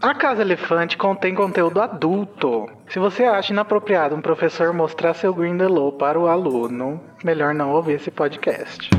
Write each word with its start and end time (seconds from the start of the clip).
A 0.00 0.14
Casa 0.14 0.42
Elefante 0.42 0.94
contém 0.96 1.34
conteúdo 1.34 1.80
adulto. 1.80 2.68
Se 2.86 2.98
você 2.98 3.24
acha 3.24 3.52
inapropriado 3.52 4.14
um 4.14 4.20
professor 4.20 4.72
mostrar 4.72 5.14
seu 5.14 5.32
Grindelow 5.32 5.90
para 5.90 6.20
o 6.20 6.26
aluno, 6.26 7.00
melhor 7.24 7.54
não 7.54 7.70
ouvir 7.70 7.94
esse 7.94 8.10
podcast. 8.10 8.90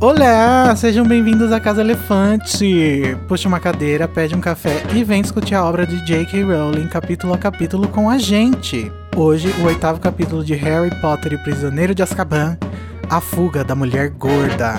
Olá, 0.00 0.74
sejam 0.74 1.06
bem-vindos 1.06 1.52
à 1.52 1.60
Casa 1.60 1.80
Elefante. 1.80 3.16
Puxa 3.28 3.48
uma 3.48 3.60
cadeira, 3.60 4.08
pede 4.08 4.34
um 4.34 4.40
café 4.40 4.82
e 4.92 5.04
vem 5.04 5.22
discutir 5.22 5.54
a 5.54 5.64
obra 5.64 5.86
de 5.86 6.04
J.K. 6.04 6.42
Rowling 6.42 6.88
capítulo 6.88 7.34
a 7.34 7.38
capítulo 7.38 7.86
com 7.88 8.10
a 8.10 8.18
gente. 8.18 8.90
Hoje, 9.16 9.48
o 9.62 9.66
oitavo 9.66 10.00
capítulo 10.00 10.44
de 10.44 10.54
Harry 10.54 10.90
Potter 11.00 11.32
e 11.32 11.36
o 11.36 11.42
Prisioneiro 11.44 11.94
de 11.94 12.02
Azkaban, 12.02 12.58
A 13.08 13.20
Fuga 13.20 13.62
da 13.62 13.76
Mulher 13.76 14.10
Gorda. 14.10 14.74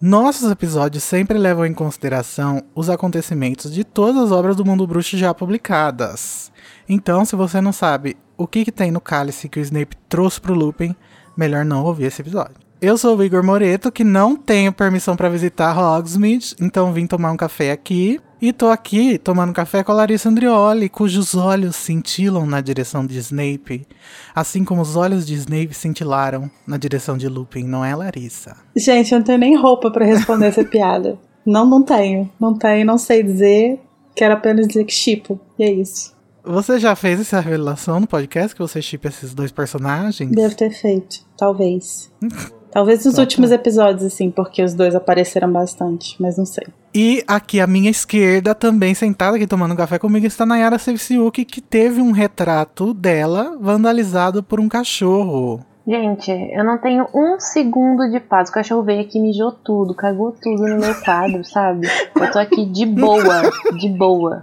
Nossos 0.00 0.48
episódios 0.48 1.02
sempre 1.02 1.36
levam 1.36 1.66
em 1.66 1.74
consideração 1.74 2.62
os 2.72 2.88
acontecimentos 2.88 3.72
de 3.72 3.82
todas 3.82 4.22
as 4.22 4.30
obras 4.30 4.54
do 4.54 4.64
mundo 4.64 4.86
bruxo 4.86 5.18
já 5.18 5.34
publicadas. 5.34 6.52
Então, 6.88 7.24
se 7.24 7.34
você 7.34 7.60
não 7.60 7.72
sabe 7.72 8.16
o 8.36 8.46
que, 8.46 8.64
que 8.64 8.70
tem 8.70 8.92
no 8.92 9.00
cálice 9.00 9.48
que 9.48 9.58
o 9.58 9.62
Snape 9.62 9.96
trouxe 10.08 10.40
pro 10.40 10.54
Lupin, 10.54 10.94
melhor 11.36 11.64
não 11.64 11.82
ouvir 11.82 12.04
esse 12.04 12.22
episódio. 12.22 12.54
Eu 12.80 12.96
sou 12.96 13.16
o 13.16 13.24
Igor 13.24 13.42
Moreto, 13.42 13.90
que 13.90 14.04
não 14.04 14.36
tenho 14.36 14.72
permissão 14.72 15.16
para 15.16 15.28
visitar 15.28 15.76
Hogsmeade, 15.76 16.54
então 16.60 16.92
vim 16.92 17.08
tomar 17.08 17.32
um 17.32 17.36
café 17.36 17.72
aqui. 17.72 18.20
E 18.40 18.52
tô 18.52 18.68
aqui 18.68 19.18
tomando 19.18 19.52
café 19.52 19.82
com 19.82 19.90
a 19.90 19.96
Larissa 19.96 20.28
Andrioli, 20.28 20.88
cujos 20.88 21.34
olhos 21.34 21.74
cintilam 21.74 22.46
na 22.46 22.60
direção 22.60 23.04
de 23.04 23.18
Snape, 23.18 23.84
assim 24.32 24.64
como 24.64 24.80
os 24.80 24.94
olhos 24.94 25.26
de 25.26 25.34
Snape 25.34 25.74
cintilaram 25.74 26.48
na 26.64 26.76
direção 26.76 27.18
de 27.18 27.28
Lupin, 27.28 27.64
não 27.64 27.84
é, 27.84 27.96
Larissa? 27.96 28.56
Gente, 28.76 29.10
eu 29.10 29.18
não 29.18 29.24
tenho 29.24 29.38
nem 29.38 29.56
roupa 29.56 29.90
para 29.90 30.06
responder 30.06 30.46
essa 30.46 30.62
piada. 30.64 31.18
Não, 31.44 31.66
não 31.66 31.82
tenho. 31.82 32.30
Não 32.40 32.56
tenho, 32.56 32.86
não 32.86 32.96
sei 32.96 33.24
dizer. 33.24 33.80
Quero 34.14 34.34
apenas 34.34 34.68
dizer 34.68 34.84
que 34.84 34.92
chipo. 34.92 35.40
E 35.58 35.64
é 35.64 35.72
isso. 35.72 36.16
Você 36.44 36.78
já 36.78 36.94
fez 36.94 37.18
essa 37.18 37.40
revelação 37.40 37.98
no 37.98 38.06
podcast 38.06 38.54
que 38.54 38.62
você 38.62 38.80
chipa 38.80 39.08
esses 39.08 39.34
dois 39.34 39.50
personagens? 39.50 40.30
Devo 40.30 40.54
ter 40.54 40.70
feito, 40.70 41.26
talvez. 41.36 42.12
talvez 42.70 43.04
nos 43.04 43.18
últimos 43.18 43.50
episódios, 43.50 44.04
assim, 44.04 44.30
porque 44.30 44.62
os 44.62 44.74
dois 44.74 44.94
apareceram 44.94 45.50
bastante, 45.52 46.16
mas 46.20 46.36
não 46.36 46.46
sei. 46.46 46.66
E 46.94 47.22
aqui 47.26 47.60
à 47.60 47.66
minha 47.66 47.90
esquerda, 47.90 48.54
também 48.54 48.94
sentada 48.94 49.36
aqui 49.36 49.46
tomando 49.46 49.76
café 49.76 49.98
comigo, 49.98 50.26
está 50.26 50.44
Nayara 50.46 50.78
Sevciuk, 50.78 51.44
que 51.44 51.60
teve 51.60 52.00
um 52.00 52.10
retrato 52.12 52.92
dela 52.94 53.56
vandalizado 53.60 54.42
por 54.42 54.58
um 54.60 54.68
cachorro. 54.68 55.60
Gente, 55.86 56.30
eu 56.30 56.62
não 56.64 56.76
tenho 56.76 57.06
um 57.14 57.40
segundo 57.40 58.10
de 58.10 58.20
paz. 58.20 58.50
O 58.50 58.52
cachorro 58.52 58.82
veio 58.82 59.00
aqui, 59.00 59.18
mijou 59.18 59.50
tudo, 59.52 59.94
cagou 59.94 60.32
tudo 60.32 60.66
no 60.66 60.78
meu 60.78 60.94
quadro, 60.96 61.42
sabe? 61.48 61.88
Eu 62.14 62.30
tô 62.30 62.38
aqui 62.38 62.66
de 62.66 62.84
boa, 62.84 63.50
de 63.78 63.88
boa. 63.88 64.42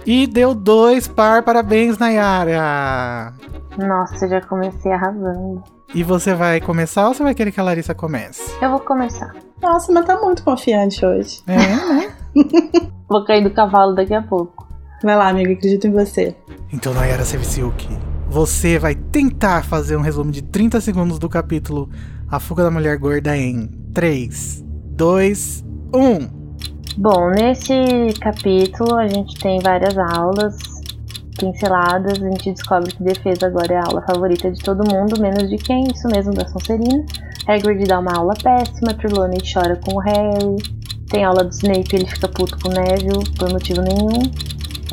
E 0.06 0.28
deu 0.28 0.54
dois 0.54 1.08
par, 1.08 1.44
parabéns, 1.44 1.98
Nayara! 1.98 3.34
Nossa, 3.78 4.26
eu 4.26 4.30
já 4.30 4.42
comecei 4.42 4.92
arrasando. 4.92 5.64
E 5.94 6.04
você 6.04 6.34
vai 6.34 6.62
começar 6.62 7.08
ou 7.08 7.14
você 7.14 7.24
vai 7.24 7.34
querer 7.34 7.52
que 7.52 7.60
a 7.60 7.64
Larissa 7.64 7.96
comece? 7.96 8.44
Eu 8.62 8.70
vou 8.70 8.80
começar. 8.80 9.34
Nossa, 9.62 9.92
mas 9.92 10.06
tá 10.06 10.20
muito 10.20 10.44
confiante 10.44 11.06
hoje. 11.06 11.42
É, 11.48 11.58
né? 11.58 12.16
Vou 13.08 13.24
cair 13.24 13.44
do 13.44 13.52
cavalo 13.52 13.96
daqui 13.96 14.14
a 14.14 14.22
pouco. 14.22 14.68
Vai 15.02 15.16
lá, 15.16 15.30
amiga, 15.30 15.54
acredito 15.54 15.88
em 15.88 15.92
você. 15.92 16.36
Então, 16.74 16.94
Nayara 16.94 17.24
Sevciuk, 17.24 17.88
você 18.28 18.78
vai 18.78 18.96
tentar 18.96 19.64
fazer 19.64 19.96
um 19.96 20.02
resumo 20.02 20.32
de 20.32 20.42
30 20.42 20.82
segundos 20.82 21.20
do 21.20 21.30
capítulo 21.30 21.90
A 22.30 22.40
Fuga 22.40 22.64
da 22.64 22.72
Mulher 22.72 22.98
Gorda 22.98 23.38
em 23.38 23.68
3, 23.94 24.66
2, 24.66 25.64
1. 25.94 26.34
Bom, 26.98 27.30
nesse 27.30 27.74
capítulo 28.22 28.96
a 28.96 29.06
gente 29.06 29.38
tem 29.38 29.60
várias 29.60 29.98
aulas 29.98 30.56
pinceladas, 31.38 32.24
a 32.24 32.30
gente 32.30 32.54
descobre 32.54 32.94
que 32.94 33.04
defesa 33.04 33.48
agora 33.48 33.74
é 33.74 33.78
a 33.78 33.84
aula 33.86 34.02
favorita 34.04 34.50
de 34.50 34.62
todo 34.62 34.90
mundo, 34.90 35.20
menos 35.20 35.50
de 35.50 35.58
quem? 35.58 35.84
Isso 35.94 36.08
mesmo, 36.08 36.34
da 36.34 36.48
Sonserina. 36.48 37.06
Hagrid 37.46 37.86
dá 37.86 38.00
uma 38.00 38.14
aula 38.16 38.34
péssima, 38.42 38.94
Trelawney 38.94 39.40
chora 39.54 39.76
com 39.76 39.96
o 39.96 40.00
Harry, 40.00 40.56
tem 41.10 41.26
aula 41.26 41.44
do 41.44 41.52
Snape 41.52 41.98
ele 41.98 42.08
fica 42.08 42.30
puto 42.30 42.58
com 42.60 42.70
o 42.70 42.72
Neville 42.72 43.30
por 43.38 43.52
motivo 43.52 43.82
nenhum. 43.82 44.32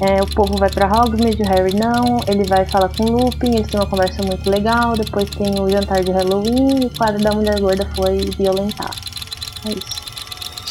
É, 0.01 0.21
o 0.21 0.27
povo 0.27 0.57
vai 0.59 0.71
pra 0.71 0.89
Hogsmeade, 0.89 1.41
o 1.41 1.49
Harry 1.49 1.77
não, 1.77 2.19
ele 2.27 2.43
vai 2.49 2.65
falar 2.67 2.89
com 2.89 3.05
o 3.05 3.13
Lupin, 3.13 3.55
eles 3.55 3.69
têm 3.69 3.79
uma 3.79 3.87
conversa 3.87 4.25
muito 4.25 4.51
legal, 4.51 4.95
depois 4.95 5.31
tem 5.31 5.55
o 5.61 5.71
jantar 5.71 6.03
de 6.03 6.11
Halloween 6.11 6.83
e 6.83 6.87
o 6.87 6.91
quadro 6.91 7.23
da 7.23 7.31
mulher 7.31 7.61
gorda 7.61 7.89
foi 7.95 8.19
violentado. 8.37 8.97
É 9.69 9.71
isso. 9.71 10.02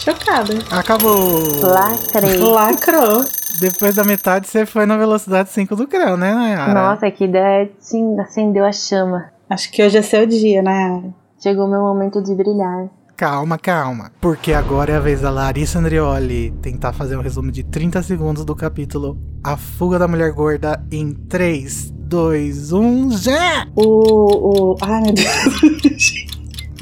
Chocada. 0.03 0.55
Acabou! 0.71 1.61
Lacrei. 1.61 2.37
Lacrou. 2.41 3.23
Depois 3.59 3.93
da 3.93 4.03
metade 4.03 4.47
você 4.47 4.65
foi 4.65 4.87
na 4.87 4.97
velocidade 4.97 5.51
5 5.51 5.75
do 5.75 5.87
grau, 5.87 6.17
né, 6.17 6.33
Nayara? 6.33 6.73
Nossa, 6.73 7.11
que 7.11 7.25
ideia, 7.25 7.69
sim, 7.77 8.19
acendeu 8.19 8.65
a 8.65 8.71
chama. 8.71 9.31
Acho 9.47 9.71
que 9.71 9.83
hoje 9.83 9.99
é 9.99 10.01
seu 10.01 10.25
dia, 10.25 10.63
né? 10.63 11.03
Chegou 11.39 11.67
o 11.67 11.69
meu 11.69 11.81
momento 11.81 12.19
de 12.19 12.33
brilhar. 12.33 12.89
Calma, 13.15 13.59
calma. 13.59 14.11
Porque 14.19 14.53
agora 14.53 14.93
é 14.93 14.95
a 14.95 14.99
vez 14.99 15.21
da 15.21 15.29
Larissa 15.29 15.77
Andrioli 15.77 16.49
tentar 16.63 16.93
fazer 16.93 17.15
um 17.15 17.21
resumo 17.21 17.51
de 17.51 17.63
30 17.63 18.01
segundos 18.01 18.43
do 18.43 18.55
capítulo 18.55 19.15
A 19.43 19.55
Fuga 19.55 19.99
da 19.99 20.07
Mulher 20.07 20.31
Gorda 20.31 20.83
em 20.91 21.13
3, 21.13 21.91
2, 21.91 22.71
1, 22.71 23.11
já! 23.11 23.67
O. 23.75 24.71
o... 24.73 24.77
Ai, 24.81 25.01
meu 25.01 25.13
Deus. 25.13 26.15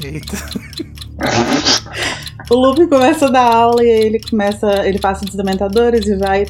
Eita. 0.02 0.38
O 2.50 2.56
Lupin 2.56 2.88
começa 2.88 3.26
a 3.26 3.30
dar 3.30 3.54
aula 3.54 3.84
e 3.84 3.90
aí 3.90 4.00
ele 4.00 4.20
começa. 4.20 4.84
Ele 4.84 4.98
passa 4.98 5.24
dos 5.24 5.36
dementadores 5.36 6.06
e 6.06 6.16
vai. 6.16 6.46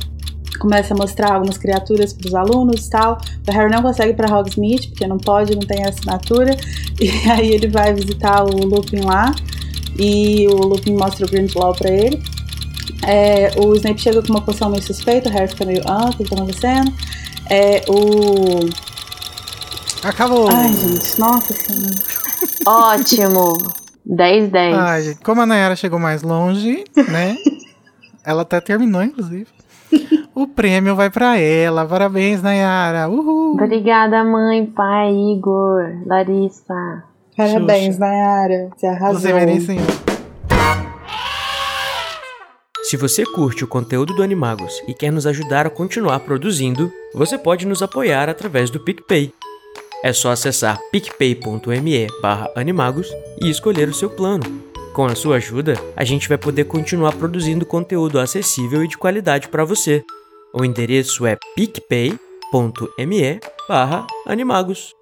Começa 0.58 0.94
a 0.94 0.96
mostrar 0.96 1.34
algumas 1.34 1.58
criaturas 1.58 2.12
para 2.12 2.26
os 2.26 2.34
alunos 2.34 2.86
e 2.86 2.90
tal. 2.90 3.18
O 3.46 3.52
Harry 3.52 3.70
não 3.70 3.82
consegue 3.82 4.10
ir 4.10 4.16
para 4.16 4.34
Hogsmeade, 4.34 4.88
porque 4.88 5.06
não 5.06 5.18
pode, 5.18 5.54
não 5.54 5.62
tem 5.62 5.84
assinatura. 5.84 6.56
E 7.00 7.08
aí 7.30 7.52
ele 7.52 7.66
vai 7.66 7.94
visitar 7.94 8.44
o 8.44 8.66
Lupin 8.66 9.00
lá. 9.00 9.34
E 9.98 10.46
o 10.48 10.56
Lupin 10.56 10.94
mostra 10.94 11.24
o 11.24 11.30
Grindelwald 11.30 11.78
pra 11.78 11.90
ele. 11.90 12.22
É, 13.06 13.52
o 13.56 13.74
Snape 13.74 13.98
chega 13.98 14.22
com 14.22 14.28
uma 14.28 14.42
poção 14.42 14.68
meio 14.68 14.82
suspeita, 14.82 15.30
o 15.30 15.32
Harry 15.32 15.48
fica 15.48 15.64
meio, 15.64 15.82
ah, 15.86 16.10
o 16.10 16.16
que 16.16 16.24
que 16.24 16.30
tá 16.30 16.36
acontecendo? 16.36 16.92
É, 17.48 17.82
o... 17.88 18.68
Acabou! 20.02 20.48
Ai, 20.50 20.72
gente, 20.74 21.18
nossa 21.18 21.54
senhora. 21.54 21.94
Ótimo! 22.66 23.79
10, 24.04 24.50
10. 24.50 24.76
Ai, 24.76 25.02
gente, 25.02 25.20
como 25.20 25.40
a 25.40 25.46
Nayara 25.46 25.76
chegou 25.76 25.98
mais 25.98 26.22
longe, 26.22 26.84
né? 27.10 27.36
Ela 28.24 28.42
até 28.42 28.60
terminou, 28.60 29.02
inclusive. 29.02 29.46
O 30.34 30.46
prêmio 30.46 30.94
vai 30.94 31.10
pra 31.10 31.36
ela. 31.36 31.84
Parabéns, 31.84 32.42
Nayara. 32.42 33.08
Uhul. 33.08 33.54
Obrigada, 33.54 34.22
mãe, 34.22 34.64
pai, 34.64 35.12
Igor, 35.12 35.82
Larissa. 36.06 37.04
Parabéns, 37.36 37.94
Xuxa. 37.94 37.98
Nayara. 37.98 38.70
Você 38.76 38.86
arrasou. 38.86 39.20
Você 39.20 39.32
merece. 39.32 39.76
Se 42.84 42.96
você 42.96 43.24
curte 43.24 43.64
o 43.64 43.68
conteúdo 43.68 44.14
do 44.14 44.22
Animagos 44.22 44.82
e 44.86 44.94
quer 44.94 45.12
nos 45.12 45.26
ajudar 45.26 45.66
a 45.66 45.70
continuar 45.70 46.20
produzindo, 46.20 46.92
você 47.14 47.38
pode 47.38 47.66
nos 47.66 47.82
apoiar 47.82 48.28
através 48.28 48.70
do 48.70 48.80
PicPay. 48.80 49.32
É 50.02 50.12
só 50.14 50.30
acessar 50.30 50.78
picpay.me 50.90 52.06
animagos 52.56 53.06
e 53.42 53.50
escolher 53.50 53.88
o 53.88 53.94
seu 53.94 54.08
plano. 54.08 54.44
Com 54.94 55.04
a 55.06 55.14
sua 55.14 55.36
ajuda, 55.36 55.74
a 55.94 56.04
gente 56.04 56.28
vai 56.28 56.38
poder 56.38 56.64
continuar 56.64 57.12
produzindo 57.12 57.66
conteúdo 57.66 58.18
acessível 58.18 58.82
e 58.82 58.88
de 58.88 58.96
qualidade 58.98 59.48
para 59.48 59.64
você. 59.64 60.02
O 60.54 60.64
endereço 60.64 61.26
é 61.26 61.36
picpay.me 61.54 62.18
animagos. 64.26 64.92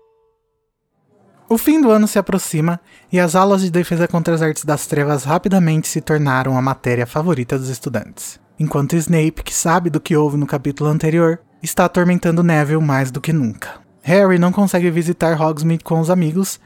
O 1.49 1.57
fim 1.57 1.81
do 1.81 1.91
ano 1.91 2.07
se 2.07 2.19
aproxima 2.19 2.79
e 3.11 3.19
as 3.19 3.35
aulas 3.35 3.63
de 3.63 3.71
defesa 3.71 4.07
contra 4.07 4.35
as 4.35 4.43
artes 4.43 4.65
das 4.65 4.87
trevas 4.87 5.25
rapidamente 5.25 5.89
se 5.89 6.01
tornaram 6.03 6.59
a 6.59 6.63
matéria 6.63 7.07
favorita 7.07 7.57
dos 7.57 7.71
estudantes. 7.71 8.39
Enquanto 8.59 8.97
Snape, 8.97 9.43
que 9.43 9.55
sabe 9.55 9.89
do 9.89 10.01
que 10.01 10.17
houve 10.17 10.37
no 10.37 10.47
capítulo 10.47 10.91
anterior, 10.91 11.41
está 11.63 11.87
atormentando 11.87 12.43
Neville 12.43 12.83
mais 12.83 13.11
do 13.11 13.21
que 13.21 13.33
nunca. 13.33 13.88
Harry 14.09 14.39
não 14.39 14.51
consegue 14.51 14.91
visitar 14.91 15.39
Hogsmeade 15.39 15.85
com 15.85 16.01
os 16.01 16.09
amigos, 16.09 16.59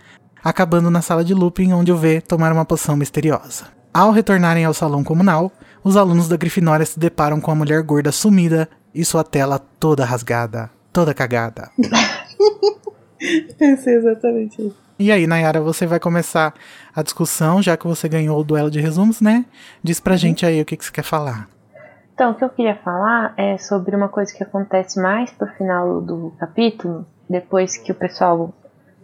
acabando 0.45 0.89
na 0.93 1.03
sala 1.03 1.25
de 1.25 1.35
Lupin, 1.35 1.73
onde 1.73 1.91
o 1.91 1.97
vê 1.97 2.21
tomar 2.21 2.53
uma 2.53 2.65
poção 2.65 2.95
misteriosa. 2.95 3.65
Ao 3.93 4.13
retornarem 4.13 4.65
ao 4.65 4.73
salão 4.73 5.03
comunal, 5.03 5.51
os 5.83 5.97
alunos 5.97 6.29
da 6.29 6.37
Grifinória 6.37 6.87
se 6.87 7.01
deparam 7.01 7.41
com 7.41 7.51
a 7.51 7.55
mulher 7.57 7.83
gorda 7.83 8.13
sumida 8.13 8.69
e 8.95 9.05
sua 9.05 9.25
tela 9.25 9.59
toda 9.59 10.05
rasgada, 10.05 10.71
toda 10.93 11.13
cagada. 11.13 11.69
Pensei 13.59 13.97
exatamente 13.97 14.65
isso. 14.65 14.77
E 14.97 15.11
aí, 15.11 15.27
Nayara, 15.27 15.61
você 15.61 15.85
vai 15.85 15.99
começar 15.99 16.55
a 16.95 17.03
discussão, 17.03 17.61
já 17.61 17.77
que 17.77 17.89
você 17.89 18.09
ganhou 18.09 18.39
o 18.39 18.45
duelo 18.45 18.71
de 18.71 18.81
resumos, 18.81 19.21
né? 19.21 19.45
Diz 19.83 19.99
pra 19.99 20.15
gente 20.15 20.47
aí 20.47 20.63
o 20.63 20.65
que, 20.65 20.77
que 20.77 20.85
você 20.85 20.93
quer 20.93 21.03
falar. 21.03 21.49
Então, 22.15 22.31
o 22.31 22.35
que 22.37 22.45
eu 22.45 22.51
queria 22.51 22.77
falar 22.77 23.35
é 23.37 23.59
sobre 23.59 23.97
uma 23.97 24.09
coisa 24.09 24.33
que 24.33 24.45
acontece 24.45 25.03
mais 25.03 25.33
pro 25.33 25.49
final 25.55 26.01
do 26.01 26.33
capítulo, 26.39 27.05
depois 27.33 27.77
que 27.77 27.91
o 27.91 27.95
pessoal 27.95 28.51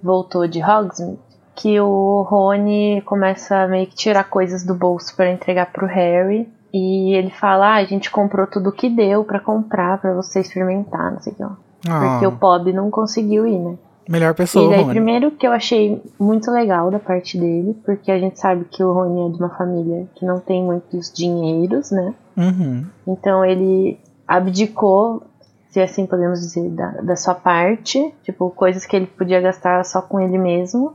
voltou 0.02 0.46
de 0.46 0.62
Hogsmeade, 0.62 1.18
que 1.56 1.80
o 1.80 2.22
Rony 2.22 3.02
começa 3.04 3.56
a 3.56 3.66
meio 3.66 3.86
que 3.88 3.96
tirar 3.96 4.24
coisas 4.30 4.62
do 4.64 4.74
bolso 4.74 5.16
para 5.16 5.32
entregar 5.32 5.72
pro 5.72 5.86
Harry. 5.86 6.48
E 6.72 7.14
ele 7.14 7.30
fala: 7.30 7.66
ah, 7.74 7.76
a 7.76 7.84
gente 7.84 8.10
comprou 8.10 8.46
tudo 8.46 8.70
que 8.70 8.88
deu 8.90 9.24
para 9.24 9.40
comprar 9.40 9.98
para 10.00 10.14
você 10.14 10.38
experimentar, 10.40 11.10
não 11.12 11.20
sei 11.20 11.32
o 11.32 11.36
que. 11.36 11.42
ó. 11.42 11.48
Porque 11.80 12.24
Ah, 12.26 12.28
o 12.28 12.32
Pob 12.32 12.72
não 12.72 12.90
conseguiu 12.90 13.46
ir, 13.46 13.58
né? 13.58 13.76
melhor 14.08 14.30
E 14.30 14.34
pessoa, 14.34 14.70
daí, 14.70 14.80
Rony. 14.82 14.90
primeiro 14.94 15.30
que 15.32 15.46
eu 15.46 15.52
achei 15.52 16.02
muito 16.18 16.50
legal 16.50 16.90
da 16.90 16.98
parte 16.98 17.36
dele, 17.38 17.76
porque 17.84 18.10
a 18.10 18.18
gente 18.18 18.38
sabe 18.40 18.64
que 18.64 18.82
o 18.82 18.92
Rony 18.92 19.28
é 19.28 19.32
de 19.32 19.38
uma 19.38 19.50
família 19.50 20.06
que 20.14 20.24
não 20.24 20.40
tem 20.40 20.62
muitos 20.62 21.12
dinheiros, 21.12 21.90
né? 21.90 22.14
Uhum. 22.36 22.84
Então 23.06 23.44
ele 23.44 23.98
abdicou, 24.26 25.22
se 25.70 25.80
assim 25.80 26.06
podemos 26.06 26.40
dizer, 26.40 26.68
da, 26.70 26.90
da 27.02 27.16
sua 27.16 27.34
parte, 27.34 28.12
tipo, 28.22 28.50
coisas 28.50 28.86
que 28.86 28.96
ele 28.96 29.06
podia 29.06 29.40
gastar 29.40 29.84
só 29.84 30.00
com 30.00 30.20
ele 30.20 30.38
mesmo, 30.38 30.94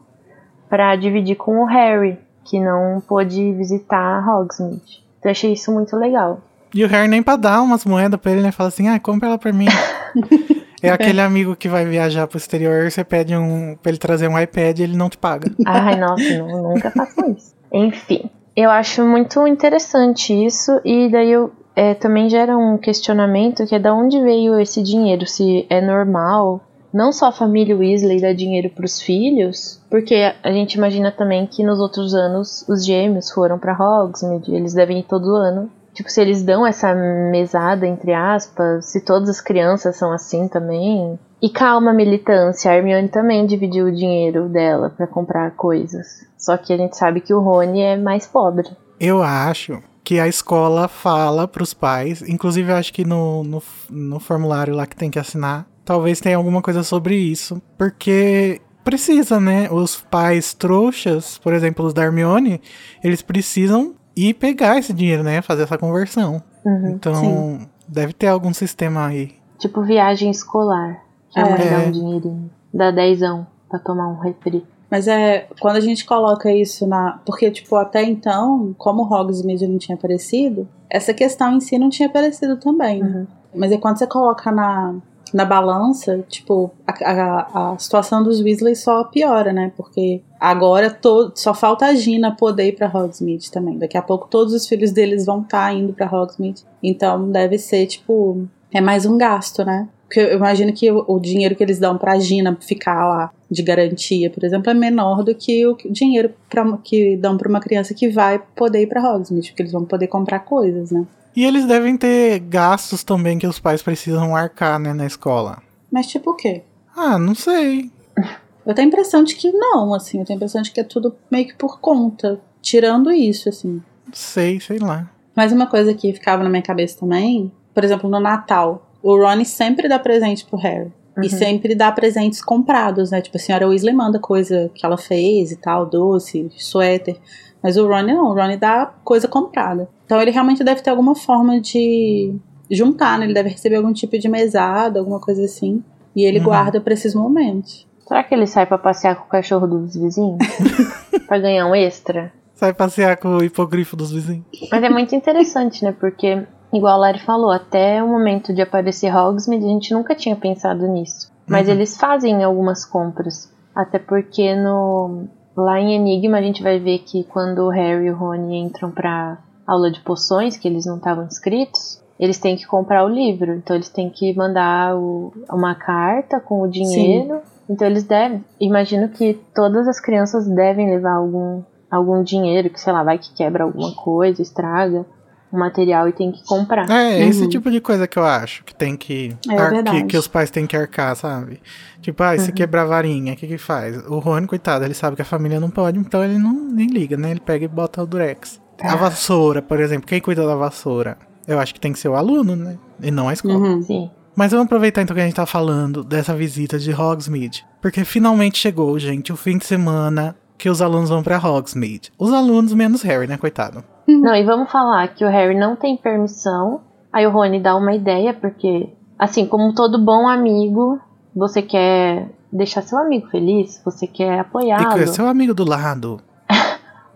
pra 0.69 0.95
dividir 0.95 1.35
com 1.35 1.61
o 1.61 1.65
Harry, 1.65 2.19
que 2.43 2.59
não 2.59 3.01
pôde 3.01 3.53
visitar 3.53 4.27
Hogsmeade. 4.27 5.03
Então 5.19 5.29
eu 5.29 5.31
achei 5.31 5.53
isso 5.53 5.71
muito 5.71 5.95
legal. 5.95 6.41
E 6.73 6.83
o 6.83 6.87
Harry 6.87 7.07
nem 7.07 7.21
pra 7.21 7.35
dar 7.35 7.61
umas 7.61 7.85
moedas 7.85 8.19
pra 8.19 8.31
ele, 8.31 8.41
né? 8.41 8.51
Fala 8.51 8.69
assim, 8.69 8.87
ah, 8.87 8.99
compra 8.99 9.29
ela 9.29 9.37
pra 9.37 9.53
mim. 9.53 9.67
é 10.81 10.89
aquele 10.89 11.21
amigo 11.21 11.55
que 11.55 11.69
vai 11.69 11.85
viajar 11.85 12.27
pro 12.27 12.37
exterior, 12.37 12.91
você 12.91 13.03
pede 13.03 13.35
um 13.35 13.77
pra 13.81 13.91
ele 13.91 13.99
trazer 13.99 14.27
um 14.27 14.39
iPad 14.39 14.79
e 14.79 14.83
ele 14.83 14.97
não 14.97 15.09
te 15.09 15.17
paga. 15.17 15.51
Ai, 15.65 15.95
nossa, 15.95 16.23
não, 16.39 16.73
nunca 16.73 16.89
façam 16.89 17.31
isso. 17.31 17.53
Enfim, 17.71 18.29
eu 18.55 18.69
acho 18.69 19.05
muito 19.05 19.47
interessante 19.47 20.33
isso, 20.33 20.81
e 20.83 21.09
daí 21.09 21.31
eu, 21.31 21.51
é, 21.75 21.93
também 21.93 22.29
gera 22.29 22.57
um 22.57 22.77
questionamento 22.77 23.65
que 23.65 23.75
é 23.75 23.79
da 23.79 23.93
onde 23.93 24.21
veio 24.21 24.59
esse 24.59 24.81
dinheiro, 24.81 25.25
se 25.25 25.65
é 25.69 25.81
normal. 25.81 26.61
Não 26.93 27.11
só 27.11 27.27
a 27.27 27.31
família 27.31 27.75
Weasley 27.75 28.21
dá 28.21 28.33
dinheiro 28.33 28.69
pros 28.69 29.01
filhos, 29.01 29.81
porque 29.89 30.15
a 30.43 30.51
gente 30.51 30.75
imagina 30.75 31.11
também 31.11 31.47
que 31.47 31.63
nos 31.63 31.79
outros 31.79 32.13
anos 32.13 32.63
os 32.69 32.85
gêmeos 32.85 33.31
foram 33.31 33.57
pra 33.57 33.73
Hogsmeade, 33.73 34.53
eles 34.53 34.75
devem 34.75 34.99
ir 34.99 35.03
todo 35.03 35.35
ano. 35.35 35.71
Tipo, 35.91 36.09
se 36.09 36.21
eles 36.21 36.43
dão 36.43 36.65
essa 36.65 36.93
mesada, 36.93 37.85
entre 37.85 38.13
aspas, 38.13 38.85
se 38.85 39.01
todas 39.01 39.29
as 39.29 39.41
crianças 39.41 39.95
são 39.95 40.11
assim 40.11 40.47
também. 40.47 41.19
E 41.41 41.49
calma, 41.49 41.93
militância, 41.93 42.71
a 42.71 42.75
Hermione 42.75 43.09
também 43.09 43.45
dividiu 43.45 43.87
o 43.87 43.91
dinheiro 43.91 44.47
dela 44.49 44.89
pra 44.89 45.05
comprar 45.05 45.51
coisas. 45.51 46.25
Só 46.37 46.57
que 46.57 46.73
a 46.73 46.77
gente 46.77 46.97
sabe 46.97 47.21
que 47.21 47.33
o 47.33 47.39
Rony 47.39 47.81
é 47.81 47.97
mais 47.97 48.25
pobre. 48.25 48.69
Eu 48.99 49.21
acho 49.21 49.81
que 50.03 50.19
a 50.19 50.27
escola 50.27 50.88
fala 50.88 51.47
pros 51.47 51.73
pais, 51.73 52.21
inclusive 52.21 52.71
eu 52.71 52.75
acho 52.75 52.91
que 52.94 53.05
no, 53.05 53.44
no, 53.44 53.63
no 53.89 54.19
formulário 54.19 54.75
lá 54.75 54.85
que 54.85 54.95
tem 54.95 55.09
que 55.09 55.17
assinar, 55.19 55.65
talvez 55.85 56.19
tenha 56.19 56.35
alguma 56.38 56.61
coisa 56.61 56.83
sobre 56.83 57.15
isso, 57.15 57.61
porque 57.77 58.61
precisa, 58.83 59.39
né? 59.39 59.69
Os 59.71 59.95
pais 60.01 60.53
trouxas, 60.53 61.38
por 61.38 61.53
exemplo, 61.53 61.85
os 61.85 61.94
da 61.94 62.03
Hermione, 62.03 62.61
eles 63.03 63.21
precisam 63.21 63.95
ir 64.15 64.33
pegar 64.33 64.77
esse 64.77 64.94
dinheiro, 64.94 65.23
né? 65.23 65.41
Fazer 65.41 65.63
essa 65.63 65.77
conversão. 65.77 66.44
Uhum, 66.65 66.89
Então, 66.89 67.15
sim. 67.15 67.67
deve 67.88 68.11
ter 68.13 68.27
algum 68.27 68.53
sistema 68.53 69.05
aí. 69.07 69.31
Tipo 69.57 69.81
viagem 69.83 70.29
escolar. 70.29 71.01
Que 71.31 71.39
a 71.39 71.47
É. 71.47 71.50
mãe 71.50 71.57
dá 71.69 71.81
É. 71.83 71.88
um 71.88 71.91
dinheirinho. 71.91 72.51
Dá 72.73 72.91
dezão 72.91 73.47
pra 73.69 73.79
tomar 73.79 74.07
um 74.09 74.19
refri. 74.19 74.65
Mas 74.93 75.07
é, 75.07 75.47
quando 75.59 75.77
a 75.77 75.79
gente 75.79 76.05
coloca 76.05 76.51
isso 76.51 76.85
na. 76.85 77.19
Porque, 77.25 77.49
tipo, 77.49 77.75
até 77.77 78.03
então, 78.03 78.75
como 78.77 79.01
Hogsmeade 79.01 79.65
não 79.65 79.79
tinha 79.79 79.95
aparecido, 79.95 80.69
essa 80.87 81.11
questão 81.15 81.55
em 81.55 81.59
si 81.59 81.79
não 81.79 81.89
tinha 81.89 82.07
aparecido 82.07 82.57
também. 82.57 83.01
né? 83.01 83.09
Uhum. 83.09 83.27
Mas 83.55 83.71
é 83.71 83.77
quando 83.79 83.97
você 83.97 84.05
coloca 84.05 84.51
na, 84.51 84.93
na 85.33 85.45
balança, 85.45 86.23
tipo, 86.29 86.69
a, 86.85 86.91
a, 87.09 87.71
a 87.73 87.79
situação 87.79 88.23
dos 88.23 88.39
Weasley 88.39 88.75
só 88.75 89.03
piora, 89.05 89.51
né? 89.51 89.71
Porque 89.75 90.21
agora 90.39 90.91
to, 90.91 91.31
só 91.33 91.55
falta 91.55 91.87
a 91.87 91.95
Gina 91.95 92.35
poder 92.35 92.67
ir 92.67 92.73
pra 92.73 92.85
Hogsmeade 92.87 93.49
também. 93.51 93.79
Daqui 93.79 93.97
a 93.97 94.01
pouco 94.03 94.27
todos 94.29 94.53
os 94.53 94.67
filhos 94.67 94.91
deles 94.91 95.25
vão 95.25 95.41
estar 95.41 95.73
indo 95.73 95.91
pra 95.91 96.05
Hogsmeade. 96.05 96.63
Então 96.83 97.31
deve 97.31 97.57
ser, 97.57 97.87
tipo, 97.87 98.47
é 98.71 98.79
mais 98.79 99.07
um 99.07 99.17
gasto, 99.17 99.65
né? 99.65 99.89
Porque 100.13 100.31
eu 100.31 100.38
imagino 100.38 100.71
que 100.71 100.92
o, 100.92 101.04
o 101.07 101.19
dinheiro 101.19 101.56
que 101.56 101.63
eles 101.63 101.80
dão 101.80 101.98
pra 101.98 102.19
Gina 102.19 102.56
ficar 102.62 103.04
lá 103.07 103.31
de 103.50 103.63
garantia, 103.63 104.30
por 104.30 104.44
exemplo, 104.44 104.69
é 104.69 104.74
menor 104.75 105.24
do 105.24 105.33
que 105.33 105.65
o 105.65 105.75
dinheiro 105.89 106.31
pra, 106.48 106.77
que 106.84 107.17
dão 107.17 107.36
pra 107.36 107.50
uma 107.50 107.60
criança 107.60 107.96
que 107.96 108.08
vai 108.10 108.38
poder 108.55 108.84
ir 108.84 108.88
pra 108.88 109.01
Hogsmeade, 109.01 109.50
porque 109.50 109.63
eles 109.63 109.72
vão 109.72 109.86
poder 109.86 110.05
comprar 110.05 110.41
coisas, 110.41 110.91
né? 110.91 111.03
E 111.36 111.43
eles 111.43 111.65
devem 111.65 111.98
ter 111.98 112.38
gastos 112.41 113.03
também 113.03 113.39
que 113.39 113.48
os 113.48 113.58
pais 113.58 113.82
precisam 113.82 114.36
arcar, 114.36 114.79
né, 114.79 114.93
na 114.93 115.08
escola. 115.08 115.63
Mas 115.91 116.05
tipo 116.05 116.29
o 116.29 116.36
quê? 116.36 116.62
Ah, 116.96 117.17
não 117.17 117.34
sei. 117.34 117.89
Eu 118.63 118.75
tenho 118.75 118.88
a 118.88 118.91
impressão 118.91 119.24
de 119.24 119.36
que 119.36 119.51
não, 119.51 119.96
assim. 119.96 120.20
Eu 120.20 120.25
tenho 120.25 120.38
a 120.38 120.39
impressão 120.39 120.62
de 120.62 120.72
que 120.72 120.79
é 120.79 120.84
tudo 120.86 121.13
meio 121.29 121.48
que 121.48 121.55
por 121.55 121.82
conta. 121.82 122.39
Tirando 122.62 123.12
isso, 123.12 123.50
assim. 123.50 123.82
Sei, 124.13 124.58
sei 124.62 124.79
lá. 124.79 125.10
Mas 125.36 125.51
uma 125.51 125.67
coisa 125.67 125.93
que 125.93 126.13
ficava 126.13 126.43
na 126.43 126.50
minha 126.50 126.62
cabeça 126.62 126.98
também, 126.98 127.51
por 127.74 127.84
exemplo, 127.84 128.10
no 128.10 128.22
Natal, 128.22 128.89
o 129.03 129.15
Ronnie 129.17 129.45
sempre 129.45 129.88
dá 129.88 130.00
presente 130.00 130.45
pro 130.45 130.57
Harry. 130.57 130.91
E 131.17 131.22
Uhum. 131.22 131.29
sempre 131.29 131.75
dá 131.75 131.91
presentes 131.91 132.41
comprados, 132.43 133.12
né? 133.12 133.22
Tipo, 133.22 133.38
a 133.38 133.39
senhora 133.39 133.67
Weasley 133.67 133.93
manda 133.93 134.17
coisa 134.17 134.72
que 134.74 134.83
ela 134.83 134.98
fez 134.98 135.51
e 135.51 135.55
tal, 135.57 135.86
doce, 135.86 136.50
suéter. 136.57 137.17
Mas 137.62 137.77
o 137.77 137.88
Ronnie 137.88 138.15
não, 138.15 138.31
o 138.31 138.33
Ronnie 138.33 138.57
dá 138.57 138.91
coisa 139.03 139.27
comprada. 139.27 139.88
Então 140.07 140.19
ele 140.19 140.31
realmente 140.31 140.63
deve 140.63 140.81
ter 140.81 140.89
alguma 140.89 141.13
forma 141.13 141.62
de 141.62 142.33
juntar, 142.72 143.19
né? 143.19 143.25
Ele 143.25 143.33
deve 143.36 143.50
receber 143.50 143.75
algum 143.75 143.93
tipo 143.93 144.17
de 144.17 144.27
mesada, 144.27 144.98
alguma 145.00 145.19
coisa 145.19 145.43
assim. 145.45 145.83
E 146.15 146.24
ele 146.25 146.39
Uhum. 146.39 146.45
guarda 146.45 146.81
pra 146.81 146.93
esses 146.95 147.13
momentos. 147.13 147.86
Será 148.07 148.24
que 148.24 148.33
ele 148.33 148.48
sai 148.48 148.65
pra 148.65 148.77
passear 148.79 149.15
com 149.15 149.25
o 149.25 149.29
cachorro 149.29 149.67
dos 149.67 149.95
vizinhos? 149.95 150.38
pra 151.27 151.38
ganhar 151.38 151.67
um 151.67 151.75
extra? 151.75 152.33
Sai 152.55 152.74
passear 152.74 153.17
com 153.17 153.38
o 153.38 153.43
hipogrifo 153.43 153.95
dos 153.95 154.12
vizinhos. 154.12 154.45
Mas 154.72 154.83
é 154.83 154.89
muito 154.89 155.13
interessante, 155.15 155.83
né? 155.83 155.91
Porque, 155.98 156.43
igual 156.74 156.94
a 156.96 156.98
Lari 156.98 157.20
falou, 157.20 157.51
até 157.51 158.03
o 158.03 158.08
momento 158.08 158.53
de 158.53 158.62
aparecer 158.62 159.15
Hogsmeade, 159.15 159.65
a 159.65 159.70
gente 159.70 159.94
nunca 159.94 160.15
tinha 160.15 160.36
pensado 160.36 160.88
nisso. 160.88 161.32
Mas 161.48 161.68
Uhum. 161.68 161.74
eles 161.74 161.98
fazem 161.98 162.44
algumas 162.44 162.84
compras. 162.86 163.51
Até 163.75 164.00
porque 164.00 164.56
no 164.56 165.25
lá 165.56 165.80
em 165.80 165.94
Enigma 165.96 166.38
a 166.38 166.42
gente 166.42 166.63
vai 166.63 166.80
ver 166.80 167.00
que 167.00 167.24
quando 167.25 167.60
o 167.60 167.70
Harry 167.70 168.06
e 168.08 168.12
o 168.12 168.15
Rony 168.15 168.58
entram 168.58 168.89
pra 168.92 169.38
aula 169.68 169.92
de 169.92 170.00
poções, 170.01 170.58
que 170.58 170.68
eles 170.68 170.86
não 170.86 170.98
estavam 170.98 171.25
inscritos, 171.25 172.01
eles 172.20 172.38
têm 172.39 172.56
que 172.56 172.65
comprar 172.65 173.03
o 173.06 173.10
livro. 173.10 173.53
Então 173.53 173.75
eles 173.75 173.89
têm 173.89 174.10
que 174.10 174.34
mandar 174.36 174.96
o- 174.96 175.32
uma 175.51 175.75
carta 175.75 176.39
com 176.39 176.62
o 176.62 176.68
dinheiro. 176.68 177.39
Então 177.70 177.88
eles 177.88 178.03
devem. 178.03 178.44
Imagino 178.60 179.10
que 179.10 179.39
todas 179.56 179.88
as 179.88 180.00
crianças 180.00 180.48
devem 180.48 180.89
levar 180.89 181.13
algum, 181.15 181.62
algum 181.89 182.24
dinheiro, 182.24 182.70
que 182.70 182.80
sei 182.80 182.92
lá, 182.94 183.03
vai 183.03 183.18
que 183.18 183.34
quebra 183.34 183.63
alguma 183.63 183.94
coisa, 183.96 184.42
estraga. 184.42 185.06
O 185.55 185.60
material 185.60 186.10
e 186.10 186.12
tem 186.13 186.31
que 186.31 186.43
comprar. 186.43 186.89
É, 186.89 187.24
Uhum. 187.24 187.29
esse 187.29 187.48
tipo 187.48 187.69
de 187.69 187.79
coisa 187.79 188.07
que 188.07 188.17
eu 188.17 188.25
acho 188.25 188.63
que 188.63 188.74
tem 188.74 188.95
que. 188.98 189.36
É 189.50 189.55
ar- 189.55 189.83
que, 189.83 190.03
que 190.03 190.17
os 190.17 190.27
pais 190.27 190.50
têm 190.50 190.65
que 190.65 190.75
arcar, 190.75 191.15
sabe? 191.15 191.62
Tipo, 192.01 192.24
ah, 192.24 192.38
se 192.38 192.50
Uhum. 192.50 192.55
quebrar 192.55 192.81
a 192.81 192.86
varinha, 192.86 193.33
o 193.33 193.36
que 193.36 193.48
que 193.48 193.57
faz? 193.57 193.98
O 194.07 194.19
Rony, 194.19 194.48
coitado, 194.48 194.83
ele 194.83 194.93
sabe 194.93 195.15
que 195.15 195.22
a 195.22 195.25
família 195.25 195.60
não 195.60 195.69
pode, 195.69 195.98
então 196.00 196.24
ele 196.24 196.38
não 196.38 196.53
nem 196.53 196.88
liga, 196.88 197.15
né? 197.15 197.31
Ele 197.31 197.39
pega 197.39 197.65
e 197.65 197.67
bota 197.67 198.01
o 198.01 198.05
durex. 198.07 198.60
Ah. 198.81 198.93
A 198.93 198.95
vassoura, 198.95 199.62
por 199.62 199.79
exemplo, 199.79 200.07
quem 200.07 200.19
cuida 200.19 200.45
da 200.45 200.55
vassoura? 200.55 201.17
Eu 201.48 201.60
acho 201.60 201.74
que 201.74 201.79
tem 201.79 201.93
que 201.93 202.00
ser 202.00 202.07
o 202.10 202.15
aluno, 202.15 202.55
né? 202.55 202.77
E 203.01 203.12
não 203.12 203.29
a 203.29 203.33
escola. 203.33 203.55
Uhum. 203.55 203.81
Sim. 203.83 204.10
Mas 204.36 204.51
vamos 204.51 204.65
aproveitar 204.65 205.01
então 205.03 205.13
que 205.13 205.22
a 205.22 205.25
gente 205.25 205.36
tá 205.36 205.45
falando 205.45 206.03
dessa 206.03 206.33
visita 206.33 206.79
de 206.79 206.91
Hogsmeade. 206.91 207.63
Porque 207.81 208.03
finalmente 208.03 208.57
chegou, 208.57 208.98
gente, 208.98 209.31
o 209.31 209.36
fim 209.36 209.57
de 209.60 209.65
semana 209.65 210.36
que 210.57 210.69
os 210.69 210.81
alunos 210.81 211.10
vão 211.10 211.22
pra 211.22 211.38
Hogsmeade. 211.38 212.12
Os 212.17 212.33
alunos 212.33 212.74
menos 212.74 213.01
Harry, 213.03 213.27
né, 213.27 213.38
coitado? 213.38 213.83
Não, 214.07 214.36
e 214.36 214.43
vamos 214.43 214.72
falar 214.72 215.07
que 215.10 215.24
o 215.24 215.29
Harry 215.29 215.57
não 215.57 215.75
tem 215.75 215.95
permissão. 215.98 216.81
Aí 217.12 217.25
o 217.27 217.31
Rony 217.31 217.60
dá 217.60 217.75
uma 217.75 217.93
ideia, 217.93 218.33
porque, 218.33 218.89
assim, 219.17 219.45
como 219.45 219.74
todo 219.74 219.98
bom 220.03 220.27
amigo, 220.27 221.00
você 221.36 221.62
quer 221.62 222.29
deixar 222.51 222.81
seu 222.81 222.98
amigo 222.98 223.27
feliz, 223.29 223.81
você 223.83 224.05
quer 224.07 224.39
apoiá-lo. 224.39 224.93
que 224.93 225.07
seu 225.07 225.27
amigo 225.27 225.53
do 225.53 225.63
lado. 225.63 226.22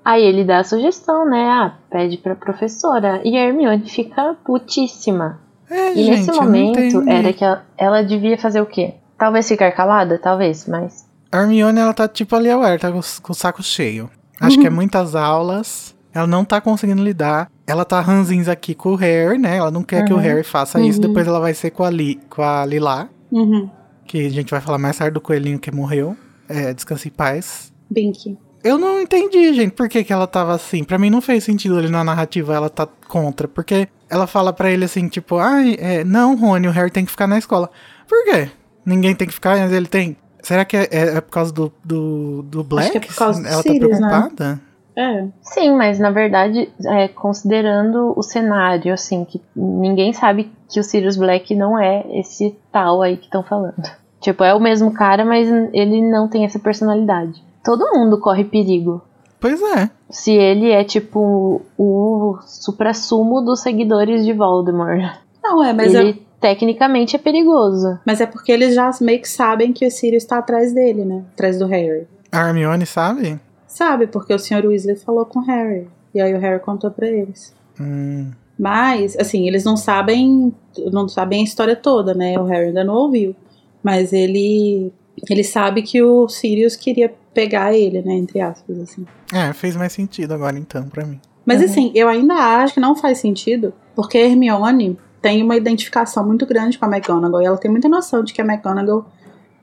Aí 0.04 0.24
ele 0.24 0.46
dá 0.46 0.60
a 0.60 0.64
sugestão, 0.64 1.30
né? 1.30 1.50
Ah, 1.50 1.74
pede 1.90 2.18
pra 2.18 2.36
professora. 2.36 3.22
E 3.26 3.36
a 3.36 3.46
Hermione 3.46 3.90
fica 3.90 4.36
putíssima. 4.46 5.40
É, 5.70 5.92
E 5.92 6.04
gente, 6.04 6.28
nesse 6.28 6.32
momento 6.32 7.10
era 7.10 7.34
que 7.34 7.44
ela, 7.44 7.66
ela 7.78 8.02
devia 8.04 8.38
fazer 8.38 8.62
o 8.62 8.66
quê? 8.66 8.94
Talvez 9.18 9.48
ficar 9.48 9.72
calada, 9.74 10.18
talvez, 10.18 10.66
mas. 10.66 11.06
A 11.30 11.42
Hermione, 11.42 11.80
ela 11.80 11.94
tá 11.94 12.08
tipo 12.08 12.36
ali, 12.36 12.54
ué, 12.54 12.78
tá 12.78 12.90
com, 12.90 13.02
com 13.22 13.32
o 13.32 13.36
saco 13.36 13.62
cheio. 13.62 14.10
Acho 14.40 14.60
que 14.60 14.68
é 14.68 14.70
muitas 14.70 15.14
aulas. 15.16 15.94
Ela 16.18 16.28
não 16.28 16.44
tá 16.44 16.60
conseguindo 16.60 17.04
lidar. 17.04 17.50
Ela 17.66 17.86
tá 17.86 18.00
ranzinza 18.02 18.52
aqui 18.52 18.74
com 18.74 18.94
o 18.94 18.96
Harry, 18.96 19.38
né? 19.38 19.58
Ela 19.58 19.70
não 19.72 19.84
quer 19.84 20.04
que 20.06 20.12
o 20.14 20.16
Uhum. 20.16 20.22
Harry 20.22 20.44
faça 20.44 20.80
isso. 20.82 21.00
Uhum. 21.02 21.08
Depois 21.08 21.28
ela 21.28 21.40
vai 21.40 21.54
ser 21.54 21.72
com 21.72 21.84
a, 21.84 21.90
Li, 21.90 22.20
com 22.30 22.42
a 22.42 22.66
Lilá. 22.66 23.08
Uhum. 23.32 23.70
Que 24.06 24.26
a 24.26 24.30
gente 24.30 24.50
vai 24.52 24.62
falar 24.62 24.78
mais 24.78 24.98
tarde 24.98 25.14
do 25.14 25.22
coelhinho 25.22 25.60
que 25.60 25.72
morreu. 25.72 26.16
É, 26.50 26.74
descanse 26.74 27.10
em 27.10 27.12
paz. 27.12 27.72
Bink. 27.92 28.38
Eu 28.64 28.78
não 28.78 29.00
entendi, 29.02 29.54
gente, 29.54 29.72
por 29.74 29.88
que, 29.88 30.04
que 30.04 30.12
ela 30.12 30.26
tava 30.26 30.54
assim. 30.56 30.84
Pra 30.84 30.98
mim 30.98 31.10
não 31.10 31.22
fez 31.22 31.44
sentido 31.44 31.78
ali 31.78 31.90
na 31.90 32.04
narrativa 32.04 32.54
ela 32.56 32.70
tá 32.70 32.88
contra. 33.08 33.48
Porque 33.48 33.88
ela 34.10 34.26
fala 34.26 34.52
pra 34.54 34.72
ele 34.72 34.86
assim, 34.86 35.08
tipo, 35.10 35.38
ai, 35.38 35.76
é, 35.80 36.04
não, 36.04 36.36
Rony, 36.36 36.68
o 36.68 36.72
Harry 36.72 36.90
tem 36.90 37.06
que 37.06 37.12
ficar 37.12 37.28
na 37.28 37.38
escola. 37.38 37.70
Por 38.08 38.24
quê? 38.26 38.50
Ninguém 38.86 39.14
tem 39.14 39.28
que 39.28 39.34
ficar, 39.34 39.58
mas 39.58 39.72
ele 39.72 39.88
tem. 39.88 40.18
Será 40.42 40.64
que 40.64 40.78
é, 40.78 40.88
é- 40.92 41.16
é 41.18 41.22
por 41.22 41.32
causa 41.32 41.52
do, 41.52 41.72
do, 41.84 42.42
do 42.44 42.64
Black? 42.64 42.92
que 42.92 42.98
é 42.98 43.02
por 43.02 43.16
causa 43.16 43.42
do 43.42 43.48
ela 43.48 43.62
Sirius, 43.62 44.00
né? 44.00 44.10
tá 44.10 44.22
preocupada? 44.22 44.62
É. 44.98 45.28
Sim, 45.42 45.76
mas 45.76 46.00
na 46.00 46.10
verdade, 46.10 46.70
é, 46.86 47.08
considerando 47.08 48.14
o 48.18 48.24
cenário, 48.24 48.92
assim, 48.92 49.24
que 49.24 49.40
ninguém 49.56 50.12
sabe 50.12 50.52
que 50.68 50.80
o 50.80 50.84
Sirius 50.84 51.16
Black 51.16 51.54
não 51.56 51.80
é 51.80 52.04
esse 52.20 52.58
tal 52.72 53.04
aí 53.04 53.16
que 53.16 53.26
estão 53.26 53.44
falando. 53.44 53.76
Tipo, 54.20 54.44
é 54.44 54.56
o 54.56 54.60
mesmo 54.60 54.92
cara, 54.92 55.24
mas 55.24 55.48
ele 55.72 56.02
não 56.02 56.28
tem 56.28 56.46
essa 56.46 56.58
personalidade. 56.58 57.44
Todo 57.64 57.92
mundo 57.94 58.20
corre 58.20 58.44
perigo. 58.44 59.04
Pois 59.40 59.62
é. 59.62 59.90
Se 60.10 60.32
ele 60.32 60.72
é, 60.72 60.84
tipo, 60.84 61.62
o 61.78 62.40
supra-sumo 62.42 63.42
dos 63.42 63.62
seguidores 63.62 64.26
de 64.26 64.34
Voldemort. 64.34 65.20
Não, 65.44 65.64
é, 65.64 65.74
mas, 65.74 65.94
ele 65.94 66.10
é, 66.10 66.16
tecnicamente 66.42 67.16
é 67.16 67.20
perigoso. 67.20 68.00
mas 68.04 68.20
é 68.20 68.26
porque 68.26 68.52
eles 68.52 68.74
já 68.74 68.90
meio 69.00 69.22
que 69.22 69.30
sabem 69.30 69.72
que 69.72 69.86
o 69.86 69.92
Sirius 69.92 70.26
tá 70.26 70.40
atrás 70.40 70.74
dele, 70.74 71.06
né? 71.06 71.24
Atrás 71.34 71.60
do 71.60 71.68
Harry. 71.68 72.08
A 72.32 72.48
Hermione 72.48 72.86
sabe? 72.86 73.40
Sabe, 73.78 74.08
porque 74.08 74.34
o 74.34 74.40
Sr. 74.40 74.66
Weasley 74.66 74.96
falou 74.96 75.24
com 75.24 75.38
o 75.40 75.44
Harry. 75.46 75.88
E 76.16 76.20
aí 76.20 76.34
o 76.34 76.40
Harry 76.40 76.60
contou 76.60 76.90
pra 76.90 77.08
eles. 77.08 77.54
Hum, 77.80 78.32
Mas, 78.58 79.16
assim, 79.18 79.48
eles 79.48 79.64
não 79.64 79.78
sabem, 79.78 80.52
não 80.92 81.08
sabem 81.08 81.42
a 81.42 81.44
história 81.44 81.76
toda, 81.76 82.16
né? 82.16 82.40
O 82.40 82.46
Harry 82.46 82.70
ainda 82.70 82.84
não 82.84 82.96
ouviu. 82.96 83.36
Mas 83.84 84.12
ele 84.14 84.92
ele 85.30 85.44
sabe 85.44 85.82
que 85.84 86.02
o 86.02 86.28
Sirius 86.28 86.76
queria 86.76 87.14
pegar 87.34 87.72
ele, 87.74 88.02
né, 88.02 88.14
entre 88.14 88.40
aspas, 88.40 88.80
assim. 88.80 89.06
é, 89.34 89.52
fez 89.54 89.76
mais 89.76 89.92
sentido 89.94 90.34
agora 90.34 90.58
então 90.58 90.88
pra 90.90 91.06
mim. 91.06 91.20
Mas 91.46 91.60
Uhum. 91.60 91.66
assim, 91.66 91.92
eu 91.96 92.08
ainda 92.08 92.34
acho 92.34 92.74
que 92.76 92.80
não 92.80 92.96
faz 92.96 93.20
sentido, 93.20 93.74
porque 93.96 94.18
a 94.18 94.22
Hermione 94.26 94.98
tem 95.22 95.42
uma 95.44 95.56
identificação 95.56 96.26
muito 96.26 96.46
grande 96.48 96.78
com 96.80 96.86
a 96.86 96.88
McGonagall 96.88 97.42
e 97.42 97.46
ela 97.46 97.58
tem 97.58 97.70
muita 97.70 97.88
noção 97.90 98.24
de 98.24 98.32
que 98.34 98.42
a 98.42 98.46
McGonagall 98.46 99.06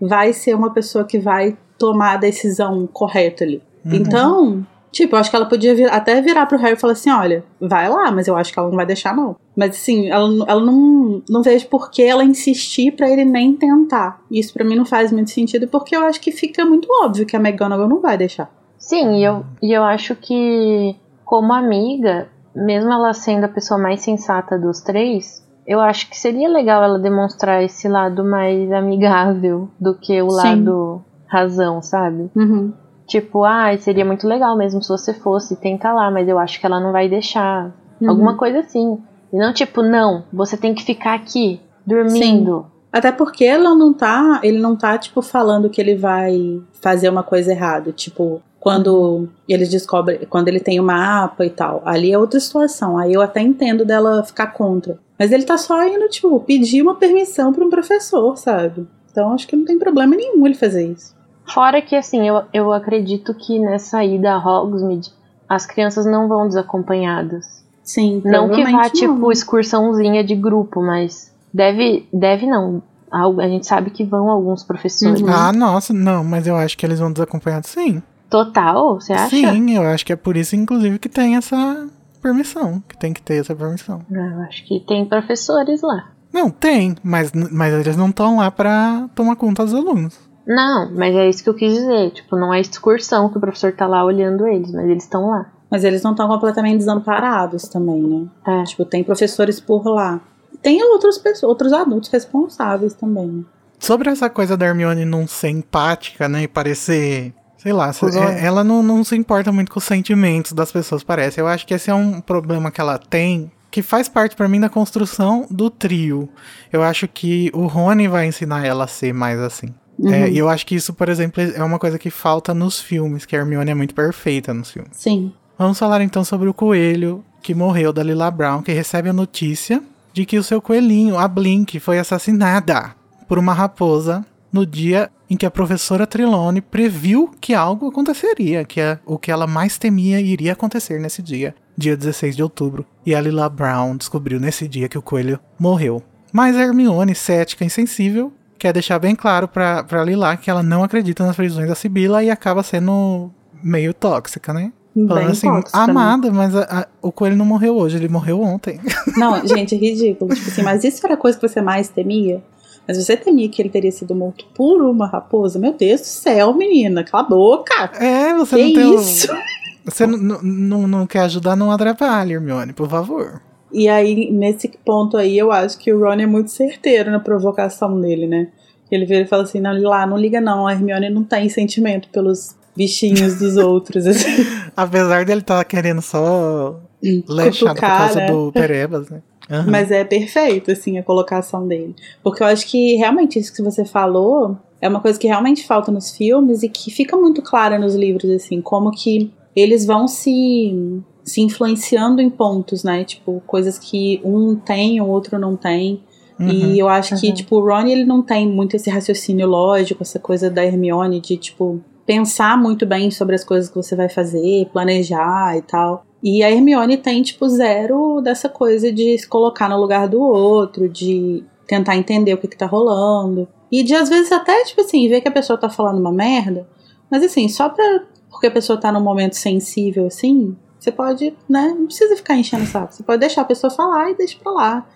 vai 0.01 0.33
ser 0.33 0.55
uma 0.55 0.73
pessoa 0.73 1.05
que 1.05 1.19
vai 1.21 1.57
tomar 1.79 2.15
a 2.15 2.17
decisão 2.17 2.87
correta 2.87 3.43
ali. 3.45 3.61
Uhum. 3.85 3.95
Então, 3.95 4.67
tipo, 4.91 5.15
eu 5.15 5.21
acho 5.21 5.31
que 5.31 5.37
ela 5.37 5.47
podia 5.47 5.75
vir- 5.75 5.93
até 5.93 6.21
virar 6.21 6.47
pro 6.47 6.59
Harry 6.59 6.75
e 6.75 6.81
falar 6.81 6.93
assim: 6.95 7.11
olha, 7.11 7.45
vai 7.61 7.89
lá, 7.89 8.11
mas 8.11 8.27
eu 8.29 8.37
acho 8.37 8.53
que 8.53 8.59
ela 8.59 8.69
não 8.69 8.77
vai 8.77 8.87
deixar, 8.87 9.15
não. 9.15 9.37
Mas 9.57 9.71
assim, 9.71 10.09
ela, 10.11 10.29
ela 10.49 10.61
não, 10.61 11.23
não 11.29 11.43
vejo 11.43 11.67
por 11.69 11.91
que 11.91 12.03
ela 12.03 12.25
insistir 12.25 12.93
pra 12.93 13.09
ele 13.09 13.25
nem 13.25 13.55
tentar. 13.55 14.21
Isso 14.31 14.53
pra 14.53 14.65
mim 14.65 14.77
não 14.77 14.85
faz 14.87 15.13
muito 15.13 15.31
sentido, 15.31 15.69
porque 15.69 15.95
eu 15.95 16.05
acho 16.05 16.21
que 16.21 16.33
fica 16.33 16.65
muito 16.65 16.89
óbvio 17.03 17.27
que 17.27 17.37
a 17.37 17.41
McGonagall 17.41 17.89
não 17.89 18.01
vai 18.01 18.17
deixar. 18.17 18.51
Sim, 18.79 19.17
e 19.17 19.25
eu, 19.25 19.45
e 19.63 19.73
eu 19.73 19.83
acho 19.83 20.15
que, 20.15 20.95
como 21.25 21.53
amiga, 21.55 22.29
mesmo 22.55 22.93
ela 22.93 23.15
sendo 23.15 23.45
a 23.45 23.49
pessoa 23.49 23.81
mais 23.81 24.01
sensata 24.03 24.59
dos 24.59 24.83
três, 24.83 25.43
eu 25.67 25.81
acho 25.81 26.11
que 26.11 26.17
seria 26.19 26.49
legal 26.49 26.83
ela 26.83 26.99
demonstrar 26.99 27.63
esse 27.63 27.89
lado 27.89 28.23
mais 28.23 28.71
amigável 28.71 29.69
do 29.81 29.95
que 29.95 30.21
o 30.21 30.29
Sim. 30.31 30.37
lado 30.37 31.03
razão, 31.27 31.81
sabe? 31.81 32.31
Uhum. 32.37 32.73
Tipo, 33.07 33.45
ah, 33.45 33.77
seria 33.79 34.05
muito 34.05 34.27
legal 34.27 34.57
mesmo 34.57 34.83
se 34.83 34.89
você 34.89 35.13
fosse, 35.13 35.57
tenta 35.57 35.93
lá, 35.93 36.11
mas 36.11 36.29
eu 36.29 36.39
acho 36.39 36.59
que 36.59 36.67
ela 36.67 36.81
não 36.81 36.93
vai 36.93 37.09
deixar. 37.09 37.73
Uhum. 38.01 38.11
Alguma 38.11 38.37
coisa 38.37 38.61
assim. 38.61 38.99
E 39.33 39.37
não 39.37 39.53
tipo, 39.53 39.83
não, 39.83 40.25
você 40.33 40.57
tem 40.57 40.75
que 40.75 40.85
ficar 40.85 41.15
aqui, 41.15 41.61
dormindo. 41.87 42.67
Até 42.93 43.11
porque 43.11 43.45
ela 43.45 43.75
não 43.75 43.93
tá, 43.93 44.41
ele 44.45 44.61
não 44.61 44.77
tá, 44.77 44.97
tipo, 44.97 45.21
falando 45.21 45.69
que 45.69 45.81
ele 45.81 45.97
vai 45.97 46.63
fazer 46.81 47.09
uma 47.09 47.25
coisa 47.25 47.51
errada. 47.51 47.91
Tipo, 47.91 48.41
quando 48.61 49.29
eles 49.49 49.69
descobrem, 49.69 50.21
quando 50.31 50.47
ele 50.47 50.61
tem 50.61 50.79
o 50.79 50.85
mapa 50.85 51.45
e 51.45 51.51
tal. 51.51 51.83
Ali 51.85 52.13
é 52.13 52.19
outra 52.19 52.39
situação. 52.39 52.97
Aí 52.97 53.13
eu 53.13 53.21
até 53.21 53.41
entendo 53.43 53.85
dela 53.85 54.23
ficar 54.23 54.47
contra. 54.49 54.97
Mas 55.19 55.33
ele 55.33 55.43
tá 55.43 55.59
só 55.59 55.87
indo, 55.87 56.09
tipo, 56.09 56.39
pedir 56.41 56.83
uma 56.83 56.95
permissão 56.95 57.53
pra 57.53 57.65
um 57.65 57.69
professor, 57.69 58.39
sabe? 58.39 58.87
Então 59.11 59.35
acho 59.35 59.47
que 59.47 59.57
não 59.57 59.65
tem 59.65 59.79
problema 59.79 60.17
nenhum 60.17 60.47
ele 60.47 60.55
fazer 60.55 60.87
isso. 60.87 61.15
Fora 61.47 61.81
que, 61.83 61.95
assim, 61.95 62.27
eu, 62.27 62.43
eu 62.53 62.73
acredito 62.73 63.35
que 63.35 63.59
nessa 63.59 64.03
ida 64.05 64.33
a 64.35 64.39
Hogsmeade, 64.39 65.13
as 65.49 65.67
crianças 65.67 66.07
não 66.07 66.27
vão 66.29 66.49
desacompanhadas. 66.49 67.63
Sim, 67.83 68.23
Não 68.25 68.49
que 68.49 68.65
vá, 68.65 68.89
tipo, 68.89 69.13
não. 69.15 69.31
excursãozinha 69.31 70.25
de 70.25 70.35
grupo, 70.35 70.81
mas 70.81 71.31
deve, 71.53 72.09
deve 72.13 72.47
não. 72.47 72.83
A 73.13 73.47
gente 73.47 73.67
sabe 73.67 73.91
que 73.91 74.05
vão 74.05 74.31
alguns 74.31 74.65
professores. 74.65 75.21
Uhum. 75.21 75.29
Ah, 75.29 75.53
nossa, 75.53 75.93
não, 75.93 76.25
mas 76.25 76.47
eu 76.47 76.57
acho 76.57 76.77
que 76.77 76.85
eles 76.85 76.99
vão 76.99 77.13
desacompanhados 77.13 77.71
sim. 77.71 78.03
Total, 78.31 78.99
você 78.99 79.13
acha? 79.13 79.29
Sim, 79.29 79.77
eu 79.77 79.83
acho 79.83 80.05
que 80.05 80.13
é 80.13 80.17
por 80.17 80.37
isso, 80.37 80.57
inclusive, 80.57 80.99
que 80.99 81.09
tem 81.09 81.37
essa 81.37 81.87
permissão. 82.21 82.83
Que 82.89 82.97
tem 82.97 83.13
que 83.13 83.23
ter 83.23 83.35
essa 83.35 83.55
permissão. 83.55 84.01
Ah, 84.11 84.17
Eu 84.17 84.41
acho 84.45 84.65
que 84.67 84.81
tem 84.81 85.05
professores 85.05 85.83
lá. 85.83 86.09
Não, 86.33 86.51
tem, 86.51 86.97
mas, 87.05 87.31
mas 87.53 87.73
eles 87.75 87.97
não 87.97 88.09
estão 88.09 88.39
lá 88.39 88.51
pra 88.51 89.09
tomar 89.15 89.37
conta 89.37 89.63
dos 89.63 89.75
alunos. 89.75 90.19
Não, 90.47 90.91
mas 90.95 91.15
é 91.15 91.29
isso 91.29 91.43
que 91.43 91.49
eu 91.49 91.55
quis 91.55 91.73
dizer. 91.73 92.11
Tipo, 92.11 92.37
não 92.37 92.53
é 92.53 92.61
excursão 92.61 93.29
que 93.29 93.39
o 93.39 93.41
professor 93.41 93.73
tá 93.73 93.87
lá 93.87 94.05
olhando 94.05 94.47
eles, 94.47 94.71
mas 94.73 94.85
eles 94.89 95.05
estão 95.05 95.29
lá. 95.31 95.47
Mas 95.71 95.85
eles 95.85 96.03
não 96.03 96.11
estão 96.13 96.29
completamente 96.29 96.79
desamparados 96.79 97.65
também, 97.69 98.03
né? 98.03 98.27
É. 98.47 98.65
Tipo, 98.65 98.85
tem 98.85 99.03
professores 99.03 99.59
por 99.59 99.85
lá. 99.87 100.21
Tem 100.63 100.83
outros, 100.85 101.21
outros 101.43 101.73
adultos 101.73 102.11
responsáveis 102.11 102.95
também, 102.95 103.27
né? 103.27 103.43
Sobre 103.79 104.09
essa 104.09 104.31
coisa 104.31 104.57
da 104.57 104.67
Hermione 104.67 105.05
não 105.05 105.27
ser 105.27 105.49
empática, 105.49 106.29
né? 106.29 106.43
E 106.45 106.49
parecer. 106.49 107.35
Sei 107.59 107.73
lá, 107.73 107.91
é- 108.15 108.45
ela 108.45 108.63
não, 108.63 108.83
não 108.83 109.03
se 109.03 109.17
importa 109.17 109.51
muito 109.51 109.73
com 109.73 109.79
os 109.79 109.85
sentimentos 109.85 110.53
das 110.53 110.71
pessoas, 110.71 111.03
parece. 111.03 111.41
Eu 111.41 111.47
acho 111.47 111.67
que 111.67 111.73
esse 111.73 111.91
é 111.91 111.95
um 111.95 112.21
problema 112.21 112.71
que 112.71 112.79
ela 112.81 112.99
tem, 112.99 113.51
que 113.71 113.81
faz 113.81 114.07
parte 114.07 114.37
pra 114.37 114.47
mim 114.47 114.61
da 114.61 114.69
construção 114.69 115.47
do 115.51 115.71
trio. 115.71 116.29
Eu 116.71 116.83
acho 116.83 117.09
que 117.09 117.51
o 117.55 117.67
Rony 117.67 118.07
vai 118.07 118.27
ensinar 118.27 118.67
ela 118.67 118.85
a 118.85 118.87
ser 118.87 119.15
mais 119.15 119.41
assim. 119.41 119.69
É, 120.03 120.31
e 120.31 120.39
eu 120.39 120.49
acho 120.49 120.67
que 120.67 120.75
isso, 120.75 120.93
por 120.93 121.09
exemplo, 121.09 121.43
é 121.43 121.63
uma 121.63 121.79
coisa 121.79 121.99
que 121.99 122.11
falta 122.11 122.53
nos 122.53 122.81
filmes, 122.81 123.25
que 123.25 123.37
a 123.37 123.39
Hermione 123.41 123.71
é 123.71 123.75
muito 123.75 123.95
perfeita 123.95 124.53
nos 124.53 124.71
filmes. 124.71 124.91
Sim. 124.93 125.33
Vamos 125.57 125.79
falar 125.79 126.01
então 126.01 126.25
sobre 126.25 126.49
o 126.49 126.55
coelho 126.55 127.25
que 127.43 127.55
morreu 127.55 127.93
da 127.93 128.03
Lila 128.03 128.31
Brown, 128.31 128.63
que 128.63 128.73
recebe 128.73 129.09
a 129.09 129.13
notícia 129.13 129.83
de 130.13 130.25
que 130.25 130.39
o 130.39 130.43
seu 130.43 130.61
coelhinho, 130.61 131.19
a 131.19 131.29
Blink, 131.29 131.79
foi 131.79 131.99
assassinada 131.99 132.95
por 133.29 133.39
uma 133.39 133.53
raposa 133.53 134.25
no 134.53 134.65
dia 134.65 135.11
em 135.29 135.37
que 135.37 135.47
a 135.47 135.51
professora 135.51 136.07
Trelawney 136.07 136.61
previu 136.61 137.31
que 137.41 137.55
algo 137.55 137.89
aconteceria, 137.89 138.65
que 138.65 138.81
é 138.81 138.99
o 139.05 139.19
que 139.19 139.31
ela 139.31 139.47
mais 139.47 139.79
temia 139.79 140.21
iria 140.21 140.53
acontecer 140.53 141.01
nesse 141.01 141.23
dia, 141.23 141.55
dia 141.77 141.97
16 141.97 142.37
de 142.37 142.43
outubro. 142.43 142.87
E 143.05 143.15
a 143.15 143.21
Lila 143.21 143.49
Brown 143.49 143.97
descobriu 143.97 144.39
nesse 144.39 144.69
dia 144.69 144.89
que 144.89 144.99
o 144.99 145.03
coelho 145.03 145.41
morreu. 145.59 146.03
Mas 146.33 146.57
a 146.57 146.63
Hermione, 146.63 147.15
cética 147.15 147.65
e 147.65 147.67
insensível, 147.67 148.33
quer 148.65 148.73
deixar 148.73 148.99
bem 148.99 149.15
claro 149.15 149.47
pra, 149.47 149.85
pra 149.85 150.03
Lila 150.03 150.35
que 150.39 150.49
ela 150.51 150.63
não 150.63 150.83
acredita 150.83 151.23
nas 151.27 151.37
previsões 151.37 151.69
da 151.69 151.75
Sibila 151.75 152.25
e 152.25 152.31
acaba 152.31 152.63
sendo 152.63 153.31
meio 153.63 153.93
tóxica, 153.93 154.55
né? 154.55 154.73
Falando 155.07 155.31
assim, 155.33 155.49
tóxico 155.49 155.71
também. 155.73 155.91
amada, 155.91 156.31
mas 156.33 156.57
a- 156.57 156.63
a- 156.71 156.87
o 157.03 157.13
coelho 157.13 157.37
não 157.37 157.45
morreu 157.45 157.77
hoje, 157.77 157.97
ele 157.99 158.09
morreu 158.09 158.41
ontem. 158.41 158.81
Não, 159.19 159.47
gente, 159.47 159.75
é 159.75 159.79
ridículo. 159.79 160.35
Tipo 160.35 160.49
assim, 160.49 160.63
mas 160.63 160.83
isso 160.83 161.05
era 161.05 161.13
a 161.15 161.17
coisa 161.19 161.37
que 161.39 161.47
você 161.47 161.61
mais 161.61 161.89
temia? 161.91 162.43
Mas 162.89 162.97
você 162.97 163.17
temia 163.19 163.49
que 163.51 163.61
ele 163.61 163.69
teria 163.69 163.93
sido 163.93 164.15
morto 164.15 164.47
por 164.55 164.81
uma 164.83 165.07
raposa? 165.07 165.59
Meu 165.59 165.73
Deus 165.75 166.01
do 166.01 166.07
céu, 166.07 166.55
menina, 166.55 167.05
cala 167.05 167.25
a 167.25 167.29
boca! 167.29 167.91
É, 168.01 168.33
você 168.35 168.57
Que 168.57 168.63
não 168.63 168.73
tem. 168.73 168.95
isso? 168.95 169.29
Você 169.85 170.07
não, 170.07 170.17
não, 170.17 170.43
não- 170.43 170.89
não 170.89 171.07
quer 171.07 171.21
ajudar, 171.25 171.55
não 171.55 171.71
atrapalhe, 171.71 172.33
Hermione, 172.33 172.73
por 172.73 172.89
favor. 172.89 173.43
E 173.71 173.87
aí, 173.87 174.31
nesse 174.33 174.67
ponto 174.83 175.15
aí, 175.19 175.37
eu 175.37 175.53
acho 175.53 175.77
que 175.79 175.93
o 175.93 175.99
Ron 176.01 176.15
é 176.21 176.27
muito 176.27 176.51
certeiro 176.51 177.11
na 177.11 177.21
provocação 177.21 178.01
dele, 178.01 178.27
né? 178.27 178.49
Ele 178.91 179.05
vira 179.05 179.23
e 179.23 179.27
fala 179.27 179.43
assim, 179.43 179.61
não, 179.61 179.81
lá, 179.83 180.07
não 180.07 180.17
liga 180.17 180.41
não, 180.41 180.67
a 180.67 180.73
Hermione 180.73 181.11
não 181.11 181.25
tem 181.25 181.49
sentimento 181.49 182.09
pelos 182.11 182.55
bichinhos 182.77 183.39
dos 183.39 183.57
outros, 183.57 184.07
assim. 184.07 184.45
Apesar 184.77 185.25
dele 185.25 185.41
estar 185.41 185.65
querendo 185.65 186.03
só 186.03 186.81
lechar 187.29 187.75
por 187.75 187.81
causa 187.81 188.21
né? 188.21 188.27
do 188.27 188.53
Perebas, 188.53 189.09
né? 189.09 189.23
Aham. 189.51 189.71
Mas 189.71 189.91
é 189.91 190.05
perfeito, 190.05 190.71
assim, 190.71 190.99
a 190.99 191.03
colocação 191.03 191.67
dele. 191.69 191.95
Porque 192.23 192.43
eu 192.43 192.47
acho 192.47 192.67
que 192.67 192.97
realmente 192.97 193.39
isso 193.39 193.53
que 193.53 193.63
você 193.63 193.85
falou 193.85 194.57
é 194.81 194.89
uma 194.89 195.01
coisa 195.01 195.19
que 195.19 195.27
realmente 195.27 195.67
falta 195.67 195.93
nos 195.93 196.17
filmes 196.17 196.63
e 196.63 196.69
que 196.69 196.91
fica 196.91 197.17
muito 197.17 197.43
clara 197.43 197.79
nos 197.79 197.95
livros, 197.95 198.31
assim, 198.31 198.61
como 198.61 198.91
que 198.91 199.31
eles 199.55 199.85
vão 199.85 200.09
se, 200.09 201.03
se 201.23 201.41
influenciando 201.41 202.21
em 202.21 202.31
pontos, 202.31 202.83
né? 202.83 203.05
Tipo, 203.05 203.43
coisas 203.47 203.79
que 203.79 204.21
um 204.25 204.57
tem, 204.57 205.01
o 205.01 205.07
outro 205.07 205.39
não 205.39 205.57
tem. 205.57 206.03
Uhum. 206.39 206.49
E 206.49 206.79
eu 206.79 206.89
acho 206.89 207.19
que, 207.21 207.29
Uhum. 207.29 207.35
tipo, 207.35 207.57
o 207.57 207.65
Ron, 207.65 207.87
ele 207.87 208.05
não 208.05 208.23
tem 208.23 208.49
muito 208.49 208.75
esse 208.77 208.91
raciocínio 208.91 209.47
lógico, 209.47 210.03
essa 210.03 210.19
coisa 210.19 210.51
da 210.51 210.65
Hermione 210.65 211.21
de, 211.21 211.37
tipo, 211.37 211.81
pensar 212.05 212.59
muito 212.61 212.85
bem 212.85 213.11
sobre 213.11 213.35
as 213.35 213.45
coisas 213.45 213.69
que 213.71 213.77
você 213.77 213.95
vai 213.97 214.09
fazer, 214.09 214.69
planejar 214.73 215.57
e 215.57 215.63
tal. 215.63 216.05
E 216.23 216.43
a 216.43 216.51
Hermione 216.51 216.97
tem, 216.97 217.23
tipo, 217.23 217.49
zero 217.49 218.21
dessa 218.21 218.49
coisa 218.49 218.93
de 218.93 219.17
se 219.19 219.29
colocar 219.29 219.69
no 219.69 219.81
lugar 219.81 220.09
do 220.09 220.21
outro, 220.21 220.89
de 220.89 221.45
tentar 221.67 221.97
entender 221.97 222.35
o 222.35 222.39
que, 222.39 222.49
que 222.49 222.57
tá 222.57 222.67
rolando. 222.67 223.47
E 223.71 223.83
de, 223.83 223.95
às 223.95 224.09
vezes, 224.09 224.31
até, 224.33 224.65
tipo 224.65 224.81
assim, 224.81 225.09
ver 225.09 225.21
que 225.21 225.29
a 225.29 225.33
pessoa 225.33 225.59
tá 225.59 225.69
falando 225.69 225.99
uma 225.99 226.13
merda. 226.13 226.67
Mas, 227.11 227.23
assim, 227.23 227.49
só 227.49 227.69
pra. 227.69 227.85
Porque 228.31 228.47
a 228.49 228.51
pessoa 228.51 228.79
tá 228.79 228.91
num 228.91 229.01
momento 229.01 229.35
sensível, 229.35 230.07
assim, 230.07 230.57
você 230.79 230.91
pode, 230.91 231.35
né? 231.49 231.75
Não 231.79 231.87
precisa 231.87 232.17
ficar 232.17 232.37
enchendo 232.37 232.65
o 232.65 232.67
saco. 232.67 232.93
Você 232.93 233.03
pode 233.03 233.21
deixar 233.21 233.43
a 233.43 233.45
pessoa 233.47 233.71
falar 233.71 234.11
e 234.11 234.17
deixa 234.17 234.37
pra 234.43 234.53
lá. 234.53 234.87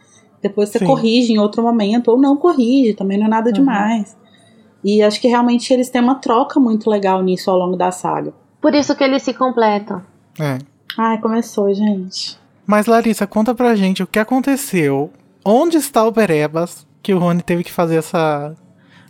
Depois 0.43 0.69
você 0.69 0.79
Sim. 0.79 0.87
corrige 0.87 1.33
em 1.33 1.39
outro 1.39 1.63
momento, 1.63 2.09
ou 2.09 2.19
não 2.19 2.37
corrige, 2.37 2.95
também 2.95 3.19
não 3.19 3.27
é 3.27 3.29
nada 3.29 3.49
Uhum. 3.49 3.55
demais. 3.55 4.17
E 4.85 5.03
acho 5.03 5.21
que 5.21 5.27
realmente 5.29 5.73
eles 5.73 5.91
têm 5.91 6.01
uma 6.01 6.15
troca 6.15 6.61
muito 6.61 6.89
legal 6.89 7.23
nisso 7.23 7.51
ao 7.51 7.59
longo 7.59 7.77
da 7.77 7.91
saga. 7.91 8.33
Por 8.61 8.75
isso 8.75 8.95
que 8.95 9.03
eles 9.05 9.23
se 9.23 9.35
completam. 9.35 10.03
É. 10.41 10.59
Ai, 10.97 11.19
começou, 11.21 11.73
gente. 11.75 12.39
Mas, 12.67 12.87
Larissa, 12.87 13.27
conta 13.27 13.55
pra 13.55 13.75
gente 13.75 14.03
o 14.03 14.07
que 14.07 14.19
aconteceu. 14.19 15.11
Onde 15.45 15.77
está 15.79 16.05
o 16.07 16.13
Perebas 16.13 16.87
que 17.03 17.13
o 17.15 17.19
Rony 17.19 17.43
teve 17.43 17.65
que 17.65 17.73
fazer 17.73 17.97
essa 17.97 18.55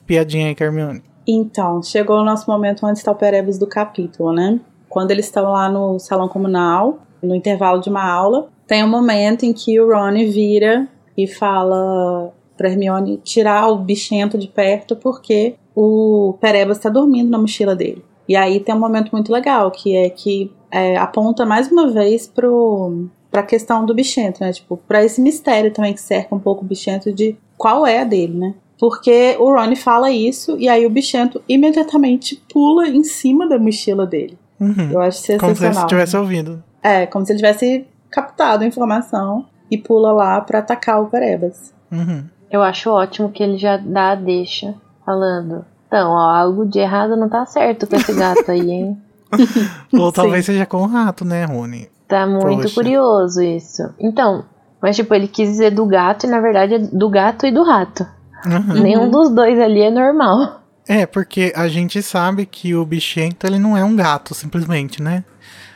piadinha 0.06 0.47
aí 0.49 0.54
com 0.54 0.62
a 0.64 0.66
Hermione? 0.66 1.02
Então, 1.26 1.82
chegou 1.82 2.18
o 2.20 2.25
nosso 2.25 2.50
momento 2.50 2.87
onde 2.87 2.99
está 2.99 3.11
o 3.12 3.14
Perebas 3.14 3.58
do 3.58 3.66
capítulo, 3.66 4.32
né? 4.32 4.58
Quando 4.88 5.11
eles 5.11 5.26
estão 5.26 5.50
lá 5.52 5.68
no 5.68 5.99
salão 5.99 6.28
comunal, 6.28 7.00
no 7.23 7.35
intervalo 7.35 7.80
de 7.80 7.90
uma 7.90 8.02
aula, 8.11 8.49
tem 8.66 8.82
um 8.82 8.88
momento 8.88 9.44
em 9.44 9.52
que 9.52 9.78
o 9.80 9.88
Ron 9.92 10.12
vira 10.30 10.88
e 11.18 11.26
fala 11.26 12.32
pra 12.56 12.70
Hermione 12.70 13.18
tirar 13.18 13.68
o 13.68 13.76
bichento 13.76 14.38
de 14.38 14.46
perto 14.46 14.94
porque 14.94 15.56
o 15.75 16.37
Perebas 16.40 16.76
está 16.76 16.88
dormindo 16.88 17.28
na 17.28 17.38
mochila 17.38 17.75
dele. 17.75 18.04
E 18.28 18.37
aí 18.37 18.60
tem 18.60 18.75
um 18.75 18.78
momento 18.78 19.10
muito 19.10 19.32
legal, 19.32 19.70
que 19.70 19.96
é 19.96 20.10
que 20.10 20.52
é, 20.70 20.96
aponta 20.96 21.44
mais 21.44 21.70
uma 21.72 21.90
vez 21.90 22.26
pro, 22.26 23.06
pra 23.30 23.42
questão 23.42 23.84
do 23.84 23.94
bichento, 23.94 24.42
né? 24.42 24.52
Tipo, 24.52 24.76
pra 24.76 25.04
esse 25.04 25.20
mistério 25.20 25.72
também 25.72 25.92
que 25.92 26.00
cerca 26.00 26.34
um 26.34 26.38
pouco 26.38 26.64
o 26.64 26.68
bichento 26.68 27.12
de 27.12 27.37
qual 27.56 27.87
é 27.87 28.00
a 28.00 28.04
dele, 28.04 28.38
né? 28.38 28.54
Porque 28.78 29.37
o 29.40 29.52
Ron 29.52 29.75
fala 29.75 30.10
isso 30.10 30.56
e 30.58 30.68
aí 30.68 30.87
o 30.87 30.90
bichento 30.90 31.42
imediatamente 31.48 32.40
pula 32.52 32.87
em 32.87 33.02
cima 33.02 33.48
da 33.48 33.58
mochila 33.58 34.06
dele. 34.06 34.38
Uhum. 34.60 34.90
Eu 34.92 35.00
acho 35.00 35.18
Como 35.18 35.26
se 35.26 35.32
ele 35.32 35.40
sensacional. 35.40 35.87
tivesse 35.88 36.16
ouvido. 36.16 36.62
É, 36.82 37.06
como 37.06 37.26
se 37.26 37.32
ele 37.32 37.38
tivesse 37.38 37.87
captado 38.11 38.62
a 38.62 38.66
informação 38.66 39.46
e 39.70 39.78
pula 39.78 40.12
lá 40.12 40.40
pra 40.40 40.61
atacar 40.61 41.02
o 41.02 41.07
Perebas. 41.07 41.72
Uhum. 41.90 42.24
Eu 42.50 42.62
acho 42.62 42.90
ótimo 42.90 43.31
que 43.31 43.42
ele 43.42 43.59
já 43.59 43.76
dá 43.76 44.12
a 44.12 44.14
deixa 44.14 44.74
falando. 45.04 45.64
Então, 45.87 46.11
ó, 46.11 46.35
algo 46.35 46.66
de 46.66 46.78
errado 46.78 47.16
não 47.16 47.28
tá 47.28 47.44
certo 47.46 47.87
com 47.87 47.96
esse 47.96 48.12
gato 48.14 48.50
aí, 48.50 48.70
hein? 48.70 48.98
Ou 49.92 50.12
talvez 50.12 50.44
seja 50.44 50.66
com 50.66 50.83
o 50.83 50.87
rato, 50.87 51.24
né, 51.24 51.44
Rony? 51.44 51.88
Tá 52.07 52.26
muito 52.26 52.62
Poxa. 52.62 52.74
curioso 52.74 53.42
isso. 53.42 53.83
Então, 53.98 54.44
mas 54.81 54.96
tipo, 54.96 55.14
ele 55.14 55.28
quis 55.28 55.50
dizer 55.50 55.70
do 55.70 55.85
gato 55.85 56.26
e 56.26 56.28
na 56.28 56.40
verdade 56.40 56.74
é 56.74 56.78
do 56.78 57.09
gato 57.09 57.46
e 57.46 57.50
do 57.50 57.62
rato. 57.62 58.07
Uhum. 58.46 58.81
Nenhum 58.81 59.11
dos 59.11 59.31
dois 59.31 59.59
ali 59.59 59.83
é 59.83 59.90
normal. 59.90 60.62
É, 60.87 61.04
porque 61.04 61.52
a 61.54 61.68
gente 61.68 62.00
sabe 62.02 62.46
que 62.46 62.74
o 62.74 62.85
bichento 62.85 63.46
ele 63.46 63.59
não 63.59 63.76
é 63.76 63.85
um 63.85 63.94
gato, 63.94 64.35
simplesmente, 64.35 65.02
né? 65.02 65.22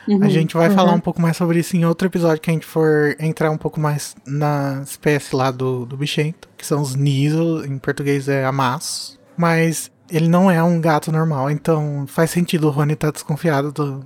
Uhum. 0.09 0.23
A 0.23 0.29
gente 0.29 0.55
vai 0.55 0.69
Uhum. 0.69 0.75
falar 0.75 0.93
um 0.93 1.01
pouco 1.01 1.21
mais 1.21 1.37
sobre 1.37 1.59
isso 1.61 1.77
em 1.77 1.85
outro 1.85 2.09
episódio 2.09 2.41
que 2.41 2.51
a 2.51 2.53
gente 2.53 2.67
for 2.67 3.15
entrar 3.21 3.51
um 3.51 3.57
pouco 3.57 3.79
mais 3.81 4.15
na 4.27 4.83
espécie 4.85 5.35
lá 5.35 5.51
do, 5.51 5.85
do 5.87 5.97
bichento, 5.97 6.49
que 6.57 6.67
são 6.67 6.81
os 6.81 6.95
Niso, 6.95 7.65
em 7.65 7.79
português 7.79 8.29
é 8.29 8.45
amasso. 8.45 9.19
Mas 9.37 9.91
ele 10.11 10.29
não 10.29 10.51
é 10.51 10.63
um 10.63 10.81
gato 10.81 11.11
normal, 11.11 11.51
então 11.51 12.05
faz 12.07 12.31
sentido 12.31 12.67
o 12.69 12.71
Rony 12.71 12.93
estar 12.95 13.11
desconfiado 13.11 13.73
do, 13.73 14.05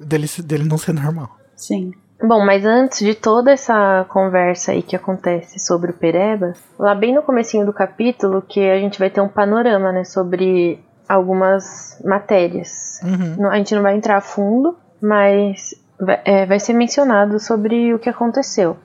dele, 0.00 0.26
dele 0.44 0.64
não 0.64 0.78
ser 0.78 0.92
normal. 0.92 1.30
Sim. 1.56 1.92
Bom, 2.22 2.44
mas 2.44 2.64
antes 2.64 3.00
de 3.00 3.14
toda 3.14 3.52
essa 3.52 4.06
conversa 4.08 4.72
aí 4.72 4.82
que 4.82 4.96
acontece 4.96 5.58
sobre 5.58 5.90
o 5.90 5.94
Perebas, 5.94 6.58
lá 6.78 6.94
bem 6.94 7.14
no 7.14 7.22
comecinho 7.22 7.66
do 7.66 7.72
capítulo, 7.72 8.40
que 8.40 8.60
a 8.60 8.78
gente 8.78 8.98
vai 8.98 9.10
ter 9.10 9.20
um 9.20 9.28
panorama, 9.28 9.92
né, 9.92 10.04
sobre 10.04 10.80
algumas 11.08 12.00
matérias. 12.04 12.98
Uhum. 13.02 13.46
A 13.50 13.56
gente 13.56 13.74
não 13.74 13.82
vai 13.82 13.94
entrar 13.96 14.16
a 14.16 14.20
fundo, 14.22 14.76
mas 15.04 15.74
vai, 16.00 16.20
é, 16.24 16.46
vai 16.46 16.58
ser 16.58 16.72
mencionado 16.72 17.38
sobre 17.38 17.92
o 17.92 17.98
que 17.98 18.08
aconteceu. 18.08 18.78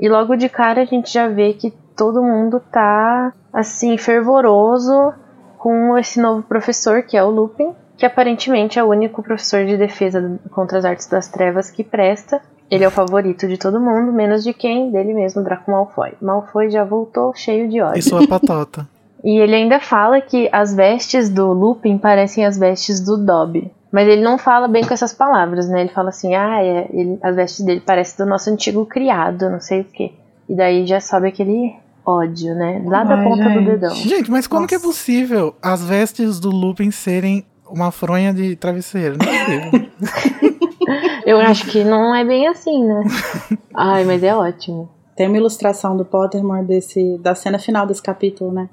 E 0.00 0.08
logo 0.08 0.34
de 0.34 0.48
cara 0.48 0.82
a 0.82 0.84
gente 0.84 1.12
já 1.12 1.28
vê 1.28 1.52
que 1.52 1.70
todo 1.96 2.20
mundo 2.22 2.60
tá, 2.72 3.32
assim, 3.52 3.96
fervoroso 3.96 5.14
com 5.58 5.96
esse 5.96 6.20
novo 6.20 6.42
professor, 6.42 7.04
que 7.04 7.16
é 7.16 7.22
o 7.22 7.30
Lupin, 7.30 7.72
que 7.96 8.04
aparentemente 8.04 8.76
é 8.76 8.82
o 8.82 8.88
único 8.88 9.22
professor 9.22 9.64
de 9.64 9.76
defesa 9.76 10.40
contra 10.50 10.78
as 10.78 10.84
artes 10.84 11.06
das 11.06 11.28
trevas 11.28 11.70
que 11.70 11.84
presta. 11.84 12.40
Ele 12.68 12.82
é 12.82 12.88
o 12.88 12.90
favorito 12.90 13.46
de 13.46 13.56
todo 13.56 13.78
mundo, 13.78 14.12
menos 14.12 14.42
de 14.42 14.52
quem? 14.52 14.90
Dele 14.90 15.14
mesmo, 15.14 15.44
Draco 15.44 15.70
Malfoy. 15.70 16.14
Malfoy 16.20 16.70
já 16.70 16.82
voltou 16.82 17.32
cheio 17.36 17.68
de 17.68 17.80
ódio. 17.80 18.00
E 18.00 18.02
sua 18.02 18.26
patota. 18.26 18.88
E 19.24 19.38
ele 19.38 19.54
ainda 19.54 19.78
fala 19.78 20.20
que 20.20 20.48
as 20.50 20.74
vestes 20.74 21.30
do 21.30 21.52
Lupin 21.52 21.96
parecem 21.96 22.44
as 22.44 22.58
vestes 22.58 22.98
do 22.98 23.16
Dobby. 23.16 23.72
Mas 23.92 24.08
ele 24.08 24.22
não 24.22 24.38
fala 24.38 24.66
bem 24.66 24.82
com 24.84 24.94
essas 24.94 25.12
palavras, 25.12 25.68
né? 25.68 25.82
Ele 25.82 25.90
fala 25.90 26.08
assim, 26.08 26.34
ah, 26.34 26.62
é, 26.64 26.88
ele- 26.92 27.18
as 27.22 27.36
vestes 27.36 27.64
dele 27.64 27.80
parecem 27.80 28.24
do 28.24 28.28
nosso 28.28 28.48
antigo 28.50 28.86
criado, 28.86 29.50
não 29.50 29.60
sei 29.60 29.82
o 29.82 29.84
quê. 29.84 30.12
E 30.48 30.56
daí 30.56 30.86
já 30.86 30.98
sobe 30.98 31.28
aquele 31.28 31.74
ódio, 32.04 32.54
né? 32.54 32.82
Lá 32.86 33.04
da 33.04 33.16
Ai, 33.16 33.22
ponta 33.24 33.44
gente. 33.44 33.58
do 33.58 33.64
dedão. 33.64 33.94
Gente, 33.94 34.30
mas 34.30 34.46
como 34.46 34.66
que 34.66 34.74
é 34.74 34.78
Nossa. 34.78 34.88
possível 34.88 35.54
as 35.62 35.84
vestes 35.84 36.40
do 36.40 36.48
Lupin 36.50 36.90
serem 36.90 37.44
uma 37.68 37.90
fronha 37.92 38.32
de 38.32 38.56
travesseiro? 38.56 39.16
Não 39.18 39.30
é 39.30 39.44
possível. 39.44 40.52
Eu 41.24 41.38
acho 41.38 41.66
que 41.66 41.84
não 41.84 42.14
é 42.14 42.24
bem 42.24 42.48
assim, 42.48 42.84
né? 42.84 43.04
Ai, 43.74 44.04
mas 44.04 44.22
é 44.22 44.34
ótimo. 44.34 44.88
Tem 45.16 45.28
uma 45.28 45.36
ilustração 45.36 45.96
do 45.96 46.04
Pottermore 46.04 46.64
desse, 46.64 47.18
da 47.18 47.34
cena 47.34 47.58
final 47.58 47.86
desse 47.86 48.02
capítulo, 48.02 48.50
né? 48.52 48.68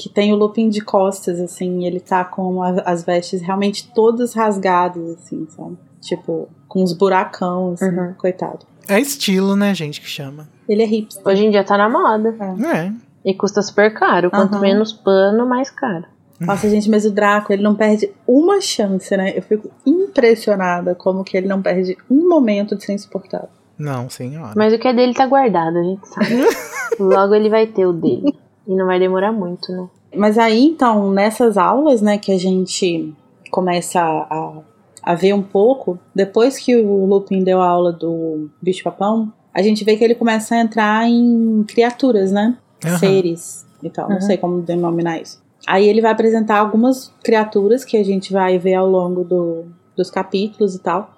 Que 0.00 0.08
tem 0.08 0.32
o 0.32 0.36
Lupin 0.36 0.70
de 0.70 0.80
costas, 0.80 1.38
assim, 1.38 1.80
e 1.82 1.86
ele 1.86 2.00
tá 2.00 2.24
com 2.24 2.62
a- 2.62 2.80
as 2.86 3.04
vestes 3.04 3.42
realmente 3.42 3.92
todas 3.92 4.32
rasgadas, 4.32 5.10
assim, 5.16 5.46
sabe? 5.50 5.76
Tipo, 6.00 6.48
com 6.66 6.82
uns 6.82 6.94
buracão, 6.94 7.72
assim, 7.74 7.84
Uhum. 7.90 8.14
coitado. 8.16 8.60
É 8.88 8.98
estilo, 8.98 9.54
né, 9.54 9.74
gente, 9.74 10.00
que 10.00 10.06
chama. 10.08 10.48
Ele 10.66 10.82
é 10.82 10.86
hipster. 10.86 11.22
Hoje 11.26 11.44
em 11.44 11.50
dia 11.50 11.62
tá 11.62 11.76
na 11.76 11.88
moda. 11.90 12.34
É. 12.74 12.90
E 13.24 13.34
custa 13.34 13.60
super 13.60 13.92
caro. 13.92 14.30
Quanto 14.30 14.54
Aham. 14.54 14.62
menos 14.62 14.92
pano, 14.92 15.46
mais 15.46 15.68
caro. 15.70 16.04
Nossa, 16.40 16.70
gente, 16.70 16.88
mas 16.88 17.04
o 17.04 17.10
Draco, 17.10 17.52
ele 17.52 17.62
não 17.62 17.74
perde 17.74 18.10
uma 18.26 18.62
chance, 18.62 19.14
né? 19.14 19.36
Eu 19.36 19.42
fico 19.42 19.70
impressionada 19.84 20.94
como 20.94 21.22
que 21.22 21.36
ele 21.36 21.46
não 21.46 21.60
perde 21.60 21.98
um 22.10 22.26
momento 22.26 22.74
de 22.74 22.84
ser 22.84 22.94
insuportável. 22.94 23.50
Não, 23.78 24.08
senhora. 24.08 24.52
Mas 24.56 24.72
o 24.72 24.78
que 24.78 24.88
é 24.88 24.94
dele 24.94 25.12
tá 25.12 25.26
guardado, 25.26 25.76
a 25.78 25.82
gente 25.82 26.08
sabe. 26.08 26.26
Logo 26.98 27.34
ele 27.34 27.50
vai 27.50 27.66
ter 27.66 27.84
o 27.86 27.92
dele. 27.92 28.34
E 28.70 28.74
não 28.76 28.86
vai 28.86 29.00
demorar 29.00 29.32
muito, 29.32 29.72
né? 29.72 29.88
Mas 30.14 30.38
aí, 30.38 30.64
então, 30.64 31.10
nessas 31.10 31.58
aulas, 31.58 32.00
né, 32.00 32.18
que 32.18 32.30
a 32.30 32.38
gente 32.38 33.12
começa 33.50 34.00
a, 34.00 34.52
a, 35.02 35.14
ver 35.16 35.32
um 35.34 35.42
pouco, 35.42 35.98
depois 36.14 36.56
que 36.56 36.76
o 36.76 37.04
Lupin 37.04 37.42
deu 37.42 37.60
a 37.60 37.66
aula 37.68 37.92
do 37.92 38.48
bicho-papão, 38.62 39.32
a 39.52 39.60
gente 39.60 39.84
vê 39.84 39.96
que 39.96 40.04
ele 40.04 40.14
começa 40.14 40.54
a 40.54 40.60
entrar 40.60 41.08
em 41.08 41.64
criaturas, 41.66 42.30
né? 42.30 42.56
Aham. 42.84 42.98
Seres 42.98 43.66
e 43.82 43.90
tal. 43.90 44.08
Não 44.08 44.16
Uhum. 44.16 44.20
sei 44.22 44.36
como 44.36 44.62
denominar 44.62 45.20
isso. 45.20 45.42
Aí 45.66 45.88
ele 45.88 46.00
vai 46.00 46.12
apresentar 46.12 46.58
algumas 46.58 47.12
criaturas 47.24 47.84
que 47.84 47.96
a 47.96 48.04
gente 48.04 48.32
vai 48.32 48.56
ver 48.56 48.74
ao 48.74 48.88
longo 48.88 49.24
do, 49.24 49.64
dos 49.96 50.10
capítulos 50.10 50.76
e 50.76 50.78
tal. 50.78 51.10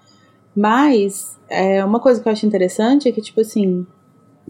Mas 0.57 1.39
é, 1.51 1.85
uma 1.85 2.01
coisa 2.01 2.21
que 2.21 2.29
eu 2.29 2.33
acho 2.33 2.47
interessante 2.47 3.09
é 3.09 3.13
que, 3.13 3.21
tipo 3.21 3.41
assim, 3.43 3.87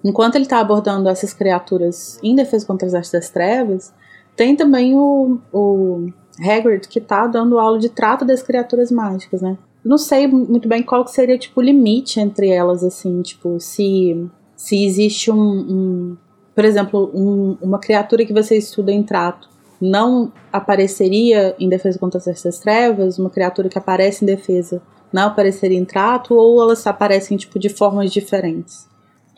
enquanto 0.05 0.37
ele 0.37 0.47
tá 0.47 0.59
abordando 0.59 1.09
essas 1.09 1.33
criaturas 1.33 2.19
em 2.23 2.35
defesa 2.35 2.67
contra 2.67 2.87
as 2.87 2.95
artes 2.95 3.13
das 3.13 3.31
trevas, 3.31 3.93
tem 4.37 4.57
também 4.57 4.97
o, 4.97 5.39
o 5.53 6.09
Hagrid 6.41 6.89
que 6.89 7.01
tá 7.01 7.27
dando 7.27 7.59
aula 7.59 7.79
de 7.79 7.89
trato 7.89 8.25
das 8.25 8.43
criaturas 8.43 8.91
mágicas, 8.91 9.43
né? 9.43 9.57
Não 9.85 9.99
sei 9.99 10.27
muito 10.29 10.69
bem 10.69 10.83
qual 10.83 11.07
seria, 11.07 11.37
tipo, 11.37 11.61
o 11.61 11.63
limite 11.63 12.21
entre 12.21 12.49
elas, 12.49 12.85
assim, 12.85 13.21
tipo, 13.21 13.59
se, 13.59 14.29
se 14.57 14.85
existe 14.85 15.31
um, 15.31 15.37
um 15.37 16.17
por 16.55 16.65
exemplo, 16.65 17.11
um, 17.15 17.57
uma 17.61 17.79
criatura 17.79 18.25
que 18.25 18.33
você 18.33 18.57
estuda 18.57 18.93
em 18.93 19.03
trato 19.03 19.49
não 19.81 20.33
apareceria 20.53 21.57
em 21.59 21.69
defesa 21.69 21.99
contra 21.99 22.21
as 22.21 22.59
trevas, 22.61 23.19
uma 23.19 23.31
criatura 23.31 23.69
que 23.69 23.79
aparece 23.79 24.25
em 24.25 24.27
defesa 24.27 24.81
não 25.13 25.25
apareceria 25.25 25.79
em 25.79 25.85
trato, 25.85 26.35
ou 26.35 26.63
elas 26.63 26.87
aparecem 26.87 27.37
tipo 27.37 27.59
de 27.59 27.69
formas 27.69 28.11
diferentes? 28.11 28.89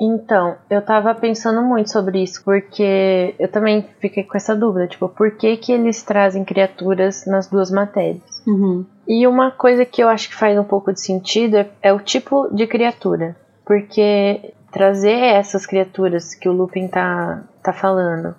Então, 0.06 0.56
eu 0.68 0.82
tava 0.82 1.14
pensando 1.14 1.62
muito 1.62 1.90
sobre 1.90 2.22
isso, 2.22 2.44
porque 2.44 3.34
eu 3.38 3.48
também 3.48 3.86
fiquei 4.00 4.22
com 4.22 4.36
essa 4.36 4.54
dúvida, 4.54 4.86
tipo, 4.86 5.08
por 5.08 5.30
que 5.30 5.56
que 5.56 5.72
eles 5.72 6.02
trazem 6.02 6.44
criaturas 6.44 7.24
nas 7.26 7.48
duas 7.48 7.70
matérias? 7.70 8.22
Uhum. 8.46 8.84
E 9.08 9.26
uma 9.26 9.50
coisa 9.50 9.86
que 9.86 10.02
eu 10.02 10.08
acho 10.08 10.28
que 10.28 10.34
faz 10.34 10.58
um 10.58 10.64
pouco 10.64 10.92
de 10.92 11.00
sentido 11.00 11.56
é, 11.56 11.70
é 11.82 11.92
o 11.92 12.00
tipo 12.00 12.54
de 12.54 12.66
criatura, 12.66 13.34
porque 13.64 14.52
trazer 14.70 15.16
essas 15.16 15.64
criaturas 15.64 16.34
que 16.34 16.50
o 16.50 16.52
Lupin 16.52 16.86
tá, 16.86 17.42
tá 17.62 17.72
falando 17.72 18.34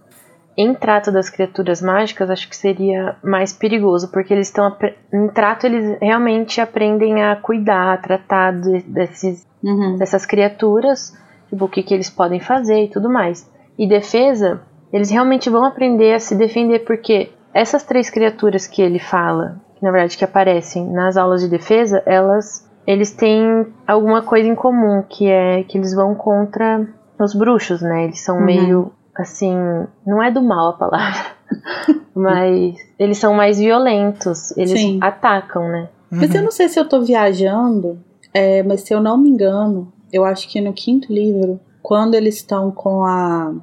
em 0.57 0.73
trato 0.73 1.11
das 1.11 1.29
criaturas 1.29 1.81
mágicas, 1.81 2.29
acho 2.29 2.47
que 2.47 2.55
seria 2.55 3.15
mais 3.23 3.51
perigoso, 3.51 4.09
porque 4.11 4.33
eles 4.33 4.47
estão 4.47 4.73
em 5.11 5.27
trato 5.29 5.65
eles 5.65 5.97
realmente 5.99 6.61
aprendem 6.61 7.23
a 7.23 7.35
cuidar, 7.35 7.93
a 7.93 7.97
tratar 7.97 8.53
de, 8.53 8.81
desses, 8.83 9.45
uhum. 9.63 9.97
dessas 9.97 10.25
criaturas, 10.25 11.13
tipo 11.49 11.65
o 11.65 11.69
que, 11.69 11.83
que 11.83 11.93
eles 11.93 12.09
podem 12.09 12.39
fazer 12.39 12.85
e 12.85 12.89
tudo 12.89 13.09
mais. 13.09 13.49
E 13.77 13.87
defesa, 13.87 14.61
eles 14.91 15.09
realmente 15.09 15.49
vão 15.49 15.65
aprender 15.65 16.13
a 16.13 16.19
se 16.19 16.35
defender, 16.35 16.79
porque 16.79 17.29
essas 17.53 17.83
três 17.83 18.09
criaturas 18.09 18.67
que 18.67 18.81
ele 18.81 18.99
fala, 18.99 19.61
que 19.75 19.83
na 19.83 19.91
verdade 19.91 20.17
que 20.17 20.25
aparecem 20.25 20.89
nas 20.89 21.17
aulas 21.17 21.41
de 21.41 21.47
defesa, 21.47 22.01
elas 22.05 22.65
eles 22.87 23.11
têm 23.11 23.65
alguma 23.87 24.21
coisa 24.21 24.47
em 24.47 24.53
comum, 24.53 25.03
que 25.07 25.27
é 25.27 25.63
que 25.63 25.77
eles 25.77 25.93
vão 25.95 26.13
contra 26.13 26.87
os 27.19 27.33
bruxos, 27.33 27.81
né? 27.81 28.03
Eles 28.03 28.21
são 28.21 28.37
uhum. 28.37 28.45
meio 28.45 28.91
assim, 29.15 29.55
não 30.05 30.21
é 30.21 30.29
do 30.29 30.41
mal 30.41 30.69
a 30.69 30.73
palavra, 30.73 31.25
mas 32.13 32.75
eles 32.99 33.17
são 33.17 33.33
mais 33.33 33.57
violentos, 33.57 34.55
eles 34.57 34.79
Sim. 34.79 34.99
atacam, 35.01 35.67
né? 35.67 35.89
Uhum. 36.11 36.19
Mas 36.19 36.35
eu 36.35 36.43
não 36.43 36.51
sei 36.51 36.69
se 36.69 36.79
eu 36.79 36.87
tô 36.87 37.01
viajando, 37.01 37.97
é, 38.33 38.61
mas 38.63 38.81
se 38.81 38.93
eu 38.93 39.01
não 39.01 39.17
me 39.17 39.29
engano, 39.29 39.91
eu 40.11 40.23
acho 40.25 40.47
que 40.47 40.61
no 40.61 40.73
quinto 40.73 41.11
livro, 41.11 41.59
quando 41.81 42.15
eles 42.15 42.35
estão 42.35 42.71
com 42.71 43.03
a 43.05 43.53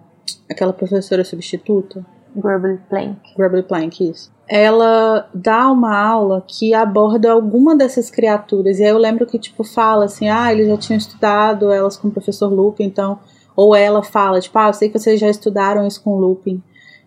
aquela 0.50 0.72
professora 0.72 1.24
substituta, 1.24 2.04
Grubbly 2.34 2.78
Plank. 2.88 3.16
Grubbly 3.36 3.62
Plank, 3.62 4.10
isso. 4.10 4.30
Ela 4.48 5.28
dá 5.34 5.70
uma 5.70 5.96
aula 5.96 6.44
que 6.46 6.74
aborda 6.74 7.30
alguma 7.30 7.74
dessas 7.76 8.10
criaturas. 8.10 8.78
E 8.78 8.84
aí 8.84 8.90
eu 8.90 8.98
lembro 8.98 9.26
que, 9.26 9.38
tipo, 9.38 9.64
fala 9.64 10.04
assim: 10.04 10.28
ah, 10.28 10.52
eles 10.52 10.68
já 10.68 10.76
tinham 10.76 10.98
estudado 10.98 11.70
elas 11.70 11.96
com 11.96 12.08
o 12.08 12.10
professor 12.10 12.52
Luke, 12.52 12.82
então 12.82 13.18
ou 13.56 13.74
ela 13.76 14.02
fala, 14.02 14.40
tipo, 14.40 14.58
ah, 14.58 14.68
eu 14.68 14.72
sei 14.72 14.88
que 14.88 14.98
vocês 14.98 15.20
já 15.20 15.28
estudaram 15.28 15.86
isso 15.86 16.02
com 16.02 16.18
looping, 16.18 16.62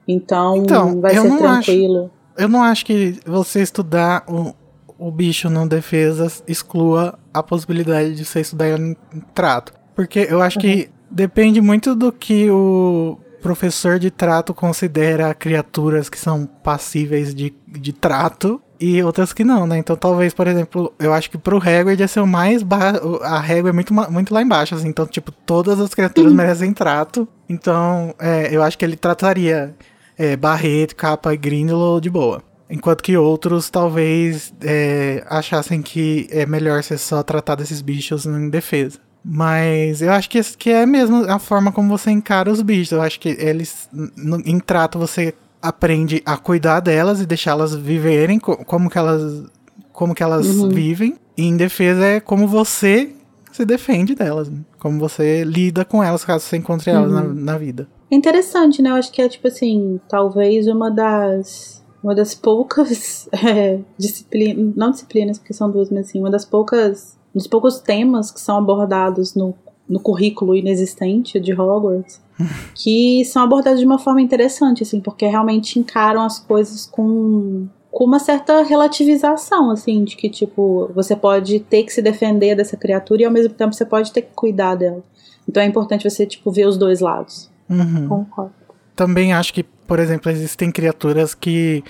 então, 0.07 0.57
então 0.57 1.01
vai 1.01 1.15
ser 1.15 1.37
tranquilo. 1.37 2.11
Acho, 2.35 2.43
eu 2.43 2.49
não 2.49 2.61
acho 2.61 2.85
que 2.85 3.19
você 3.25 3.61
estudar 3.61 4.23
o, 4.27 4.53
o 4.97 5.11
bicho 5.11 5.49
não 5.49 5.67
defesa 5.67 6.31
exclua 6.47 7.17
a 7.39 7.43
possibilidade 7.43 8.15
de 8.15 8.25
você 8.25 8.41
estudar 8.41 8.79
em 8.79 8.95
trato. 9.33 9.73
Porque 9.95 10.27
eu 10.29 10.41
acho 10.41 10.59
que 10.59 10.89
depende 11.09 11.61
muito 11.61 11.95
do 11.95 12.11
que 12.11 12.49
o 12.49 13.17
professor 13.41 13.99
de 13.99 14.09
trato 14.09 14.53
considera 14.53 15.33
criaturas 15.33 16.09
que 16.09 16.17
são 16.17 16.45
passíveis 16.45 17.33
de, 17.33 17.53
de 17.67 17.93
trato 17.93 18.59
e 18.79 19.01
outras 19.03 19.31
que 19.31 19.43
não, 19.43 19.67
né? 19.67 19.77
Então 19.77 19.95
talvez, 19.95 20.33
por 20.33 20.47
exemplo, 20.47 20.93
eu 20.99 21.13
acho 21.13 21.29
que 21.29 21.37
pro 21.37 21.57
Hagrid 21.57 22.01
ia 22.01 22.07
ser 22.07 22.19
o 22.19 22.27
mais 22.27 22.63
baixo. 22.63 23.19
A 23.21 23.39
régua 23.39 23.69
é 23.69 23.73
muito, 23.73 23.93
muito 23.93 24.33
lá 24.33 24.41
embaixo, 24.41 24.75
assim. 24.75 24.87
Então, 24.87 25.05
tipo, 25.05 25.31
todas 25.31 25.79
as 25.79 25.93
criaturas 25.93 26.31
uhum. 26.31 26.37
merecem 26.37 26.73
trato. 26.73 27.27
Então, 27.47 28.13
é, 28.19 28.49
eu 28.51 28.63
acho 28.63 28.77
que 28.77 28.83
ele 28.83 28.95
trataria 28.95 29.75
é, 30.17 30.35
Barreto, 30.35 30.95
Capa 30.95 31.33
e 31.33 31.37
Grindelwald 31.37 32.01
de 32.01 32.09
boa. 32.09 32.41
Enquanto 32.69 33.03
que 33.03 33.15
outros 33.15 33.69
talvez 33.69 34.53
é, 34.61 35.23
achassem 35.29 35.81
que 35.81 36.27
é 36.31 36.45
melhor 36.45 36.83
ser 36.83 36.97
só 36.97 37.21
tratar 37.21 37.55
desses 37.55 37.81
bichos 37.81 38.25
em 38.25 38.49
defesa. 38.49 38.99
Mas 39.23 40.01
eu 40.01 40.11
acho 40.11 40.29
que, 40.29 40.41
que 40.55 40.69
é 40.69 40.85
mesmo 40.85 41.29
a 41.29 41.39
forma 41.39 41.71
como 41.71 41.89
você 41.89 42.11
encara 42.11 42.51
os 42.51 42.61
bichos. 42.61 42.91
Eu 42.91 43.01
acho 43.01 43.19
que 43.19 43.29
eles, 43.29 43.89
no, 43.91 44.39
em 44.45 44.59
trato, 44.59 44.99
você 44.99 45.33
aprende 45.61 46.21
a 46.25 46.37
cuidar 46.37 46.79
delas 46.79 47.19
e 47.19 47.25
deixá-las 47.25 47.73
viverem 47.73 48.39
como 48.39 48.89
que 48.89 48.97
elas, 48.97 49.45
como 49.91 50.13
que 50.13 50.21
elas 50.21 50.47
uhum. 50.47 50.69
vivem. 50.69 51.15
E 51.35 51.43
em 51.43 51.57
defesa 51.57 52.05
é 52.05 52.19
como 52.19 52.47
você 52.47 53.13
se 53.51 53.65
defende 53.65 54.13
delas, 54.13 54.49
né? 54.49 54.59
como 54.77 54.99
você 54.99 55.43
lida 55.43 55.83
com 55.83 56.03
elas 56.03 56.23
caso 56.23 56.45
você 56.45 56.57
encontre 56.57 56.91
elas 56.91 57.11
uhum. 57.11 57.33
na, 57.33 57.53
na 57.53 57.57
vida. 57.57 57.87
É 58.11 58.15
interessante, 58.15 58.81
né? 58.81 58.91
Eu 58.91 58.95
acho 58.95 59.11
que 59.11 59.21
é 59.21 59.27
tipo 59.27 59.47
assim, 59.47 59.99
talvez 60.07 60.67
uma 60.67 60.91
das 60.91 61.83
uma 62.05 62.13
das 62.13 62.35
poucas 62.35 63.27
é, 63.33 63.79
disciplinas, 63.97 64.75
não 64.75 64.91
disciplinas 64.91 65.39
porque 65.39 65.53
são 65.53 65.71
duas, 65.71 65.89
mas 65.89 66.07
assim, 66.07 66.19
uma 66.19 66.29
das 66.29 66.45
poucas, 66.45 67.17
um 67.33 67.39
dos 67.39 67.47
poucos 67.47 67.79
temas 67.79 68.29
que 68.29 68.39
são 68.39 68.57
abordados 68.57 69.33
no, 69.33 69.55
no 69.89 69.99
currículo 69.99 70.55
inexistente 70.55 71.39
de 71.39 71.51
Hogwarts 71.51 72.21
que 72.75 73.25
são 73.25 73.41
abordados 73.41 73.79
de 73.79 73.85
uma 73.87 73.97
forma 73.97 74.21
interessante, 74.21 74.83
assim, 74.83 74.99
porque 74.99 75.25
realmente 75.25 75.79
encaram 75.79 76.21
as 76.21 76.37
coisas 76.37 76.85
com, 76.85 77.65
com 77.91 78.03
uma 78.03 78.19
certa 78.19 78.61
relativização, 78.61 79.71
assim, 79.71 80.03
de 80.03 80.15
que, 80.15 80.29
tipo, 80.29 80.91
você 80.93 81.15
pode 81.15 81.59
ter 81.61 81.83
que 81.83 81.93
se 81.93 82.03
defender 82.03 82.55
dessa 82.55 82.77
criatura 82.77 83.23
e 83.23 83.25
ao 83.25 83.31
mesmo 83.31 83.53
tempo 83.53 83.73
você 83.73 83.85
pode 83.85 84.11
ter 84.11 84.21
que 84.21 84.33
cuidar 84.35 84.75
dela. 84.75 85.03
Então 85.49 85.63
é 85.63 85.65
importante 85.65 86.07
você, 86.07 86.25
tipo, 86.25 86.51
ver 86.51 86.67
os 86.67 86.77
dois 86.77 86.99
lados. 86.99 87.49
Uhum. 87.67 88.07
Concordo. 88.07 88.64
Também 88.95 89.33
acho 89.33 89.53
que, 89.53 89.63
por 89.63 89.99
exemplo, 89.99 90.31
existem 90.31 90.71
criaturas 90.71 91.33
que 91.33 91.83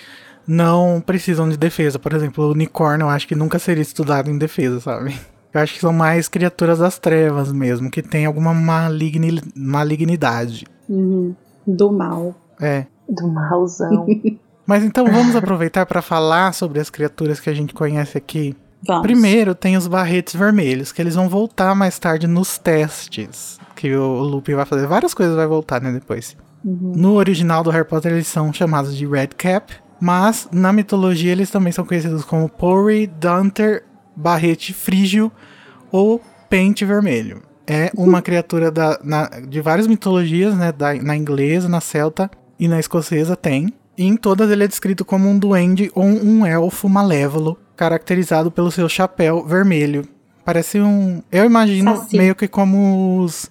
não 0.48 1.02
precisam 1.06 1.50
de 1.50 1.58
defesa. 1.58 2.00
Por 2.00 2.13
exemplo, 2.13 2.46
o 2.46 2.52
unicórnio 2.52 3.06
eu 3.06 3.10
acho 3.10 3.28
que 3.28 3.36
nunca 3.36 3.60
seria 3.60 3.82
estudado 3.82 4.30
em 4.30 4.38
defesa, 4.38 4.80
sabe? 4.80 5.15
Eu 5.54 5.62
acho 5.62 5.74
que 5.74 5.80
são 5.80 5.94
mais 5.94 6.28
criaturas 6.28 6.80
das 6.80 7.00
trevas 7.00 7.52
mesmo, 7.52 7.89
que 7.89 8.02
tem 8.02 8.26
alguma 8.26 8.54
maligni 8.54 9.41
malignidade. 9.56 10.65
Uhum. 10.89 11.34
Do 11.65 11.91
mal. 11.91 12.36
É. 12.60 12.86
Do 13.08 13.28
malzão. 13.28 14.06
Mas 14.68 14.84
então 14.84 15.06
vamos 15.06 15.36
aproveitar 15.36 15.86
para 15.86 16.02
falar 16.02 16.54
sobre 16.54 16.80
as 16.80 16.89
criaturas 16.89 17.39
que 17.39 17.50
a 17.50 17.54
gente 17.54 17.74
conhece 17.74 18.18
aqui. 18.18 18.56
Vamos. 18.86 19.04
Primeiro 19.04 19.56
tem 19.56 19.78
os 19.78 19.88
barretes 19.88 20.36
vermelhos, 20.36 20.91
que 20.91 21.02
eles 21.02 21.15
vão 21.15 21.30
voltar 21.30 21.74
mais 21.76 21.98
tarde 21.98 22.28
nos 22.28 22.58
testes. 22.58 23.60
Que 23.76 23.96
o 23.96 24.24
Lupin 24.24 24.56
vai 24.56 24.65
fazer. 24.65 24.88
Várias 24.88 25.13
coisas 25.13 25.36
vai 25.36 25.48
voltar, 25.48 25.82
né, 25.82 25.91
depois. 25.91 26.36
Uhum. 26.65 26.93
No 26.95 27.13
original 27.13 27.63
do 27.63 27.69
Harry 27.69 27.88
Potter 27.88 28.13
eles 28.13 28.28
são 28.28 28.51
chamados 28.51 28.97
de 28.97 29.06
Red 29.06 29.28
Cap. 29.38 29.71
Mas 30.01 30.49
na 30.51 30.73
mitologia 30.73 31.32
eles 31.32 31.49
também 31.49 31.71
são 31.71 31.86
conhecidos 31.86 32.25
como 32.25 32.49
Pori, 32.49 33.08
Dunter 33.08 33.84
barrete 34.15 34.73
frígio 34.73 35.32
ou 35.91 36.21
pente 36.49 36.84
vermelho. 36.84 37.41
É 37.67 37.91
uma 37.95 38.21
criatura 38.21 38.71
da, 38.71 38.99
na, 39.04 39.28
de 39.28 39.60
várias 39.62 39.88
mitologias, 39.88 40.56
né? 40.56 40.71
Da, 40.71 40.93
na 40.93 41.15
inglesa, 41.15 41.67
na 41.67 41.82
celta 41.82 42.30
e 42.60 42.67
na 42.67 42.80
escocesa 42.80 43.36
tem. 43.36 43.73
E 43.97 44.06
em 44.06 44.15
todas 44.15 44.51
ele 44.51 44.63
é 44.63 44.67
descrito 44.67 45.06
como 45.06 45.30
um 45.30 45.38
duende 45.38 45.91
ou 45.95 46.04
um 46.04 46.45
elfo 46.45 46.88
malévolo, 46.89 47.58
caracterizado 47.75 48.51
pelo 48.51 48.71
seu 48.71 48.88
chapéu 48.89 49.45
vermelho. 49.45 50.08
Parece 50.43 50.80
um. 50.80 51.23
Eu 51.32 51.45
imagino 51.45 51.91
assim. 51.91 52.17
meio 52.17 52.36
que 52.36 52.47
como 52.47 53.19
os 53.21 53.49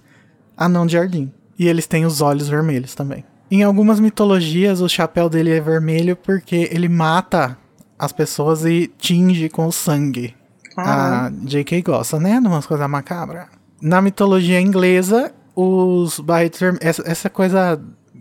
anão 0.56 0.86
de 0.86 0.92
jardim. 0.92 1.32
E 1.58 1.68
eles 1.68 1.86
têm 1.86 2.04
os 2.04 2.20
olhos 2.20 2.48
vermelhos 2.48 2.94
também. 2.94 3.24
Em 3.50 3.62
algumas 3.62 4.00
mitologias, 4.00 4.80
o 4.80 4.88
chapéu 4.88 5.28
dele 5.28 5.50
é 5.50 5.60
vermelho 5.60 6.16
porque 6.16 6.68
ele 6.72 6.88
mata 6.88 7.56
as 7.98 8.12
pessoas 8.12 8.64
e 8.64 8.90
tinge 8.98 9.48
com 9.48 9.66
o 9.66 9.72
sangue. 9.72 10.34
A 10.76 11.30
J.K. 11.44 11.82
gosta, 11.82 12.18
né? 12.18 12.40
De 12.40 12.46
umas 12.46 12.66
coisas 12.66 12.88
macabras. 12.88 13.46
Na 13.80 14.02
mitologia 14.02 14.60
inglesa, 14.60 15.32
os 15.54 16.18
barretos 16.18 16.58
vermelhos. 16.58 16.84
Essa, 16.84 17.02
essa, 17.08 17.30
coisa 17.30 17.80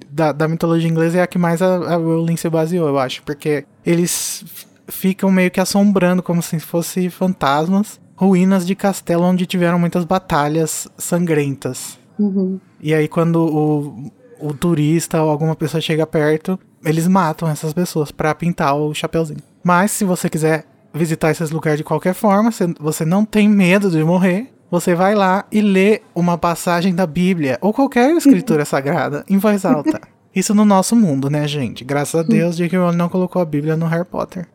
da, 0.10 0.32
da, 0.32 0.48
mitologia 0.48 0.90
inglesa 0.90 1.20
é 1.20 1.22
a 1.22 1.28
que 1.28 1.40
mais 1.40 1.62
a, 1.62 1.76
a 1.78 1.96
Rowling 1.96 2.38
se 2.38 2.50
baseou, 2.50 2.88
eu 2.88 3.00
acho. 3.00 3.24
Porque 3.24 3.66
eles 3.86 4.46
ficam 4.88 5.32
meio 5.32 5.50
que 5.50 5.60
assombrando 5.60 6.22
como 6.22 6.42
se 6.42 6.60
fossem 6.60 7.10
fantasmas. 7.10 8.00
Ruínas 8.16 8.66
de 8.68 8.76
castelo 8.76 9.24
onde 9.24 9.48
tiveram 9.48 9.80
muitas 9.80 10.06
batalhas 10.06 10.88
sangrentas. 10.98 11.98
Uhum. 12.20 12.60
E 12.84 12.94
aí, 12.94 13.08
quando 13.08 13.38
o, 13.38 14.12
o 14.50 14.54
turista 14.54 15.22
ou 15.24 15.30
alguma 15.30 15.56
pessoa 15.56 15.80
chega 15.80 16.06
perto, 16.06 16.60
eles 16.86 17.08
matam 17.08 17.48
essas 17.50 17.72
pessoas 17.74 18.12
para 18.12 18.36
pintar 18.36 18.76
o 18.76 18.94
chapeuzinho. 18.94 19.40
Mas 19.64 19.92
se 19.92 20.04
você 20.04 20.30
quiser 20.30 20.66
visitar 20.94 21.32
esses 21.32 21.50
lugares 21.50 21.78
de 21.78 21.84
qualquer 21.84 22.14
forma, 22.14 22.52
você- 22.80 23.06
não 23.06 23.24
tem 23.26 23.48
medo 23.48 23.90
de 23.90 24.04
morrer, 24.04 24.50
você 24.70 24.94
vai 24.94 25.16
lá 25.16 25.46
e 25.52 25.62
lê 25.62 26.02
uma 26.14 26.38
passagem 26.38 26.94
da 26.94 27.08
Bíblia 27.08 27.58
ou 27.62 27.72
qualquer 27.74 28.12
escritura 28.18 28.66
sagrada 28.66 29.24
em 29.30 29.38
voz 29.38 29.64
alta. 29.66 30.02
Isso 30.36 30.54
no 30.54 30.66
nosso 30.66 30.96
mundo, 30.96 31.30
né, 31.30 31.48
gente? 31.48 31.84
Graças 31.86 32.20
a 32.20 32.24
Deus, 32.24 32.58
J.K. 32.58 32.78
Rowling 32.78 32.98
não 32.98 33.08
colocou 33.08 33.42
a 33.42 33.46
Bíblia 33.46 33.78
no 33.78 33.86
Harry 33.86 34.04
Potter. 34.06 34.48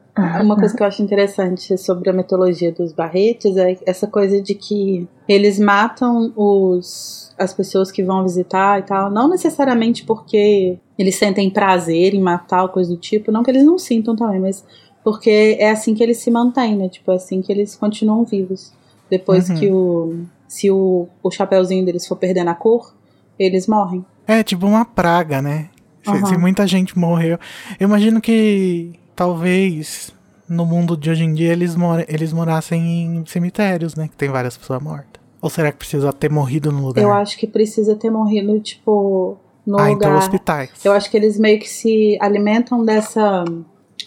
Uma 0.42 0.56
coisa 0.56 0.76
que 0.76 0.82
eu 0.82 0.86
acho 0.88 1.00
interessante 1.00 1.78
sobre 1.78 2.10
a 2.10 2.12
mitologia 2.12 2.72
dos 2.72 2.92
barretes 2.92 3.56
é 3.56 3.78
essa 3.86 4.08
coisa 4.08 4.42
de 4.42 4.52
que 4.54 5.06
eles 5.28 5.60
matam 5.60 6.32
os, 6.36 7.27
as 7.38 7.54
pessoas 7.54 7.90
que 7.92 8.02
vão 8.02 8.22
visitar 8.22 8.78
e 8.80 8.82
tal, 8.82 9.10
não 9.10 9.28
necessariamente 9.28 10.04
porque 10.04 10.76
eles 10.98 11.16
sentem 11.16 11.48
prazer 11.50 12.14
em 12.14 12.20
matar 12.20 12.62
ou 12.64 12.68
coisa 12.68 12.90
do 12.90 12.96
tipo, 12.96 13.30
não 13.30 13.42
que 13.42 13.50
eles 13.50 13.64
não 13.64 13.78
sintam 13.78 14.16
também, 14.16 14.40
mas 14.40 14.64
porque 15.04 15.56
é 15.60 15.70
assim 15.70 15.94
que 15.94 16.02
eles 16.02 16.18
se 16.18 16.30
mantêm, 16.30 16.76
né? 16.76 16.88
Tipo, 16.88 17.12
é 17.12 17.14
assim 17.14 17.40
que 17.40 17.50
eles 17.52 17.76
continuam 17.76 18.24
vivos. 18.24 18.72
Depois 19.10 19.48
Uhum. 19.48 19.56
que 19.56 19.70
o. 19.70 20.24
Se 20.46 20.70
o, 20.70 21.06
o 21.22 21.30
chapéuzinho 21.30 21.84
deles 21.84 22.06
for 22.06 22.16
perdendo 22.16 22.48
a 22.48 22.54
cor, 22.54 22.94
eles 23.38 23.66
morrem. 23.66 24.04
É 24.26 24.42
tipo 24.42 24.66
uma 24.66 24.84
praga, 24.84 25.40
né? 25.42 25.68
Se, 26.02 26.10
Aham. 26.10 26.26
se 26.26 26.36
muita 26.38 26.66
gente 26.66 26.98
morreu. 26.98 27.38
Eu 27.78 27.86
imagino 27.88 28.20
que 28.20 28.92
talvez 29.14 30.10
no 30.48 30.64
mundo 30.64 30.96
de 30.96 31.10
hoje 31.10 31.24
em 31.24 31.34
dia 31.34 31.52
eles, 31.52 31.74
mora, 31.76 32.04
eles 32.08 32.32
morassem 32.32 32.80
em 33.04 33.26
cemitérios, 33.26 33.94
né? 33.94 34.08
Que 34.08 34.16
tem 34.16 34.28
várias 34.30 34.56
pessoas 34.56 34.82
mortas. 34.82 35.17
Ou 35.40 35.48
será 35.50 35.70
que 35.70 35.78
precisa 35.78 36.12
ter 36.12 36.30
morrido 36.30 36.72
no 36.72 36.86
lugar? 36.86 37.02
Eu 37.02 37.12
acho 37.12 37.36
que 37.38 37.46
precisa 37.46 37.94
ter 37.94 38.10
morrido, 38.10 38.58
tipo, 38.60 39.36
no 39.66 39.78
ah, 39.78 39.88
lugar. 39.88 39.92
então 39.92 40.16
hospitais. 40.18 40.70
Eu 40.84 40.92
acho 40.92 41.10
que 41.10 41.16
eles 41.16 41.38
meio 41.38 41.58
que 41.60 41.68
se 41.68 42.18
alimentam 42.20 42.84
dessa, 42.84 43.44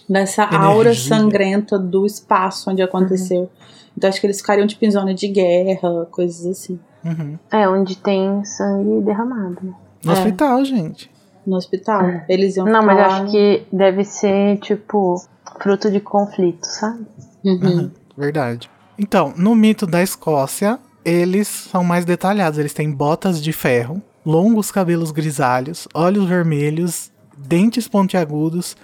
dessa 0.08 0.44
aura 0.44 0.94
sangrenta 0.94 1.78
do 1.78 2.04
espaço 2.06 2.70
onde 2.70 2.82
aconteceu. 2.82 3.48
Então 3.96 4.08
acho 4.08 4.20
que 4.20 4.26
eles 4.26 4.40
ficariam 4.40 4.66
tipo 4.66 4.84
em 4.84 4.90
zona 4.90 5.14
de 5.14 5.28
guerra, 5.28 6.06
coisas 6.10 6.44
assim. 6.46 6.78
Uhum. 7.04 7.38
É, 7.50 7.68
onde 7.68 7.96
tem 7.96 8.44
sangue 8.44 9.02
derramado. 9.04 9.58
né? 9.62 9.74
No 10.04 10.12
É. 10.12 10.14
hospital, 10.14 10.64
gente. 10.64 11.10
No 11.46 11.56
hospital. 11.56 12.02
É. 12.02 12.24
Eles 12.28 12.56
iam 12.56 12.66
Não, 12.66 12.82
mas 12.82 12.98
eu 12.98 13.04
acho 13.04 13.30
que 13.32 13.66
deve 13.72 14.04
ser, 14.04 14.58
tipo, 14.58 15.16
fruto 15.60 15.90
de 15.90 15.98
conflito, 16.00 16.64
sabe? 16.64 17.04
Uhum. 17.44 17.60
Uhum, 17.62 17.90
Verdade. 18.16 18.70
Então, 18.98 19.32
no 19.36 19.54
mito 19.54 19.86
da 19.86 20.02
Escócia, 20.02 20.78
eles 21.04 21.48
são 21.48 21.84
mais 21.84 22.04
detalhados. 22.04 22.58
Eles 22.58 22.72
têm 22.72 22.90
botas 22.90 23.42
de 23.42 23.52
ferro, 23.52 24.02
longos 24.24 24.70
cabelos 24.70 25.10
grisalhos, 25.10 25.88
olhos 25.94 26.26
vermelhos, 26.26 27.10
dentes 27.36 27.88
pontiagudos 27.88 28.76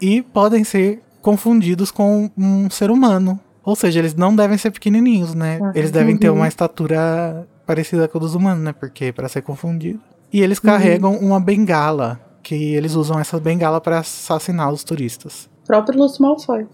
e 0.00 0.22
podem 0.22 0.64
ser 0.64 1.02
confundidos 1.20 1.90
com 1.90 2.30
um 2.36 2.70
ser 2.70 2.90
humano. 2.90 3.38
Ou 3.64 3.74
seja, 3.74 3.98
eles 3.98 4.14
não 4.14 4.34
devem 4.34 4.56
ser 4.56 4.70
pequenininhos, 4.70 5.34
né? 5.34 5.58
Eles 5.74 5.90
devem 5.90 6.16
ter 6.16 6.30
uma 6.30 6.46
estatura 6.46 7.48
parecida 7.66 8.06
com 8.06 8.18
a 8.18 8.20
dos 8.20 8.34
humanos, 8.34 8.62
né? 8.62 8.72
Porque 8.72 9.12
para 9.12 9.28
ser 9.28 9.42
confundido. 9.42 10.00
E 10.32 10.40
eles 10.40 10.60
carregam 10.60 11.16
uma 11.16 11.40
bengala, 11.40 12.20
que 12.42 12.54
eles 12.74 12.94
usam 12.94 13.18
essa 13.18 13.40
bengala 13.40 13.80
para 13.80 13.98
assassinar 13.98 14.72
os 14.72 14.84
turistas. 14.84 15.48
O 15.64 15.66
próprio 15.66 15.98
Lúcio 15.98 16.22
Malfoy. 16.22 16.66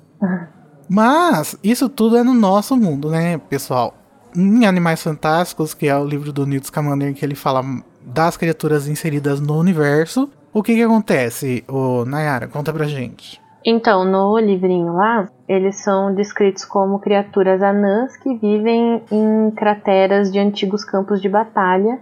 Mas 0.87 1.57
isso 1.63 1.89
tudo 1.89 2.19
é 2.19 2.23
no 2.23 2.35
nosso 2.35 2.77
mundo, 2.77 3.09
né, 3.11 3.39
pessoal? 3.39 3.95
Em 4.35 4.67
Animais 4.67 5.03
Fantásticos, 5.03 5.75
que 5.75 5.89
é 5.89 5.97
o 5.97 6.05
livro 6.05 6.33
do 6.33 6.47
Newt 6.47 6.67
Scamander, 6.67 7.15
que 7.15 7.25
ele 7.25 7.35
fala 7.35 7.63
das 8.01 8.37
criaturas 8.37 8.89
inseridas 8.89 9.41
no 9.41 9.59
universo, 9.59 10.29
o 10.53 10.63
que 10.63 10.75
que 10.75 10.83
acontece, 10.83 11.65
ô 11.69 12.05
Nayara? 12.05 12.49
Conta 12.49 12.73
pra 12.73 12.85
gente. 12.85 13.41
Então, 13.65 14.05
no 14.05 14.39
livrinho 14.39 14.93
lá, 14.95 15.29
eles 15.49 15.77
são 15.83 16.15
descritos 16.15 16.65
como 16.65 16.99
criaturas 16.99 17.63
anãs 17.63 18.17
que 18.17 18.35
vivem 18.35 19.03
em 19.11 19.51
crateras 19.53 20.33
de 20.33 20.39
antigos 20.39 20.85
campos 20.85 21.23
de 21.23 21.29
batalha 21.29 22.01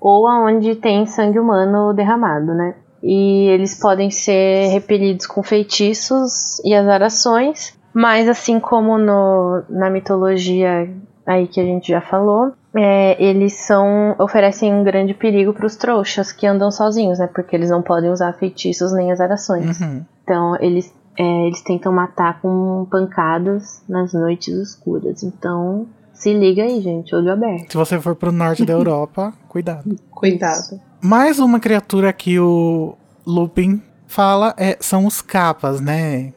ou 0.00 0.26
aonde 0.26 0.74
tem 0.74 1.06
sangue 1.06 1.38
humano 1.38 1.92
derramado, 1.92 2.54
né? 2.54 2.74
E 3.02 3.46
eles 3.48 3.78
podem 3.78 4.10
ser 4.10 4.68
repelidos 4.68 5.26
com 5.26 5.42
feitiços 5.42 6.58
e 6.64 6.74
azarações, 6.74 7.76
mas 7.92 8.28
assim 8.28 8.58
como 8.58 8.96
no, 8.96 9.62
na 9.68 9.90
mitologia 9.90 10.88
aí 11.26 11.46
que 11.46 11.60
a 11.60 11.64
gente 11.64 11.88
já 11.88 12.00
falou, 12.00 12.52
é, 12.74 13.22
eles 13.22 13.54
são 13.54 14.14
oferecem 14.18 14.72
um 14.72 14.82
grande 14.82 15.14
perigo 15.14 15.52
para 15.52 15.66
os 15.66 15.76
trouxas 15.76 16.32
que 16.32 16.46
andam 16.46 16.70
sozinhos, 16.70 17.18
né? 17.18 17.26
Porque 17.26 17.54
eles 17.54 17.70
não 17.70 17.82
podem 17.82 18.10
usar 18.10 18.32
feitiços 18.34 18.92
nem 18.92 19.12
azarações. 19.12 19.80
Uhum. 19.80 20.04
Então, 20.24 20.56
eles, 20.60 20.92
é, 21.18 21.46
eles 21.46 21.62
tentam 21.62 21.92
matar 21.92 22.40
com 22.40 22.86
pancadas 22.90 23.82
nas 23.88 24.12
noites 24.12 24.54
escuras. 24.54 25.22
Então, 25.22 25.86
se 26.12 26.32
liga 26.32 26.62
aí, 26.62 26.80
gente, 26.80 27.14
olho 27.14 27.32
aberto. 27.32 27.72
Se 27.72 27.76
você 27.76 28.00
for 28.00 28.14
pro 28.14 28.32
norte 28.32 28.64
da 28.64 28.72
Europa, 28.74 29.32
cuidado. 29.48 29.96
Cuidado. 30.10 30.80
Mais 31.00 31.38
uma 31.38 31.60
criatura 31.60 32.12
que 32.12 32.38
o 32.38 32.96
Lupin 33.26 33.82
fala 34.06 34.54
é, 34.56 34.76
são 34.80 35.06
os 35.06 35.20
capas, 35.20 35.80
né? 35.80 36.32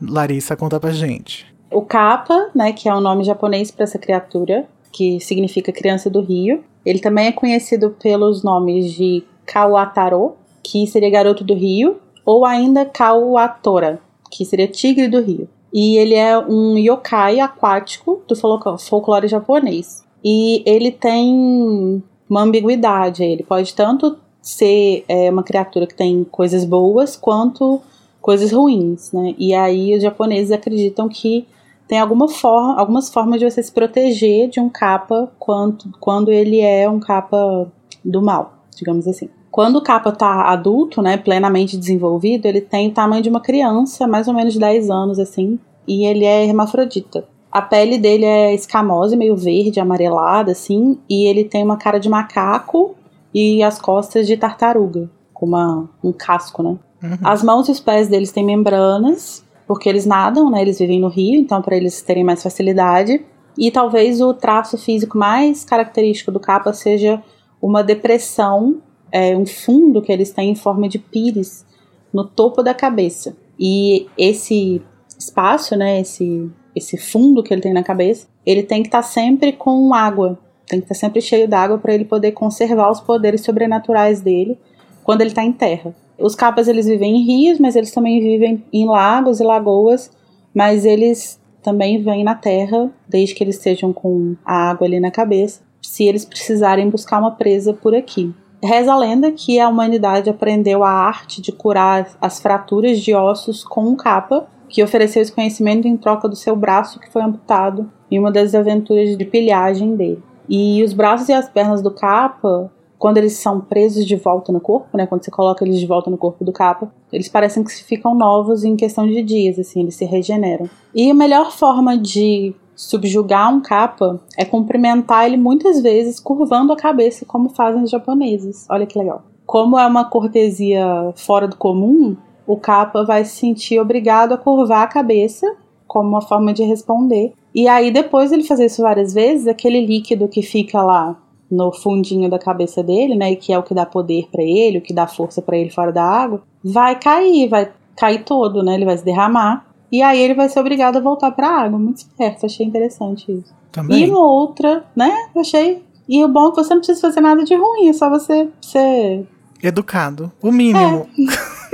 Larissa, 0.00 0.56
conta 0.56 0.80
pra 0.80 0.90
gente. 0.90 1.53
O 1.74 1.82
Kappa, 1.82 2.50
né, 2.54 2.72
que 2.72 2.88
é 2.88 2.94
o 2.94 3.00
nome 3.00 3.24
japonês 3.24 3.70
para 3.70 3.84
essa 3.84 3.98
criatura, 3.98 4.66
que 4.92 5.18
significa 5.20 5.72
criança 5.72 6.08
do 6.08 6.20
rio. 6.20 6.62
Ele 6.86 7.00
também 7.00 7.26
é 7.26 7.32
conhecido 7.32 7.90
pelos 8.00 8.42
nomes 8.42 8.92
de 8.92 9.24
Kawataro, 9.44 10.36
que 10.62 10.86
seria 10.86 11.10
garoto 11.10 11.42
do 11.42 11.54
rio, 11.54 11.96
ou 12.24 12.44
ainda 12.44 12.84
Kawatora, 12.86 14.00
que 14.30 14.44
seria 14.44 14.68
tigre 14.68 15.08
do 15.08 15.20
rio. 15.20 15.48
E 15.72 15.98
ele 15.98 16.14
é 16.14 16.38
um 16.38 16.78
yokai 16.78 17.40
aquático 17.40 18.22
do 18.28 18.36
folclore 18.78 19.26
japonês. 19.26 20.04
E 20.24 20.62
ele 20.64 20.92
tem 20.92 22.02
uma 22.30 22.42
ambiguidade. 22.42 23.24
Ele 23.24 23.42
pode 23.42 23.74
tanto 23.74 24.16
ser 24.40 25.04
é, 25.08 25.30
uma 25.30 25.42
criatura 25.42 25.86
que 25.86 25.94
tem 25.94 26.22
coisas 26.24 26.64
boas 26.64 27.16
quanto 27.16 27.80
coisas 28.20 28.52
ruins, 28.52 29.12
né? 29.12 29.34
E 29.36 29.52
aí 29.52 29.94
os 29.94 30.02
japoneses 30.02 30.52
acreditam 30.52 31.08
que 31.08 31.46
tem 31.86 31.98
alguma 31.98 32.28
forma, 32.28 32.78
algumas 32.78 33.12
formas 33.12 33.38
de 33.40 33.50
você 33.50 33.62
se 33.62 33.72
proteger 33.72 34.48
de 34.48 34.60
um 34.60 34.68
capa 34.68 35.30
quando, 35.38 35.90
quando 36.00 36.30
ele 36.30 36.60
é 36.60 36.88
um 36.88 36.98
capa 36.98 37.70
do 38.04 38.22
mal, 38.22 38.54
digamos 38.74 39.06
assim. 39.06 39.28
Quando 39.50 39.76
o 39.76 39.82
capa 39.82 40.10
tá 40.10 40.50
adulto, 40.50 41.00
né, 41.00 41.16
plenamente 41.16 41.76
desenvolvido, 41.76 42.46
ele 42.46 42.60
tem 42.60 42.88
o 42.88 42.92
tamanho 42.92 43.22
de 43.22 43.28
uma 43.28 43.40
criança, 43.40 44.06
mais 44.06 44.26
ou 44.26 44.34
menos 44.34 44.54
de 44.54 44.58
10 44.58 44.90
anos, 44.90 45.18
assim, 45.18 45.58
e 45.86 46.06
ele 46.06 46.24
é 46.24 46.44
hermafrodita. 46.44 47.24
A 47.52 47.62
pele 47.62 47.96
dele 47.96 48.24
é 48.24 48.52
escamosa, 48.52 49.16
meio 49.16 49.36
verde, 49.36 49.78
amarelada, 49.78 50.50
assim, 50.50 50.98
e 51.08 51.28
ele 51.28 51.44
tem 51.44 51.62
uma 51.62 51.76
cara 51.76 52.00
de 52.00 52.08
macaco 52.08 52.96
e 53.32 53.62
as 53.62 53.80
costas 53.80 54.26
de 54.26 54.36
tartaruga, 54.36 55.08
com 55.32 55.46
uma, 55.46 55.88
um 56.02 56.10
casco, 56.10 56.62
né? 56.62 56.76
Uhum. 57.00 57.18
As 57.22 57.44
mãos 57.44 57.68
e 57.68 57.70
os 57.70 57.78
pés 57.78 58.08
deles 58.08 58.32
têm 58.32 58.44
membranas, 58.44 59.43
porque 59.66 59.88
eles 59.88 60.06
nadam, 60.06 60.50
né? 60.50 60.62
Eles 60.62 60.78
vivem 60.78 61.00
no 61.00 61.08
rio, 61.08 61.40
então 61.40 61.62
para 61.62 61.76
eles 61.76 62.02
terem 62.02 62.24
mais 62.24 62.42
facilidade. 62.42 63.24
E 63.56 63.70
talvez 63.70 64.20
o 64.20 64.34
traço 64.34 64.76
físico 64.76 65.16
mais 65.16 65.64
característico 65.64 66.32
do 66.32 66.40
capa 66.40 66.72
seja 66.72 67.22
uma 67.62 67.82
depressão, 67.82 68.82
é, 69.10 69.36
um 69.36 69.46
fundo 69.46 70.02
que 70.02 70.12
eles 70.12 70.30
têm 70.30 70.50
em 70.50 70.54
forma 70.54 70.88
de 70.88 70.98
pires 70.98 71.64
no 72.12 72.24
topo 72.24 72.62
da 72.62 72.74
cabeça. 72.74 73.36
E 73.58 74.06
esse 74.18 74.82
espaço, 75.18 75.76
né? 75.76 76.00
Esse, 76.00 76.50
esse 76.74 76.96
fundo 76.96 77.42
que 77.42 77.54
ele 77.54 77.62
tem 77.62 77.72
na 77.72 77.82
cabeça, 77.82 78.26
ele 78.44 78.62
tem 78.62 78.82
que 78.82 78.88
estar 78.88 79.02
sempre 79.02 79.52
com 79.52 79.94
água. 79.94 80.38
Tem 80.66 80.80
que 80.80 80.84
estar 80.84 80.94
sempre 80.94 81.20
cheio 81.20 81.46
d'água 81.46 81.78
para 81.78 81.94
ele 81.94 82.04
poder 82.04 82.32
conservar 82.32 82.90
os 82.90 83.00
poderes 83.00 83.42
sobrenaturais 83.42 84.20
dele 84.20 84.58
quando 85.02 85.20
ele 85.20 85.30
está 85.30 85.44
em 85.44 85.52
terra. 85.52 85.94
Os 86.18 86.34
capas 86.34 86.68
eles 86.68 86.86
vivem 86.86 87.16
em 87.16 87.24
rios, 87.24 87.58
mas 87.58 87.76
eles 87.76 87.90
também 87.90 88.20
vivem 88.20 88.64
em 88.72 88.86
lagos 88.86 89.40
e 89.40 89.44
lagoas, 89.44 90.10
mas 90.54 90.84
eles 90.84 91.40
também 91.62 92.00
vêm 92.00 92.22
na 92.22 92.34
terra, 92.34 92.90
desde 93.08 93.34
que 93.34 93.42
eles 93.42 93.56
estejam 93.56 93.92
com 93.92 94.36
a 94.44 94.70
água 94.70 94.86
ali 94.86 95.00
na 95.00 95.10
cabeça, 95.10 95.62
se 95.82 96.04
eles 96.04 96.24
precisarem 96.24 96.90
buscar 96.90 97.18
uma 97.18 97.32
presa 97.32 97.72
por 97.72 97.94
aqui. 97.94 98.32
Reza 98.62 98.92
a 98.92 98.96
lenda 98.96 99.32
que 99.32 99.58
a 99.58 99.68
humanidade 99.68 100.30
aprendeu 100.30 100.84
a 100.84 100.90
arte 100.90 101.42
de 101.42 101.52
curar 101.52 102.08
as 102.20 102.40
fraturas 102.40 103.00
de 103.00 103.14
ossos 103.14 103.64
com 103.64 103.84
um 103.84 103.96
capa, 103.96 104.46
que 104.68 104.82
ofereceu 104.82 105.22
esse 105.22 105.32
conhecimento 105.32 105.86
em 105.86 105.96
troca 105.96 106.28
do 106.28 106.36
seu 106.36 106.56
braço 106.56 106.98
que 106.98 107.10
foi 107.10 107.22
amputado 107.22 107.90
em 108.10 108.18
uma 108.18 108.32
das 108.32 108.54
aventuras 108.54 109.16
de 109.16 109.24
pilhagem 109.24 109.96
dele. 109.96 110.22
E 110.48 110.82
os 110.82 110.92
braços 110.92 111.28
e 111.28 111.32
as 111.32 111.48
pernas 111.48 111.82
do 111.82 111.90
capa 111.90 112.70
quando 113.04 113.18
eles 113.18 113.34
são 113.34 113.60
presos 113.60 114.06
de 114.06 114.16
volta 114.16 114.50
no 114.50 114.58
corpo, 114.58 114.96
né, 114.96 115.06
quando 115.06 115.22
você 115.22 115.30
coloca 115.30 115.62
eles 115.62 115.78
de 115.78 115.86
volta 115.86 116.10
no 116.10 116.16
corpo 116.16 116.42
do 116.42 116.50
capa, 116.50 116.90
eles 117.12 117.28
parecem 117.28 117.62
que 117.62 117.70
ficam 117.84 118.14
novos 118.14 118.64
em 118.64 118.76
questão 118.76 119.06
de 119.06 119.22
dias, 119.22 119.58
assim, 119.58 119.82
eles 119.82 119.94
se 119.94 120.06
regeneram. 120.06 120.70
E 120.94 121.10
a 121.10 121.12
melhor 121.12 121.52
forma 121.52 121.98
de 121.98 122.54
subjugar 122.74 123.54
um 123.54 123.60
capa 123.60 124.18
é 124.38 124.44
cumprimentar 124.46 125.26
ele 125.26 125.36
muitas 125.36 125.82
vezes 125.82 126.18
curvando 126.18 126.72
a 126.72 126.76
cabeça, 126.76 127.26
como 127.26 127.50
fazem 127.50 127.82
os 127.82 127.90
japoneses. 127.90 128.66
Olha 128.70 128.86
que 128.86 128.98
legal. 128.98 129.20
Como 129.44 129.78
é 129.78 129.86
uma 129.86 130.06
cortesia 130.06 131.12
fora 131.14 131.46
do 131.46 131.56
comum, 131.56 132.16
o 132.46 132.56
capa 132.56 133.04
vai 133.04 133.26
se 133.26 133.36
sentir 133.36 133.78
obrigado 133.78 134.32
a 134.32 134.38
curvar 134.38 134.82
a 134.82 134.88
cabeça 134.88 135.46
como 135.86 136.08
uma 136.08 136.22
forma 136.22 136.54
de 136.54 136.62
responder. 136.62 137.34
E 137.54 137.68
aí, 137.68 137.90
depois 137.90 138.32
ele 138.32 138.44
fazer 138.44 138.64
isso 138.64 138.80
várias 138.80 139.12
vezes, 139.12 139.46
aquele 139.46 139.84
líquido 139.84 140.26
que 140.26 140.40
fica 140.40 140.82
lá 140.82 141.18
no 141.54 141.72
fundinho 141.72 142.28
da 142.28 142.38
cabeça 142.38 142.82
dele, 142.82 143.14
né, 143.14 143.32
e 143.32 143.36
que 143.36 143.52
é 143.52 143.58
o 143.58 143.62
que 143.62 143.74
dá 143.74 143.86
poder 143.86 144.28
para 144.30 144.42
ele, 144.42 144.78
o 144.78 144.82
que 144.82 144.92
dá 144.92 145.06
força 145.06 145.40
para 145.40 145.56
ele 145.56 145.70
fora 145.70 145.92
da 145.92 146.04
água, 146.04 146.42
vai 146.62 146.98
cair, 146.98 147.48
vai 147.48 147.70
cair 147.96 148.24
todo, 148.24 148.62
né? 148.62 148.74
Ele 148.74 148.84
vai 148.84 148.96
se 148.96 149.04
derramar. 149.04 149.66
E 149.90 150.02
aí 150.02 150.20
ele 150.20 150.34
vai 150.34 150.48
ser 150.48 150.60
obrigado 150.60 150.96
a 150.96 151.00
voltar 151.00 151.30
para 151.30 151.48
a 151.48 151.62
água. 151.62 151.78
Muito 151.78 151.98
esperto, 151.98 152.46
achei 152.46 152.66
interessante 152.66 153.30
isso. 153.30 153.54
Também. 153.70 154.04
E 154.04 154.10
uma 154.10 154.26
outra, 154.26 154.84
né? 154.94 155.28
Achei. 155.36 155.82
E 156.08 156.24
o 156.24 156.28
bom 156.28 156.48
é 156.48 156.50
que 156.50 156.56
você 156.56 156.74
não 156.74 156.80
precisa 156.80 157.00
fazer 157.00 157.20
nada 157.20 157.44
de 157.44 157.54
ruim, 157.54 157.88
é 157.88 157.92
só 157.92 158.10
você 158.10 158.48
ser. 158.60 159.26
Educado. 159.62 160.32
O 160.42 160.50
mínimo. 160.50 161.06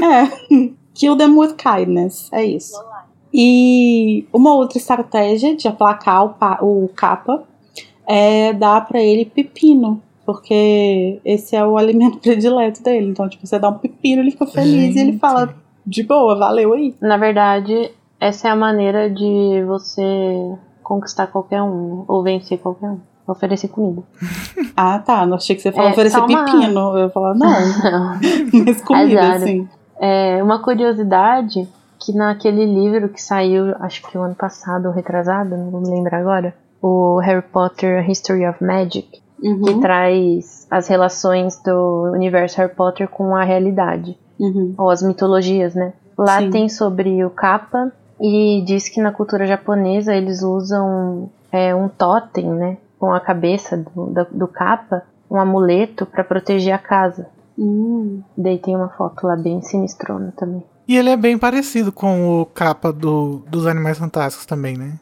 É. 0.03 0.71
Kill 0.95 1.17
them 1.17 1.39
with 1.39 1.55
kindness. 1.55 2.29
É 2.33 2.45
isso. 2.45 2.75
E 3.33 4.27
uma 4.33 4.55
outra 4.55 4.79
estratégia 4.79 5.57
de 5.57 5.69
aplacar 5.69 6.25
o, 6.25 6.85
o 6.85 6.89
capa 6.89 7.45
é 8.09 8.53
dar 8.53 8.87
pra 8.87 9.01
ele 9.01 9.25
pepino. 9.25 10.03
Porque 10.27 11.21
esse 11.25 11.57
é 11.57 11.65
o 11.65 11.77
alimento 11.77 12.19
predileto 12.23 12.83
dele. 12.83 13.09
Então, 13.11 13.29
tipo, 13.29 13.47
você 13.47 13.59
dá 13.59 13.69
um 13.69 13.79
pepino, 13.79 14.23
ele 14.23 14.31
fica 14.31 14.47
feliz 14.47 14.95
e 14.95 14.99
ele 15.01 15.13
Gente. 15.13 15.19
fala, 15.19 15.55
de 15.85 16.03
boa, 16.05 16.39
valeu 16.39 16.73
aí. 16.73 16.95
Na 17.01 17.17
verdade, 17.17 17.91
essa 18.21 18.49
é 18.49 18.51
a 18.53 18.57
maneira 18.57 19.11
de 19.11 19.65
você 19.67 20.55
conquistar 20.83 21.27
qualquer 21.29 21.63
um, 21.63 22.05
ou 22.07 22.23
vencer 22.23 22.59
qualquer 22.59 22.91
um. 22.91 22.99
Oferecer 23.27 23.69
comida. 23.69 24.03
Ah, 24.77 24.99
tá. 24.99 25.27
Não 25.27 25.37
achei 25.37 25.55
que 25.57 25.63
você 25.63 25.71
falou 25.73 25.89
É, 25.89 25.93
oferecer 25.93 26.19
uma- 26.19 26.45
pepino. 26.45 26.97
Eu 26.97 27.05
ia 27.05 27.11
falar, 27.11 27.35
não, 27.35 27.49
mas 28.67 28.81
comida, 28.83 29.21
Azar. 29.21 29.37
assim. 29.37 29.69
É, 29.99 30.43
uma 30.43 30.63
curiosidade 30.63 31.69
que 31.99 32.13
naquele 32.15 32.65
livro 32.65 33.09
que 33.11 33.21
saiu, 33.23 33.75
acho 33.81 34.03
que 34.09 34.17
o 34.17 34.23
ano 34.23 34.35
passado 34.35 34.87
ou 34.87 34.93
retrasado, 34.93 35.57
não 35.57 35.71
vou 35.71 35.81
me 35.83 35.91
lembrar 35.91 36.19
agora, 36.21 36.55
o 36.83 37.19
Harry 37.19 37.43
Potter 37.43 38.09
History 38.09 38.47
of 38.47 38.63
Magic, 38.63 39.09
que 39.41 39.49
Uhum, 39.49 39.81
traz 39.81 40.67
as 40.71 40.87
relações 40.87 41.57
do 41.63 42.13
universo 42.13 42.59
Harry 42.59 42.75
Potter 42.75 43.09
com 43.09 43.35
a 43.35 43.43
realidade, 43.43 44.17
uhum. 44.39 44.75
ou 44.77 44.91
as 44.91 45.03
mitologias, 45.03 45.75
né? 45.75 45.93
Lá 46.17 46.39
Sim. 46.41 46.51
tem 46.51 46.69
sobre 46.69 47.25
o 47.25 47.31
Kappa 47.31 47.91
e 48.21 48.63
diz 48.67 48.89
que 48.89 49.01
na 49.01 49.11
cultura 49.13 49.47
japonesa 49.47 50.15
eles 50.15 50.43
usam 50.43 51.31
é, 51.51 51.75
um 51.75 51.89
totem, 51.89 52.47
né? 52.51 52.77
Com 52.99 53.15
a 53.15 53.21
cabeça 53.21 53.79
do, 53.79 54.07
da- 54.11 54.27
do 54.31 54.47
Kappa, 54.47 55.03
um 55.31 55.41
amuleto 55.41 56.05
para 56.05 56.23
proteger 56.23 56.75
a 56.75 56.79
casa. 56.79 57.27
Hum. 57.59 58.21
Daí 58.37 58.59
tem 58.59 58.77
uma 58.77 58.89
foto 58.91 59.27
lá 59.27 59.37
bem 59.37 59.63
sinistrona 59.63 60.33
também. 60.37 60.63
E 60.87 60.97
ele 60.97 61.09
é 61.09 61.17
bem 61.17 61.39
parecido 61.39 61.91
com 61.93 62.41
o 62.41 62.45
capa 62.47 62.93
do, 62.93 63.43
dos 63.49 63.67
Animais 63.67 63.97
Fantásticos 63.99 64.45
também, 64.45 64.77
né? 64.77 64.99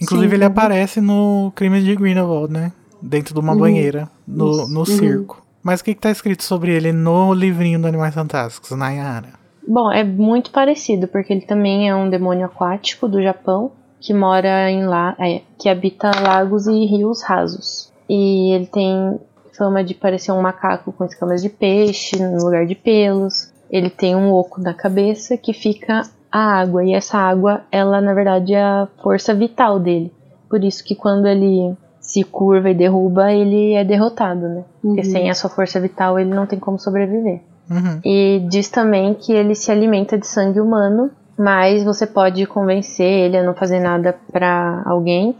Inclusive 0.00 0.28
Sim. 0.30 0.34
ele 0.34 0.44
aparece 0.44 1.00
no 1.00 1.52
Crimes 1.54 1.84
de 1.84 1.94
Grindelwald, 1.94 2.52
né? 2.52 2.72
Dentro 3.00 3.34
de 3.34 3.40
uma 3.40 3.52
Uhum. 3.52 3.58
banheira, 3.58 4.08
no, 4.26 4.66
no 4.68 4.80
Uhum. 4.80 4.84
circo. 4.86 5.42
Mas 5.62 5.80
o 5.80 5.84
que, 5.84 5.94
que 5.94 6.00
tá 6.00 6.10
escrito 6.10 6.42
sobre 6.42 6.72
ele 6.72 6.92
no 6.92 7.32
livrinho 7.32 7.80
do 7.80 7.86
Animais 7.86 8.14
Fantásticos, 8.14 8.70
Nayara? 8.72 9.28
Bom, 9.66 9.90
é 9.92 10.02
muito 10.02 10.50
parecido, 10.50 11.06
porque 11.06 11.32
ele 11.32 11.42
também 11.42 11.88
é 11.88 11.94
um 11.94 12.10
demônio 12.10 12.46
aquático 12.46 13.06
do 13.08 13.22
Japão 13.22 13.70
que 14.00 14.12
mora 14.12 14.68
em 14.68 14.84
lá, 14.84 15.14
é, 15.20 15.42
que 15.58 15.68
habita 15.68 16.10
lagos 16.20 16.66
e 16.66 16.84
rios 16.84 17.22
rasos. 17.22 17.92
E 18.08 18.52
ele 18.52 18.66
tem 18.66 19.20
fama 19.56 19.84
de 19.84 19.94
parecer 19.94 20.32
um 20.32 20.42
macaco 20.42 20.90
com 20.92 21.04
escamas 21.04 21.40
de 21.40 21.48
peixe 21.48 22.16
no 22.20 22.44
lugar 22.44 22.66
de 22.66 22.74
pelos. 22.74 23.52
Ele 23.70 23.88
tem 23.88 24.16
um 24.16 24.32
oco 24.32 24.60
na 24.60 24.74
cabeça 24.74 25.36
que 25.36 25.52
fica 25.52 26.02
a 26.32 26.60
água, 26.60 26.82
e 26.82 26.94
essa 26.94 27.18
água, 27.18 27.60
ela 27.70 28.00
na 28.00 28.14
verdade 28.14 28.54
é 28.54 28.62
a 28.62 28.88
força 29.02 29.34
vital 29.34 29.78
dele. 29.78 30.10
Por 30.48 30.64
isso 30.64 30.82
que 30.82 30.94
quando 30.94 31.26
ele 31.26 31.76
se 32.00 32.24
curva 32.24 32.70
e 32.70 32.74
derruba, 32.74 33.32
ele 33.32 33.74
é 33.74 33.84
derrotado, 33.84 34.48
né? 34.48 34.64
Porque 34.80 35.00
Uhum. 35.02 35.12
sem 35.12 35.30
a 35.30 35.34
sua 35.34 35.48
força 35.50 35.78
vital, 35.78 36.18
ele 36.18 36.34
não 36.34 36.46
tem 36.46 36.58
como 36.58 36.78
sobreviver. 36.78 37.40
Uhum. 37.70 38.00
E 38.04 38.44
diz 38.50 38.68
também 38.68 39.14
que 39.14 39.32
ele 39.32 39.54
se 39.54 39.70
alimenta 39.70 40.18
de 40.18 40.26
sangue 40.26 40.60
humano, 40.60 41.10
mas 41.38 41.84
você 41.84 42.06
pode 42.06 42.44
convencer 42.46 43.06
ele 43.06 43.36
a 43.36 43.42
não 43.42 43.54
fazer 43.54 43.78
nada 43.80 44.16
pra 44.30 44.82
alguém 44.84 45.34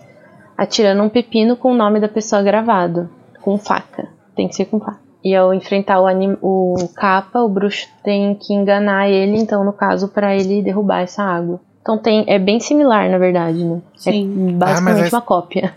atirando 0.57 1.03
um 1.03 1.09
pepino 1.09 1.57
com 1.57 1.73
o 1.73 1.77
nome 1.77 1.99
da 1.99 2.09
pessoa 2.09 2.43
gravado, 2.43 3.09
com 3.41 3.59
faca. 3.59 4.09
Tem 4.37 4.47
que 4.49 4.55
ser 4.55 4.67
com 4.67 4.79
faca. 4.79 5.01
E 5.25 5.35
ao 5.37 5.55
enfrentar 5.55 6.01
o, 6.01 6.07
anim- 6.07 6.37
o 6.43 6.75
capa, 6.97 7.41
o 7.41 7.49
bruxo 7.49 7.87
tem 8.03 8.35
que 8.35 8.53
enganar 8.53 9.09
ele, 9.09 9.37
então, 9.39 9.65
no 9.65 9.73
caso, 9.73 10.09
pra 10.09 10.35
ele 10.35 10.63
derrubar 10.63 11.01
essa 11.03 11.23
água. 11.23 11.61
Então 11.81 11.97
tem, 11.99 12.25
é 12.29 12.39
bem 12.39 12.59
similar, 12.61 13.09
na 13.11 13.19
verdade, 13.19 13.65
né? 13.65 13.81
Sim. 13.97 14.49
É 14.49 14.53
basicamente 14.53 14.97
Ah, 14.99 15.03
mas 15.03 15.13
é- 15.13 15.17
uma 15.17 15.23
cópia. 15.23 15.75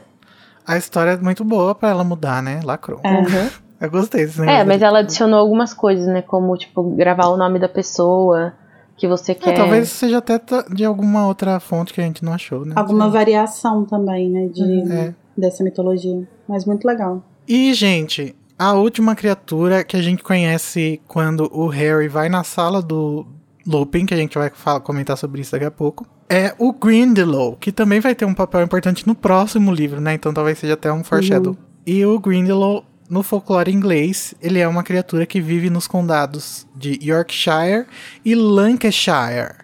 A 0.67 0.77
história 0.77 1.12
é 1.12 1.17
muito 1.17 1.43
boa 1.43 1.75
pra 1.75 1.89
ela 1.89 2.03
mudar, 2.03 2.41
né? 2.41 2.60
Lacrou. 2.63 2.99
É. 3.03 3.10
Uhum. 3.19 3.49
Eu 3.81 3.91
gostei 3.91 4.25
desse 4.25 4.41
É, 4.41 4.63
mas 4.63 4.81
ela 4.81 4.99
adicionou 4.99 5.38
algumas 5.39 5.73
coisas, 5.73 6.08
né? 6.08 6.21
Como, 6.21 6.55
tipo, 6.58 6.81
gravar 6.95 7.27
o 7.27 7.38
nome 7.38 7.60
da 7.60 7.67
pessoa 7.69 8.53
que 8.97 9.05
você 9.08 9.34
É, 9.34 9.36
quer. 9.36 9.53
talvez 9.53 9.89
seja 9.89 10.19
até 10.19 10.39
de 10.73 10.86
alguma 10.86 11.27
outra 11.27 11.60
fonte 11.60 11.93
que 11.93 11.99
a 11.99 12.03
gente 12.03 12.23
não 12.23 12.34
achou, 12.34 12.65
né? 12.65 12.73
Alguma 12.75 13.10
variação 13.10 13.84
também, 13.86 14.29
né, 14.29 14.47
de, 14.47 14.91
É. 14.91 15.13
dessa 15.38 15.62
mitologia. 15.63 16.25
Mas 16.47 16.65
muito 16.65 16.86
legal. 16.88 17.21
E, 17.47 17.73
gente, 17.73 18.34
a 18.57 18.73
última 18.73 19.15
criatura 19.15 19.83
que 19.83 19.97
a 19.97 20.01
gente 20.01 20.23
conhece 20.23 21.01
quando 21.07 21.49
o 21.53 21.67
Harry 21.67 22.07
vai 22.07 22.29
na 22.29 22.43
sala 22.43 22.81
do 22.81 23.25
Lupin, 23.65 24.05
que 24.05 24.13
a 24.13 24.17
gente 24.17 24.37
vai 24.37 24.49
falar, 24.49 24.79
comentar 24.79 25.17
sobre 25.17 25.41
isso 25.41 25.51
daqui 25.51 25.65
a 25.65 25.71
pouco, 25.71 26.07
é 26.29 26.53
o 26.57 26.71
Grindelow, 26.71 27.55
que 27.57 27.71
também 27.71 27.99
vai 27.99 28.15
ter 28.15 28.25
um 28.25 28.33
papel 28.33 28.61
importante 28.61 29.05
no 29.05 29.13
próximo 29.13 29.73
livro, 29.73 29.99
né? 29.99 30.13
Então 30.13 30.33
talvez 30.33 30.57
seja 30.57 30.73
até 30.73 30.91
um 30.91 31.03
foreshadow. 31.03 31.57
E 31.85 32.05
o 32.05 32.19
Grindelow, 32.19 32.83
no 33.09 33.21
folclore 33.21 33.71
inglês, 33.71 34.33
ele 34.41 34.59
é 34.59 34.67
uma 34.67 34.83
criatura 34.83 35.25
que 35.25 35.39
vive 35.41 35.69
nos 35.69 35.87
condados 35.87 36.65
de 36.75 36.99
Yorkshire 37.03 37.85
e 38.23 38.33
Lancashire. 38.33 39.55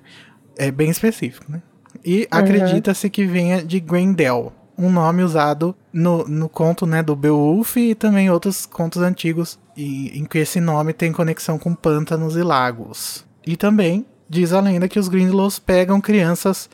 É 0.58 0.70
bem 0.70 0.90
específico, 0.90 1.52
né? 1.52 1.62
E 2.04 2.28
acredita-se 2.30 3.10
que 3.10 3.26
venha 3.26 3.64
de 3.64 3.80
Grendel, 3.80 4.54
um 4.82 4.92
nome 4.92 5.24
usado 5.24 5.76
no, 5.94 6.28
no 6.28 6.50
conto 6.50 6.86
né, 6.86 7.04
do 7.04 7.16
Beowulf 7.16 7.78
e 7.78 7.96
também 7.96 8.30
outros 8.30 8.66
contos 8.66 9.02
antigos, 9.02 9.60
e, 9.76 10.18
em 10.18 10.26
que 10.26 10.40
esse 10.40 10.60
nome 10.60 10.94
tem 10.94 11.12
conexão 11.12 11.58
com 11.58 11.74
pântanos 11.76 12.36
e 12.36 12.44
lagos. 12.44 13.26
E 13.46 13.56
também 13.56 14.06
diz 14.30 14.54
a 14.54 14.60
lenda 14.60 14.88
que 14.88 15.00
os 15.00 15.08
Grindelows 15.08 15.60
pegam 15.60 16.00
crianças 16.00 16.70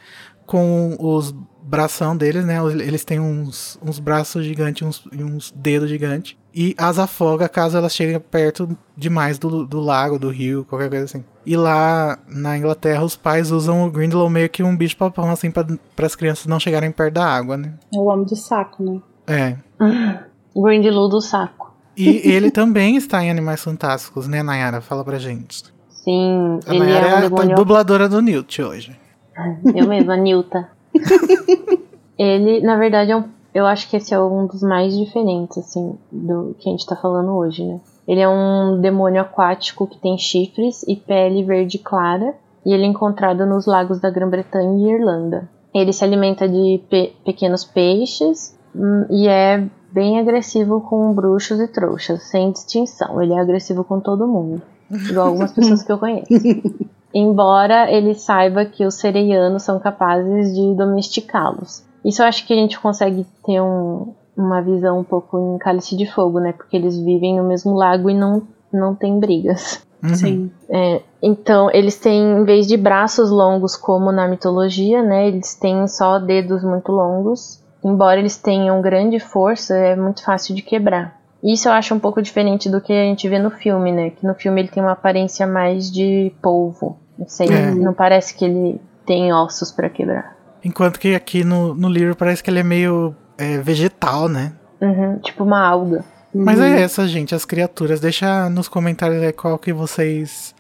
com 0.46 0.96
os 1.00 1.34
bração 1.62 2.16
deles, 2.16 2.46
né? 2.46 2.58
Eles 2.72 3.04
têm 3.04 3.20
uns, 3.20 3.78
uns 3.82 4.00
braços 4.00 4.46
gigantes 4.46 4.88
uns, 4.88 5.04
e 5.12 5.24
uns 5.24 5.52
dedos 5.52 5.90
gigantes. 5.90 6.38
E 6.56 6.74
as 6.78 6.98
afoga 6.98 7.50
caso 7.50 7.78
elas 7.78 7.94
cheguem 7.94 8.20
perto 8.20 8.78
demais 8.96 9.38
do, 9.38 9.66
do 9.66 9.80
lago, 9.80 10.18
do 10.18 10.30
rio, 10.30 10.66
qualquer 10.66 10.90
coisa 10.90 11.06
assim. 11.06 11.24
E 11.50 11.56
lá 11.56 12.20
na 12.28 12.58
Inglaterra, 12.58 13.06
os 13.06 13.16
pais 13.16 13.52
usam 13.52 13.86
o 13.86 13.90
Grindelow 13.90 14.30
meio 14.30 14.50
que 14.50 14.62
um 14.62 14.76
bicho 14.76 14.98
papão, 14.98 15.32
assim, 15.32 15.50
para 15.50 15.66
as 16.06 16.14
crianças 16.14 16.46
não 16.46 16.60
chegarem 16.60 16.92
perto 16.92 17.14
da 17.14 17.26
água, 17.26 17.56
né? 17.56 17.74
É 17.96 17.98
o 17.98 18.04
homem 18.04 18.26
do 18.26 18.36
saco, 18.36 18.84
né? 18.84 19.02
É. 19.26 19.56
Grindelow 20.54 21.08
do 21.08 21.22
saco. 21.22 21.74
E 21.96 22.22
ele 22.30 22.52
também 22.52 22.98
está 22.98 23.24
em 23.24 23.32
Animais 23.32 23.64
Fantásticos, 23.64 24.28
né, 24.28 24.44
Nayara? 24.44 24.82
Fala 24.82 25.06
pra 25.06 25.18
gente. 25.18 25.64
Sim, 25.90 26.60
A 26.68 26.76
ele 26.76 26.80
Nayara 26.84 27.08
é 27.08 27.12
é 27.12 27.14
um 27.14 27.18
a 27.18 27.22
demônio. 27.22 27.56
dubladora 27.56 28.10
do 28.10 28.22
Newt 28.22 28.62
hoje. 28.62 29.00
Eu 29.74 29.88
mesma, 29.88 30.16
a 30.16 30.18
Nilta. 30.18 30.70
ele, 32.20 32.60
na 32.60 32.76
verdade, 32.76 33.12
é 33.12 33.16
um, 33.16 33.24
eu 33.54 33.66
acho 33.66 33.90
que 33.90 33.96
esse 33.96 34.14
é 34.14 34.20
um 34.20 34.48
dos 34.48 34.62
mais 34.62 34.98
diferentes, 34.98 35.58
assim, 35.60 35.98
do 36.12 36.56
que 36.60 36.68
a 36.68 36.72
gente 36.74 36.86
tá 36.86 36.98
falando 36.98 37.32
hoje, 37.38 37.64
né? 37.64 37.80
Ele 38.08 38.22
é 38.22 38.30
um 38.30 38.80
demônio 38.80 39.22
aquático 39.22 39.86
que 39.86 39.98
tem 40.00 40.18
chifres 40.18 40.84
e 40.88 40.96
pele 40.96 41.44
verde 41.44 41.78
clara, 41.78 42.34
e 42.66 42.74
ele 42.74 42.84
é 42.84 42.88
encontrado 42.88 43.46
nos 43.46 43.66
lagos 43.66 44.00
da 44.00 44.10
Grã-Bretanha 44.10 44.78
e 44.88 44.94
Irlanda. 44.94 45.50
Ele 45.74 45.92
se 45.94 46.04
alimenta 46.04 46.48
de 46.48 46.82
pe- 46.90 47.14
pequenos 47.26 47.64
peixes 47.64 48.58
hum, 48.76 49.06
e 49.10 49.28
é 49.28 49.64
bem 49.92 50.20
agressivo 50.20 50.82
com 50.82 51.14
bruxos 51.14 51.60
e 51.60 51.68
trouxas, 51.68 52.24
sem 52.24 52.52
distinção. 52.52 53.22
Ele 53.22 53.34
é 53.34 53.40
agressivo 53.40 53.84
com 53.84 54.00
todo 54.00 54.28
mundo, 54.28 54.62
igual 54.90 55.28
algumas 55.28 55.52
pessoas 55.52 55.84
que 55.84 55.92
eu 55.92 55.98
conheço. 55.98 56.28
Embora 57.14 57.90
ele 57.92 58.14
saiba 58.14 58.66
que 58.66 58.86
os 58.86 58.96
sereianos 58.96 59.64
são 59.64 59.80
capazes 59.80 60.54
de 60.54 60.76
domesticá-los. 60.76 61.84
Isso 62.04 62.22
eu 62.22 62.26
acho 62.28 62.46
que 62.46 62.54
a 62.54 62.58
gente 62.58 62.80
consegue 62.80 63.26
ter 63.46 63.62
um- 63.62 64.14
uma 64.38 64.62
visão 64.62 65.00
um 65.00 65.04
pouco 65.04 65.38
em 65.38 65.58
Cálice 65.58 65.98
de 65.98 66.06
Fogo, 66.06 66.40
né? 66.40 66.54
Porque 66.54 66.78
eles 66.78 66.98
vivem 66.98 67.38
no 67.38 67.44
mesmo 67.44 67.74
lago 67.74 68.10
e 68.10 68.14
não, 68.14 68.44
não 68.72 68.94
tem 68.94 69.20
brigas. 69.20 69.86
Uhum. 70.04 70.16
Sim. 70.16 70.52
É, 70.70 71.02
então, 71.22 71.72
eles 71.74 71.98
têm, 71.98 72.22
em 72.22 72.44
vez 72.44 72.68
de 72.68 72.78
braços 72.78 73.32
longos 73.32 73.76
como 73.76 74.12
na 74.12 74.28
mitologia, 74.28 75.02
né? 75.02 75.28
Eles 75.28 75.56
têm 75.56 75.88
só 75.88 76.20
dedos 76.20 76.64
muito 76.64 76.92
longos. 76.92 77.64
Embora 77.84 78.20
eles 78.20 78.38
tenham 78.38 78.82
grande 78.82 79.20
força, 79.20 79.76
é 79.76 79.96
muito 79.96 80.24
fácil 80.24 80.54
de 80.54 80.62
quebrar. 80.62 81.18
Isso 81.44 81.68
eu 81.68 81.72
acho 81.72 81.94
um 81.94 82.00
pouco 82.00 82.22
diferente 82.22 82.70
do 82.70 82.82
que 82.82 82.92
a 82.92 83.04
gente 83.04 83.28
vê 83.28 83.40
no 83.40 83.50
filme, 83.50 83.92
né? 83.92 84.10
Que 84.12 84.26
no 84.26 84.34
filme 84.36 84.62
ele 84.62 84.68
tem 84.70 84.84
uma 84.84 84.92
aparência 84.94 85.48
mais 85.48 85.92
de 85.92 86.32
polvo. 86.42 87.00
Não 87.18 87.28
sei, 87.28 87.48
É. 87.48 87.72
não 87.72 87.94
parece 87.94 88.36
que 88.36 88.46
ele 88.46 88.82
tem 89.06 89.34
ossos 89.34 89.72
pra 89.72 89.90
quebrar. 89.90 90.36
Enquanto 90.64 91.00
que 91.00 91.16
aqui 91.16 91.44
no, 91.44 91.74
no 91.74 91.88
livro 91.90 92.16
parece 92.16 92.44
que 92.44 92.50
ele 92.50 92.60
é 92.60 92.64
meio 92.64 93.16
é, 93.38 93.58
vegetal, 93.60 94.28
né? 94.28 94.54
Uhum, 94.82 95.20
tipo 95.20 95.44
uma 95.44 95.66
alga. 95.66 96.04
Mas 96.34 96.60
é 96.60 96.82
essa, 96.82 97.08
gente, 97.08 97.34
as 97.34 97.46
criaturas. 97.46 98.00
Deixa 98.00 98.50
nos 98.50 98.68
comentários 98.68 99.22
aí 99.24 99.34
qual 99.34 99.58
que 99.58 99.74
vocês 99.74 100.54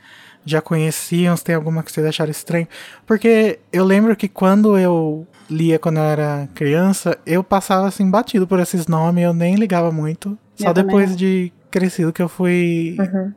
já 0.44 0.62
conheciam, 0.62 1.36
se 1.36 1.44
tem 1.44 1.54
alguma 1.56 1.84
que 1.84 1.92
vocês 1.92 2.06
acharam 2.06 2.32
estranho. 2.32 2.68
Porque 3.06 3.60
eu 3.72 3.84
lembro 3.84 4.16
que 4.16 4.28
quando 4.28 4.78
eu 4.78 5.28
lia 5.50 5.78
quando 5.80 5.98
eu 5.98 6.04
era 6.04 6.48
criança, 6.54 7.18
eu 7.26 7.44
passava 7.44 7.88
assim 7.88 8.10
batido 8.10 8.48
por 8.48 8.60
esses 8.60 8.88
nomes, 8.88 9.24
eu 9.24 9.34
nem 9.34 9.56
ligava 9.56 9.92
muito. 9.92 10.38
Só 10.56 10.70
Eu 10.70 10.74
depois 10.74 11.16
de 11.16 11.52
crescido 11.70 12.12
que 12.14 12.22
eu 12.22 12.30
fui 12.30 12.96
Uhum. 13.00 13.34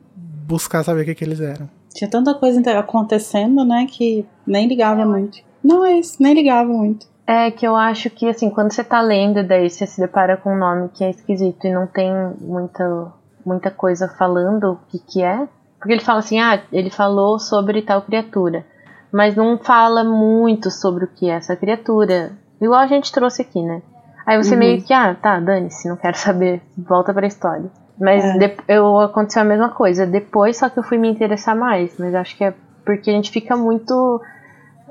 buscar 0.47 0.83
saber 0.83 1.01
o 1.01 1.05
que, 1.05 1.15
que 1.15 1.23
eles 1.23 1.39
eram. 1.39 1.69
Tinha 1.93 2.09
tanta 2.09 2.33
coisa 2.33 2.61
acontecendo, 2.79 3.63
né, 3.65 3.85
que 3.89 4.25
nem 4.47 4.67
ligava 4.67 5.05
muito. 5.05 5.39
Não 5.63 5.85
é 5.85 5.99
isso, 5.99 6.15
nem 6.19 6.33
ligava 6.33 6.71
muito. 6.71 7.05
É 7.33 7.49
que 7.49 7.65
eu 7.65 7.77
acho 7.77 8.09
que, 8.09 8.27
assim, 8.27 8.49
quando 8.49 8.73
você 8.73 8.83
tá 8.83 8.99
lendo, 8.99 9.41
daí 9.41 9.69
você 9.69 9.87
se 9.87 10.01
depara 10.01 10.35
com 10.35 10.53
um 10.53 10.57
nome 10.57 10.89
que 10.89 11.01
é 11.03 11.09
esquisito 11.09 11.65
e 11.65 11.71
não 11.71 11.87
tem 11.87 12.11
muita, 12.41 13.07
muita 13.45 13.71
coisa 13.71 14.09
falando 14.09 14.73
o 14.73 14.79
que 14.89 14.99
que 14.99 15.23
é. 15.23 15.47
Porque 15.79 15.93
ele 15.93 16.01
fala 16.03 16.19
assim, 16.19 16.39
ah, 16.41 16.59
ele 16.73 16.89
falou 16.89 17.39
sobre 17.39 17.81
tal 17.83 18.01
criatura. 18.01 18.65
Mas 19.13 19.35
não 19.35 19.57
fala 19.57 20.03
muito 20.03 20.69
sobre 20.69 21.05
o 21.05 21.07
que 21.07 21.29
é 21.29 21.35
essa 21.35 21.55
criatura. 21.55 22.33
Igual 22.61 22.81
a 22.81 22.87
gente 22.87 23.11
trouxe 23.13 23.41
aqui, 23.43 23.61
né? 23.63 23.81
Aí 24.25 24.35
você 24.41 24.53
Uhum. 24.53 24.59
meio 24.59 24.81
que, 24.83 24.93
ah, 24.93 25.15
tá, 25.15 25.39
dane-se, 25.39 25.87
não 25.87 25.95
quero 25.95 26.17
saber, 26.17 26.61
volta 26.77 27.13
pra 27.13 27.25
história. 27.27 27.71
Mas 27.97 28.23
É. 28.25 28.37
de- 28.39 28.57
eu, 28.67 28.99
aconteceu 28.99 29.41
a 29.41 29.45
mesma 29.45 29.69
coisa. 29.69 30.05
Depois, 30.05 30.57
só 30.57 30.67
que 30.69 30.77
eu 30.79 30.83
fui 30.83 30.97
me 30.97 31.09
interessar 31.09 31.55
mais. 31.55 31.97
Mas 31.97 32.13
acho 32.13 32.35
que 32.35 32.43
é 32.43 32.53
porque 32.85 33.09
a 33.09 33.13
gente 33.13 33.31
fica 33.31 33.55
muito 33.55 34.21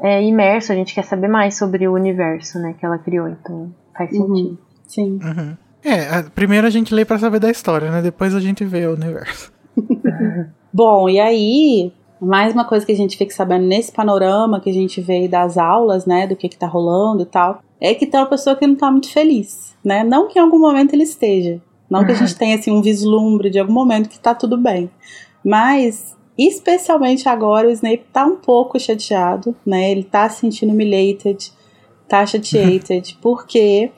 é, 0.03 0.23
imerso, 0.23 0.73
a 0.73 0.75
gente 0.75 0.95
quer 0.95 1.05
saber 1.05 1.29
mais 1.29 1.57
sobre 1.57 1.87
o 1.89 1.95
universo, 1.95 2.59
né, 2.59 2.75
que 2.79 2.85
ela 2.87 2.99
criou, 2.99 3.29
então 3.29 3.73
faz 3.97 4.11
Uhum. 4.13 4.27
sentido. 4.37 4.59
Sim. 4.87 5.19
Uhum. 5.23 5.57
É, 5.85 6.09
a- 6.09 6.23
primeiro 6.35 6.67
a 6.67 6.71
gente 6.71 6.95
lê 6.95 7.05
pra 7.05 7.19
saber 7.19 7.39
da 7.39 7.51
história, 7.51 7.91
né? 7.91 8.03
Depois 8.03 8.35
a 8.35 8.41
gente 8.41 8.65
vê 8.65 8.87
o 8.87 8.95
universo. 8.95 9.53
Bom, 10.73 11.09
e 11.09 11.19
aí, 11.19 11.93
mais 12.21 12.53
uma 12.53 12.65
coisa 12.65 12.85
que 12.85 12.93
a 12.93 12.97
gente 12.97 13.17
fica 13.17 13.35
sabendo 13.35 13.67
nesse 13.67 13.91
panorama 13.93 14.61
que 14.61 14.71
a 14.71 14.75
gente 14.75 15.01
vê 15.01 15.27
das 15.27 15.57
aulas, 15.57 16.07
né, 16.07 16.27
do 16.27 16.37
que 16.37 16.49
que 16.49 16.59
tá 16.59 16.67
rolando 16.67 17.23
e 17.23 17.27
tal, 17.27 17.61
é 17.81 17.95
que 17.95 18.07
tem 18.07 18.21
uma 18.21 18.27
pessoa 18.27 18.55
que 18.57 18.67
não 18.67 18.75
tá 18.77 18.91
muito 18.91 19.11
feliz, 19.11 19.75
né? 19.85 20.05
Não 20.05 20.29
que 20.29 20.39
em 20.39 20.43
algum 20.43 20.59
momento 20.59 20.93
ele 20.93 21.03
esteja. 21.05 21.61
Não 21.91 22.05
que 22.05 22.13
a 22.13 22.15
gente 22.15 22.37
tenha, 22.37 22.57
assim, 22.57 22.71
um 22.71 22.83
vislumbre 22.83 23.49
de 23.51 23.59
algum 23.59 23.73
momento 23.73 24.09
que 24.09 24.19
tá 24.21 24.35
tudo 24.35 24.57
bem. 24.57 24.91
Mas, 25.45 26.15
especialmente 26.49 27.29
agora, 27.29 27.69
o 27.69 27.71
Snape 27.71 28.05
tá 28.13 28.25
um 28.25 28.37
pouco 28.37 28.79
chateado, 28.79 29.55
né? 29.65 29.91
Ele 29.91 30.03
tá 30.05 30.29
se 30.29 30.41
sentindo 30.41 30.73
humiliated, 30.73 31.53
tá 32.09 32.25
chateated, 32.27 33.17
porque... 33.23 33.91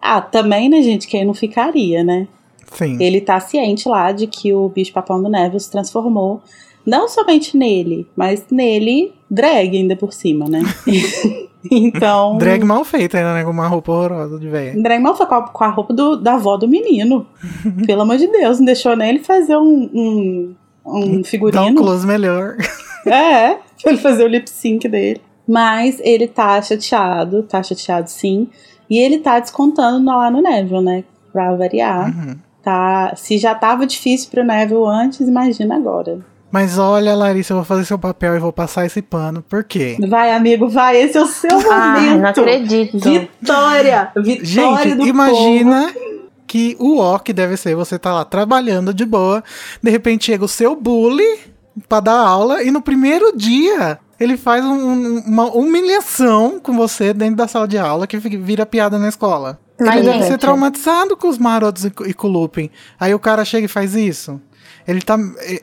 Ah, 0.00 0.20
também, 0.20 0.68
né, 0.68 0.82
gente, 0.82 1.08
quem 1.08 1.24
não 1.24 1.32
ficaria, 1.32 2.04
né? 2.04 2.28
Sim. 2.72 2.98
Ele 3.00 3.20
tá 3.22 3.40
ciente 3.40 3.88
lá 3.88 4.12
de 4.12 4.26
que 4.26 4.52
o 4.52 4.68
bicho 4.68 4.92
papão 4.92 5.22
do 5.22 5.30
Neville 5.30 5.58
se 5.60 5.70
transformou 5.70 6.42
não 6.84 7.08
somente 7.08 7.56
nele, 7.56 8.06
mas 8.14 8.44
nele 8.50 9.14
drag 9.30 9.74
ainda 9.74 9.96
por 9.96 10.12
cima, 10.12 10.46
né? 10.46 10.60
então. 11.70 12.36
Drag 12.36 12.62
mal 12.64 12.84
feita 12.84 13.16
ainda, 13.16 13.32
né? 13.34 13.44
Com 13.44 13.50
uma 13.50 13.66
roupa 13.66 13.92
horrorosa 13.92 14.38
de 14.38 14.48
velha. 14.48 14.80
Drag 14.82 15.00
mal 15.00 15.16
foi 15.16 15.26
com 15.26 15.34
a, 15.34 15.42
com 15.48 15.64
a 15.64 15.68
roupa 15.68 15.94
do- 15.94 16.16
da 16.16 16.34
avó 16.34 16.56
do 16.56 16.68
menino. 16.68 17.26
Pelo 17.86 18.02
amor 18.02 18.16
de 18.18 18.26
Deus, 18.26 18.58
não 18.58 18.66
deixou 18.66 18.94
nem 18.96 19.08
ele 19.10 19.20
fazer 19.20 19.56
um, 19.56 19.90
um, 19.94 20.54
um 20.84 21.00
Dá 21.00 21.18
um 21.18 21.24
figurino. 21.24 21.74
close 21.74 22.06
melhor. 22.06 22.56
É, 23.06 23.58
pra 23.82 23.92
ele 23.92 23.98
fazer 23.98 24.24
o 24.24 24.26
lip 24.26 24.48
sync 24.48 24.88
dele. 24.88 25.20
Mas 25.46 26.00
ele 26.02 26.26
tá 26.26 26.62
chateado, 26.62 27.42
tá 27.42 27.62
chateado 27.62 28.08
sim. 28.08 28.48
E 28.88 28.98
ele 28.98 29.18
tá 29.18 29.38
descontando 29.38 30.06
lá 30.06 30.30
no 30.30 30.40
Neville, 30.40 30.80
né? 30.82 31.04
Pra 31.30 31.54
variar. 31.54 32.06
Uhum. 32.08 32.36
Tá, 32.62 33.12
se 33.14 33.36
já 33.36 33.54
tava 33.54 33.84
difícil 33.86 34.30
pro 34.30 34.42
Neville 34.42 34.86
antes, 34.86 35.20
imagina 35.20 35.76
agora. 35.76 36.20
Mas 36.50 36.78
olha, 36.78 37.14
Larissa, 37.14 37.52
eu 37.52 37.56
vou 37.56 37.64
fazer 37.66 37.84
seu 37.84 37.98
papel 37.98 38.36
e 38.36 38.38
vou 38.38 38.52
passar 38.52 38.86
esse 38.86 39.02
pano. 39.02 39.42
Por 39.42 39.64
quê? 39.64 39.98
Vai, 40.08 40.32
amigo, 40.32 40.66
vai, 40.68 40.96
esse 40.96 41.18
é 41.18 41.20
o 41.20 41.26
seu 41.26 41.50
Ah, 41.70 41.96
não 42.00 42.16
momento. 42.16 42.40
acredito. 42.40 42.98
Vitória! 43.00 44.12
Vitória 44.16 44.44
Gente, 44.46 44.94
do 44.94 45.06
imagina 45.06 45.92
que 46.54 46.76
o 46.78 46.98
ó 46.98 47.18
que 47.18 47.32
deve 47.32 47.56
ser 47.56 47.74
você 47.74 47.98
tá 47.98 48.12
lá 48.14 48.24
trabalhando 48.24 48.94
de 48.94 49.04
boa, 49.04 49.42
de 49.82 49.90
repente 49.90 50.26
chega 50.26 50.44
o 50.44 50.48
seu 50.48 50.76
bully 50.76 51.26
pra 51.88 51.98
dar 51.98 52.16
aula 52.16 52.62
e 52.62 52.70
no 52.70 52.80
primeiro 52.80 53.36
dia 53.36 53.98
ele 54.20 54.36
faz 54.36 54.64
um- 54.64 55.18
uma 55.26 55.46
humilhação 55.52 56.60
com 56.60 56.72
você 56.76 57.12
dentro 57.12 57.34
da 57.34 57.48
sala 57.48 57.66
de 57.66 57.76
aula 57.76 58.06
que 58.06 58.16
vira 58.18 58.64
piada 58.64 59.00
na 59.00 59.08
escola. 59.08 59.58
Ele 59.80 59.90
deve 60.02 60.12
gente, 60.18 60.26
ser 60.28 60.38
traumatizado 60.38 61.16
com 61.16 61.26
os 61.28 61.38
marotos 61.38 61.84
e 61.86 61.92
e 62.06 62.14
com 62.14 62.28
o 62.28 62.30
Lupin. 62.30 62.70
Aí 63.00 63.12
o 63.12 63.18
cara 63.18 63.44
chega 63.44 63.64
e 63.64 63.68
faz 63.68 63.96
isso. 63.96 64.40
Ele 64.86 65.00
tá. 65.00 65.16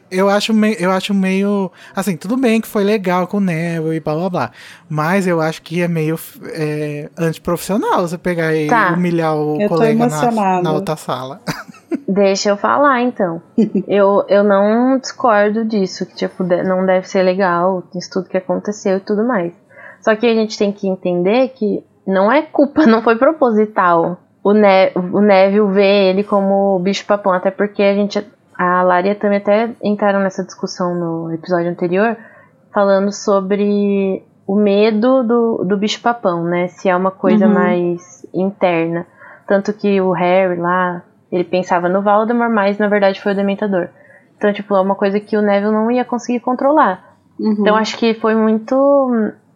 Eu 0.09 0.30
acho, 0.30 0.53
meio, 0.53 0.76
eu 0.80 0.91
acho 0.91 1.13
meio. 1.13 1.72
Assim, 1.95 2.17
tudo 2.17 2.36
bem 2.38 2.59
que 2.59 2.67
foi 2.67 2.84
legal 2.84 3.28
com 3.28 3.38
o 3.38 3.41
Neville 3.41 3.95
e 3.95 3.99
blá 3.99 4.15
blá 4.15 4.30
blá. 4.30 4.51
Mas 4.89 5.28
eu 5.28 5.39
acho 5.39 5.61
que 5.61 5.82
é 5.82 5.88
meio 5.88 6.19
é, 6.53 7.09
antiprofissional 7.17 8.01
você 8.01 8.17
pegar 8.17 8.53
e 8.55 8.67
Tá. 8.67 8.93
humilhar 8.93 9.36
o 9.36 9.61
Eu 9.61 9.69
colega 9.69 10.07
na, 10.07 10.61
na 10.61 10.72
outra 10.72 10.95
sala. 10.95 11.39
Deixa 12.07 12.49
eu 12.49 12.57
falar, 12.57 13.01
então. 13.01 13.41
eu, 13.88 14.24
eu 14.28 14.43
não 14.43 14.97
discordo 14.97 15.65
disso, 15.65 16.05
que 16.05 16.15
tipo, 16.15 16.43
não 16.43 16.86
deve 16.86 17.07
ser 17.07 17.22
legal, 17.22 17.84
isso 17.95 18.09
tudo 18.11 18.30
que 18.30 18.38
aconteceu 18.38 18.97
e 18.97 19.01
tudo 19.01 19.26
mais. 19.26 19.53
Só 20.01 20.15
que 20.15 20.26
a 20.26 20.34
gente 20.34 20.57
tem 20.57 20.72
que 20.72 20.88
entender 20.88 21.49
que 21.49 21.84
não 22.07 22.32
é 22.32 22.41
culpa, 22.41 22.86
não 22.88 23.01
foi 23.01 23.17
proposital 23.17 24.17
o, 24.43 24.53
ne 24.53 24.91
o 24.95 25.22
Neville 25.22 25.72
ver 25.72 26.09
ele 26.09 26.24
como 26.24 26.80
bicho 26.80 27.05
papão, 27.05 27.34
até 27.34 27.51
porque 27.51 27.84
a 27.84 27.93
gente. 27.93 28.26
A 28.64 28.84
Laria 28.84 29.16
também 29.16 29.39
até 29.39 29.72
entraram 29.82 30.20
nessa 30.20 30.43
discussão 30.43 30.93
no 30.93 31.34
episódio 31.34 31.72
anterior, 31.72 32.16
falando 32.72 33.12
sobre 33.12 34.24
o 34.45 34.55
medo 34.55 35.24
do, 35.24 35.64
do 35.68 35.78
bicho 35.78 35.99
papão, 35.99 36.43
né? 36.43 36.68
Se 36.68 36.88
é 36.88 36.95
uma 36.95 37.09
coisa 37.09 37.47
Uhum. 37.47 37.53
mais 37.55 38.24
interna. 38.32 39.07
Tanto 39.47 39.74
que 39.74 39.99
o 39.99 40.12
Harry 40.12 40.59
lá, 40.59 41.01
ele 41.32 41.43
pensava 41.43 41.89
no 41.89 42.03
Voldemort, 42.03 42.51
mas 42.51 42.78
na 42.78 42.88
verdade 42.88 43.20
foi 43.20 43.32
o 43.32 43.36
Dementador. 43.36 43.88
Então, 44.38 44.53
tipo, 44.53 44.76
é 44.76 44.82
uma 44.82 44.93
coisa 44.95 45.20
que 45.20 45.36
o 45.36 45.41
Neville 45.41 45.72
não 45.72 45.89
ia 45.89 46.05
conseguir 46.05 46.39
controlar. 46.39 47.16
Uhum. 47.39 47.55
Então, 47.59 47.76
acho 47.76 47.97
que 47.97 48.14
foi 48.14 48.36
muito. 48.36 48.76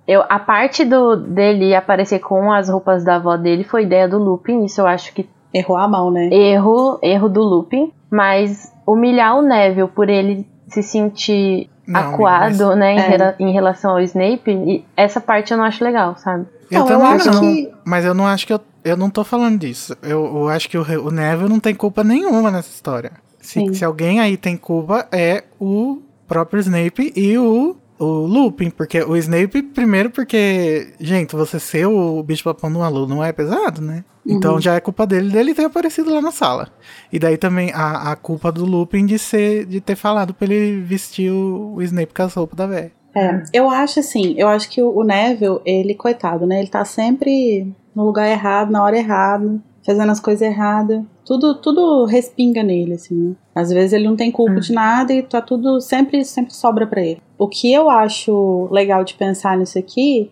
Eu, 0.08 0.24
a 0.28 0.39
parte 0.39 0.84
do, 0.84 1.16
dele 1.16 1.76
aparecer 1.76 2.20
com 2.20 2.51
as 2.51 2.70
roupas 2.70 3.03
da 3.03 3.18
avó 3.18 3.38
dele 3.38 3.64
foi 3.64 3.84
ideia 3.84 4.08
do 4.08 4.18
Lupin. 4.18 4.66
Isso 4.66 4.82
eu 4.82 4.88
acho 4.88 5.14
que 5.14 5.30
Errou 5.53 5.78
a 5.78 5.88
mão, 5.88 6.10
né? 6.12 6.28
erro, 6.32 6.97
erro 7.03 7.30
do 7.30 7.41
Lupin. 7.41 7.93
Mas 8.12 8.74
humilhar 8.86 9.38
o 9.38 9.42
Neville 9.42 9.88
por 9.90 10.10
ele 10.10 10.48
se 10.68 10.82
sentir 10.84 11.70
Não, 11.88 12.00
amiga, 12.00 12.14
acuado, 12.16 12.66
mas- 12.68 12.78
né, 12.78 12.94
em, 12.94 13.00
É. 13.00 13.36
em 13.40 13.52
relação 13.54 13.92
ao 13.92 14.02
Snape, 14.02 14.52
e 14.52 14.86
essa 14.98 15.20
parte 15.22 15.52
eu 15.52 15.58
não 15.58 15.66
acho 15.66 15.84
legal, 15.84 16.16
sabe? 16.18 16.46
Eu 16.72 16.80
Não, 16.80 16.90
eu 16.90 16.98
também 17.00 17.14
acho 17.14 17.32
não. 17.32 17.42
que- 17.42 17.72
Mas 17.86 18.06
eu 18.06 18.14
não 18.14 18.26
acho 18.28 18.48
que 18.48 18.54
eu. 18.54 18.60
Eu 18.84 18.96
não 18.98 19.10
tô 19.10 19.24
falando 19.24 19.58
disso. 19.60 19.96
Eu, 20.04 20.26
eu 20.26 20.50
acho 20.50 20.70
que 20.70 20.78
o, 20.78 20.82
o 21.08 21.12
Neville 21.12 21.50
não 21.50 21.60
tem 21.60 21.74
culpa 21.74 22.04
nenhuma 22.04 22.52
nessa 22.52 22.70
história. 22.70 23.12
Se, 23.40 23.60
Sim. 23.60 23.74
se 23.74 23.84
alguém 23.86 24.20
aí 24.20 24.38
tem 24.38 24.56
culpa, 24.58 25.08
é 25.12 25.44
o 25.60 26.02
próprio 26.28 26.60
Snape 26.60 27.12
e 27.16 27.38
o, 27.38 27.76
o 28.00 28.26
Lupin. 28.26 28.70
Porque 28.70 29.02
o 29.02 29.16
Snape, 29.18 29.64
primeiro, 29.64 30.10
porque, 30.10 30.93
gente, 31.00 31.36
você 31.36 31.60
ser 31.60 31.86
o 31.86 32.22
bicho 32.24 32.43
papão 32.43 32.72
um 32.72 32.84
aluno 32.84 33.24
é 33.24 33.32
pesado, 33.32 33.82
né? 33.82 34.04
Então 34.28 34.60
já 34.60 34.74
é 34.74 34.80
culpa 34.80 35.06
dele 35.06 35.32
dele 35.32 35.54
ter 35.54 35.66
aparecido 35.66 36.12
lá 36.12 36.20
na 36.20 36.32
sala. 36.32 36.70
E 37.14 37.20
daí 37.20 37.38
também 37.38 37.72
a, 37.72 38.12
a 38.12 38.16
culpa 38.16 38.52
do 38.52 38.66
Lupin 38.66 39.06
de 39.06 39.20
ser 39.20 39.66
de 39.66 39.80
ter 39.80 39.96
falado 39.96 40.34
pra 40.34 40.48
ele 40.48 40.82
vestir 40.82 41.32
o, 41.32 41.76
o 41.76 41.82
Snape 41.84 42.14
com 42.14 42.24
as 42.24 42.34
roupas 42.34 42.58
da 42.58 42.66
véia. 42.66 42.91
É, 43.16 43.43
eu 43.54 43.70
acho 43.70 44.00
assim, 44.00 44.34
eu 44.38 44.48
acho 44.48 44.70
que 44.70 44.82
o 44.82 44.89
o 44.98 45.04
Neville, 45.04 45.62
ele, 45.64 45.93
coitado, 45.93 46.46
né? 46.46 46.60
Ele 46.60 46.68
tá 46.68 46.84
sempre 46.84 47.72
no 47.96 48.04
lugar 48.04 48.28
errado, 48.28 48.72
na 48.72 48.84
hora 48.84 48.98
errada, 48.98 49.62
fazendo 49.86 50.12
as 50.12 50.20
coisas 50.20 50.41
erradas. 50.41 51.02
Tudo, 51.26 51.56
tudo 51.56 52.06
respinga 52.06 52.62
nele, 52.62 52.94
assim, 52.94 53.16
né? 53.16 53.36
Às 53.56 53.70
vezes 53.72 53.94
ele 53.94 54.08
não 54.08 54.16
tem 54.16 54.32
culpa 54.32 54.60
de 54.60 54.72
nada 54.72 55.12
e 55.12 55.24
tá 55.24 55.42
tudo, 55.42 55.82
sempre, 55.82 56.24
sempre 56.24 56.54
sobra 56.54 56.86
pra 56.86 57.02
ele. 57.02 57.22
O 57.38 57.48
que 57.48 57.74
eu 57.74 57.90
acho 57.90 58.68
legal 58.72 59.04
de 59.04 59.16
pensar 59.16 59.58
nisso 59.58 59.80
aqui 59.80 60.30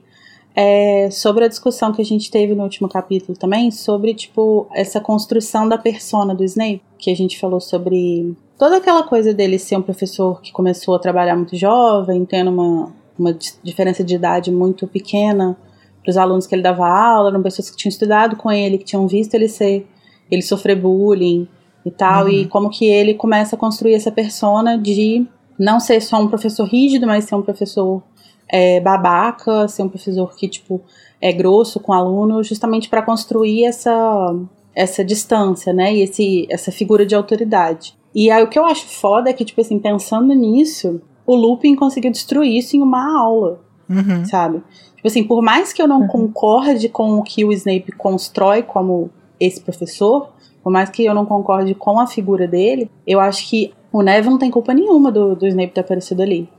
é 0.56 1.10
sobre 1.10 1.46
a 1.46 1.48
discussão 1.48 1.92
que 1.92 2.02
a 2.02 2.06
gente 2.06 2.30
teve 2.30 2.54
no 2.54 2.62
último 2.64 2.88
capítulo 2.88 3.36
também, 3.36 3.72
sobre, 3.72 4.14
tipo, 4.14 4.68
essa 4.72 5.00
construção 5.00 5.68
da 5.68 5.80
persona 5.80 6.36
do 6.36 6.44
Snape, 6.44 6.84
que 7.00 7.10
a 7.10 7.16
gente 7.16 7.40
falou 7.40 7.60
sobre 7.60 8.36
toda 8.58 8.78
aquela 8.78 9.02
coisa 9.02 9.34
dele 9.34 9.58
ser 9.58 9.76
um 9.78 9.82
professor 9.82 10.42
que 10.42 10.52
começou 10.52 10.94
a 10.96 11.00
trabalhar 11.00 11.36
muito 11.36 11.56
jovem, 11.56 12.24
tendo 12.24 12.52
uma, 12.52 12.94
uma 13.18 13.34
di- 13.34 13.54
diferença 13.64 14.04
de 14.04 14.14
idade 14.14 14.52
muito 14.52 14.86
pequena 14.88 15.58
para 16.04 16.12
os 16.12 16.18
alunos 16.18 16.46
que 16.46 16.54
ele 16.54 16.62
dava 16.62 16.88
aula, 16.88 17.30
eram 17.30 17.42
pessoas 17.42 17.70
que 17.72 17.78
tinham 17.78 17.90
estudado 17.90 18.36
com 18.36 18.52
ele, 18.52 18.78
que 18.78 18.86
tinham 18.86 19.08
visto 19.08 19.34
ele 19.34 19.48
ser, 19.48 19.88
ele 20.34 20.42
sofrer 20.42 20.76
bullying 20.80 21.48
e 21.86 21.92
tal, 21.92 22.26
Uhum. 22.26 22.30
e 22.32 22.48
como 22.48 22.70
que 22.70 22.86
ele 22.86 23.14
começa 23.14 23.56
a 23.56 23.60
construir 23.60 23.94
essa 23.94 24.12
persona 24.12 24.78
de 24.78 25.26
não 25.60 25.80
ser 25.80 26.02
só 26.02 26.20
um 26.22 26.28
professor 26.28 26.66
rígido, 26.66 27.06
mas 27.06 27.26
ser 27.26 27.36
um 27.36 27.42
professor 27.42 28.02
é, 28.50 28.80
babaca, 28.80 29.68
ser 29.68 29.84
um 29.84 29.90
professor 29.90 30.36
que, 30.36 30.48
tipo, 30.48 30.82
é 31.22 31.32
grosso 31.32 31.80
com 31.80 31.92
o 31.92 31.96
aluno, 31.96 32.44
justamente 32.44 32.90
para 32.90 33.02
construir 33.02 33.66
essa, 33.66 34.36
essa 34.76 35.04
distância, 35.04 35.72
né? 35.74 35.94
E 35.96 36.02
esse, 36.02 36.48
essa 36.50 36.72
figura 36.72 37.06
de 37.06 37.16
autoridade. 37.16 37.96
E 38.14 38.30
aí 38.30 38.44
o 38.44 38.48
que 38.48 38.60
eu 38.60 38.66
acho 38.66 38.86
foda 38.88 39.30
é 39.30 39.34
que, 39.34 39.44
tipo 39.46 39.60
assim, 39.62 39.80
pensando 39.80 40.34
nisso, 40.34 41.02
o 41.26 41.36
Lupin 41.36 41.76
conseguiu 41.76 42.12
destruir 42.12 42.58
isso 42.58 42.76
em 42.78 42.82
uma 42.82 43.20
aula, 43.20 43.60
Uhum. 43.90 44.24
sabe? 44.26 44.62
Tipo 44.96 45.08
assim, 45.08 45.24
por 45.24 45.42
mais 45.42 45.74
que 45.74 45.82
eu 45.82 45.88
não 45.88 46.02
Uhum. 46.02 46.08
concorde 46.08 46.88
com 46.90 47.18
o 47.18 47.24
que 47.24 47.44
o 47.44 47.52
Snape 47.52 47.92
constrói 47.98 48.62
como 48.64 49.10
esse 49.40 49.60
professor, 49.62 50.30
por 50.64 50.72
mais 50.72 50.90
que 50.90 51.04
eu 51.06 51.14
não 51.14 51.26
concorde 51.26 51.74
com 51.76 52.00
a 52.00 52.08
figura 52.08 52.48
dele, 52.48 52.90
eu 53.06 53.20
acho 53.20 53.50
que 53.50 53.74
o 53.92 54.02
Neville 54.02 54.30
não 54.32 54.38
tem 54.40 54.50
culpa 54.52 54.74
nenhuma 54.74 55.12
do, 55.12 55.36
do 55.36 55.46
Snape 55.48 55.74
ter 55.74 55.82
aparecido 55.82 56.22
ali. 56.22 56.50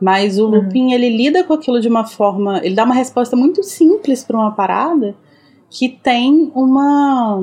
Mas 0.00 0.38
o 0.38 0.46
Uhum. 0.46 0.62
Lupin, 0.62 0.92
ele 0.92 1.08
lida 1.16 1.44
com 1.44 1.52
aquilo 1.52 1.80
de 1.80 1.86
uma 1.88 2.04
forma. 2.04 2.58
Ele 2.64 2.74
dá 2.74 2.84
uma 2.84 2.94
resposta 2.94 3.36
muito 3.36 3.62
simples 3.62 4.24
pra 4.24 4.36
uma 4.36 4.50
parada 4.50 5.14
que 5.70 5.88
tem 5.88 6.50
uma. 6.54 7.38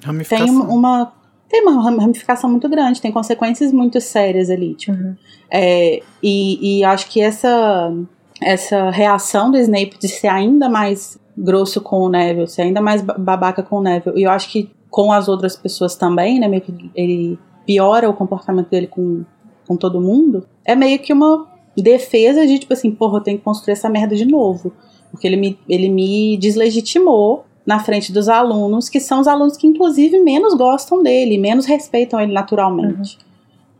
Tem 0.00 0.06
Ramificação. 0.06 0.46
uma, 0.54 0.72
uma- 0.72 1.12
tem 1.48 1.62
uma 1.62 1.82
ramificação 2.00 2.50
muito 2.50 2.68
grande, 2.68 3.00
tem 3.00 3.12
consequências 3.12 3.72
muito 3.72 4.00
sérias 4.00 4.50
ali, 4.50 4.74
tipo. 4.74 4.96
Uhum. 4.96 5.14
É, 5.50 6.00
e, 6.22 6.78
e 6.80 6.84
acho 6.84 7.08
que 7.08 7.20
essa, 7.20 7.92
essa 8.42 8.90
reação 8.90 9.50
do 9.50 9.56
Snape 9.58 9.98
de 9.98 10.08
ser 10.08 10.28
ainda 10.28 10.68
mais 10.68 11.18
grosso 11.36 11.80
com 11.80 12.00
o 12.00 12.08
Neville, 12.08 12.48
ser 12.48 12.62
ainda 12.62 12.80
mais 12.80 13.02
ba- 13.02 13.16
babaca 13.18 13.62
com 13.62 13.76
o 13.78 13.82
Neville, 13.82 14.18
e 14.18 14.22
eu 14.24 14.30
acho 14.30 14.50
que 14.50 14.70
com 14.90 15.12
as 15.12 15.28
outras 15.28 15.56
pessoas 15.56 15.94
também, 15.96 16.38
né, 16.40 16.48
meio 16.48 16.62
que 16.62 16.90
ele 16.94 17.38
piora 17.66 18.08
o 18.08 18.14
comportamento 18.14 18.68
dele 18.70 18.86
com, 18.86 19.24
com 19.66 19.76
todo 19.76 20.00
mundo, 20.00 20.46
é 20.64 20.74
meio 20.74 20.98
que 20.98 21.12
uma 21.12 21.46
defesa 21.76 22.46
de, 22.46 22.58
tipo 22.58 22.72
assim, 22.72 22.90
porra, 22.90 23.18
eu 23.18 23.22
tenho 23.22 23.38
que 23.38 23.44
construir 23.44 23.72
essa 23.72 23.88
merda 23.90 24.14
de 24.16 24.24
novo. 24.24 24.72
Porque 25.10 25.26
ele 25.26 25.36
me, 25.36 25.58
ele 25.68 25.88
me 25.88 26.36
deslegitimou 26.38 27.44
na 27.66 27.78
frente 27.80 28.12
dos 28.12 28.28
alunos, 28.28 28.88
que 28.88 29.00
são 29.00 29.20
os 29.20 29.26
alunos 29.26 29.56
que, 29.56 29.66
inclusive, 29.66 30.18
menos 30.20 30.54
gostam 30.54 31.02
dele, 31.02 31.36
menos 31.36 31.66
respeitam 31.66 32.20
ele 32.20 32.32
naturalmente. 32.32 33.18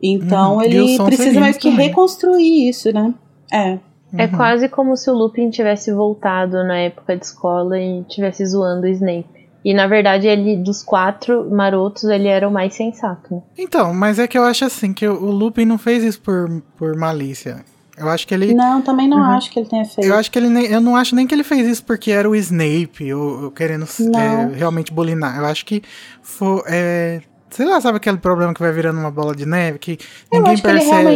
Então 0.02 0.56
Uhum. 0.56 0.62
E 0.62 0.78
os 0.80 0.90
ele 0.90 1.04
precisa 1.04 1.40
meio 1.40 1.54
que 1.54 1.70
também. 1.70 1.88
reconstruir 1.88 2.68
isso, 2.68 2.92
né? 2.92 3.14
É. 3.52 3.78
É 4.16 4.24
Uhum. 4.26 4.30
quase 4.32 4.68
como 4.68 4.96
se 4.96 5.10
o 5.10 5.14
Lupin 5.14 5.50
tivesse 5.50 5.92
voltado 5.92 6.62
na 6.64 6.78
época 6.78 7.16
de 7.16 7.24
escola 7.24 7.78
e 7.78 8.04
tivesse 8.04 8.44
zoando 8.46 8.86
o 8.86 8.88
Snape. 8.88 9.26
E 9.64 9.74
na 9.74 9.86
verdade, 9.88 10.28
ele, 10.28 10.56
dos 10.56 10.82
quatro 10.82 11.50
marotos, 11.50 12.04
ele 12.04 12.28
era 12.28 12.48
o 12.48 12.52
mais 12.52 12.74
sensato. 12.74 13.42
Então, 13.58 13.92
mas 13.92 14.18
é 14.20 14.28
que 14.28 14.38
eu 14.38 14.44
acho 14.44 14.64
assim, 14.64 14.92
que 14.92 15.08
o 15.08 15.30
Lupin 15.30 15.64
não 15.64 15.76
fez 15.76 16.04
isso 16.04 16.20
por, 16.20 16.62
por 16.76 16.94
malícia. 16.96 17.64
Eu 17.98 18.08
acho 18.08 18.28
que 18.28 18.34
ele. 18.34 18.54
Não, 18.54 18.80
também 18.82 19.08
não 19.08 19.16
Uhum. 19.18 19.24
acho 19.24 19.50
que 19.50 19.58
ele 19.58 19.68
tenha 19.68 19.84
feito. 19.84 20.06
Eu 20.06 20.14
acho 20.14 20.30
que 20.30 20.38
ele 20.38 20.50
nem, 20.50 20.66
eu 20.66 20.80
não 20.80 20.94
acho 20.94 21.16
nem 21.16 21.26
que 21.26 21.34
ele 21.34 21.42
fez 21.42 21.66
isso 21.66 21.82
porque 21.84 22.10
era 22.12 22.28
o 22.30 22.36
Snape, 22.36 23.12
ou, 23.12 23.44
ou 23.44 23.50
querendo 23.50 23.86
é, 24.14 24.54
realmente 24.56 24.92
bulinar. 24.92 25.38
Eu 25.38 25.46
acho 25.46 25.64
que 25.66 25.82
foi. 26.22 26.62
É, 26.68 27.20
sei 27.48 27.64
lá, 27.64 27.80
sabe 27.80 27.96
aquele 27.96 28.18
problema 28.18 28.52
que 28.52 28.60
vai 28.60 28.70
virando 28.70 29.00
uma 29.00 29.10
bola 29.10 29.34
de 29.34 29.46
neve 29.46 29.78
que 29.78 29.98
Eu 30.30 30.38
ninguém 30.40 30.52
acho 30.52 30.62
que 30.62 30.68
ele 30.68 30.78
percebe. 30.78 31.06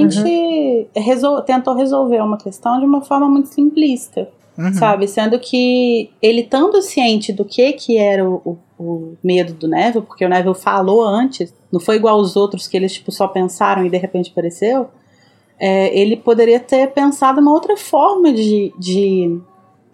Resol- 0.94 1.42
tentou 1.42 1.74
resolver 1.74 2.20
uma 2.20 2.36
questão 2.36 2.78
de 2.78 2.84
uma 2.86 3.00
forma 3.02 3.28
muito 3.28 3.48
simplista. 3.48 4.28
Uhum. 4.58 4.74
sabe? 4.74 5.08
Sendo 5.08 5.38
que 5.38 6.10
ele 6.20 6.42
estando 6.42 6.82
ciente 6.82 7.32
do 7.32 7.46
que 7.46 7.72
que 7.72 7.96
era 7.96 8.28
o, 8.28 8.42
o- 8.44 8.58
o 8.84 9.16
medo 9.24 9.54
do 9.54 9.66
Neville, 9.66 10.04
porque 10.04 10.22
o 10.24 10.28
Neville 10.28 10.54
falou 10.54 11.02
antes, 11.02 11.54
não 11.72 11.80
foi 11.80 11.96
igual 11.96 12.18
os 12.20 12.36
outros 12.36 12.68
que 12.68 12.76
eles 12.76 12.92
tipo, 12.92 13.10
só 13.10 13.26
pensaram 13.26 13.86
e 13.86 13.88
de 13.88 13.96
repente 13.96 14.30
apareceu, 14.30 14.88
é, 15.58 15.98
ele 15.98 16.14
poderia 16.16 16.60
ter 16.60 16.88
pensado 16.92 17.40
uma 17.40 17.52
outra 17.52 17.74
forma 17.76 18.32
de, 18.34 18.74
de 18.78 19.38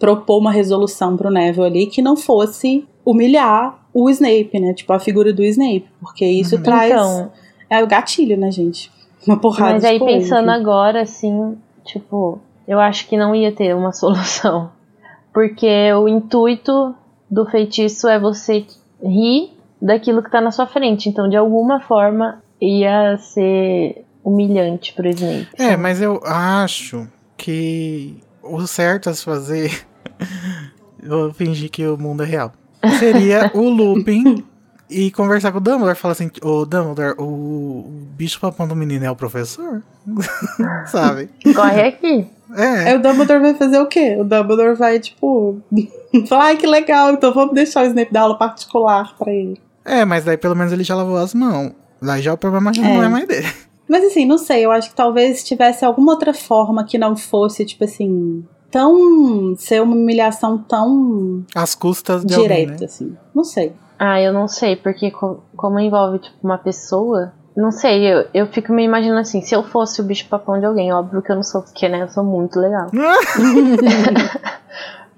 propor 0.01 0.39
uma 0.39 0.51
resolução 0.51 1.17
pro 1.17 1.31
Neville 1.31 1.67
ali 1.67 1.87
que 1.87 2.03
não 2.03 2.17
fosse 2.17 2.85
humilhar 3.05 3.87
o 3.95 4.11
Snape, 4.11 4.59
né? 4.59 4.75
Tipo, 4.75 4.93
a 4.95 4.99
figura 4.99 5.33
do 5.33 5.45
Snape, 5.45 5.87
porque 6.01 6.25
isso 6.27 6.57
Uhum. 6.57 6.63
traz... 6.63 6.91
Então, 6.91 7.31
É 7.71 7.83
o 7.85 7.87
gatilho, 7.87 8.37
né, 8.37 8.51
gente? 8.51 8.91
Uma 9.27 9.39
porrada 9.39 9.75
mas 9.75 9.85
aí 9.85 9.99
pensando 9.99 10.51
agora, 10.51 11.03
assim, 11.03 11.57
tipo, 11.85 12.41
eu 12.67 12.79
acho 12.79 13.07
que 13.09 13.17
não 13.17 13.35
ia 13.35 13.53
ter 13.53 13.75
uma 13.75 13.93
solução. 13.93 14.71
Porque 15.33 15.93
o 15.93 16.09
intuito 16.09 16.95
do 17.31 17.45
feitiço 17.47 18.09
é 18.09 18.19
você 18.19 18.65
rir 19.03 19.53
daquilo 19.81 20.23
que 20.23 20.31
tá 20.31 20.41
na 20.41 20.51
sua 20.51 20.67
frente. 20.67 21.09
Então, 21.09 21.29
de 21.29 21.37
alguma 21.37 21.81
forma, 21.81 22.43
ia 22.61 23.17
ser 23.19 24.05
humilhante 24.25 24.93
pro 24.93 25.09
Snape. 25.09 25.49
É, 25.59 25.77
mas 25.77 26.01
eu 26.01 26.21
acho 26.25 27.07
que 27.37 28.17
o 28.43 28.67
certo 28.67 29.11
a 29.11 29.15
se 29.15 29.25
fazer. 29.25 29.87
eu 31.03 31.33
fingi 31.35 31.69
que 31.69 31.87
o 31.87 31.99
mundo 31.99 32.23
é 32.23 32.27
real. 32.27 32.53
Seria 32.99 33.51
o 33.55 33.69
Lupin 33.69 34.45
e 34.91 35.11
conversar 35.11 35.53
com 35.53 35.59
o 35.59 35.61
Dumbledore. 35.61 35.97
Falar 35.97 36.13
assim: 36.13 36.31
Ô 36.43 36.65
Dumbledore, 36.65 37.15
o, 37.19 37.23
o 37.25 38.07
bicho 38.17 38.41
papão 38.41 38.67
do 38.69 38.77
menino 38.77 39.05
é 39.05 39.11
o 39.11 39.17
professor? 39.17 39.83
Sabe? 40.87 41.29
Corre 41.55 41.83
aqui. 41.83 42.27
É. 42.55 42.89
Aí 42.91 42.97
o 42.97 43.03
Dumbledore 43.03 43.41
vai 43.41 43.55
fazer 43.55 43.79
o 43.81 43.87
quê? 43.87 44.17
O 44.19 44.25
Dumbledore 44.25 44.77
vai, 44.77 45.01
tipo, 45.01 45.61
falar, 46.29 46.45
ai 46.47 46.57
que 46.57 46.67
legal, 46.67 47.11
então 47.13 47.33
vamos 47.33 47.55
deixar 47.55 47.83
o 47.85 47.87
Snape 47.89 48.13
dar 48.13 48.23
aula 48.23 48.39
particular 48.39 49.17
pra 49.19 49.33
ele. 49.33 49.61
É, 49.85 50.05
mas 50.05 50.25
daí 50.25 50.37
pelo 50.37 50.55
menos 50.55 50.73
ele 50.73 50.85
já 50.85 50.95
lavou 50.95 51.17
as 51.17 51.35
mãos. 51.35 51.73
Daí 52.01 52.23
já 52.23 52.33
o 52.35 52.39
problema 52.39 52.73
já 52.73 52.83
não 52.83 53.03
É. 53.03 53.07
é 53.07 53.09
mais 53.09 53.27
dele. 53.27 53.47
Mas 53.89 54.05
assim, 54.05 54.27
não 54.27 54.37
sei, 54.39 54.65
eu 54.65 54.73
acho 54.73 54.91
que 54.91 54.97
talvez 54.97 55.45
tivesse 55.45 55.85
alguma 55.85 56.13
outra 56.13 56.35
forma 56.35 56.85
que 56.85 56.99
não 56.99 57.17
fosse, 57.17 57.65
tipo 57.65 57.85
assim, 57.85 58.45
tão. 58.71 59.55
ser 59.57 59.81
uma 59.81 59.95
humilhação 59.95 60.59
tão 60.59 61.45
As 61.55 61.75
custas 61.75 62.25
de 62.25 62.35
alguém, 62.35 62.49
direta, 62.67 62.81
né? 62.81 62.85
assim. 62.87 63.17
Não 63.35 63.45
sei. 63.45 63.73
Ah, 63.99 64.21
eu 64.21 64.33
não 64.33 64.47
sei, 64.49 64.77
porque 64.77 65.11
co- 65.11 65.43
como 65.57 65.79
envolve, 65.81 66.19
tipo, 66.19 66.37
uma 66.43 66.59
pessoa. 66.59 67.33
Não 67.57 67.71
sei, 67.71 68.05
eu, 68.13 68.27
eu 68.35 68.47
fico 68.49 68.73
me 68.73 68.85
imaginando 68.85 69.21
assim, 69.21 69.41
se 69.41 69.55
eu 69.55 69.63
fosse 69.63 70.01
o 70.01 70.05
bicho 70.05 70.29
papão 70.29 70.61
de 70.61 70.67
alguém, 70.67 70.93
óbvio 70.93 71.23
que 71.23 71.33
eu 71.33 71.37
não 71.37 71.43
sou, 71.43 71.63
porque, 71.63 71.89
né, 71.89 72.03
eu 72.03 72.09
sou 72.09 72.23
muito 72.23 72.59
legal. 72.61 72.89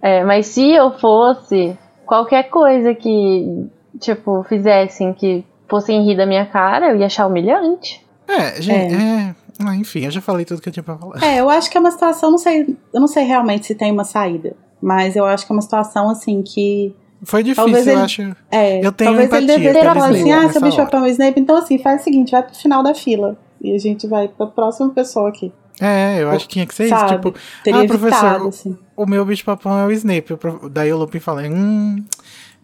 É, 0.00 0.22
mas 0.24 0.46
se 0.46 0.70
eu 0.70 0.92
fosse, 0.98 1.76
qualquer 2.06 2.44
coisa 2.44 2.94
que, 2.94 3.68
tipo, 3.98 4.44
fizessem 4.44 5.12
que 5.12 5.44
fossem 5.68 6.04
rir 6.04 6.16
da 6.16 6.24
minha 6.24 6.46
cara, 6.46 6.90
eu 6.90 6.96
ia 6.96 7.06
achar 7.06 7.26
humilhante. 7.26 8.06
É, 8.28 8.62
gente, 8.62 8.94
é. 8.94 9.34
Ah, 9.66 9.74
enfim, 9.74 10.04
eu 10.04 10.10
já 10.12 10.20
falei 10.20 10.44
tudo 10.44 10.62
que 10.62 10.68
eu 10.68 10.72
tinha 10.72 10.84
pra 10.84 10.96
falar. 10.96 11.20
É, 11.22 11.40
eu 11.40 11.50
acho 11.50 11.68
que 11.68 11.76
é 11.76 11.80
uma 11.80 11.90
situação, 11.90 12.30
não 12.30 12.38
sei, 12.38 12.76
eu 12.94 13.00
não 13.00 13.08
sei 13.08 13.24
realmente 13.24 13.66
se 13.66 13.74
tem 13.74 13.90
uma 13.90 14.04
saída. 14.04 14.54
Mas 14.80 15.16
eu 15.16 15.24
acho 15.24 15.44
que 15.44 15.52
é 15.52 15.56
uma 15.56 15.62
situação 15.62 16.08
assim 16.08 16.42
que. 16.42 16.94
Foi 17.24 17.42
difícil, 17.42 17.64
Talvez 17.64 17.86
eu 17.86 17.92
ele- 17.94 18.02
acho. 18.02 18.22
É, 18.50 18.78
Eu 18.86 18.92
tenho 18.92 19.10
talvez 19.10 19.32
ele 19.32 19.42
empatia 19.44 19.46
deveria 19.58 19.80
pelo 19.82 19.94
falar 19.94 20.08
assim: 20.10 20.32
ah, 20.32 20.48
seu 20.52 20.60
bicho 20.62 20.80
é 20.80 21.00
o 21.00 21.06
Snape, 21.06 21.40
então 21.40 21.56
assim, 21.56 21.78
faz 21.78 22.00
o 22.00 22.04
seguinte, 22.04 22.30
vai 22.30 22.42
pro 22.42 22.54
final 22.54 22.82
da 22.82 22.94
fila. 22.94 23.36
E 23.60 23.74
a 23.74 23.78
gente 23.78 24.06
vai 24.06 24.28
pra 24.28 24.46
próxima 24.46 24.88
pessoa 24.90 25.28
aqui. 25.28 25.52
É, 25.80 26.22
eu 26.22 26.30
acho 26.30 26.46
que 26.46 26.54
tinha 26.54 26.66
que 26.66 26.74
ser 26.74 26.88
Sabe? 26.88 27.04
isso. 27.06 27.14
Tipo, 27.16 27.34
Teria 27.64 27.80
Ah, 27.82 27.86
professor, 27.86 28.08
evitado, 28.24 28.44
o- 28.44 28.48
assim. 28.48 28.78
o 28.96 29.06
meu 29.06 29.24
bicho 29.24 29.44
papão 29.44 29.78
é 29.78 29.86
o 29.86 29.90
Snape. 29.92 30.36
Daí 30.70 30.92
o 30.92 30.96
Lupin 30.98 31.18
fala, 31.20 31.42
hum. 31.42 32.04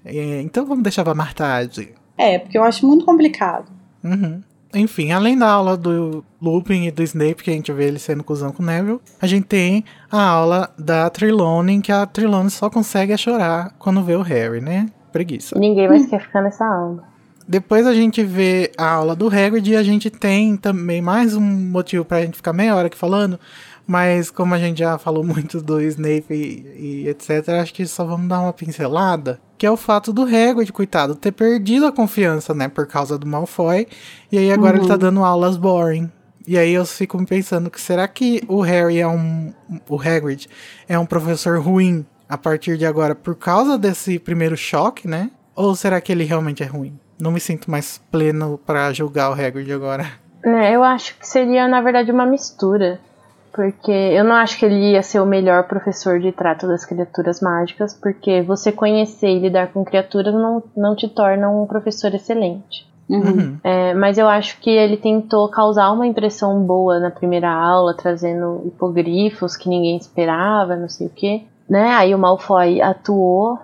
é, 0.05 0.41
então 0.43 0.65
vamos 0.67 0.83
deixar 0.83 1.03
pra 1.05 1.15
mais 1.15 1.33
tarde. 1.35 1.93
É, 2.17 2.39
porque 2.39 2.57
eu 2.57 2.63
acho 2.63 2.87
muito 2.87 3.05
complicado. 3.05 3.67
Uhum. 4.05 4.41
Enfim, 4.75 5.13
além 5.13 5.39
da 5.39 5.49
aula 5.49 5.77
do 5.77 6.25
Lupin 6.43 6.87
e 6.87 6.91
do 6.91 7.03
Snape, 7.03 7.43
que 7.43 7.51
a 7.51 7.55
gente 7.55 7.73
vê 7.73 7.87
ele 7.87 7.99
sendo 7.99 8.25
cuzão 8.25 8.51
com 8.51 8.63
o 8.63 8.67
Neville, 8.67 9.01
a 9.21 9.27
gente 9.27 9.47
tem 9.47 9.85
a 10.11 10.21
aula 10.21 10.71
da 10.79 11.09
Trelawney, 11.09 11.81
que 11.81 11.93
a 11.93 12.05
Trelawney 12.05 12.51
só 12.51 12.69
consegue 12.69 13.17
chorar 13.17 13.75
quando 13.79 14.03
vê 14.03 14.17
o 14.17 14.23
Harry, 14.23 14.61
né? 14.61 14.87
Preguiça. 15.13 15.59
Ninguém 15.59 15.89
mais 15.89 16.07
quer 16.07 16.21
ficar 16.21 16.43
nessa 16.43 16.67
aula. 16.67 17.15
Depois 17.47 17.87
a 17.87 17.93
gente 17.93 18.23
vê 18.25 18.73
a 18.77 18.91
aula 18.91 19.15
do 19.15 19.29
Hagrid 19.29 19.71
e 19.71 19.77
a 19.77 19.83
gente 19.83 20.09
tem 20.09 20.57
também 20.57 21.03
mais 21.03 21.37
um 21.37 21.43
motivo 21.43 22.03
pra 22.03 22.23
gente 22.23 22.37
ficar 22.37 22.55
meia 22.55 22.75
hora 22.75 22.87
aqui 22.87 22.97
falando, 22.97 23.39
mas 23.87 24.31
como 24.31 24.55
a 24.55 24.59
gente 24.59 24.79
já 24.79 24.99
falou 24.99 25.25
muito 25.25 25.61
do 25.61 25.81
Snape 25.81 26.33
e, 26.33 27.05
e 27.05 27.09
etc, 27.09 27.49
acho 27.61 27.75
que 27.75 27.87
só 27.87 28.05
vamos 28.05 28.29
dar 28.29 28.41
uma 28.41 28.53
pincelada, 28.53 29.41
que 29.59 29.67
é 29.67 29.71
o 29.71 29.77
fato 29.77 30.13
do 30.13 30.23
Hagrid, 30.23 30.73
coitado, 30.73 31.15
ter 31.15 31.33
perdido 31.33 31.87
a 31.87 31.93
confiança, 31.93 32.55
né, 32.55 32.69
por 32.69 32.87
causa 32.87 33.19
do 33.19 33.27
Malfoy, 33.27 33.87
e 34.31 34.39
aí 34.39 34.53
agora 34.53 34.79
ele 34.79 34.89
tá 34.89 34.97
dando 34.97 35.25
aulas 35.25 35.57
boring. 35.57 36.11
E 36.47 36.59
aí 36.59 36.75
eu 36.75 36.85
fico 36.85 37.19
me 37.19 37.25
pensando 37.25 37.71
que 37.71 37.81
será 37.81 38.07
que 38.07 38.43
o 38.47 38.61
Harry 38.61 39.01
é 39.01 39.09
um 39.09 39.53
o 39.89 39.99
Hagrid 39.99 40.47
é 40.87 40.99
um 40.99 41.07
professor 41.07 41.59
ruim 41.59 42.05
a 42.29 42.37
partir 42.37 42.77
de 42.77 42.85
agora 42.85 43.15
por 43.15 43.35
causa 43.35 43.79
desse 43.79 44.19
primeiro 44.19 44.55
choque, 44.55 45.09
né? 45.09 45.31
Ou 45.57 45.75
será 45.75 46.01
que 46.03 46.13
ele 46.13 46.25
realmente 46.25 46.63
é 46.63 46.67
ruim? 46.67 46.99
Não 47.19 47.31
me 47.31 47.41
sinto 47.41 47.71
mais 47.71 47.99
pleno 48.11 48.59
pra 48.59 48.93
julgar 48.93 49.31
o 49.31 49.33
Hagrid 49.33 49.73
agora. 49.73 50.07
É, 50.45 50.75
eu 50.75 50.85
acho 50.85 51.17
que 51.19 51.27
seria, 51.27 51.67
na 51.67 51.81
verdade, 51.81 52.13
uma 52.13 52.27
mistura. 52.27 53.01
Porque 53.55 53.93
eu 53.93 54.25
não 54.25 54.35
acho 54.35 54.59
que 54.59 54.67
ele 54.67 54.93
ia 54.93 55.03
ser 55.03 55.21
o 55.21 55.27
melhor 55.27 55.69
professor 55.69 56.19
de 56.19 56.33
trato 56.33 56.67
das 56.67 56.85
criaturas 56.85 57.41
mágicas, 57.41 57.95
porque 57.95 58.43
você 58.43 58.73
conhecer 58.73 59.29
e 59.29 59.39
lidar 59.39 59.69
com 59.73 59.85
criaturas 59.85 60.35
não, 60.35 60.61
não 60.77 60.97
te 60.97 61.09
torna 61.09 61.49
um 61.49 61.65
professor 61.65 62.13
excelente. 62.13 62.85
Uhum. 63.09 63.21
Uhum. 63.21 63.59
É, 63.63 63.95
mas 63.95 64.19
eu 64.19 64.27
acho 64.27 64.59
que 64.61 64.71
ele 64.71 64.97
tentou 64.97 65.49
causar 65.49 65.93
uma 65.93 66.07
impressão 66.07 66.61
boa 66.63 66.99
na 66.99 67.13
primeira 67.13 67.49
aula, 67.49 67.95
trazendo 67.95 68.63
hipogrifos 68.67 69.57
que 69.57 69.69
ninguém 69.69 69.97
esperava, 69.97 70.75
não 70.75 70.89
sei 70.89 71.07
o 71.07 71.11
quê. 71.11 71.45
Né? 71.71 71.91
Aí 71.93 72.13
o 72.13 72.19
Malfoy 72.19 72.83
atuou, 72.83 73.57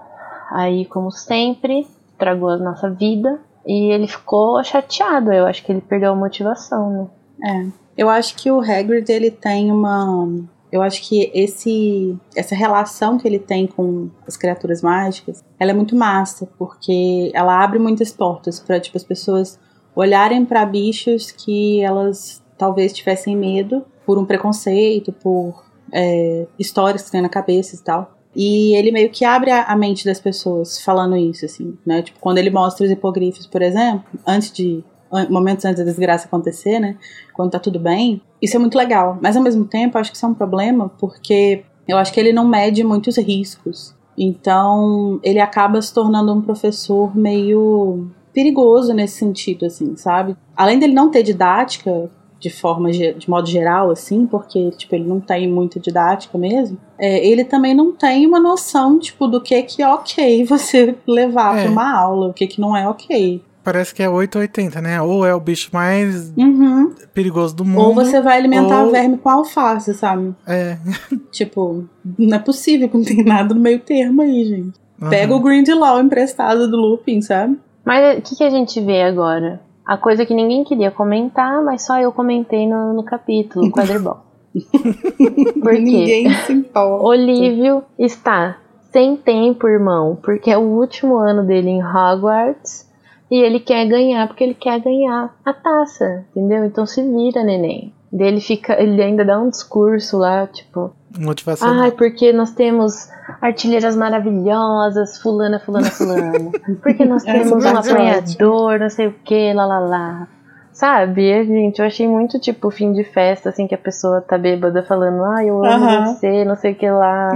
aí 0.53 0.85
como 0.85 1.11
sempre, 1.11 1.85
tragou 2.17 2.51
a 2.51 2.59
nossa 2.59 2.89
vida. 2.89 3.41
E 3.67 3.93
ele 3.93 4.07
ficou 4.07 4.63
chateado, 4.63 5.33
eu 5.33 5.47
acho 5.47 5.65
que 5.65 5.73
ele 5.73 5.81
perdeu 5.81 6.13
a 6.13 6.17
motivação, 6.17 6.91
né? 6.91 7.07
É. 7.45 7.67
Eu 8.01 8.09
acho 8.09 8.35
que 8.35 8.51
o 8.51 8.63
Hagrid, 8.63 9.13
ele 9.13 9.31
tem 9.31 9.71
uma... 9.71 10.27
Eu 10.73 10.81
acho 10.81 11.07
que 11.07 11.31
esse, 11.35 12.17
essa 12.35 12.55
relação 12.55 13.19
que 13.19 13.29
ele 13.29 13.39
tem 13.39 13.67
com 13.67 14.09
as 14.27 14.39
criaturas 14.39 14.81
mágicas, 14.81 15.45
ela 15.59 15.73
é 15.73 15.75
muito 15.75 15.95
massa, 15.95 16.49
porque 16.57 17.31
ela 17.35 17.63
abre 17.63 17.79
muitas 17.79 18.11
portas 18.11 18.59
para 18.59 18.81
tipo, 18.81 18.97
as 18.97 19.05
pessoas 19.05 19.59
olharem 19.95 20.47
para 20.47 20.65
bichos 20.65 21.31
que 21.31 21.83
elas 21.83 22.43
talvez 22.57 22.95
tivessem 22.95 23.37
medo 23.37 23.85
por 24.07 24.17
um 24.17 24.25
preconceito, 24.25 25.13
por 25.13 25.63
é, 25.93 26.47
histórias 26.59 27.03
que 27.03 27.11
tem 27.11 27.21
na 27.21 27.29
cabeça 27.29 27.77
e 27.77 27.81
tal. 27.81 28.17
E 28.35 28.75
ele 28.77 28.93
meio 28.93 29.11
que 29.11 29.27
abre 29.27 29.51
a, 29.51 29.77
mente 29.77 30.07
das 30.07 30.21
pessoas 30.21 30.81
falando 30.81 31.19
isso, 31.19 31.45
assim, 31.45 31.77
né? 31.85 32.01
Tipo, 32.01 32.19
quando 32.19 32.39
ele 32.39 32.49
mostra 32.49 32.87
os 32.87 32.91
hipogrifos, 32.91 33.47
por 33.47 33.61
exemplo, 33.61 34.05
antes 34.27 34.51
de. 34.51 34.83
Momentos 35.29 35.65
antes 35.65 35.79
da 35.79 35.85
desgraça 35.85 36.27
acontecer, 36.27 36.79
né? 36.79 36.97
Quando 37.35 37.51
tá 37.51 37.59
tudo 37.59 37.79
bem. 37.81 38.21
Isso 38.41 38.57
é 38.57 38.59
muito 38.59 38.77
legal. 38.79 39.19
Mas 39.21 39.37
ao 39.37 39.43
mesmo 39.43 39.65
tempo, 39.65 39.97
eu 39.97 40.01
acho 40.01 40.11
que 40.11 40.17
isso 40.17 40.25
é 40.27 40.29
um 40.29 40.35
problema, 40.35 40.91
porque 40.99 41.63
eu 41.89 41.99
acho 41.99 42.13
que 42.13 42.21
ele 42.21 42.33
não 42.33 42.47
mede 42.47 42.85
muitos 42.85 43.17
riscos. 43.19 43.95
Então, 44.17 45.19
ele 45.23 45.41
acaba 45.41 45.81
se 45.83 45.93
tornando 45.93 46.33
um 46.33 46.41
professor 46.41 47.17
meio 47.17 48.09
perigoso 48.33 48.93
nesse 48.95 49.19
sentido, 49.19 49.67
assim, 49.67 49.97
sabe? 49.97 50.37
Além 50.57 50.79
dele 50.79 50.93
não 50.95 51.11
ter 51.11 51.23
didática 51.23 52.09
de 52.39 52.49
forma 52.49 52.91
de 52.91 53.29
modo 53.29 53.47
geral, 53.49 53.91
assim, 53.91 54.25
porque 54.27 54.71
tipo 54.71 54.95
ele 54.95 55.05
não 55.07 55.21
tem 55.21 55.47
muita 55.51 55.79
didática 55.79 56.39
mesmo. 56.39 56.79
é, 56.99 57.27
ele 57.27 57.45
também 57.45 57.75
não 57.75 57.93
tem 57.93 58.27
uma 58.27 58.41
noção 58.41 58.99
tipo 58.99 59.27
do 59.27 59.43
que 59.43 59.63
que 59.63 59.83
é 59.83 59.89
ok 59.89 60.45
você 60.49 60.95
levar 61.07 61.59
É. 61.59 61.63
pra 61.65 61.71
uma 61.71 61.99
aula, 62.01 62.29
o 62.29 62.33
que 62.33 62.47
que 62.47 62.59
não 62.61 62.75
é 62.75 62.89
ok. 62.89 63.43
Parece 63.63 63.95
que 63.95 64.03
é 64.03 64.09
880, 64.09 64.81
né? 64.81 65.03
Ou 65.03 65.25
é 65.27 65.35
o 65.35 65.41
bicho 65.41 65.69
mais 65.73 66.33
Uhum. 66.37 66.95
perigoso 67.13 67.55
do 67.55 67.65
mundo. 67.65 67.81
Ou 67.89 67.95
você 67.95 68.21
vai 68.21 68.39
alimentar 68.39 68.85
ou- 68.85 68.91
verme 68.91 69.19
com 69.19 69.29
alface, 69.29 69.93
sabe? 69.95 70.35
É. 70.47 70.79
Tipo, 71.31 71.85
não 72.19 72.37
é 72.37 72.41
possível 72.41 72.89
que 72.89 72.97
não 72.97 73.05
tem 73.05 73.23
nada 73.25 73.55
no 73.55 73.61
meio 73.61 73.81
termo 73.81 74.23
aí, 74.23 74.45
gente. 74.45 74.81
Pega 75.11 75.33
Uhum. 75.33 75.41
o 75.41 75.43
Grindelwald 75.43 76.05
emprestado 76.07 76.71
do 76.71 76.77
Lupin, 76.77 77.21
sabe? 77.23 77.59
Mas 77.85 78.19
o 78.19 78.23
que, 78.23 78.37
que 78.37 78.45
a 78.45 78.51
gente 78.51 78.81
vê 78.81 79.03
agora? 79.03 79.61
A 79.87 79.97
coisa 79.97 80.25
que 80.27 80.35
ninguém 80.35 80.63
queria 80.65 80.91
comentar, 80.91 81.63
mas 81.63 81.83
só 81.85 81.99
eu 82.01 82.13
comentei 82.13 82.67
no, 82.67 82.93
no 82.93 83.03
capítulo, 83.03 83.67
o 83.67 83.71
quadribol. 83.73 84.19
Por 84.55 85.73
quê? 85.75 85.81
Ninguém 85.81 86.31
se 86.47 86.53
importa. 86.53 87.05
Olívio 87.05 87.83
está 87.99 88.59
sem 88.93 89.17
tempo, 89.17 89.69
irmão, 89.69 90.19
porque 90.23 90.51
é 90.51 90.59
o 90.59 90.63
último 90.63 91.17
ano 91.17 91.45
dele 91.45 91.69
em 91.71 91.83
Hogwarts 91.83 92.89
e 93.31 93.41
ele 93.41 93.61
quer 93.61 93.87
ganhar 93.87 94.27
porque 94.27 94.43
ele 94.43 94.55
quer 94.55 94.81
ganhar 94.81 95.35
a 95.45 95.53
taça, 95.53 96.25
entendeu? 96.35 96.65
Então 96.65 96.85
se 96.85 97.03
vira, 97.03 97.45
neném. 97.45 97.95
Daí 98.13 98.27
ele 98.27 98.41
fica, 98.41 98.81
ele 98.81 99.01
ainda 99.01 99.25
dá 99.25 99.39
um 99.39 99.49
discurso 99.49 100.19
lá, 100.19 100.47
tipo, 100.49 100.93
Motivação. 101.17 101.69
ai, 101.81 101.93
porque 101.93 102.33
nós 102.33 102.51
temos 102.51 103.09
artilheiras 103.41 103.95
maravilhosas, 103.95 105.19
fulana, 105.19 105.61
fulana, 105.61 105.91
fulana. 105.91 106.51
Porque 106.83 107.05
nós 107.05 107.23
temos 107.23 107.65
um 107.65 107.69
é 107.69 107.79
apanhador, 107.79 108.81
não 108.81 108.91
sei 108.91 109.07
o 109.07 109.15
que, 109.25 109.53
lá, 109.53 109.65
lá, 109.65 109.79
lá. 109.79 110.29
Sabe, 110.73 111.45
gente, 111.45 111.79
eu 111.79 111.87
achei 111.87 112.09
muito 112.09 112.41
tipo 112.41 112.71
fim 112.71 112.93
de 112.93 113.05
festa, 113.05 113.51
assim, 113.51 113.67
que 113.67 113.75
a 113.75 113.79
pessoa 113.79 114.21
tá 114.21 114.39
bêbada 114.39 114.83
falando, 114.83 115.23
ai, 115.25 115.51
eu 115.51 115.65
amo 115.65 116.15
você, 116.15 116.45
não 116.45 116.57
sei 116.57 116.73
o 116.73 116.75
que 116.75 116.91
lá. 116.91 117.31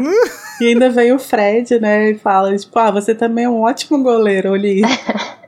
E 0.61 0.69
ainda 0.69 0.89
vem 0.89 1.13
o 1.13 1.19
Fred, 1.19 1.79
né? 1.79 2.11
E 2.11 2.15
fala, 2.15 2.57
tipo, 2.57 2.79
ah, 2.79 2.91
você 2.91 3.15
também 3.15 3.45
é 3.45 3.49
um 3.49 3.61
ótimo 3.61 4.03
goleiro, 4.03 4.53
Oli. 4.53 4.83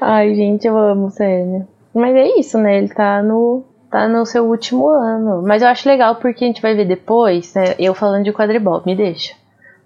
Ai, 0.00 0.34
gente, 0.34 0.66
eu 0.66 0.76
amo, 0.78 1.10
sério. 1.10 1.66
Mas 1.94 2.14
é 2.14 2.38
isso, 2.38 2.58
né? 2.58 2.78
Ele 2.78 2.88
tá 2.88 3.22
no, 3.22 3.64
tá 3.90 4.06
no 4.08 4.24
seu 4.26 4.44
último 4.44 4.88
ano. 4.88 5.42
Mas 5.42 5.62
eu 5.62 5.68
acho 5.68 5.88
legal 5.88 6.16
porque 6.16 6.44
a 6.44 6.46
gente 6.46 6.60
vai 6.62 6.74
ver 6.74 6.86
depois, 6.86 7.54
né? 7.54 7.74
Eu 7.78 7.94
falando 7.94 8.24
de 8.24 8.32
quadribol, 8.32 8.82
me 8.84 8.94
deixa. 8.94 9.34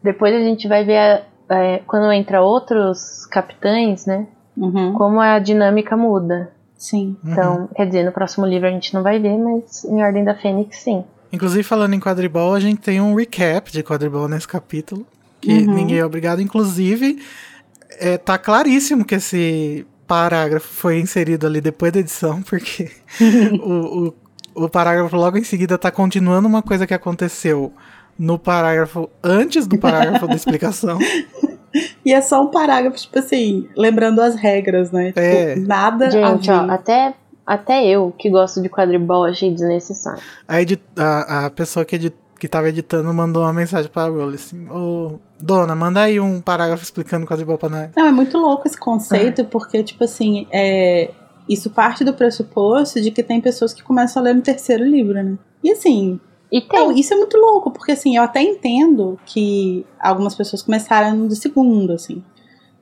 Depois 0.02 0.34
a 0.34 0.40
gente 0.40 0.66
vai 0.66 0.84
ver 0.84 0.96
a- 0.98 1.22
é, 1.54 1.78
quando 1.86 2.10
entra 2.12 2.42
outros 2.42 3.26
capitães, 3.26 4.06
né? 4.06 4.26
Uhum. 4.56 4.92
Como 4.94 5.20
a 5.20 5.38
dinâmica 5.38 5.96
muda. 5.96 6.50
Sim. 6.76 7.16
Uhum. 7.24 7.32
Então, 7.32 7.68
quer 7.76 7.86
dizer, 7.86 8.04
no 8.04 8.12
próximo 8.12 8.46
livro 8.46 8.66
a 8.68 8.70
gente 8.70 8.94
não 8.94 9.02
vai 9.02 9.18
ver, 9.18 9.36
mas 9.36 9.84
em 9.84 10.02
Ordem 10.02 10.24
da 10.24 10.34
Fênix, 10.34 10.78
sim. 10.78 11.04
Inclusive, 11.32 11.62
falando 11.62 11.94
em 11.94 12.00
quadribol, 12.00 12.54
a 12.54 12.60
gente 12.60 12.80
tem 12.80 13.00
um 13.00 13.14
recap 13.14 13.70
de 13.70 13.82
quadribol 13.84 14.26
nesse 14.26 14.48
capítulo. 14.48 15.06
Que 15.40 15.52
Uhum. 15.52 15.74
ninguém 15.74 15.98
é 15.98 16.04
obrigado. 16.04 16.42
Inclusive, 16.42 17.18
é, 17.98 18.16
tá 18.18 18.38
claríssimo 18.38 19.04
que 19.04 19.14
esse 19.16 19.86
parágrafo 20.06 20.66
foi 20.68 20.98
inserido 21.00 21.46
ali 21.46 21.60
depois 21.60 21.92
da 21.92 22.00
edição, 22.00 22.42
porque 22.48 22.90
o, 23.62 24.08
o, 24.54 24.64
o 24.64 24.68
parágrafo 24.68 25.16
logo 25.16 25.38
em 25.38 25.44
seguida 25.44 25.78
tá 25.78 25.90
continuando 25.90 26.48
uma 26.48 26.62
coisa 26.62 26.86
que 26.86 26.94
aconteceu 26.94 27.72
no 28.18 28.38
parágrafo 28.38 29.08
antes 29.22 29.66
do 29.66 29.78
parágrafo 29.78 30.26
da 30.26 30.34
explicação. 30.34 30.98
E 32.04 32.12
é 32.12 32.20
só 32.20 32.42
um 32.42 32.48
parágrafo, 32.48 32.96
tipo 32.96 33.16
assim, 33.20 33.68
lembrando 33.76 34.20
as 34.20 34.34
regras, 34.34 34.90
né? 34.90 35.08
Tipo, 35.08 35.20
É. 35.20 35.54
nada 35.54 36.10
Gente, 36.10 36.50
a 36.50 36.64
ó, 36.64 36.68
até, 36.68 37.14
até 37.46 37.86
eu 37.86 38.12
que 38.18 38.28
gosto 38.28 38.60
de 38.60 38.68
quadribol 38.68 39.24
achei 39.24 39.52
desnecessário. 39.54 40.20
A, 40.48 40.60
edi- 40.60 40.82
a, 40.96 41.46
a 41.46 41.50
pessoa 41.50 41.84
que, 41.84 41.94
edi- 41.94 42.12
que 42.40 42.48
tava 42.48 42.68
editando 42.70 43.14
mandou 43.14 43.44
uma 43.44 43.52
mensagem 43.52 43.88
pra 43.88 44.08
Rowling 44.08 44.34
assim: 44.34 44.68
Ô, 44.68 45.20
dona, 45.42 45.74
manda 45.74 46.00
aí 46.02 46.18
um 46.20 46.40
parágrafo 46.40 46.82
explicando 46.82 47.26
quadribol 47.26 47.58
pra 47.58 47.68
nós. 47.68 47.90
Não, 47.96 48.06
é 48.06 48.12
muito 48.12 48.36
louco 48.38 48.66
esse 48.66 48.78
conceito, 48.78 49.44
porque, 49.44 49.82
tipo 49.82 50.04
assim, 50.04 50.46
é... 50.50 51.10
isso 51.48 51.70
parte 51.70 52.04
do 52.04 52.12
pressuposto 52.14 53.00
de 53.00 53.10
que 53.10 53.22
tem 53.22 53.40
pessoas 53.40 53.72
que 53.72 53.82
começam 53.82 54.20
a 54.20 54.24
ler 54.24 54.34
no 54.34 54.42
terceiro 54.42 54.84
livro, 54.84 55.14
né? 55.14 55.36
E 55.62 55.70
assim, 55.70 56.18
E 56.50 56.60
tem. 56.60 56.80
Não, 56.80 56.92
isso 56.92 57.14
é 57.14 57.16
muito 57.16 57.36
louco, 57.36 57.70
porque 57.70 57.92
assim, 57.92 58.16
eu 58.16 58.22
até 58.22 58.42
entendo 58.42 59.18
que 59.26 59.84
algumas 60.00 60.34
pessoas 60.34 60.62
começaram 60.62 61.14
no 61.16 61.30
segundo, 61.34 61.92
assim. 61.92 62.22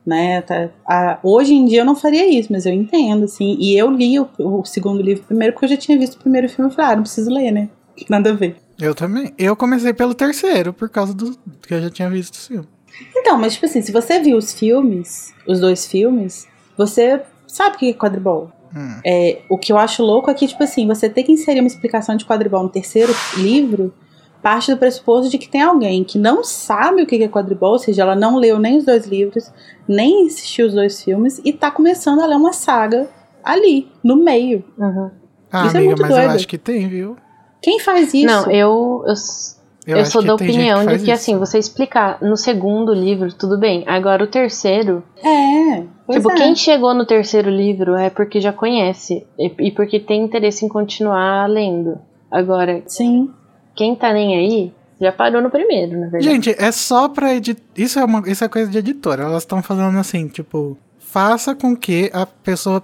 Né? 0.05 0.41
Tá- 0.41 0.69
a- 0.87 1.19
hoje 1.21 1.53
em 1.53 1.65
dia 1.65 1.81
eu 1.81 1.85
não 1.85 1.95
faria 1.95 2.27
isso, 2.27 2.51
mas 2.51 2.65
eu 2.65 2.73
entendo, 2.73 3.25
assim. 3.25 3.55
E 3.59 3.77
eu 3.77 3.91
li 3.91 4.19
o, 4.19 4.27
o 4.39 4.65
segundo 4.65 5.01
livro 5.03 5.23
primeiro 5.23 5.53
porque 5.53 5.65
eu 5.65 5.69
já 5.69 5.77
tinha 5.77 5.99
visto 5.99 6.15
o 6.15 6.19
primeiro 6.19 6.49
filme 6.49 6.71
e 6.71 6.73
falei, 6.73 6.91
ah, 6.91 6.95
não 6.95 7.03
preciso 7.03 7.29
ler, 7.29 7.51
né? 7.51 7.69
Nada 8.09 8.31
a 8.31 8.33
ver. 8.33 8.55
Eu 8.79 8.95
também. 8.95 9.33
Eu 9.37 9.55
comecei 9.55 9.93
pelo 9.93 10.13
terceiro, 10.13 10.71
por 10.73 10.89
causa 10.89 11.13
do 11.13 11.37
que 11.67 11.73
eu 11.73 11.81
já 11.81 11.89
tinha 11.89 12.09
visto 12.09 12.35
o 12.35 12.39
filme. 12.39 12.67
Então, 13.15 13.37
mas 13.37 13.53
tipo 13.53 13.65
assim, 13.65 13.81
se 13.81 13.91
você 13.91 14.19
viu 14.19 14.37
os 14.37 14.53
filmes, 14.53 15.33
os 15.47 15.59
dois 15.59 15.85
filmes, 15.85 16.47
você 16.77 17.21
sabe 17.47 17.75
o 17.75 17.79
que 17.79 17.89
é 17.89 17.93
quadribol. 17.93 18.51
Hum. 18.75 18.99
É, 19.05 19.41
o 19.49 19.57
que 19.57 19.71
eu 19.71 19.77
acho 19.77 20.03
louco 20.03 20.29
é 20.29 20.33
que, 20.33 20.47
tipo 20.47 20.63
assim, 20.63 20.87
você 20.87 21.09
ter 21.09 21.23
que 21.23 21.31
inserir 21.31 21.59
uma 21.59 21.67
explicação 21.67 22.15
de 22.15 22.25
quadribol 22.25 22.63
no 22.63 22.69
terceiro 22.69 23.13
livro 23.37 23.93
parte 24.41 24.71
do 24.71 24.77
pressuposto 24.77 25.29
de 25.29 25.37
que 25.37 25.49
tem 25.49 25.61
alguém 25.61 26.03
que 26.03 26.17
não 26.17 26.43
sabe 26.43 27.01
o 27.01 27.05
que 27.05 27.21
é 27.21 27.27
quadribol, 27.27 27.73
ou 27.73 27.79
seja, 27.79 28.03
ela 28.03 28.15
não 28.15 28.37
leu 28.37 28.57
nem 28.57 28.77
os 28.77 28.85
dois 28.85 29.05
livros, 29.05 29.51
nem 29.87 30.27
assistiu 30.27 30.67
os 30.67 30.73
dois 30.73 31.03
filmes, 31.03 31.41
e 31.43 31.51
tá 31.51 31.69
começando 31.69 32.21
a 32.21 32.25
ler 32.25 32.37
uma 32.37 32.53
saga 32.53 33.09
ali, 33.43 33.91
no 34.03 34.15
meio. 34.15 34.63
Uhum. 34.77 35.11
Ah, 35.51 35.65
Isso 35.65 35.75
é 35.75 35.79
amiga, 35.79 35.85
muito 35.87 36.01
mas 36.01 36.11
eu 36.11 36.17
doido. 36.17 36.35
acho 36.35 36.47
que 36.47 36.57
tem, 36.57 36.87
viu? 36.87 37.17
Quem 37.61 37.79
faz 37.79 38.13
isso? 38.13 38.25
Não, 38.25 38.49
eu, 38.51 39.03
eu, 39.05 39.13
eu, 39.87 39.99
acho 40.01 40.11
sou 40.11 40.21
que 40.21 40.27
da 40.27 40.35
opinião 40.35 40.79
de 40.79 40.85
faz 40.85 40.97
que, 41.03 41.11
isso. 41.11 41.21
assim, 41.21 41.37
você 41.37 41.57
explicar 41.57 42.21
no 42.21 42.37
segundo 42.37 42.93
livro, 42.93 43.33
tudo 43.33 43.57
bem. 43.57 43.83
Agora, 43.87 44.23
o 44.23 44.27
terceiro, 44.27 45.03
É, 45.17 45.83
pois 46.05 46.17
tipo, 46.17 46.31
é. 46.31 46.35
quem 46.35 46.55
chegou 46.55 46.93
no 46.93 47.05
terceiro 47.05 47.49
livro 47.49 47.95
é 47.95 48.09
porque 48.09 48.39
já 48.39 48.53
conhece 48.53 49.25
e, 49.37 49.51
e 49.59 49.71
porque 49.71 49.99
tem 49.99 50.23
interesse 50.23 50.65
em 50.65 50.69
continuar 50.69 51.47
lendo. 51.49 51.99
Agora, 52.31 52.83
Sim. 52.85 53.29
quem 53.75 53.95
tá 53.95 54.13
nem 54.13 54.35
aí, 54.37 54.73
já 55.01 55.11
parou 55.11 55.41
no 55.41 55.49
primeiro, 55.49 55.93
na 55.93 56.07
verdade. 56.09 56.25
Gente, 56.25 56.55
é 56.57 56.71
só 56.71 57.07
pra 57.09 57.33
editar. 57.33 57.61
Isso, 57.75 57.99
é 57.99 58.05
uma... 58.05 58.21
Isso 58.29 58.43
é 58.43 58.47
coisa 58.49 58.69
de 58.69 58.77
editora. 58.77 59.23
Elas 59.23 59.43
estão 59.43 59.63
fazendo 59.63 59.97
assim, 59.97 60.27
tipo. 60.27 60.77
Faça 61.11 61.55
com 61.55 61.75
que 61.75 62.11
a 62.13 62.25
pessoa 62.25 62.79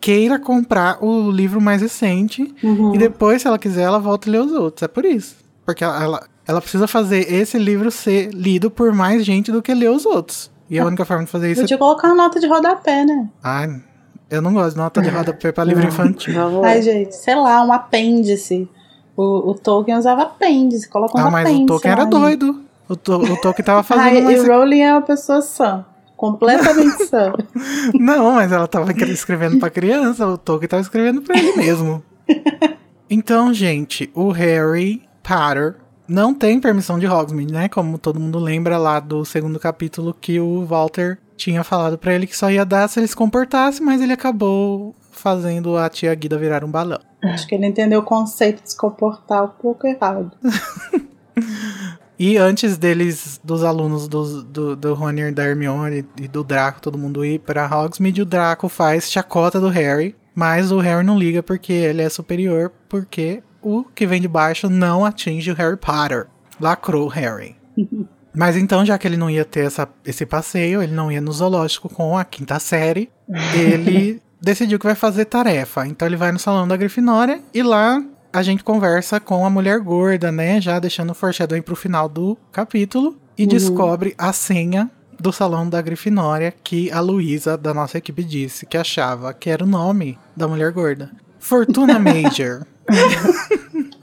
queira 0.00 0.38
comprar 0.38 1.02
o 1.02 1.30
livro 1.30 1.60
mais 1.62 1.80
recente. 1.80 2.54
Uhum. 2.62 2.94
E 2.94 2.98
depois, 2.98 3.40
se 3.40 3.48
ela 3.48 3.58
quiser, 3.58 3.82
ela 3.84 3.98
volta 3.98 4.28
e 4.28 4.32
lê 4.32 4.36
os 4.38 4.52
outros. 4.52 4.82
É 4.82 4.88
por 4.88 5.02
isso. 5.06 5.36
Porque 5.64 5.82
ela, 5.82 6.02
ela, 6.02 6.26
ela 6.46 6.60
precisa 6.60 6.86
fazer 6.86 7.32
esse 7.32 7.58
livro 7.58 7.90
ser 7.90 8.34
lido 8.34 8.70
por 8.70 8.92
mais 8.92 9.24
gente 9.24 9.50
do 9.50 9.62
que 9.62 9.72
ler 9.72 9.88
os 9.90 10.04
outros. 10.04 10.50
E 10.68 10.78
a 10.78 10.84
única 10.84 11.06
forma 11.06 11.24
de 11.24 11.30
fazer 11.30 11.50
isso 11.52 11.60
é. 11.62 11.64
Podia 11.64 11.78
colocar 11.78 12.08
uma 12.08 12.16
nota 12.16 12.38
de 12.38 12.46
rodapé, 12.46 13.02
né? 13.06 13.28
Ai, 13.42 13.80
eu 14.28 14.42
não 14.42 14.52
gosto 14.52 14.72
de 14.72 14.76
nota 14.76 15.00
de 15.00 15.08
rodapé 15.08 15.50
pra 15.50 15.64
livro 15.64 15.82
infantil. 15.88 16.34
Ai, 16.62 16.82
gente, 16.82 17.16
sei 17.16 17.34
lá, 17.34 17.64
um 17.64 17.72
apêndice. 17.72 18.68
O, 19.16 19.50
o 19.50 19.54
Tolkien 19.54 19.96
usava 19.96 20.22
apêndice, 20.24 20.86
coloca 20.86 21.18
uns 21.18 21.24
Ah, 21.24 21.30
mas 21.30 21.48
o 21.48 21.64
Tolkien 21.66 21.92
era 21.92 22.02
gente. 22.02 22.10
doido. 22.10 22.60
O, 22.88 22.94
to, 22.96 23.14
o 23.16 23.36
Tolkien 23.40 23.64
tava 23.64 23.82
fazendo 23.82 24.04
Ai, 24.04 24.20
mais. 24.20 24.44
e 24.44 24.46
Rowling 24.46 24.80
é 24.82 24.92
uma 24.92 25.02
pessoa 25.02 25.40
sã. 25.40 25.86
Completamente 26.20 27.06
sã. 27.06 27.32
Não, 27.98 28.32
mas 28.32 28.52
ela 28.52 28.68
tava 28.68 28.92
escrevendo 28.92 29.58
pra 29.58 29.70
criança, 29.70 30.26
o 30.26 30.36
Tolkien 30.36 30.68
tava 30.68 30.82
escrevendo 30.82 31.22
pra 31.22 31.38
ele 31.38 31.56
mesmo. 31.56 32.02
Então, 33.12 33.52
gente, 33.52 34.08
o 34.14 34.30
Harry 34.30 35.02
Potter 35.20 35.74
não 36.06 36.32
tem 36.32 36.60
permissão 36.60 36.96
de 36.96 37.08
Hogsmeade, 37.08 37.52
né? 37.52 37.68
Como 37.68 37.98
todo 37.98 38.20
mundo 38.20 38.38
lembra 38.38 38.78
lá 38.78 39.00
do 39.00 39.24
segundo 39.24 39.58
capítulo 39.58 40.14
que 40.14 40.38
o 40.38 40.64
Walter 40.64 41.18
tinha 41.36 41.64
falado 41.64 41.98
pra 41.98 42.14
ele 42.14 42.24
que 42.24 42.36
só 42.36 42.48
ia 42.48 42.64
dar 42.64 42.86
se 42.86 43.00
ele 43.00 43.08
se 43.08 43.16
comportasse, 43.16 43.82
mas 43.82 44.00
ele 44.00 44.12
acabou 44.12 44.94
fazendo 45.10 45.76
a 45.76 45.88
tia 45.88 46.14
Guida 46.14 46.38
virar 46.38 46.64
um 46.64 46.70
balão. 46.70 47.00
Acho 47.24 47.48
que 47.48 47.56
ele 47.56 47.66
entendeu 47.66 47.98
o 47.98 48.04
conceito 48.04 48.62
de 48.62 48.70
se 48.70 48.76
comportar 48.76 49.42
um 49.42 49.48
pouco 49.60 49.88
errado. 49.88 50.30
E 52.22 52.36
antes 52.36 52.76
deles, 52.76 53.40
dos 53.42 53.64
alunos 53.64 54.06
do, 54.06 54.42
do, 54.42 54.76
do 54.76 54.92
Rony, 54.92 55.32
da 55.32 55.42
Hermione 55.42 56.04
e 56.20 56.28
do 56.28 56.44
Draco, 56.44 56.78
todo 56.78 56.98
mundo 56.98 57.24
ir 57.24 57.38
pra 57.38 57.64
Hogsmeade, 57.66 58.20
o 58.20 58.26
Draco 58.26 58.68
faz 58.68 59.10
chacota 59.10 59.58
do 59.58 59.70
Harry, 59.70 60.14
mas 60.34 60.70
o 60.70 60.80
Harry 60.80 61.02
não 61.02 61.18
liga 61.18 61.42
porque 61.42 61.72
ele 61.72 62.02
é 62.02 62.10
superior, 62.10 62.70
porque 62.90 63.42
o 63.62 63.84
que 63.84 64.06
vem 64.06 64.20
de 64.20 64.28
baixo 64.28 64.68
não 64.68 65.02
atinge 65.02 65.50
o 65.50 65.54
Harry 65.54 65.78
Potter. 65.78 66.26
Lacrou 66.60 67.06
o 67.06 67.08
Harry. 67.08 67.56
Mas 68.32 68.56
então, 68.56 68.86
já 68.86 68.96
que 68.96 69.08
ele 69.08 69.16
não 69.16 69.28
ia 69.28 69.44
ter 69.44 69.66
essa, 69.66 69.88
esse 70.04 70.24
passeio, 70.24 70.80
ele 70.80 70.92
não 70.92 71.10
ia 71.10 71.20
no 71.20 71.32
zoológico 71.32 71.88
com 71.88 72.16
a 72.16 72.24
quinta 72.24 72.60
série, 72.60 73.10
ele 73.52 74.22
decidiu 74.40 74.78
que 74.78 74.86
vai 74.86 74.94
fazer 74.94 75.24
tarefa. 75.24 75.84
Então 75.86 76.06
ele 76.06 76.16
vai 76.16 76.30
no 76.30 76.38
salão 76.38 76.68
da 76.68 76.76
Grifinória 76.76 77.40
e 77.52 77.60
lá 77.60 78.00
a 78.32 78.42
gente 78.42 78.62
conversa 78.62 79.18
com 79.18 79.44
a 79.44 79.50
mulher 79.50 79.80
gorda, 79.80 80.30
né? 80.30 80.60
Já 80.60 80.78
deixando 80.78 81.10
o 81.10 81.14
foreshadowing 81.14 81.62
pro 81.62 81.76
final 81.76 82.08
do 82.08 82.36
capítulo. 82.52 83.16
E 83.36 83.46
descobre 83.46 84.14
a 84.18 84.32
senha 84.34 84.90
do 85.18 85.32
salão 85.32 85.68
da 85.68 85.80
Grifinória 85.80 86.52
que 86.62 86.90
a 86.90 87.00
Luísa, 87.00 87.56
da 87.56 87.72
nossa 87.72 87.96
equipe, 87.96 88.22
disse 88.22 88.66
que 88.66 88.76
achava 88.76 89.32
que 89.32 89.48
era 89.48 89.64
o 89.64 89.66
nome 89.66 90.18
da 90.36 90.46
mulher 90.46 90.70
gorda. 90.72 91.10
Fortuna 91.38 91.96
Major. 92.00 92.66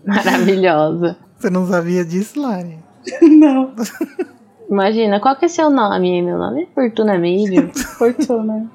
Maravilhosa. 0.06 1.18
Você 1.38 1.50
não 1.52 1.68
sabia 1.68 2.04
disso, 2.04 2.42
Lari? 2.42 2.80
Não, 3.22 3.74
Imagina, 4.70 5.20
qual 5.20 5.36
que 5.36 5.46
é 5.46 5.48
seu 5.48 5.70
nome? 5.70 6.22
Meu 6.22 6.38
nome 6.38 6.64
é 6.64 6.68
Fortuna 6.74 7.18
Major. 7.18 7.70
Fortuna. 7.98 8.70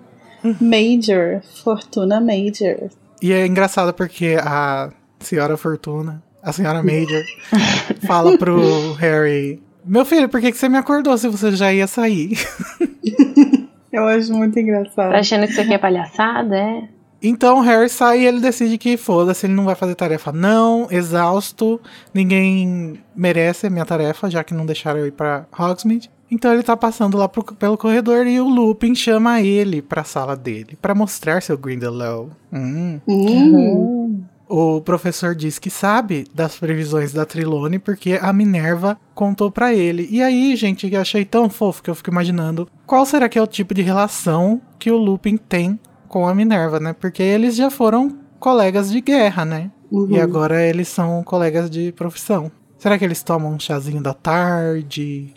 Major. 0.61 1.43
Fortuna 1.63 2.21
Major. 2.21 2.89
E 3.21 3.33
é 3.33 3.47
engraçado 3.47 3.93
porque 3.93 4.37
a 4.41 4.91
senhora 5.23 5.57
Fortuna, 5.57 6.23
a 6.43 6.53
senhora 6.53 6.83
Major, 6.83 7.23
fala 8.07 8.37
pro 8.37 8.93
Harry: 8.95 9.63
Meu 9.85 10.05
filho, 10.05 10.29
por 10.29 10.41
que, 10.41 10.53
que 10.53 10.59
você 10.59 10.69
me 10.69 10.77
acordou 10.79 11.17
se 11.17 11.29
você 11.29 11.53
já 11.53 11.73
ia 11.73 11.87
sair? 11.87 12.37
Eu 13.93 14.07
acho 14.09 14.33
muito 14.33 14.59
engraçado. 14.59 15.13
Tá 15.13 15.19
achando 15.19 15.45
que 15.47 15.53
isso 15.53 15.61
aqui 15.61 15.75
é 15.75 15.79
palhaçada, 15.79 16.57
é? 16.57 16.89
Então 17.23 17.59
o 17.59 17.61
Harry 17.61 17.89
sai 17.89 18.21
e 18.23 18.27
ele 18.27 18.41
decide 18.41 18.77
que 18.79 18.97
foda-se, 18.97 19.47
ele 19.47 19.53
não 19.55 19.65
vai 19.65 19.75
fazer 19.77 19.95
tarefa 19.95 20.33
não, 20.33 20.89
exausto, 20.91 21.81
ninguém 22.13 22.99
merece 23.15 23.67
a 23.67 23.71
minha 23.71 23.85
tarefa, 23.85 24.29
já 24.31 24.43
que 24.43 24.53
não 24.55 24.67
deixaram 24.67 24.99
eu 25.01 25.07
ir 25.07 25.13
pra 25.13 25.45
Hogsmeade. 25.57 26.11
Então 26.31 26.53
ele 26.53 26.63
tá 26.65 26.77
passando 26.77 27.17
lá 27.19 27.29
pro- 27.29 27.45
pelo 27.45 27.77
corredor 27.77 28.27
e 28.27 28.41
o 28.41 28.49
Lupin 28.49 28.95
chama 28.95 29.41
ele 29.43 29.81
pra 29.83 30.03
sala 30.03 30.35
dele, 30.35 30.77
pra 30.81 30.95
mostrar 30.95 31.43
seu 31.43 31.57
Grindelwald. 31.59 32.33
Hum. 32.53 32.99
Hum. 33.07 34.25
O 34.55 34.83
professor 34.83 35.35
diz 35.35 35.59
que 35.59 35.71
sabe 35.71 36.27
das 36.35 36.59
previsões 36.59 37.11
da 37.11 37.25
Trilone 37.25 37.79
porque 37.79 38.19
a 38.21 38.35
Minerva 38.35 39.01
contou 39.15 39.51
pra 39.51 39.73
ele. 39.73 40.07
E 40.11 40.23
aí, 40.23 40.55
gente, 40.57 40.93
eu 40.93 41.01
achei 41.01 41.25
tão 41.25 41.49
fofo 41.49 41.83
que 41.83 41.89
eu 41.89 41.95
fico 41.95 42.11
imaginando 42.11 42.69
qual 42.87 43.07
será 43.07 43.31
que 43.31 43.39
é 43.39 43.43
o 43.43 43.47
tipo 43.47 43.73
de 43.73 43.81
relação 43.81 44.61
que 44.79 44.91
o 44.91 44.99
Lupin 44.99 45.39
tem 45.39 45.81
com 46.07 46.29
a 46.29 46.35
Minerva, 46.35 46.79
né? 46.79 46.93
Porque 46.93 47.23
eles 47.23 47.57
já 47.57 47.71
foram 47.71 48.19
colegas 48.39 48.91
de 48.93 49.01
guerra, 49.01 49.47
né? 49.47 49.71
Uhum. 49.91 50.09
E 50.11 50.21
agora 50.21 50.63
eles 50.63 50.89
são 50.89 51.25
colegas 51.25 51.71
de 51.71 51.91
profissão. 51.93 52.53
Será 52.77 52.99
que 52.99 53.07
eles 53.07 53.23
tomam 53.23 53.55
um 53.55 53.59
chazinho 53.59 54.03
da 54.03 54.13
tarde? 54.13 55.33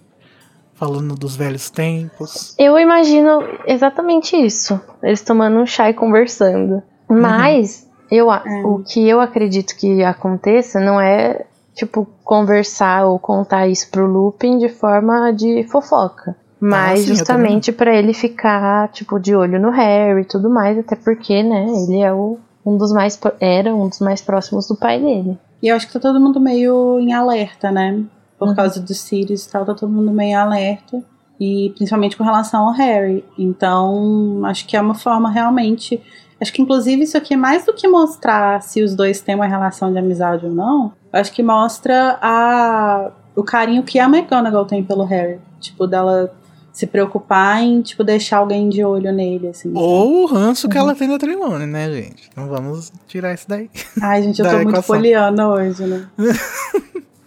Falando 0.74 1.16
dos 1.16 1.38
velhos 1.38 1.70
tempos? 1.70 2.54
Eu 2.60 2.78
imagino 2.78 3.42
exatamente 3.66 4.36
isso. 4.36 4.78
Eles 5.02 5.22
tomando 5.22 5.56
um 5.56 5.66
chá 5.66 5.90
e 5.90 5.94
conversando. 5.94 6.84
Mas 7.08 7.85
eu, 8.12 8.32
É. 8.32 8.42
o 8.64 8.80
que 8.80 9.08
eu 9.08 9.20
acredito 9.22 9.76
que 9.76 10.04
aconteça 10.04 10.80
não 10.80 11.00
é, 11.00 11.46
tipo, 11.74 12.08
conversar 12.24 13.06
ou 13.06 13.18
contar 13.20 13.68
isso 13.68 13.90
pro 13.92 14.06
Lupin 14.06 14.58
de 14.58 14.70
forma 14.70 15.32
de 15.32 15.64
fofoca. 15.70 16.36
Mas 16.60 17.02
sim, 17.02 17.10
eu 17.12 17.16
justamente 17.16 17.72
pra 17.72 17.94
ele 17.96 18.14
ficar, 18.14 18.88
tipo, 18.90 19.20
de 19.20 19.36
olho 19.36 19.60
no 19.60 19.70
Harry 19.72 20.22
e 20.22 20.26
tudo 20.26 20.50
mais, 20.50 20.78
até 20.78 20.96
porque, 20.96 21.44
né, 21.44 21.66
ele 21.88 22.00
é 22.02 22.14
o, 22.14 22.38
um 22.66 22.78
dos 22.78 22.92
mais 22.94 23.20
era 23.40 23.76
um 23.76 23.88
dos 23.90 24.00
mais 24.00 24.22
próximos 24.22 24.68
do 24.68 24.76
pai 24.76 25.00
dele. 25.00 25.38
E 25.62 25.68
eu 25.68 25.76
acho 25.76 25.88
que 25.88 25.94
tá 25.94 26.00
todo 26.00 26.20
mundo 26.20 26.40
meio 26.40 27.00
em 27.00 27.14
alerta, 27.14 27.72
né? 27.72 28.02
Por 28.40 28.50
Uhum. 28.50 28.56
causa 28.56 28.80
dos 28.82 29.00
Sirius 29.02 29.46
e 29.46 29.50
tal, 29.50 29.66
tá 29.66 29.74
todo 29.74 29.92
mundo 29.92 30.12
meio 30.12 30.38
alerta. 30.40 31.02
E 31.40 31.74
principalmente 31.76 32.16
com 32.16 32.24
relação 32.24 32.68
ao 32.68 32.74
Harry. 32.74 33.24
Então, 33.38 34.42
acho 34.46 34.66
que 34.66 34.78
é 34.78 34.82
uma 34.82 34.96
forma 34.96 35.30
realmente. 35.30 36.02
Acho 36.40 36.52
que 36.52 36.62
inclusive 36.62 37.04
isso 37.04 37.18
aqui 37.18 37.34
é 37.34 37.38
mais 37.38 37.66
do 37.66 37.74
que 37.74 37.88
mostrar 37.88 38.62
se 38.62 38.84
os 38.84 38.94
dois 38.94 39.22
têm 39.22 39.36
uma 39.36 39.48
relação 39.48 39.92
de 39.92 39.98
amizade 39.98 40.46
ou 40.46 40.52
não. 40.52 40.92
Acho 41.12 41.32
que 41.32 41.42
mostra 41.42 42.18
a, 42.22 43.12
o 43.36 43.44
carinho 43.44 43.84
que 43.84 44.00
a 44.00 44.06
McGonagall 44.06 44.66
tem 44.66 44.84
pelo 44.84 45.04
Harry. 45.04 45.40
Tipo, 45.60 45.88
dela 45.88 46.34
se 46.76 46.86
preocupar 46.86 47.64
em, 47.64 47.82
tipo, 47.82 48.04
deixar 48.04 48.40
alguém 48.40 48.68
de 48.68 48.84
olho 48.84 49.10
nele, 49.14 49.48
assim. 49.48 49.74
sabe? 49.74 49.82
Ou 49.82 50.24
o 50.24 50.26
ranço 50.26 50.68
que 50.68 50.78
ela 50.78 50.94
tem 50.94 51.08
da 51.08 51.18
Trilone, 51.18 51.66
né, 51.66 51.90
gente? 51.90 52.30
Não 52.36 52.50
vamos 52.50 52.92
tirar 53.08 53.34
isso 53.34 53.48
daí. 53.48 53.70
Ai, 54.02 54.22
gente, 54.22 54.42
eu 54.42 54.50
tô 54.50 54.60
muito 54.60 54.84
poliana 54.84 55.48
hoje, 55.50 55.84
né? 55.86 56.06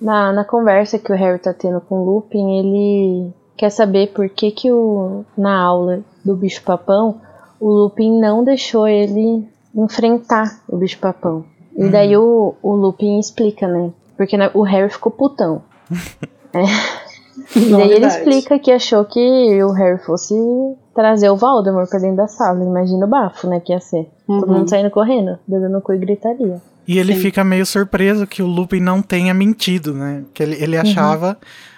Na, 0.01 0.33
na 0.33 0.45
conversa 0.45 0.97
que 0.97 1.13
o 1.13 1.17
Harry 1.17 1.41
tá 1.41 1.53
tendo 1.53 1.81
com 1.81 1.97
o 1.97 2.05
Lupin, 2.05 2.59
ele 2.61 3.33
quer 3.57 3.71
saber 3.71 4.13
por 4.13 4.29
que 4.29 4.53
que 4.53 4.71
o, 4.71 5.25
na 5.37 5.61
aula 5.61 6.03
do 6.25 6.37
bicho 6.37 6.63
papão, 6.63 7.21
o 7.61 7.69
Lupin 7.71 8.19
não 8.21 8.45
deixou 8.45 8.87
ele 8.89 9.47
enfrentar 9.75 10.61
o 10.69 10.77
bicho 10.77 10.99
papão. 10.99 11.45
E 11.77 11.89
daí 11.89 12.17
o, 12.17 12.55
o 12.63 12.75
Lupin 12.75 13.19
explica, 13.21 13.69
né? 13.69 13.91
Porque 14.17 14.37
né, 14.37 14.51
o 14.55 14.63
Harry 14.63 14.91
ficou 14.91 15.13
putão. 15.13 15.63
É. 16.51 16.65
E 17.55 17.71
daí 17.71 17.93
ele 17.93 18.07
explica 18.07 18.59
que 18.59 18.71
achou 18.73 19.05
que 19.05 19.63
o 19.63 19.71
Harry 19.71 19.99
fosse 20.03 20.35
trazer 20.95 21.29
o 21.29 21.37
Voldemort 21.37 21.89
pra 21.89 21.99
dentro 21.99 22.17
da 22.17 22.27
sala. 22.27 22.65
Imagina 22.65 23.05
o 23.05 23.09
bafo, 23.09 23.47
né, 23.47 23.61
que 23.61 23.71
ia 23.73 23.81
ser. 23.81 24.09
Todo 24.27 24.47
Uhum. 24.47 24.59
mundo 24.59 24.71
saindo 24.71 24.91
correndo, 24.91 25.39
dando 25.47 25.69
no 25.69 25.83
cu 25.83 25.93
e 25.93 25.99
gritaria. 25.99 26.61
E 26.87 26.99
ele 26.99 27.15
Sim. 27.15 27.21
fica 27.21 27.45
meio 27.45 27.67
surpreso 27.67 28.27
que 28.27 28.43
o 28.43 28.47
Lupin 28.47 28.81
não 28.81 29.03
tenha 29.03 29.35
mentido, 29.35 29.93
né? 29.93 30.25
Que 30.33 30.43
ele, 30.43 30.57
ele 30.63 30.77
achava. 30.79 31.37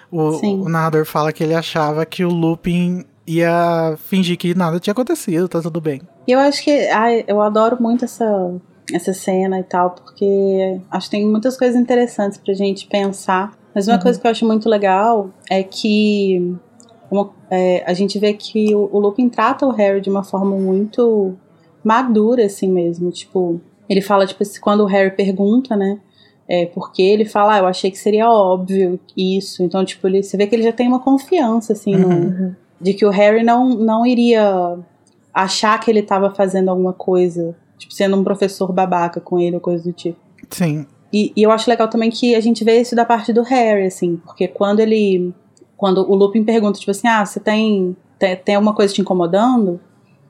O, 0.09 0.31
Sim. 0.35 0.61
o 0.61 0.69
narrador 0.69 1.05
fala 1.05 1.33
que 1.33 1.43
ele 1.43 1.53
achava 1.53 2.05
que 2.05 2.23
o 2.23 2.29
Lupin 2.29 3.03
ia 3.27 3.95
fingir 3.97 4.37
que 4.37 4.53
nada 4.55 4.79
tinha 4.79 4.91
acontecido, 4.91 5.47
tá 5.47 5.61
tudo 5.61 5.79
bem. 5.81 6.01
E 6.27 6.31
eu 6.31 6.39
acho 6.39 6.63
que 6.63 6.71
ai, 6.89 7.23
eu 7.27 7.41
adoro 7.41 7.77
muito 7.81 8.05
essa, 8.05 8.53
essa 8.93 9.13
cena 9.13 9.59
e 9.59 9.63
tal, 9.63 9.91
porque 9.91 10.79
acho 10.89 11.09
que 11.09 11.17
tem 11.17 11.27
muitas 11.27 11.57
coisas 11.57 11.79
interessantes 11.79 12.37
pra 12.37 12.53
gente 12.53 12.87
pensar. 12.87 13.53
Mas 13.73 13.87
uma 13.87 13.97
coisa 13.99 14.19
que 14.19 14.27
eu 14.27 14.31
acho 14.31 14.45
muito 14.45 14.67
legal 14.67 15.29
é 15.49 15.63
que 15.63 16.55
uma- 17.09 17.29
é, 17.49 17.83
a 17.85 17.93
gente 17.93 18.19
vê 18.19 18.33
que 18.33 18.75
o, 18.75 18.89
o 18.91 18.99
Lupin 18.99 19.29
trata 19.29 19.65
o 19.65 19.71
Harry 19.71 20.01
de 20.01 20.09
uma 20.09 20.23
forma 20.23 20.55
muito 20.57 21.35
madura, 21.83 22.45
assim 22.45 22.69
mesmo. 22.69 23.09
Tipo, 23.11 23.61
ele 23.89 24.01
fala, 24.01 24.25
tipo, 24.25 24.43
quando 24.61 24.81
o 24.81 24.85
Harry 24.85 25.11
pergunta, 25.15 25.75
né? 25.75 25.99
É, 26.49 26.65
porque 26.65 27.01
ele 27.01 27.23
fala, 27.23 27.55
ah, 27.55 27.59
eu 27.59 27.65
achei 27.67 27.89
que 27.89 27.97
seria 27.97 28.29
óbvio 28.29 28.99
isso. 29.15 29.63
Então, 29.63 29.85
tipo, 29.85 30.05
ele, 30.07 30.21
você 30.21 30.35
vê 30.35 30.47
que 30.47 30.53
ele 30.55 30.63
já 30.63 30.73
tem 30.73 30.87
uma 30.87 30.99
confiança, 30.99 31.71
assim, 31.73 31.95
no, 31.95 32.07
Uhum. 32.09 32.55
De 32.81 32.93
que 32.93 33.05
o 33.05 33.09
Harry 33.09 33.43
não, 33.43 33.69
não 33.69 34.05
iria 34.05 34.77
achar 35.33 35.79
que 35.79 35.89
ele 35.89 36.01
tava 36.01 36.29
fazendo 36.31 36.69
alguma 36.69 36.93
coisa, 36.93 37.55
tipo, 37.77 37.93
sendo 37.93 38.17
um 38.17 38.23
professor 38.23 38.71
babaca 38.73 39.21
com 39.21 39.39
ele 39.39 39.55
ou 39.55 39.61
coisa 39.61 39.83
do 39.83 39.93
tipo. 39.93 40.17
Sim. 40.49 40.85
E, 41.13 41.31
e 41.35 41.43
eu 41.43 41.51
acho 41.51 41.69
legal 41.69 41.87
também 41.87 42.09
que 42.09 42.35
a 42.35 42.39
gente 42.39 42.63
vê 42.63 42.79
isso 42.81 42.95
da 42.95 43.05
parte 43.05 43.31
do 43.33 43.41
Harry, 43.43 43.85
assim, 43.85 44.17
porque 44.25 44.47
quando 44.47 44.79
ele. 44.79 45.33
Quando 45.77 45.99
o 46.09 46.15
Lupin 46.15 46.43
pergunta, 46.43 46.79
tipo 46.79 46.91
assim, 46.91 47.07
ah, 47.07 47.25
você 47.25 47.39
tem, 47.39 47.95
tem, 48.19 48.35
tem 48.35 48.55
alguma 48.55 48.73
coisa 48.75 48.93
te 48.93 49.01
incomodando? 49.01 49.79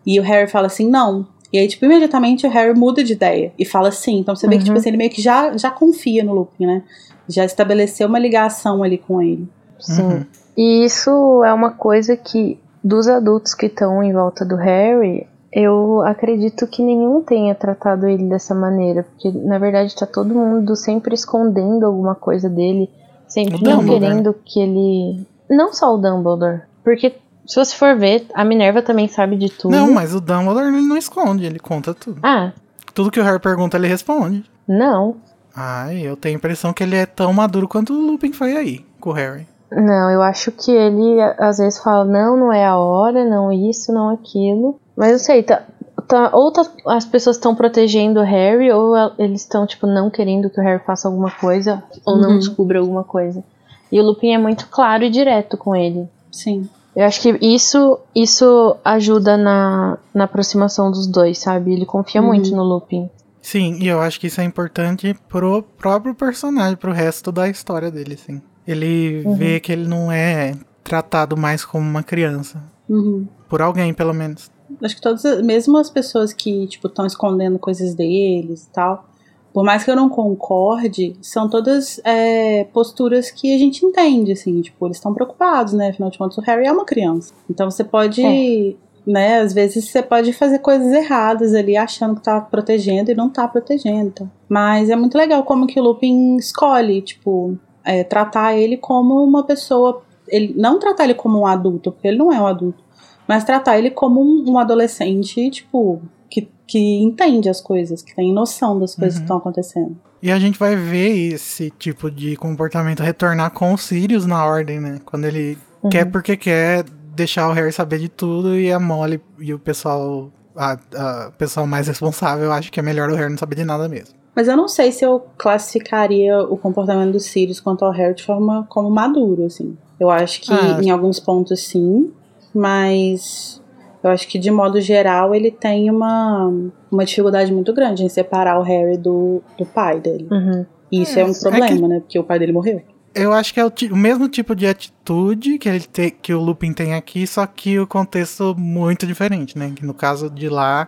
E 0.05 0.17
o 0.19 0.23
Harry 0.23 0.49
fala 0.49 0.67
assim, 0.67 0.89
não. 0.89 1.27
E 1.51 1.57
aí, 1.57 1.67
tipo, 1.67 1.83
imediatamente 1.85 2.47
o 2.47 2.49
Harry 2.49 2.73
muda 2.73 3.03
de 3.03 3.11
ideia 3.11 3.51
e 3.59 3.65
fala 3.65 3.91
sim. 3.91 4.19
Então 4.19 4.33
você 4.35 4.47
vê 4.47 4.55
que, 4.57 4.63
tipo 4.63 4.71
Uhum. 4.73 4.79
assim, 4.79 4.89
ele 4.89 4.97
meio 4.97 5.09
que 5.09 5.21
já, 5.21 5.55
já 5.57 5.69
confia 5.69 6.23
no 6.23 6.33
Lupin, 6.33 6.65
né? 6.65 6.83
Já 7.27 7.43
estabeleceu 7.43 8.07
uma 8.07 8.17
ligação 8.17 8.81
ali 8.81 8.97
com 8.97 9.21
ele. 9.21 9.45
Sim. 9.77 10.01
Uhum. 10.01 10.25
E 10.57 10.83
isso 10.85 11.43
é 11.43 11.53
uma 11.53 11.71
coisa 11.71 12.15
que, 12.17 12.59
dos 12.83 13.07
adultos 13.07 13.53
que 13.53 13.67
estão 13.67 14.03
em 14.03 14.11
volta 14.13 14.43
do 14.45 14.55
Harry, 14.55 15.27
eu 15.51 16.01
acredito 16.03 16.67
que 16.67 16.81
nenhum 16.83 17.21
tenha 17.21 17.55
tratado 17.55 18.07
ele 18.07 18.25
dessa 18.27 18.53
maneira. 18.53 19.03
Porque, 19.03 19.31
na 19.31 19.57
verdade, 19.57 19.95
tá 19.95 20.05
todo 20.05 20.33
mundo 20.35 20.75
sempre 20.75 21.13
escondendo 21.15 21.85
alguma 21.85 22.15
coisa 22.15 22.49
dele. 22.49 22.89
Sempre 23.27 23.55
O 23.55 23.59
não 23.61 23.77
Dumbledore, 23.77 23.99
querendo 24.01 24.35
que 24.45 24.59
ele. 24.61 25.25
Não 25.49 25.73
só 25.73 25.93
o 25.93 25.97
Dumbledore. 25.97 26.61
Porque 26.83 27.15
Se 27.45 27.55
você 27.55 27.75
for 27.75 27.97
ver, 27.97 28.25
a 28.33 28.45
Minerva 28.45 28.81
também 28.81 29.07
sabe 29.07 29.35
de 29.37 29.49
tudo. 29.49 29.71
Não, 29.71 29.91
mas 29.93 30.13
o 30.13 30.21
Dumbledore 30.21 30.67
ele 30.67 30.81
não 30.85 30.97
esconde, 30.97 31.45
ele 31.45 31.59
conta 31.59 31.93
tudo. 31.93 32.19
Ah, 32.23 32.51
Tudo 32.93 33.09
que 33.11 33.19
o 33.19 33.23
Harry 33.23 33.39
pergunta, 33.39 33.77
ele 33.77 33.87
responde. 33.87 34.43
não. 34.67 35.15
Ai, 35.53 35.99
eu 36.07 36.15
tenho 36.15 36.35
a 36.35 36.37
impressão 36.37 36.71
que 36.71 36.81
ele 36.81 36.95
é 36.95 37.05
tão 37.05 37.33
maduro 37.33 37.67
quanto 37.67 37.91
o 37.93 37.99
Lupin 38.11 38.31
foi 38.31 38.55
aí, 38.55 38.85
com 39.01 39.09
o 39.09 39.13
Harry. 39.13 39.45
Não, 39.71 40.11
eu 40.11 40.21
acho 40.21 40.51
que 40.51 40.69
ele 40.71 41.21
a- 41.21 41.35
às 41.39 41.57
vezes 41.57 41.79
fala, 41.79 42.03
não, 42.03 42.35
não 42.35 42.51
é 42.53 42.65
a 42.65 42.77
hora, 42.77 43.23
não 43.23 43.51
isso, 43.51 43.93
não 43.93 44.09
aquilo. 44.09 44.79
Mas 44.97 45.11
eu 45.13 45.19
sei, 45.19 45.43
tá, 45.43 45.63
tá- 46.07 46.29
ou 46.33 46.51
tá- 46.51 46.65
as 46.87 47.05
pessoas 47.05 47.37
estão 47.37 47.55
protegendo 47.55 48.19
o 48.19 48.23
Harry, 48.23 48.69
ou 48.71 48.93
eles 49.17 49.41
estão, 49.41 49.65
tipo, 49.65 49.87
não 49.87 50.09
querendo 50.09 50.49
que 50.49 50.59
o 50.59 50.63
Harry 50.63 50.83
faça 50.85 51.07
alguma 51.07 51.31
coisa, 51.31 51.81
ou 52.05 52.17
não 52.17 52.31
Uhum. 52.31 52.39
descubra 52.39 52.79
alguma 52.79 53.03
coisa. 53.05 53.43
E 53.91 53.99
o 53.99 54.03
Lupin 54.03 54.33
é 54.33 54.37
muito 54.37 54.67
claro 54.67 55.03
e 55.03 55.09
direto 55.09 55.57
com 55.57 55.75
ele. 55.75 56.07
Sim. 56.31 56.67
Eu 56.93 57.05
acho 57.05 57.21
que 57.21 57.37
isso, 57.41 57.97
isso 58.13 58.75
ajuda 58.83 59.37
na, 59.37 59.97
na 60.13 60.25
aproximação 60.25 60.91
dos 60.91 61.07
dois, 61.07 61.37
sabe? 61.37 61.73
Ele 61.73 61.85
confia 61.85 62.21
Uhum. 62.21 62.27
muito 62.27 62.53
no 62.53 62.63
Lupin. 62.63 63.09
Sim, 63.41 63.77
e 63.81 63.87
eu 63.87 63.99
acho 64.01 64.19
que 64.19 64.27
isso 64.27 64.39
é 64.41 64.43
importante 64.43 65.15
pro 65.29 65.63
próprio 65.63 66.13
personagem, 66.13 66.75
pro 66.75 66.91
resto 66.91 67.31
da 67.31 67.47
história 67.47 67.89
dele, 67.89 68.17
sim. 68.17 68.41
Ele 68.67 69.23
vê 69.37 69.59
que 69.59 69.71
ele 69.71 69.87
não 69.87 70.11
é 70.11 70.53
tratado 70.83 71.35
mais 71.37 71.63
como 71.65 71.87
uma 71.87 72.03
criança. 72.03 72.61
Uhum. 72.89 73.25
Por 73.49 73.61
alguém, 73.61 73.93
pelo 73.93 74.13
menos. 74.13 74.49
Acho 74.83 74.95
que 74.95 75.01
todas, 75.01 75.41
mesmo 75.43 75.77
as 75.77 75.89
pessoas 75.89 76.31
que, 76.33 76.67
tipo, 76.67 76.87
estão 76.87 77.05
escondendo 77.05 77.59
coisas 77.59 77.93
deles 77.93 78.63
e 78.65 78.69
tal, 78.71 79.05
por 79.53 79.63
mais 79.65 79.83
que 79.83 79.91
eu 79.91 79.95
não 79.95 80.07
concorde, 80.07 81.13
são 81.21 81.49
todas 81.49 81.99
é, 82.05 82.63
posturas 82.65 83.29
que 83.29 83.53
a 83.53 83.57
gente 83.57 83.85
entende, 83.85 84.31
assim, 84.31 84.61
tipo, 84.61 84.85
eles 84.87 84.97
estão 84.97 85.13
preocupados, 85.13 85.73
né? 85.73 85.89
Afinal 85.89 86.09
de 86.09 86.17
contas, 86.17 86.37
o 86.37 86.41
Harry 86.41 86.65
é 86.67 86.71
uma 86.71 86.85
criança. 86.85 87.33
Então 87.49 87.69
você 87.69 87.83
pode, 87.83 88.23
É. 88.25 88.73
né, 89.05 89.39
às 89.41 89.51
vezes 89.53 89.89
você 89.89 90.01
pode 90.01 90.31
fazer 90.31 90.59
coisas 90.59 90.91
erradas 90.93 91.53
ali, 91.53 91.75
achando 91.75 92.15
que 92.15 92.23
tá 92.23 92.39
protegendo 92.39 93.11
e 93.11 93.15
não 93.15 93.29
tá 93.29 93.45
protegendo. 93.47 94.07
então. 94.07 94.31
Mas 94.47 94.89
é 94.89 94.95
muito 94.95 95.17
legal 95.17 95.43
como 95.43 95.67
que 95.67 95.79
o 95.79 95.83
Lupin 95.83 96.37
escolhe, 96.37 97.01
tipo, 97.01 97.57
é, 97.83 98.03
tratar 98.03 98.55
ele 98.55 98.77
como 98.77 99.23
uma 99.23 99.43
pessoa. 99.43 100.03
Ele, 100.27 100.53
não 100.57 100.79
tratar 100.79 101.03
ele 101.05 101.13
como 101.13 101.39
um 101.39 101.45
adulto, 101.45 101.91
porque 101.91 102.07
ele 102.07 102.17
não 102.17 102.31
é 102.31 102.39
um 102.39 102.47
adulto 102.47 102.83
mas 103.31 103.45
tratar 103.45 103.77
ele 103.77 103.89
como 103.89 104.21
um, 104.21 104.51
um 104.51 104.59
adolescente, 104.59 105.49
tipo, 105.49 106.01
que, 106.29 106.49
que 106.67 107.01
entende 107.01 107.47
as 107.47 107.61
coisas, 107.61 108.01
que 108.01 108.13
tem 108.13 108.33
noção 108.33 108.77
das 108.77 108.93
coisas 108.93 109.15
Uhum. 109.15 109.19
que 109.19 109.23
estão 109.23 109.37
acontecendo. 109.37 109.97
E 110.21 110.29
a 110.29 110.37
gente 110.37 110.59
vai 110.59 110.75
ver 110.75 111.33
esse 111.33 111.71
tipo 111.71 112.11
de 112.11 112.35
comportamento 112.35 113.01
retornar 113.01 113.51
com 113.51 113.73
o 113.73 113.77
Sirius 113.77 114.25
na 114.25 114.45
ordem, 114.45 114.81
né? 114.81 114.99
Quando 115.05 115.25
ele 115.25 115.57
quer 115.89 116.05
porque 116.11 116.35
quer 116.35 116.83
deixar 117.15 117.47
o 117.49 117.53
Harry 117.53 117.71
saber 117.71 117.99
de 117.99 118.09
tudo 118.09 118.55
e 118.59 118.69
a 118.69 118.79
Molly 118.79 119.21
e 119.39 119.53
o 119.53 119.57
pessoal, 119.57 120.29
a, 120.55 120.77
a 120.95 121.29
o 121.29 121.31
pessoal 121.31 121.65
mais 121.65 121.87
responsável, 121.87 122.45
eu 122.45 122.51
acho 122.51 122.69
que 122.69 122.81
é 122.81 122.83
melhor 122.83 123.09
o 123.09 123.15
Harry 123.15 123.31
não 123.31 123.37
saber 123.37 123.55
de 123.55 123.63
nada 123.63 123.87
mesmo. 123.87 124.20
Mas 124.35 124.47
eu 124.47 124.55
não 124.55 124.67
sei 124.67 124.91
se 124.91 125.03
eu 125.05 125.25
classificaria 125.37 126.39
o 126.41 126.57
comportamento 126.57 127.11
do 127.11 127.19
Sirius 127.19 127.59
quanto 127.59 127.83
ao 127.83 127.91
Harry 127.91 128.15
de 128.15 128.23
forma 128.23 128.65
como 128.69 128.89
maduro, 128.89 129.45
assim. 129.45 129.77
Eu 129.99 130.09
acho 130.09 130.41
que 130.41 130.53
Ah. 130.53 130.79
em 130.81 130.89
alguns 130.89 131.19
pontos 131.19 131.61
sim, 131.67 132.11
mas 132.53 133.61
eu 134.03 134.09
acho 134.09 134.27
que 134.27 134.39
de 134.39 134.49
modo 134.49 134.79
geral 134.81 135.35
ele 135.35 135.51
tem 135.51 135.89
uma, 135.91 136.51
uma 136.91 137.05
dificuldade 137.05 137.53
muito 137.53 137.73
grande 137.73 138.03
em 138.03 138.09
separar 138.09 138.59
o 138.59 138.63
Harry 138.63 138.97
do, 138.97 139.41
do 139.57 139.65
pai 139.65 139.99
dele. 139.99 140.27
Uhum. 140.31 140.65
E 140.91 141.01
isso 141.03 141.19
é, 141.19 141.25
um 141.25 141.33
que- 141.33 141.39
problema, 141.39 141.87
né? 141.87 141.99
Porque 141.99 142.17
o 142.19 142.23
pai 142.23 142.39
dele 142.39 142.51
morreu. 142.51 142.81
Eu 143.13 143.33
acho 143.33 143.53
que 143.53 143.59
é 143.59 143.65
o, 143.65 143.71
o 143.91 143.95
mesmo 143.97 144.29
tipo 144.29 144.55
de 144.55 144.65
atitude 144.65 145.57
que 145.57 145.67
ele 145.67 145.81
te, 145.81 146.11
que 146.11 146.33
o 146.33 146.39
Lupin 146.39 146.71
tem 146.71 146.93
aqui, 146.93 147.27
só 147.27 147.45
que 147.45 147.77
o 147.77 147.85
contexto 147.85 148.55
muito 148.57 149.05
diferente, 149.05 149.57
né? 149.57 149.71
Que 149.75 149.85
no 149.85 149.93
caso 149.93 150.29
de 150.29 150.47
lá, 150.47 150.87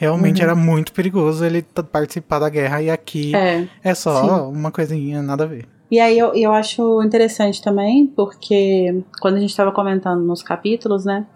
realmente 0.00 0.38
Uhum. 0.38 0.44
era 0.48 0.54
muito 0.56 0.92
perigoso 0.94 1.44
ele 1.44 1.62
participar 1.92 2.38
da 2.38 2.48
guerra, 2.48 2.80
e 2.82 2.90
aqui 2.90 3.36
é, 3.36 3.66
É. 3.84 3.94
só 3.94 4.48
uma 4.48 4.70
coisinha, 4.72 5.20
nada 5.22 5.44
a 5.44 5.46
ver. 5.46 5.66
E 5.90 6.00
aí 6.00 6.18
eu, 6.18 6.32
eu 6.34 6.52
acho 6.52 7.02
interessante 7.02 7.60
também, 7.60 8.06
porque 8.06 9.02
quando 9.20 9.36
a 9.36 9.40
gente 9.40 9.50
estava 9.50 9.70
comentando 9.72 10.22
nos 10.24 10.42
capítulos, 10.42 11.04
né? 11.04 11.26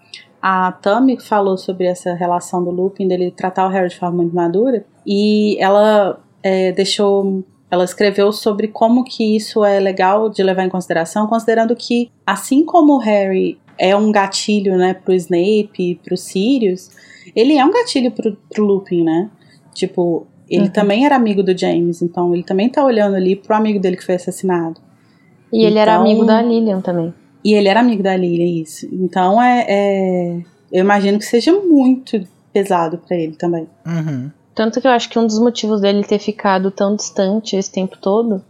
A 0.40 0.72
Tami 0.72 1.20
falou 1.20 1.58
sobre 1.58 1.86
essa 1.86 2.14
relação 2.14 2.62
do 2.64 2.70
Lupin, 2.70 3.06
dele 3.08 3.30
tratar 3.30 3.66
o 3.66 3.70
Harry 3.70 3.88
de 3.88 3.98
forma 3.98 4.16
muito 4.18 4.34
madura, 4.34 4.84
e 5.06 5.56
ela 5.60 6.18
é, 6.42 6.72
deixou. 6.72 7.44
Ela 7.70 7.82
escreveu 7.84 8.30
sobre 8.30 8.68
como 8.68 9.02
que 9.04 9.34
isso 9.36 9.64
é 9.64 9.80
legal 9.80 10.28
de 10.28 10.42
levar 10.42 10.64
em 10.64 10.68
consideração, 10.68 11.26
considerando 11.26 11.74
que, 11.74 12.08
assim 12.24 12.64
como 12.64 12.94
o 12.94 12.98
Harry 12.98 13.58
é 13.78 13.94
um 13.96 14.10
gatilho, 14.12 14.76
né, 14.76 14.94
pro 14.94 15.14
Snape 15.14 16.00
pro 16.04 16.16
Sirius, 16.16 16.90
ele 17.34 17.56
é 17.58 17.64
um 17.64 17.70
gatilho 17.70 18.10
pro, 18.10 18.36
pro 18.50 18.64
Lupin, 18.64 19.02
né? 19.04 19.30
Tipo, 19.72 20.26
ele 20.48 20.64
Uhum. 20.66 20.70
também 20.70 21.04
era 21.06 21.16
amigo 21.16 21.42
do 21.42 21.56
James, 21.56 22.00
então 22.02 22.32
ele 22.34 22.42
também 22.44 22.68
tá 22.68 22.84
olhando 22.84 23.16
ali 23.16 23.34
pro 23.34 23.56
amigo 23.56 23.80
dele 23.80 23.96
que 23.96 24.04
foi 24.04 24.14
assassinado. 24.14 24.80
E 25.52 25.64
ele 25.64 25.78
era 25.78 25.92
Então- 25.94 26.02
amigo 26.02 26.24
da 26.24 26.42
Lilian 26.42 26.80
também. 26.80 27.12
E 27.44 27.52
ele 27.54 27.68
era 27.68 27.80
amigo 27.80 28.02
da 28.02 28.16
Lily, 28.16 28.62
isso. 28.62 28.86
Então 28.92 29.40
é, 29.42 29.66
é- 29.68 30.38
eu 30.72 30.80
imagino 30.80 31.18
que 31.18 31.24
seja 31.24 31.52
muito 31.52 32.26
pesado 32.52 32.98
pra 32.98 33.16
ele 33.16 33.34
também. 33.36 33.66
Uhum. 33.86 34.30
Tanto 34.54 34.80
que 34.80 34.86
eu 34.86 34.90
acho 34.92 35.08
que 35.10 35.18
um 35.18 35.26
dos 35.26 35.38
motivos 35.40 35.80
dele 35.80 36.04
ter 36.04 36.18
ficado 36.20 36.70
tão 36.70 36.94
distante 36.94 37.56
esse 37.56 37.70
tempo 37.72 37.98
todo 38.00 38.40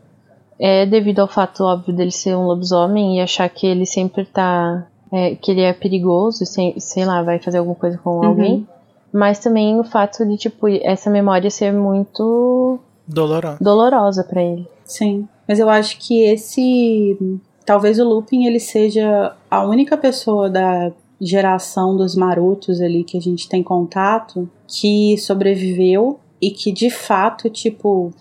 é 0.59 0.85
devido 0.87 1.21
ao 1.21 1.29
fato 1.29 1.65
óbvio 1.65 1.95
dele 1.95 2.11
ser 2.11 2.37
um 2.37 2.45
lobisomem 2.47 3.17
e 3.17 3.21
achar 3.21 3.49
que 3.49 3.67
ele 3.67 3.87
sempre 3.87 4.25
tá. 4.27 4.87
É, 5.13 5.35
que 5.35 5.51
ele 5.51 5.61
é 5.63 5.73
perigoso 5.73 6.43
e 6.43 6.47
sei, 6.47 6.75
sei 6.79 7.05
lá, 7.05 7.23
vai 7.23 7.39
fazer 7.39 7.59
alguma 7.59 7.77
coisa 7.77 7.99
com 7.99 8.11
Uhum. 8.19 8.25
alguém. 8.25 8.69
Mas 9.13 9.39
também 9.39 9.79
o 9.79 9.85
fato 9.85 10.27
de, 10.27 10.37
tipo, 10.37 10.67
essa 10.69 11.09
memória 11.09 11.49
ser 11.51 11.73
muito 11.73 12.79
Doloroso. 13.07 13.59
dolorosa 13.61 14.25
pra 14.25 14.43
ele. 14.43 14.67
Sim. 14.85 15.29
Mas 15.47 15.59
eu 15.61 15.69
acho 15.71 15.99
que 15.99 16.23
esse. 16.25 17.17
Talvez 17.65 17.99
o 17.99 18.05
Lupin 18.05 18.45
ele 18.47 18.59
seja 18.61 19.35
a 19.51 19.65
única 19.65 19.97
pessoa 19.97 20.51
da 20.51 20.91
geração 21.21 21.97
dos 21.97 22.15
marotos 22.17 22.81
ali 22.81 23.05
que 23.05 23.17
a 23.17 23.21
gente 23.21 23.49
tem 23.49 23.63
contato 23.63 24.49
que 24.67 25.17
sobreviveu 25.19 26.19
e 26.43 26.51
que 26.51 26.73
de 26.73 26.91
fato, 26.91 27.49
tipo, 27.49 28.13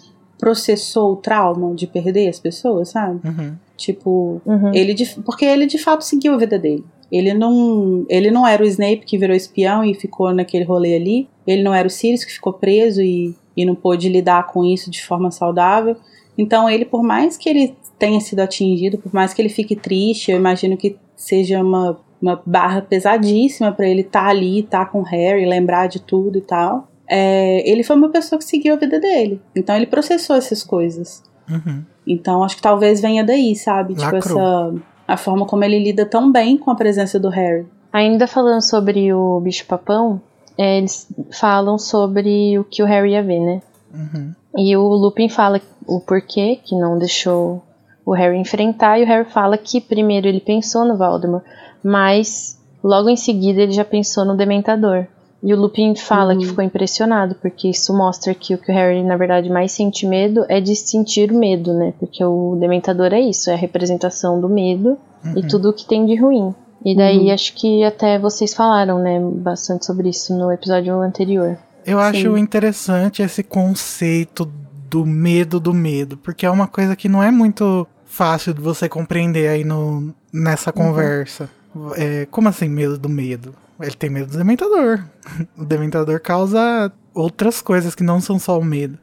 processou 0.44 1.14
o 1.14 1.16
trauma 1.16 1.74
de 1.74 1.88
perder 1.88 2.28
as 2.28 2.38
pessoas, 2.40 2.90
sabe? 2.90 3.22
Uhum. 3.26 3.56
Tipo, 3.78 4.42
Uhum. 4.46 4.72
Ele 4.74 4.94
de- 4.94 5.16
porque 5.26 5.46
ele 5.46 5.66
de 5.66 5.78
fato 5.78 6.04
seguiu 6.04 6.34
a 6.34 6.38
vida 6.38 6.60
dele. 6.60 6.84
Ele 7.10 7.34
não, 7.34 8.06
ele 8.10 8.30
não 8.30 8.46
era 8.46 8.62
o 8.62 8.66
Snape 8.66 9.06
que 9.06 9.18
virou 9.18 9.36
espião 9.36 9.86
e 9.86 9.94
ficou 9.94 10.34
naquele 10.34 10.66
rolê 10.66 10.96
ali. 10.96 11.30
Ele 11.48 11.64
não 11.64 11.74
era 11.74 11.88
o 11.88 11.92
Sirius 11.92 12.26
que 12.26 12.34
ficou 12.34 12.52
preso 12.54 13.02
e, 13.02 13.34
e 13.56 13.66
não 13.66 13.76
pôde 13.76 14.10
lidar 14.10 14.48
com 14.48 14.66
isso 14.66 14.92
de 14.92 15.02
forma 15.06 15.32
saudável. 15.32 15.96
Então 16.38 16.70
ele, 16.70 16.84
por 16.86 17.04
mais 17.04 17.38
que 17.38 17.48
ele 17.48 17.76
tenha 17.98 18.20
sido 18.20 18.40
atingido, 18.42 18.98
por 18.98 19.14
mais 19.14 19.34
que 19.34 19.42
ele 19.42 19.50
fique 19.50 19.76
triste, 19.76 20.32
eu 20.32 20.38
imagino 20.38 20.76
que 20.76 20.98
seja 21.16 21.62
uma, 21.62 21.98
uma 22.22 22.42
barra 22.46 22.82
pesadíssima 22.82 23.72
pra 23.72 23.88
ele 23.88 24.02
estar 24.02 24.28
ali, 24.28 24.60
estar 24.60 24.88
com 24.92 25.00
o 25.00 25.04
Harry, 25.04 25.46
lembrar 25.46 25.88
de 25.88 26.02
tudo 26.02 26.38
e 26.38 26.42
tal. 26.42 26.88
É, 27.16 27.70
ele 27.70 27.84
foi 27.84 27.96
uma 27.96 28.10
pessoa 28.10 28.40
que 28.40 28.46
seguiu 28.46 28.74
a 28.74 28.78
vida 28.78 29.00
dele. 29.00 29.40
Então 29.56 29.76
ele 29.76 29.86
processou 29.86 30.36
essas 30.36 30.64
coisas. 30.64 31.22
Uhum. 31.48 31.84
Então 32.08 32.44
acho 32.44 32.56
que 32.56 32.62
talvez 32.62 33.00
venha 33.00 33.24
daí, 33.24 33.56
sabe? 33.56 33.94
Tipo, 33.94 34.16
Lacrou. 34.16 34.40
essa. 34.40 34.74
A 35.08 35.16
forma 35.16 35.46
como 35.46 35.64
ele 35.64 35.78
lida 35.78 36.08
tão 36.08 36.32
bem 36.32 36.58
com 36.58 36.72
a 36.72 36.76
presença 36.76 37.20
do 37.20 37.30
Harry. 37.30 37.68
Ainda 37.92 38.26
falando 38.26 38.62
sobre 38.62 39.14
o 39.14 39.40
bicho-papão, 39.42 40.20
é, 40.58 40.80
eles 40.80 41.08
falam 41.32 41.78
sobre 41.78 42.58
o 42.58 42.64
que 42.64 42.82
o 42.82 42.86
Harry 42.88 43.12
ia 43.12 43.22
ver, 43.22 43.42
né? 43.42 43.62
Uhum. 43.94 44.34
E 44.58 44.76
o 44.76 44.88
Lupin 44.88 45.30
fala 45.30 45.62
o 45.86 46.00
porquê 46.00 46.60
que 46.64 46.76
não 46.76 46.98
deixou 46.98 47.64
o 48.04 48.12
Harry 48.14 48.40
enfrentar, 48.40 49.00
e 49.00 49.04
o 49.04 49.08
Harry 49.08 49.30
fala 49.30 49.56
que 49.56 49.80
primeiro 49.80 50.28
ele 50.28 50.40
pensou 50.40 50.84
no 50.84 50.98
Voldemort, 50.98 51.44
mas 51.84 52.60
logo 52.84 53.08
em 53.08 53.16
seguida 53.16 53.62
ele 53.62 53.72
já 53.72 53.86
pensou 53.86 54.26
no 54.26 54.36
Dementador. 54.36 55.06
E 55.46 55.54
o 55.54 55.58
Lupin 55.60 55.94
fala 55.96 56.34
que 56.36 56.44
Uhum. 56.44 56.50
ficou 56.50 56.64
impressionado, 56.64 57.36
porque 57.36 57.68
isso 57.70 57.94
mostra 57.96 58.34
que 58.34 58.54
o 58.56 58.58
que 58.58 58.72
o 58.72 58.74
Harry, 58.74 59.04
na 59.04 59.18
verdade, 59.18 59.50
mais 59.50 59.74
sente 59.74 60.06
medo 60.08 60.46
é 60.48 60.62
de 60.62 60.74
sentir 60.76 61.34
medo, 61.34 61.74
né? 61.74 61.94
Porque 62.00 62.24
o 62.24 62.56
Dementador 62.60 63.12
é 63.14 63.20
isso, 63.20 63.50
é 63.50 63.54
a 63.54 63.58
representação 63.58 64.40
do 64.40 64.48
medo 64.48 64.98
e 65.36 65.42
Uhum. 65.42 65.48
tudo 65.48 65.70
o 65.70 65.74
que 65.74 65.86
tem 65.86 66.06
de 66.06 66.16
ruim. 66.16 66.56
E 66.86 66.96
daí 66.96 67.28
Uhum. 67.28 67.34
acho 67.34 67.54
que 67.56 67.84
até 67.84 68.18
vocês 68.18 68.54
falaram, 68.54 69.00
né, 69.00 69.20
bastante 69.20 69.86
sobre 69.86 70.10
isso 70.10 70.34
no 70.38 70.50
episódio 70.52 70.94
anterior. 71.02 71.58
Eu 71.86 72.00
acho 72.00 72.22
Sim. 72.36 72.40
interessante 72.40 73.22
esse 73.22 73.44
conceito 73.44 74.50
do 74.90 75.06
medo 75.06 75.60
do 75.60 75.74
medo, 75.74 76.16
porque 76.18 76.46
é 76.46 76.50
uma 76.50 76.68
coisa 76.68 76.96
que 76.96 77.10
não 77.10 77.22
é 77.22 77.32
muito 77.32 77.86
fácil 78.06 78.54
de 78.54 78.62
você 78.62 78.88
compreender 78.88 79.48
aí 79.50 79.64
no, 79.66 80.14
nessa 80.32 80.72
conversa. 80.72 81.50
É, 81.98 82.28
como 82.30 82.48
assim, 82.48 82.70
medo 82.70 82.98
do 82.98 83.10
medo? 83.10 83.54
Ele 83.86 83.96
tem 83.96 84.10
medo 84.10 84.32
do 84.32 84.38
dementador. 84.38 85.04
O 85.58 85.64
dementador 85.66 86.20
causa 86.20 86.92
outras 87.14 87.62
coisas 87.62 87.94
que 87.96 88.04
não 88.04 88.20
são 88.20 88.38
só 88.40 88.60
o 88.60 88.64
medo. 88.66 88.98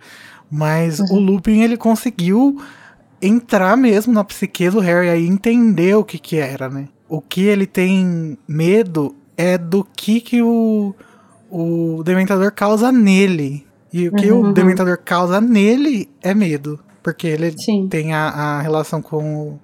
Mas 0.50 0.98
o 1.00 1.18
Lupin, 1.18 1.62
ele 1.62 1.76
conseguiu 1.76 2.60
entrar 3.22 3.76
mesmo 3.76 4.12
na 4.12 4.24
psique 4.24 4.68
do 4.70 4.80
Harry 4.80 5.08
aí 5.08 5.26
entender 5.26 5.94
o 5.94 6.02
que 6.04 6.18
que 6.18 6.36
era, 6.36 6.68
né? 6.68 6.88
o 7.08 7.20
que 7.20 7.42
ele 7.42 7.66
tem 7.66 8.38
medo 8.46 9.14
é 9.36 9.58
do 9.58 9.84
que, 9.84 10.20
que 10.20 10.40
o, 10.42 10.94
o 11.50 12.02
Dementador 12.04 12.52
causa 12.52 12.92
nele. 12.92 13.66
E 13.92 14.06
o 14.08 14.12
que 14.12 14.30
Uhum, 14.30 14.50
o 14.50 14.52
Dementador 14.52 14.96
causa 15.04 15.40
nele 15.40 16.08
é 16.22 16.32
medo. 16.34 16.78
Porque 17.02 17.26
ele 17.26 17.52
Sim. 17.58 17.88
tem 17.88 18.12
a, 18.14 18.28
a 18.28 18.60
relação 18.60 19.02
com, 19.02 19.24
o- 19.48 19.60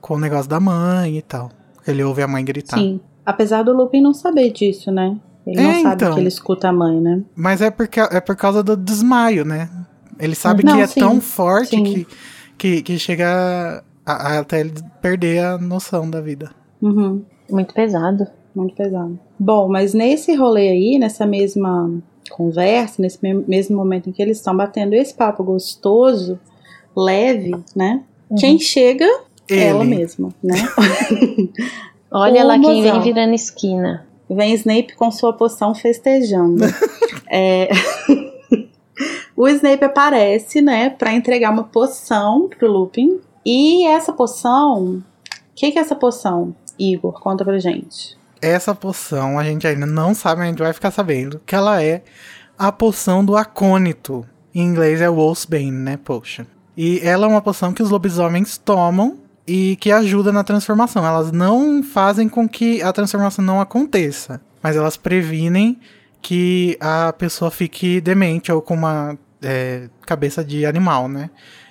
com 0.00 0.14
o 0.14 0.18
negócio 0.18 0.48
da 0.50 0.58
mãe 0.58 1.18
e 1.18 1.22
tal. 1.22 1.50
Ele 1.86 2.02
ouve 2.02 2.20
a 2.22 2.26
mãe 2.26 2.44
gritar. 2.44 2.78
Sim. 2.78 3.00
Apesar 3.24 3.62
do 3.62 3.72
Lupin 3.72 4.00
não 4.00 4.12
saber 4.14 4.50
disso, 4.52 4.90
né? 4.90 5.16
Ele 5.46 5.60
É, 5.60 5.62
não 5.62 5.82
sabe 5.82 5.94
então. 5.96 6.14
que 6.14 6.20
ele 6.20 6.28
escuta 6.28 6.68
a 6.68 6.72
mãe, 6.72 7.00
né? 7.00 7.22
Mas 7.34 7.60
é, 7.60 7.70
porque, 7.70 8.00
é 8.00 8.20
por 8.20 8.36
causa 8.36 8.62
do 8.62 8.76
desmaio, 8.76 9.44
né? 9.44 9.68
Ele 10.18 10.34
sabe 10.34 10.64
Não, 10.64 10.76
que 10.76 10.82
é 10.82 10.86
sim, 10.86 11.00
tão 11.00 11.20
forte 11.20 11.70
sim. 11.70 11.82
que, 11.84 12.06
que, 12.58 12.82
que 12.82 12.98
chega 12.98 13.82
a- 14.06 14.12
a- 14.12 14.38
até 14.38 14.60
ele 14.60 14.72
perder 15.00 15.40
a 15.44 15.58
noção 15.58 16.08
da 16.08 16.20
vida. 16.20 16.50
Uhum. 16.80 17.22
Muito 17.50 17.74
pesado. 17.74 18.26
Muito 18.54 18.74
pesado. 18.76 19.18
Bom, 19.38 19.68
mas 19.68 19.94
nesse 19.94 20.34
rolê 20.34 20.68
aí, 20.68 20.98
nessa 20.98 21.24
mesma 21.26 21.90
conversa, 22.30 23.00
nesse 23.02 23.18
me- 23.22 23.44
mesmo 23.48 23.76
momento 23.76 24.08
em 24.08 24.12
que 24.12 24.22
eles 24.22 24.36
estão 24.38 24.56
batendo 24.56 24.92
esse 24.94 25.14
papo 25.14 25.42
gostoso, 25.42 26.38
leve, 26.94 27.52
né? 27.74 28.02
Uhum. 28.30 28.36
Quem 28.36 28.58
chega? 28.58 29.06
Ela 29.50 29.82
Ele. 29.84 29.96
mesma, 29.96 30.28
né? 30.42 30.54
Olha 32.12 32.44
lá 32.44 32.58
quem 32.58 32.82
vem 32.82 33.00
virando 33.00 33.34
esquina. 33.34 34.06
Vem 34.28 34.54
Snape 34.54 34.94
com 34.94 35.10
sua 35.10 35.32
poção 35.32 35.74
festejando. 35.74 36.64
É, 37.34 37.70
O 39.36 39.48
Snape 39.48 39.84
aparece, 39.84 40.60
né, 40.60 40.90
pra 40.90 41.12
entregar 41.12 41.50
uma 41.50 41.64
poção 41.64 42.48
pro 42.48 42.70
Lupin. 42.70 43.20
E 43.44 43.86
essa 43.86 44.12
poção. 44.12 44.98
O 44.98 45.02
que, 45.54 45.72
que 45.72 45.78
é 45.78 45.80
essa 45.80 45.96
poção, 45.96 46.54
Igor? 46.78 47.20
Conta 47.20 47.44
pra 47.44 47.58
gente. 47.58 48.16
Essa 48.40 48.74
poção 48.74 49.38
a 49.38 49.44
gente 49.44 49.66
ainda 49.66 49.86
não 49.86 50.14
sabe, 50.14 50.42
a 50.42 50.44
gente 50.44 50.58
vai 50.58 50.72
ficar 50.72 50.90
sabendo 50.90 51.40
que 51.44 51.54
ela 51.54 51.82
é 51.82 52.02
a 52.58 52.70
poção 52.70 53.24
do 53.24 53.36
acônito. 53.36 54.24
Em 54.54 54.60
inglês 54.62 55.00
é 55.00 55.08
Wolfsbane, 55.08 55.70
né? 55.70 55.96
Potion. 55.96 56.44
E 56.76 57.00
ela 57.02 57.26
é 57.26 57.28
uma 57.28 57.42
poção 57.42 57.72
que 57.72 57.82
os 57.82 57.90
lobisomens 57.90 58.58
tomam 58.58 59.18
e 59.54 59.76
que 59.76 59.92
ajuda 59.92 60.32
na 60.32 60.42
transformação. 60.42 61.04
Elas 61.06 61.30
não 61.30 61.82
fazem 61.82 62.26
com 62.26 62.48
que 62.48 62.80
a 62.80 62.90
transformação 62.90 63.44
não 63.44 63.60
aconteça, 63.60 64.40
mas 64.62 64.76
elas 64.76 64.96
previnem 64.96 65.78
que 66.22 66.78
a 66.80 67.12
pessoa 67.12 67.50
fique 67.50 68.00
demente 68.00 68.50
ou 68.50 68.62
com 68.62 68.72
uma 68.72 69.18
é, 69.42 69.90
cabeça 70.06 70.42
de 70.42 70.64
animal, 70.64 71.06
né? 71.06 71.28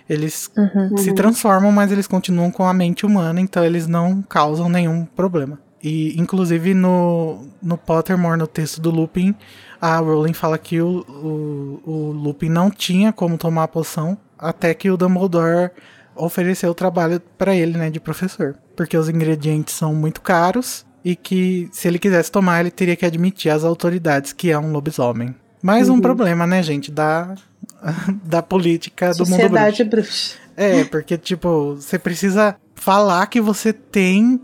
Eles 0.07 0.51
Uhum. 0.55 0.95
se 0.95 1.11
transformam, 1.15 1.71
mas 1.71 1.91
eles 1.91 2.05
continuam 2.05 2.51
com 2.51 2.65
a 2.65 2.73
mente 2.73 3.03
humana, 3.03 3.41
então 3.41 3.65
eles 3.65 3.87
não 3.87 4.21
causam 4.21 4.69
nenhum 4.69 5.03
problema. 5.03 5.57
E, 5.81 6.13
inclusive, 6.21 6.75
no, 6.75 7.47
no 7.63 7.79
Pottermore, 7.79 8.37
no 8.37 8.45
texto 8.45 8.79
do 8.79 8.91
Lupin, 8.91 9.33
a 9.81 9.97
Rowling 9.97 10.33
fala 10.33 10.59
que 10.59 10.79
o, 10.79 10.99
o, 11.09 11.91
o 11.91 12.11
Lupin 12.11 12.49
não 12.49 12.69
tinha 12.69 13.11
como 13.11 13.39
tomar 13.39 13.63
a 13.63 13.67
poção 13.67 14.15
até 14.37 14.71
que 14.75 14.91
o 14.91 14.97
Dumbledore 14.97 15.71
ofereceu 16.15 16.71
o 16.71 16.75
trabalho 16.75 17.21
para 17.37 17.55
ele, 17.55 17.77
né, 17.77 17.89
de 17.89 17.99
professor. 17.99 18.55
Porque 18.75 18.97
os 18.97 19.09
ingredientes 19.09 19.73
são 19.75 19.93
muito 19.95 20.21
caros 20.21 20.85
e 21.03 21.15
que, 21.15 21.67
se 21.71 21.87
ele 21.87 21.97
quisesse 21.99 22.31
tomar, 22.31 22.59
ele 22.61 22.71
teria 22.71 22.95
que 22.95 23.05
admitir 23.05 23.49
às 23.51 23.63
autoridades 23.63 24.33
que 24.33 24.51
é 24.51 24.57
um 24.59 24.71
lobisomem. 24.71 25.35
Mais 25.63 25.89
um 25.89 25.95
Uhum. 25.95 26.01
problema, 26.01 26.45
né, 26.47 26.61
gente, 26.63 26.91
da, 26.91 27.33
da 28.23 28.41
política 28.41 29.11
do 29.13 29.19
mundo 29.25 29.29
bruxo. 29.37 29.41
Sociedade 29.49 29.83
bruxa. 29.83 30.35
É, 30.57 30.83
porque, 30.83 31.17
tipo, 31.17 31.75
você 31.75 31.97
precisa 31.97 32.55
falar 32.75 33.25
que 33.27 33.39
você 33.41 33.71
tem 33.71 34.39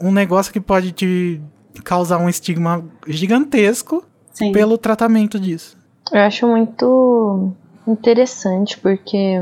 um 0.00 0.10
negócio 0.12 0.52
que 0.52 0.60
pode 0.60 0.92
te 0.92 1.40
causar 1.84 2.18
um 2.18 2.28
estigma 2.28 2.84
gigantesco 3.06 4.04
Sim. 4.32 4.52
pelo 4.52 4.76
tratamento 4.76 5.38
disso. 5.38 5.78
Eu 6.12 6.20
acho 6.20 6.46
muito 6.46 7.52
interessante 7.86 8.76
porque 8.78 9.40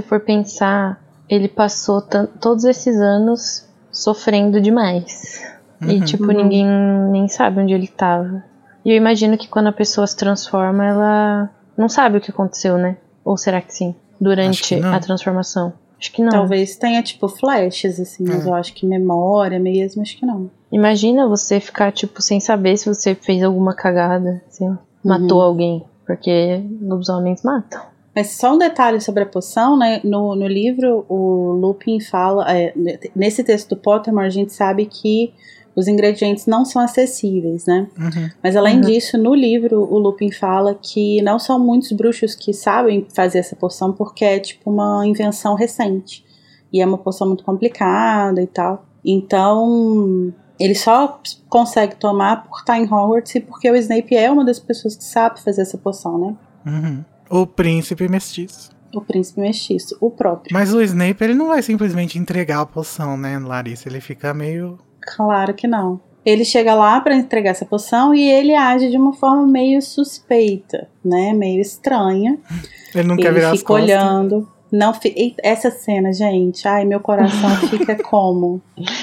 se 0.00 0.02
for 0.02 0.20
pensar, 0.20 1.00
ele 1.28 1.48
passou 1.48 2.02
todos 2.40 2.64
esses 2.64 2.96
anos 3.00 3.66
sofrendo 3.90 4.60
demais. 4.60 5.42
E 5.80 5.94
Uhum. 5.98 6.04
tipo, 6.04 6.24
Uhum. 6.24 6.32
ninguém 6.36 6.66
nem 7.10 7.28
sabe 7.28 7.60
onde 7.60 7.72
ele 7.72 7.86
tava. 7.88 8.44
E 8.84 8.90
eu 8.90 8.96
imagino 8.96 9.38
que 9.38 9.48
quando 9.48 9.68
a 9.68 9.72
pessoa 9.72 10.06
se 10.06 10.16
transforma, 10.16 10.84
ela 10.84 11.50
não 11.78 11.88
sabe 11.88 12.18
o 12.18 12.20
que 12.20 12.30
aconteceu, 12.30 12.76
né? 12.78 12.96
Ou 13.24 13.36
será 13.38 13.60
que 13.60 13.72
sim? 13.74 13.94
Durante 14.20 14.62
que 14.62 14.74
a 14.84 15.00
transformação. 15.00 15.72
Acho 15.98 16.12
que 16.12 16.22
não. 16.22 16.30
Talvez 16.30 16.76
tenha, 16.76 17.02
tipo, 17.02 17.26
flashes, 17.28 17.98
assim, 17.98 18.24
mas 18.24 18.44
É. 18.44 18.48
eu 18.50 18.54
acho 18.54 18.74
que 18.74 18.86
memória 18.86 19.58
mesmo, 19.58 20.02
acho 20.02 20.16
que 20.18 20.26
não. 20.26 20.50
Imagina 20.70 21.26
você 21.26 21.58
ficar, 21.58 21.90
tipo, 21.90 22.20
sem 22.20 22.38
saber 22.38 22.76
se 22.76 22.86
você 22.86 23.14
fez 23.14 23.42
alguma 23.42 23.74
cagada, 23.74 24.42
assim, 24.46 24.76
matou 25.02 25.40
alguém. 25.42 25.84
Porque 26.06 26.62
lobisomens 26.82 27.42
matam. 27.42 27.80
Mas 28.16 28.32
só 28.38 28.54
um 28.54 28.58
detalhe 28.58 28.98
sobre 28.98 29.22
a 29.24 29.26
poção, 29.26 29.76
né? 29.76 30.00
No, 30.02 30.34
no 30.34 30.48
livro, 30.48 31.04
o 31.06 31.52
Lupin 31.52 32.00
fala. 32.00 32.50
é, 32.50 32.72
nesse 33.14 33.44
texto 33.44 33.68
do 33.68 33.76
Pottermore, 33.76 34.26
a 34.26 34.30
gente 34.30 34.54
sabe 34.54 34.86
que 34.86 35.34
os 35.74 35.86
ingredientes 35.86 36.46
não 36.46 36.64
são 36.64 36.80
acessíveis, 36.80 37.66
né? 37.66 37.86
Uhum. 37.98 38.30
Mas 38.42 38.56
além 38.56 38.76
Uhum. 38.76 38.80
disso, 38.80 39.18
no 39.18 39.34
livro, 39.34 39.82
o 39.82 39.98
Lupin 39.98 40.32
fala 40.32 40.74
que 40.74 41.20
não 41.20 41.38
são 41.38 41.58
muitos 41.58 41.92
bruxos 41.92 42.34
que 42.34 42.54
sabem 42.54 43.06
fazer 43.14 43.40
essa 43.40 43.54
poção 43.54 43.92
porque 43.92 44.24
é 44.24 44.38
tipo 44.40 44.70
uma 44.70 45.06
invenção 45.06 45.54
recente. 45.54 46.24
E 46.72 46.80
é 46.80 46.86
uma 46.86 46.96
poção 46.96 47.26
muito 47.28 47.44
complicada 47.44 48.40
e 48.40 48.46
tal. 48.46 48.86
Então, 49.04 50.32
ele 50.58 50.74
só 50.74 51.20
consegue 51.50 51.96
tomar 51.96 52.44
por 52.44 52.60
estar 52.60 52.78
em 52.78 52.84
Hogwarts 52.84 53.34
e 53.34 53.40
porque 53.40 53.70
o 53.70 53.76
Snape 53.76 54.16
é 54.16 54.30
uma 54.30 54.44
das 54.44 54.58
pessoas 54.58 54.96
que 54.96 55.04
sabe 55.04 55.42
fazer 55.42 55.60
essa 55.62 55.76
poção, 55.76 56.18
né? 56.18 56.36
Uhum. 56.66 57.04
O 57.30 57.46
príncipe 57.46 58.08
mestiço. 58.08 58.70
O 58.94 59.00
príncipe 59.00 59.40
mestiço, 59.40 59.96
o 60.00 60.10
próprio. 60.10 60.52
Mas 60.52 60.72
o 60.72 60.80
Snape, 60.80 61.22
ele 61.22 61.34
não 61.34 61.48
vai 61.48 61.62
simplesmente 61.62 62.18
entregar 62.18 62.60
a 62.60 62.66
poção, 62.66 63.16
né, 63.16 63.38
Larissa? 63.38 63.88
Ele 63.88 64.00
fica 64.00 64.32
meio. 64.32 64.78
Claro 65.00 65.52
que 65.54 65.66
não. 65.66 66.00
Ele 66.24 66.44
chega 66.44 66.74
lá 66.74 67.00
pra 67.00 67.14
entregar 67.14 67.50
essa 67.50 67.64
poção 67.64 68.12
e 68.14 68.28
ele 68.28 68.54
age 68.54 68.90
de 68.90 68.96
uma 68.96 69.12
forma 69.12 69.46
meio 69.46 69.80
suspeita, 69.80 70.88
né? 71.04 71.32
Meio 71.32 71.60
estranha. 71.60 72.38
Ele 72.94 73.06
não 73.08 73.16
quer 73.16 73.26
ele 73.26 73.34
virar 73.34 73.50
as 73.50 73.58
fica 73.58 73.68
costas. 73.74 73.84
olhando. 73.90 74.48
Não 74.72 74.94
fi... 74.94 75.36
Essa 75.42 75.70
cena, 75.70 76.12
gente. 76.14 76.66
Ai, 76.66 76.84
meu 76.86 76.98
coração 76.98 77.50
fica 77.68 77.94
como? 78.02 78.62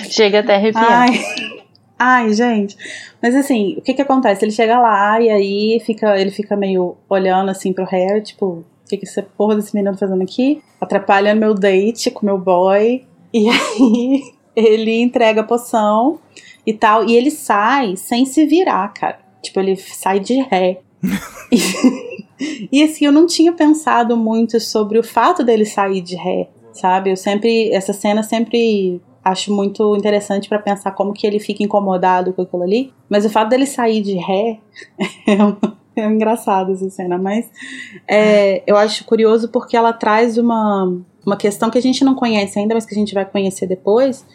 Chega 0.10 0.40
até 0.40 0.56
arrepiar. 0.56 1.02
Ai. 1.04 1.24
Ai, 1.98 2.34
gente. 2.34 2.76
Mas 3.22 3.36
assim, 3.36 3.76
o 3.78 3.82
que 3.82 3.94
que 3.94 4.02
acontece? 4.02 4.44
Ele 4.44 4.52
chega 4.52 4.80
lá 4.80 5.22
e 5.22 5.30
aí 5.30 5.82
fica, 5.86 6.20
ele 6.20 6.32
fica 6.32 6.56
meio 6.56 6.98
olhando 7.10 7.50
assim 7.50 7.72
pro 7.72 7.86
Harry, 7.86 8.22
tipo, 8.22 8.46
o 8.46 8.66
que 8.90 8.98
que 8.98 9.08
essa 9.08 9.24
porra 9.24 9.56
desse 9.56 9.74
menino 9.74 9.94
tá 9.94 10.00
fazendo 10.00 10.22
aqui? 10.22 10.62
Atrapalha 10.82 11.34
meu 11.34 11.54
date 11.54 12.12
com 12.12 12.26
meu 12.26 12.38
boy. 12.38 13.06
E 13.34 13.48
aí 13.50 14.22
ele 14.56 15.02
entrega 15.02 15.42
a 15.42 15.46
poção 15.46 16.20
e 16.66 16.74
tal. 16.74 17.08
E 17.08 17.16
ele 17.16 17.32
sai 17.32 17.96
sem 17.96 18.26
se 18.26 18.46
virar, 18.46 18.94
cara. 18.94 19.20
Tipo, 19.42 19.60
ele 19.60 19.76
sai 19.76 20.20
de 20.20 20.42
ré. 20.42 20.80
e, 21.52 22.68
e 22.80 22.84
assim, 22.84 23.06
eu 23.06 23.12
não 23.12 23.26
tinha 23.26 23.54
pensado 23.54 24.16
muito 24.18 24.60
sobre 24.60 25.00
o 25.00 25.04
fato 25.04 25.44
dele 25.44 25.66
sair 25.66 26.02
de 26.02 26.16
ré, 26.16 26.50
sabe? 26.72 27.12
Eu 27.12 27.18
sempre. 27.18 27.72
Essa 27.72 27.94
cena 27.94 28.24
sempre 28.24 29.02
acho 29.24 29.54
muito 29.54 29.96
interessante 29.96 30.50
pra 30.50 30.60
pensar 30.60 30.92
como 30.92 31.14
que 31.14 31.26
ele 31.26 31.40
fica 31.40 31.64
incomodado 31.64 32.34
com 32.34 32.42
aquilo 32.42 32.64
ali. 32.64 32.94
Mas 33.10 33.26
o 33.26 33.30
fato 33.30 33.50
dele 33.50 33.66
sair 33.66 34.02
de 34.02 34.16
ré 34.16 34.60
é, 35.96 36.02
é 36.02 36.06
engraçado 36.06 36.74
essa 36.74 36.90
cena. 36.90 37.18
Mas 37.18 37.50
é, 38.08 38.64
eu 38.68 38.76
acho 38.76 39.06
curioso 39.06 39.48
porque 39.50 39.78
ela 39.78 39.94
traz 39.94 40.38
uma, 40.38 41.02
uma 41.26 41.38
questão 41.38 41.70
que 41.70 41.78
a 41.78 41.82
gente 41.82 42.04
não 42.04 42.16
conhece 42.16 42.60
ainda, 42.60 42.76
mas 42.76 42.86
que 42.86 42.94
a 42.94 42.98
gente 42.98 43.14
vai 43.14 43.26
conhecer 43.26 43.68
depois, 43.68 44.26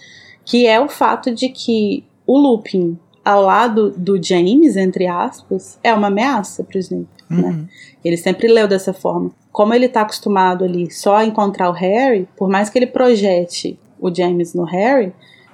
que 0.44 0.66
é 0.66 0.80
o 0.80 0.88
fato 0.88 1.34
de 1.34 1.50
que 1.50 2.04
o 2.26 2.38
Lupin, 2.38 2.98
ao 3.24 3.42
lado 3.42 3.90
do 3.90 4.22
James, 4.22 4.76
entre 4.76 5.06
aspas, 5.06 5.78
é 5.84 5.92
uma 5.92 6.06
ameaça 6.06 6.64
pro 6.64 6.78
Snape. 6.78 7.08
né? 7.28 7.48
Uhum. 7.50 7.66
Ele 8.02 8.16
sempre 8.16 8.48
leu 8.48 8.66
dessa 8.66 8.94
forma. 8.94 9.30
Como 9.52 9.74
ele 9.74 9.88
tá 9.88 10.02
acostumado 10.02 10.64
ali 10.64 10.90
só 10.90 11.16
a 11.16 11.24
encontrar 11.26 11.68
o 11.68 11.72
Harry, 11.72 12.26
por 12.36 12.48
mais 12.48 12.70
que 12.70 12.78
ele 12.78 12.86
projete 12.86 13.78
o 14.00 14.14
James 14.14 14.54
no 14.54 14.64
Harry, 14.64 15.12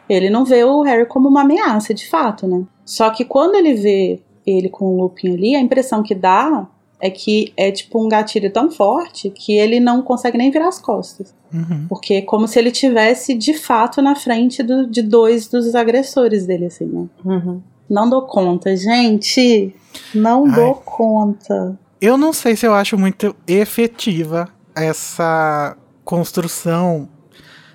ele 0.08 0.28
não 0.30 0.44
vê 0.44 0.62
o 0.64 0.82
Harry 0.82 1.06
como 1.06 1.28
uma 1.28 1.42
ameaça, 1.42 1.94
de 1.94 2.06
fato, 2.08 2.46
né? 2.46 2.62
Só 2.84 3.10
que 3.10 3.24
quando 3.24 3.54
ele 3.54 3.74
vê 3.74 4.20
ele 4.46 4.68
com 4.68 4.84
o 4.86 4.96
Lupin 5.02 5.32
ali, 5.34 5.54
a 5.54 5.60
impressão 5.60 6.02
que 6.02 6.14
dá 6.14 6.66
é 7.00 7.10
que 7.10 7.52
é 7.56 7.70
tipo 7.70 8.02
um 8.04 8.08
gatilho 8.08 8.50
tão 8.52 8.70
forte 8.70 9.30
que 9.30 9.56
ele 9.56 9.80
não 9.80 10.02
consegue 10.02 10.36
nem 10.38 10.50
virar 10.50 10.68
as 10.68 10.78
costas. 10.78 11.34
Uhum. 11.52 11.86
Porque 11.88 12.14
é 12.14 12.22
como 12.22 12.46
se 12.46 12.58
ele 12.58 12.70
tivesse 12.70 13.34
de 13.34 13.54
fato 13.54 14.00
na 14.02 14.14
frente 14.14 14.62
do- 14.62 14.86
de 14.86 15.02
dois 15.02 15.48
dos 15.48 15.74
agressores 15.74 16.46
dele, 16.46 16.66
assim, 16.66 16.86
né? 16.86 17.06
Uhum. 17.24 17.60
Não 17.88 18.08
dou 18.08 18.22
conta, 18.22 18.74
gente. 18.76 19.74
Não 20.14 20.46
Ai. 20.46 20.54
dou 20.54 20.74
conta. 20.74 21.78
Eu 22.00 22.16
não 22.18 22.32
sei 22.32 22.56
se 22.56 22.66
eu 22.66 22.74
acho 22.74 22.98
muito 22.98 23.34
efetiva 23.46 24.48
essa 24.74 25.76
construção 26.04 27.08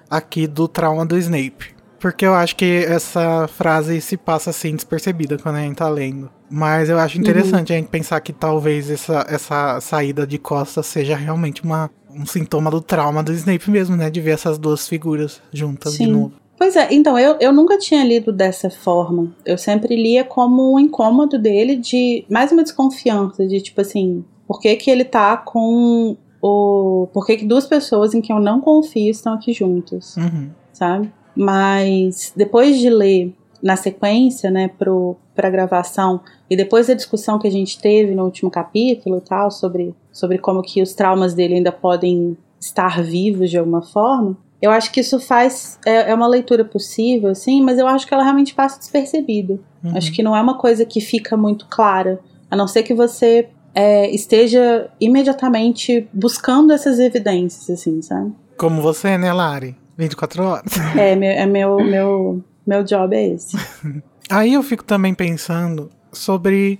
aqui 0.09 0.47
do 0.47 0.67
trauma 0.67 1.05
do 1.05 1.17
Snape. 1.17 1.79
Porque 1.99 2.25
eu 2.25 2.33
acho 2.33 2.55
que 2.55 2.85
essa 2.87 3.47
frase 3.47 3.99
se 3.99 4.15
passa 4.15 4.51
assim 4.51 4.73
despercebida 4.73 5.37
quando 5.37 5.55
a 5.57 5.61
gente 5.61 5.75
tá 5.75 5.89
lendo. 5.89 6.29
Mas 6.49 6.89
eu 6.89 6.97
acho 6.97 7.19
interessante 7.19 7.71
uhum. 7.71 7.75
a 7.75 7.79
gente 7.79 7.89
pensar 7.89 8.19
que 8.21 8.31
talvez 8.31 8.89
essa, 8.89 9.25
essa 9.29 9.79
saída 9.81 10.25
de 10.25 10.37
costas 10.37 10.85
seja 10.85 11.15
realmente 11.15 11.61
uma, 11.61 11.91
um 12.09 12.25
sintoma 12.25 12.71
do 12.71 12.81
trauma 12.81 13.21
do 13.21 13.33
Snape 13.33 13.69
mesmo, 13.69 13.97
né? 13.97 14.09
De 14.09 14.21
ver 14.21 14.31
essas 14.31 14.57
duas 14.57 14.87
figuras 14.87 15.41
juntas 15.51 15.93
Sim. 15.93 16.05
de 16.05 16.11
novo. 16.11 16.33
Pois 16.57 16.75
é, 16.75 16.87
então, 16.91 17.17
eu, 17.17 17.37
eu 17.39 17.53
nunca 17.53 17.77
tinha 17.77 18.03
lido 18.03 18.33
dessa 18.33 18.69
forma. 18.69 19.33
Eu 19.45 19.57
sempre 19.57 19.95
lia 19.95 20.23
como 20.25 20.73
um 20.73 20.79
incômodo 20.79 21.37
dele 21.37 21.75
de. 21.75 22.25
Mais 22.29 22.51
uma 22.51 22.63
desconfiança, 22.63 23.47
de 23.47 23.61
tipo 23.61 23.79
assim, 23.79 24.25
por 24.47 24.59
que, 24.59 24.75
que 24.75 24.89
ele 24.89 25.05
tá 25.05 25.37
com 25.37 26.17
o. 26.41 27.07
Por 27.13 27.25
que, 27.25 27.37
que 27.37 27.45
duas 27.45 27.65
pessoas 27.65 28.13
em 28.13 28.21
quem 28.21 28.35
eu 28.35 28.41
não 28.41 28.61
confio 28.61 29.09
estão 29.09 29.33
aqui 29.33 29.53
juntas? 29.53 30.15
Uhum. 30.17 30.49
Sabe? 30.73 31.11
Mas 31.35 32.33
depois 32.35 32.77
de 32.77 32.89
ler 32.89 33.33
na 33.61 33.75
sequência, 33.75 34.49
né, 34.49 34.69
pro, 34.69 35.17
pra 35.35 35.49
gravação, 35.49 36.21
e 36.49 36.55
depois 36.55 36.87
da 36.87 36.93
discussão 36.93 37.37
que 37.37 37.47
a 37.47 37.51
gente 37.51 37.79
teve 37.79 38.15
no 38.15 38.23
último 38.23 38.49
capítulo 38.49 39.17
e 39.17 39.21
tal, 39.21 39.51
sobre, 39.51 39.93
sobre 40.13 40.37
como 40.37 40.61
que 40.61 40.81
os 40.81 40.93
traumas 40.93 41.33
dele 41.33 41.55
ainda 41.55 41.71
podem 41.71 42.37
estar 42.59 43.01
vivos 43.03 43.49
de 43.49 43.57
alguma 43.57 43.81
forma, 43.81 44.37
eu 44.61 44.71
acho 44.71 44.91
que 44.91 44.99
isso 44.99 45.19
faz. 45.19 45.79
É, 45.85 46.11
é, 46.11 46.13
uma 46.13 46.27
leitura 46.27 46.65
possível, 46.65 47.29
assim, 47.29 47.61
mas 47.61 47.79
eu 47.79 47.87
acho 47.87 48.05
que 48.05 48.13
ela 48.13 48.23
realmente 48.23 48.53
passa 48.53 48.77
despercebido. 48.77 49.63
Uhum. 49.83 49.97
Acho 49.97 50.11
que 50.11 50.21
não 50.21 50.35
é 50.35 50.41
uma 50.41 50.57
coisa 50.57 50.85
que 50.85 50.99
fica 50.99 51.37
muito 51.37 51.65
clara. 51.67 52.19
A 52.51 52.55
não 52.55 52.67
ser 52.67 52.83
que 52.83 52.93
você 52.93 53.47
é, 53.73 54.09
esteja 54.09 54.89
imediatamente 54.99 56.07
buscando 56.13 56.73
essas 56.73 56.99
evidências, 56.99 57.69
assim, 57.69 58.01
sabe? 58.01 58.33
Como 58.57 58.81
você, 58.81 59.17
né, 59.17 59.31
Lari? 59.31 59.75
24 59.97 60.43
horas. 60.43 60.71
É, 60.97 61.15
meu, 61.15 61.29
é 61.29 61.45
meu, 61.45 61.77
meu, 61.77 62.43
meu 62.65 62.83
job 62.83 63.15
é 63.15 63.29
esse. 63.29 63.57
Aí 64.29 64.53
eu 64.53 64.63
fico 64.63 64.83
também 64.83 65.13
pensando 65.13 65.89
sobre 66.11 66.79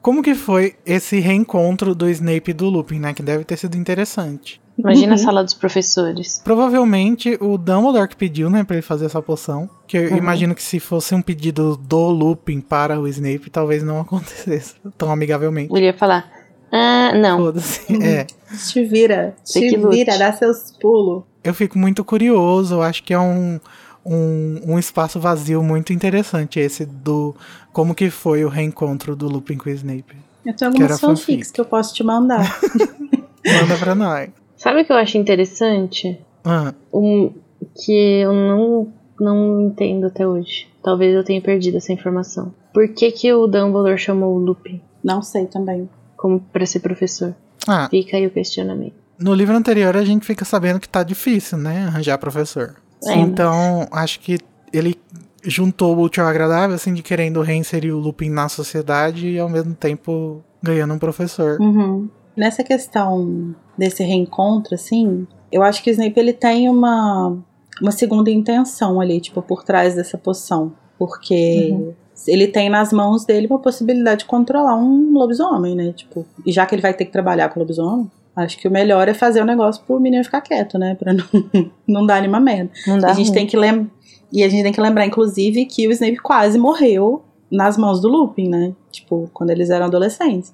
como 0.00 0.22
que 0.22 0.34
foi 0.34 0.74
esse 0.86 1.20
reencontro 1.20 1.94
do 1.94 2.08
Snape 2.08 2.50
e 2.50 2.54
do 2.54 2.68
Lupin, 2.68 2.98
né? 2.98 3.12
Que 3.12 3.22
deve 3.22 3.44
ter 3.44 3.56
sido 3.56 3.76
interessante. 3.76 4.60
Imagina 4.78 5.08
uhum. 5.08 5.14
a 5.14 5.18
sala 5.18 5.44
dos 5.44 5.54
professores. 5.54 6.40
Provavelmente 6.44 7.36
o 7.40 7.58
Dumbledore 7.58 8.08
que 8.08 8.16
pediu, 8.16 8.48
né, 8.48 8.62
pra 8.62 8.76
ele 8.76 8.82
fazer 8.82 9.06
essa 9.06 9.20
poção. 9.20 9.68
Que 9.86 9.96
eu 9.96 10.10
uhum. 10.10 10.16
imagino 10.16 10.54
que 10.54 10.62
se 10.62 10.78
fosse 10.78 11.14
um 11.14 11.20
pedido 11.20 11.76
do 11.76 12.10
Lupin 12.10 12.60
para 12.60 13.00
o 13.00 13.08
Snape, 13.08 13.50
talvez 13.50 13.82
não 13.82 13.98
acontecesse 14.00 14.74
tão 14.96 15.10
amigavelmente. 15.10 15.74
Ele 15.74 15.86
ia 15.86 15.94
falar, 15.94 16.30
ah, 16.70 17.12
não. 17.14 17.38
Foda-se, 17.38 17.92
uhum. 17.92 18.02
é. 18.02 18.24
Te 18.24 18.84
vira, 18.84 19.34
te 19.44 19.76
vira, 19.76 20.16
dá 20.16 20.32
seus 20.32 20.72
pulos. 20.80 21.24
Eu 21.42 21.54
fico 21.54 21.78
muito 21.78 22.04
curioso, 22.04 22.76
eu 22.76 22.82
acho 22.82 23.02
que 23.02 23.12
é 23.12 23.18
um, 23.18 23.58
um, 24.04 24.60
um 24.66 24.78
espaço 24.78 25.18
vazio 25.18 25.62
muito 25.62 25.92
interessante 25.92 26.60
esse 26.60 26.84
do 26.86 27.34
como 27.72 27.94
que 27.94 28.10
foi 28.10 28.44
o 28.44 28.48
reencontro 28.48 29.16
do 29.16 29.28
Lupin 29.28 29.56
com 29.56 29.68
o 29.68 29.72
Snape. 29.72 30.16
Eu 30.44 30.54
tenho 30.54 30.70
algumas 30.70 31.00
fanfics 31.00 31.50
que 31.50 31.60
eu 31.60 31.64
posso 31.64 31.94
te 31.94 32.02
mandar. 32.02 32.58
Manda 33.44 33.76
pra 33.78 33.94
nós. 33.94 34.30
Sabe 34.58 34.82
o 34.82 34.84
que 34.84 34.92
eu 34.92 34.96
acho 34.96 35.16
interessante? 35.16 36.20
Ah. 36.44 36.74
Um, 36.92 37.32
que 37.74 38.20
eu 38.20 38.32
não, 38.32 38.92
não 39.18 39.60
entendo 39.62 40.06
até 40.06 40.26
hoje. 40.26 40.68
Talvez 40.82 41.14
eu 41.14 41.24
tenha 41.24 41.40
perdido 41.40 41.76
essa 41.76 41.92
informação. 41.92 42.52
Por 42.74 42.88
que, 42.88 43.10
que 43.12 43.32
o 43.32 43.46
Dumbledore 43.46 43.96
chamou 43.96 44.34
o 44.34 44.38
Lupin? 44.38 44.80
Não 45.02 45.22
sei 45.22 45.46
também. 45.46 45.88
Como 46.16 46.40
para 46.40 46.66
ser 46.66 46.80
professor. 46.80 47.34
Ah. 47.66 47.88
Fica 47.88 48.16
aí 48.16 48.26
o 48.26 48.30
questionamento. 48.30 48.94
No 49.18 49.32
livro 49.32 49.56
anterior 49.56 49.96
a 49.96 50.04
gente 50.04 50.26
fica 50.26 50.44
sabendo 50.44 50.80
que 50.80 50.88
tá 50.88 51.02
difícil, 51.02 51.56
né? 51.56 51.86
Arranjar 51.86 52.18
professor. 52.18 52.76
É, 53.04 53.14
então, 53.14 53.86
mas... 53.90 54.02
acho 54.02 54.20
que 54.20 54.38
ele 54.72 54.96
juntou 55.42 55.96
o 55.96 56.02
útil 56.02 56.24
ao 56.24 56.28
agradável, 56.28 56.74
assim, 56.74 56.92
de 56.92 57.02
querendo 57.02 57.40
reinserir 57.42 57.94
o 57.94 57.98
Lupin 57.98 58.28
na 58.28 58.48
sociedade 58.48 59.28
e 59.28 59.38
ao 59.38 59.48
mesmo 59.48 59.74
tempo 59.74 60.42
ganhando 60.62 60.94
um 60.94 60.98
professor. 60.98 61.60
Uhum. 61.60 62.08
Nessa 62.36 62.64
questão 62.64 63.54
desse 63.78 64.02
reencontro, 64.02 64.74
assim, 64.74 65.26
eu 65.50 65.62
acho 65.62 65.82
que 65.82 65.90
o 65.90 65.92
Snape 65.92 66.18
ele 66.18 66.32
tem 66.32 66.68
uma, 66.68 67.38
uma 67.80 67.92
segunda 67.92 68.30
intenção 68.30 69.00
ali, 69.00 69.20
tipo, 69.20 69.40
por 69.40 69.64
trás 69.64 69.94
dessa 69.94 70.18
poção. 70.18 70.72
Porque 70.98 71.70
uhum. 71.70 71.94
ele 72.26 72.48
tem 72.48 72.68
nas 72.68 72.92
mãos 72.92 73.24
dele 73.24 73.46
uma 73.46 73.60
possibilidade 73.60 74.20
de 74.20 74.24
controlar 74.24 74.76
um 74.76 75.12
lobisomem, 75.12 75.76
né? 75.76 75.92
Tipo, 75.92 76.26
e 76.44 76.52
já 76.52 76.66
que 76.66 76.74
ele 76.74 76.82
vai 76.82 76.92
ter 76.92 77.04
que 77.04 77.12
trabalhar 77.12 77.48
com 77.48 77.60
lobisomem, 77.60 78.10
acho 78.34 78.58
que 78.58 78.66
o 78.66 78.70
melhor 78.70 79.08
é 79.08 79.14
fazer 79.14 79.40
o 79.40 79.44
negócio 79.44 79.82
pro 79.86 80.00
menino 80.00 80.24
ficar 80.24 80.40
quieto, 80.40 80.78
né? 80.78 80.96
Pra 80.96 81.12
não, 81.12 81.24
não 81.86 82.04
dar 82.04 82.20
nenhuma 82.20 82.40
merda. 82.40 82.70
Não 82.86 82.98
dá 82.98 83.10
a 83.10 83.14
gente 83.14 83.26
ruim. 83.26 83.34
tem 83.34 83.46
que 83.46 83.56
lembrar. 83.56 83.90
E 84.30 84.42
a 84.42 84.48
gente 84.48 84.62
tem 84.62 84.72
que 84.72 84.80
lembrar, 84.80 85.06
inclusive, 85.06 85.64
que 85.64 85.88
o 85.88 85.90
Snape 85.92 86.18
quase 86.18 86.58
morreu 86.58 87.22
nas 87.50 87.78
mãos 87.78 88.00
do 88.00 88.08
Lupin, 88.08 88.48
né? 88.48 88.74
Tipo, 88.90 89.30
quando 89.32 89.50
eles 89.50 89.70
eram 89.70 89.86
adolescentes. 89.86 90.52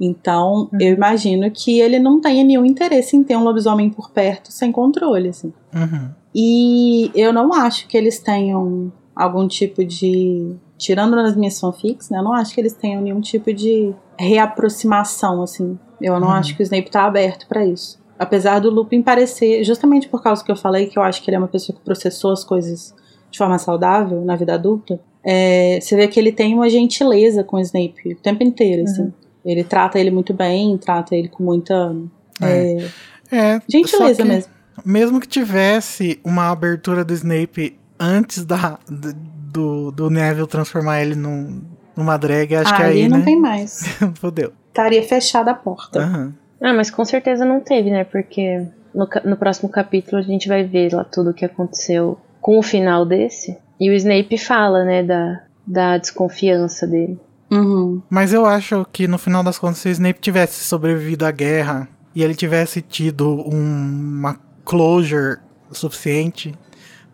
Então, 0.00 0.68
uhum. 0.72 0.78
eu 0.80 0.94
imagino 0.94 1.50
que 1.50 1.80
ele 1.80 1.98
não 1.98 2.20
tenha 2.20 2.44
nenhum 2.44 2.64
interesse 2.64 3.16
em 3.16 3.24
ter 3.24 3.36
um 3.36 3.42
lobisomem 3.42 3.90
por 3.90 4.10
perto 4.10 4.52
sem 4.52 4.70
controle, 4.70 5.28
assim. 5.28 5.52
Uhum. 5.74 6.10
E 6.34 7.10
eu 7.14 7.32
não 7.32 7.52
acho 7.52 7.88
que 7.88 7.96
eles 7.96 8.18
tenham 8.18 8.92
algum 9.14 9.48
tipo 9.48 9.84
de. 9.84 10.54
Tirando 10.76 11.16
nas 11.16 11.34
minhas 11.34 11.58
fanfics, 11.58 12.08
né? 12.08 12.18
Eu 12.18 12.22
não 12.22 12.32
acho 12.32 12.54
que 12.54 12.60
eles 12.60 12.72
tenham 12.72 13.02
nenhum 13.02 13.20
tipo 13.20 13.52
de 13.52 13.92
reaproximação, 14.16 15.42
assim. 15.42 15.76
Eu 16.00 16.20
não 16.20 16.28
uhum. 16.28 16.34
acho 16.34 16.56
que 16.56 16.62
o 16.62 16.64
Snape 16.64 16.90
tá 16.90 17.04
aberto 17.04 17.48
para 17.48 17.66
isso. 17.66 17.98
Apesar 18.16 18.60
do 18.60 18.70
Lupin 18.70 19.02
parecer, 19.02 19.64
justamente 19.64 20.08
por 20.08 20.22
causa 20.22 20.44
que 20.44 20.50
eu 20.50 20.56
falei, 20.56 20.86
que 20.86 20.98
eu 20.98 21.02
acho 21.02 21.22
que 21.22 21.30
ele 21.30 21.36
é 21.36 21.38
uma 21.38 21.48
pessoa 21.48 21.76
que 21.76 21.84
processou 21.84 22.32
as 22.32 22.44
coisas 22.44 22.94
de 23.30 23.38
forma 23.38 23.58
saudável 23.58 24.24
na 24.24 24.36
vida 24.36 24.54
adulta, 24.54 25.00
é, 25.24 25.78
você 25.80 25.96
vê 25.96 26.08
que 26.08 26.18
ele 26.18 26.32
tem 26.32 26.54
uma 26.54 26.70
gentileza 26.70 27.44
com 27.44 27.56
o 27.56 27.60
Snape 27.60 28.12
o 28.12 28.22
tempo 28.22 28.42
inteiro, 28.42 28.84
assim. 28.84 29.02
Uhum. 29.02 29.12
Ele 29.48 29.64
trata 29.64 29.98
ele 29.98 30.10
muito 30.10 30.34
bem, 30.34 30.76
trata 30.76 31.16
ele 31.16 31.28
com 31.28 31.42
muita 31.42 31.96
é. 32.42 32.88
É, 33.32 33.36
é, 33.36 33.62
gentileza 33.68 34.24
mesmo. 34.24 34.52
Mesmo 34.84 35.20
que 35.20 35.26
tivesse 35.26 36.20
uma 36.22 36.50
abertura 36.50 37.04
do 37.04 37.12
Snape 37.14 37.78
antes 37.98 38.44
da, 38.44 38.78
do, 38.88 39.90
do 39.90 40.10
Neville 40.10 40.46
transformar 40.46 41.02
ele 41.02 41.14
num, 41.14 41.62
numa 41.96 42.16
drag, 42.16 42.54
acho 42.54 42.76
que 42.76 42.82
aí, 42.82 43.08
não 43.08 43.18
né? 43.18 43.24
tem 43.24 43.40
mais. 43.40 43.84
Fodeu. 44.20 44.52
Estaria 44.68 45.02
fechada 45.02 45.50
a 45.50 45.54
porta. 45.54 46.00
Uhum. 46.00 46.32
Ah, 46.62 46.72
mas 46.74 46.90
com 46.90 47.04
certeza 47.04 47.44
não 47.44 47.60
teve, 47.60 47.90
né? 47.90 48.04
Porque 48.04 48.66
no, 48.94 49.08
no 49.24 49.36
próximo 49.36 49.68
capítulo 49.68 50.18
a 50.18 50.22
gente 50.22 50.46
vai 50.46 50.62
ver 50.62 50.92
lá 50.92 51.04
tudo 51.04 51.30
o 51.30 51.34
que 51.34 51.44
aconteceu 51.44 52.18
com 52.40 52.58
o 52.58 52.62
final 52.62 53.04
desse. 53.04 53.58
E 53.80 53.90
o 53.90 53.94
Snape 53.94 54.38
fala, 54.38 54.84
né, 54.84 55.02
da, 55.02 55.42
da 55.66 55.98
desconfiança 55.98 56.86
dele. 56.86 57.18
Uhum. 57.50 58.02
Mas 58.10 58.32
eu 58.32 58.44
acho 58.44 58.86
que 58.92 59.08
no 59.08 59.18
final 59.18 59.42
das 59.42 59.58
contas, 59.58 59.78
se 59.78 59.88
o 59.88 59.92
Snape 59.92 60.20
tivesse 60.20 60.64
sobrevivido 60.64 61.24
à 61.24 61.30
guerra 61.30 61.88
e 62.14 62.22
ele 62.22 62.34
tivesse 62.34 62.82
tido 62.82 63.28
um, 63.28 64.18
uma 64.18 64.38
closure 64.64 65.38
suficiente, 65.72 66.54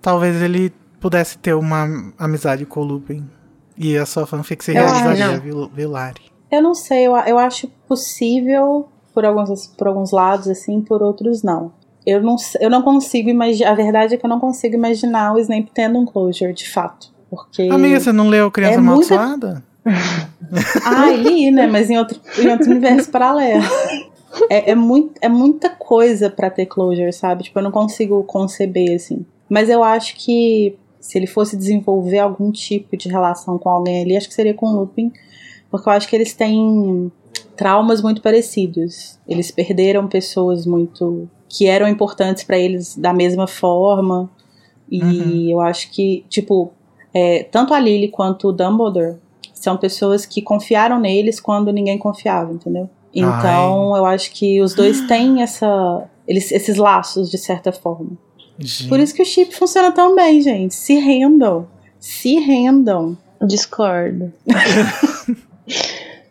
talvez 0.01 0.41
ele 0.43 0.73
pudesse 1.01 1.39
ter 1.39 1.55
uma 1.55 2.13
amizade 2.19 2.65
com 2.67 2.81
o 2.81 2.85
Lupin. 2.85 3.29
E 3.77 3.97
a 3.97 4.07
sua 4.07 4.27
fanfic 4.27 4.65
se 4.65 4.73
realizaria, 4.73 5.39
viu, 5.39 5.69
viu, 5.69 5.91
Lari? 5.91 6.23
Eu 6.51 6.63
não 6.63 6.75
sei, 6.75 7.07
eu, 7.07 7.17
eu 7.17 7.39
acho 7.39 7.69
possível 7.89 8.89
por 9.13 9.25
alguns, 9.25 9.67
por 9.67 9.89
alguns 9.89 10.13
lados, 10.13 10.49
assim, 10.49 10.81
por 10.81 11.03
outros 11.03 11.43
não. 11.43 11.73
Eu 12.07 12.23
não, 12.23 12.37
eu 12.61 12.69
não 12.69 12.83
consigo 12.83 13.31
imaginar. 13.31 13.71
A 13.71 13.75
verdade 13.75 14.15
é 14.15 14.17
que 14.17 14.25
eu 14.25 14.29
não 14.31 14.39
consigo 14.39 14.75
imaginar 14.75 15.33
o 15.33 15.39
Snape 15.39 15.71
tendo 15.73 15.99
um 15.99 16.05
closure, 16.05 16.53
de 16.53 16.69
fato. 16.69 17.13
Porque. 17.31 17.63
Amiga, 17.63 17.99
você 17.99 18.13
não 18.13 18.29
leu 18.29 18.51
Criança 18.51 18.75
é 18.75 18.79
Amaldiçoada? 18.79 19.47
Muita... 19.47 19.74
ah, 20.85 21.11
li, 21.11 21.51
né? 21.51 21.67
Mas 21.67 21.91
em 21.91 21.99
outro, 21.99 22.21
em 22.39 22.49
outro 22.49 22.71
universo 22.71 23.11
paralelo. 23.11 23.63
É, 24.51 24.73
é, 24.73 24.75
muito, 24.75 25.13
é 25.21 25.29
muita 25.29 25.71
coisa 25.71 26.29
para 26.29 26.51
ter 26.51 26.67
closure, 26.67 27.13
sabe? 27.13 27.45
Tipo, 27.45 27.59
eu 27.59 27.63
não 27.63 27.71
consigo 27.71 28.23
conceber, 28.25 28.97
assim. 28.97 29.25
Mas 29.49 29.69
eu 29.69 29.83
acho 29.85 30.17
que 30.17 30.77
se 30.99 31.19
ele 31.19 31.27
fosse 31.27 31.57
desenvolver 31.57 32.19
algum 32.19 32.51
tipo 32.51 32.97
de 32.97 33.09
relação 33.09 33.59
com 33.59 33.69
alguém 33.69 34.03
ali, 34.03 34.17
acho 34.17 34.29
que 34.29 34.35
seria 34.35 34.55
com 34.55 34.67
o 34.67 34.81
Lupin. 34.81 35.13
Porque 35.71 35.89
eu 35.89 35.93
acho 35.93 36.09
que 36.09 36.17
eles 36.17 36.33
têm 36.35 37.13
traumas 37.57 38.03
muito 38.03 38.23
parecidos. 38.23 39.19
Eles 39.29 39.51
perderam 39.51 40.09
pessoas 40.09 40.67
muito. 40.67 41.29
que 41.49 41.67
eram 41.67 41.87
importantes 41.87 42.43
para 42.43 42.59
eles 42.59 42.97
da 42.97 43.13
mesma 43.13 43.47
forma. 43.47 44.31
E 44.91 45.03
uhum. 45.03 45.51
eu 45.51 45.61
acho 45.61 45.91
que, 45.91 46.25
tipo, 46.29 46.73
é, 47.13 47.45
tanto 47.45 47.73
a 47.73 47.79
Lily 47.79 48.09
quanto 48.09 48.49
o 48.49 48.53
Dumbledore 48.53 49.17
são 49.65 49.77
pessoas 49.77 50.25
que 50.27 50.43
confiaram 50.43 51.01
neles 51.01 51.41
quando 51.41 51.73
ninguém 51.73 51.99
confiava, 51.99 52.53
entendeu? 52.53 52.89
Então 53.13 53.95
Ai. 53.95 54.01
eu 54.01 54.07
acho 54.07 54.31
que 54.33 54.61
os 54.61 54.75
dois 54.75 55.01
têm 55.09 55.43
essa, 55.43 56.05
eles, 56.29 56.53
esses 56.53 56.77
laços 56.77 57.31
de 57.31 57.39
certa 57.39 57.73
forma. 57.73 58.11
Gente. 58.59 58.89
Por 58.89 59.01
isso 59.01 59.15
que 59.15 59.23
o 59.23 59.25
chip 59.25 59.55
funciona 59.55 59.91
tão 59.91 60.15
bem, 60.15 60.41
gente. 60.41 60.75
Se 60.75 60.95
rendam. 60.95 61.67
Se 61.99 62.39
rendam. 62.39 63.17
Discordo. 63.43 64.33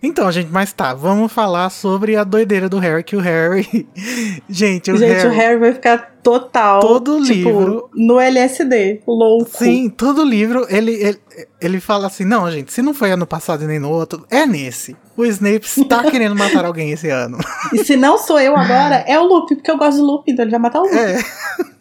Então, 0.05 0.29
gente, 0.29 0.51
mas 0.51 0.73
tá, 0.73 0.93
vamos 0.93 1.31
falar 1.31 1.69
sobre 1.69 2.17
a 2.17 2.25
doideira 2.25 2.67
do 2.67 2.77
Harry, 2.77 3.05
que 3.05 3.15
o 3.15 3.21
Harry. 3.21 3.87
gente, 4.49 4.91
o 4.91 4.97
Gente, 4.97 5.13
Harry. 5.13 5.27
o 5.27 5.31
Harry 5.31 5.59
vai 5.59 5.73
ficar 5.73 6.13
total. 6.21 6.81
Todo 6.81 7.23
tipo, 7.23 7.49
livro. 7.49 7.89
No 7.95 8.19
LSD, 8.19 9.01
louco. 9.07 9.49
Sim, 9.57 9.89
todo 9.89 10.25
livro 10.25 10.65
ele, 10.69 10.91
ele, 10.91 11.19
ele 11.61 11.79
fala 11.79 12.07
assim: 12.07 12.25
não, 12.25 12.51
gente, 12.51 12.73
se 12.73 12.81
não 12.81 12.93
foi 12.93 13.11
ano 13.11 13.25
passado 13.25 13.63
e 13.63 13.67
nem 13.67 13.79
no 13.79 13.89
outro, 13.89 14.25
é 14.29 14.45
nesse. 14.45 14.93
O 15.15 15.23
Snape 15.23 15.65
está 15.65 16.03
querendo 16.11 16.35
matar 16.35 16.65
alguém 16.65 16.91
esse 16.91 17.09
ano. 17.09 17.37
E 17.71 17.83
se 17.85 17.95
não 17.95 18.17
sou 18.17 18.39
eu 18.39 18.57
agora, 18.57 19.05
é 19.07 19.17
o 19.17 19.23
Lupin, 19.23 19.55
porque 19.55 19.71
eu 19.71 19.77
gosto 19.77 19.99
do 19.99 20.05
Lupin, 20.05 20.31
então 20.33 20.43
ele 20.43 20.51
vai 20.51 20.59
matar 20.59 20.81
o 20.81 20.83
Lupin. 20.83 20.97
É. 20.97 21.17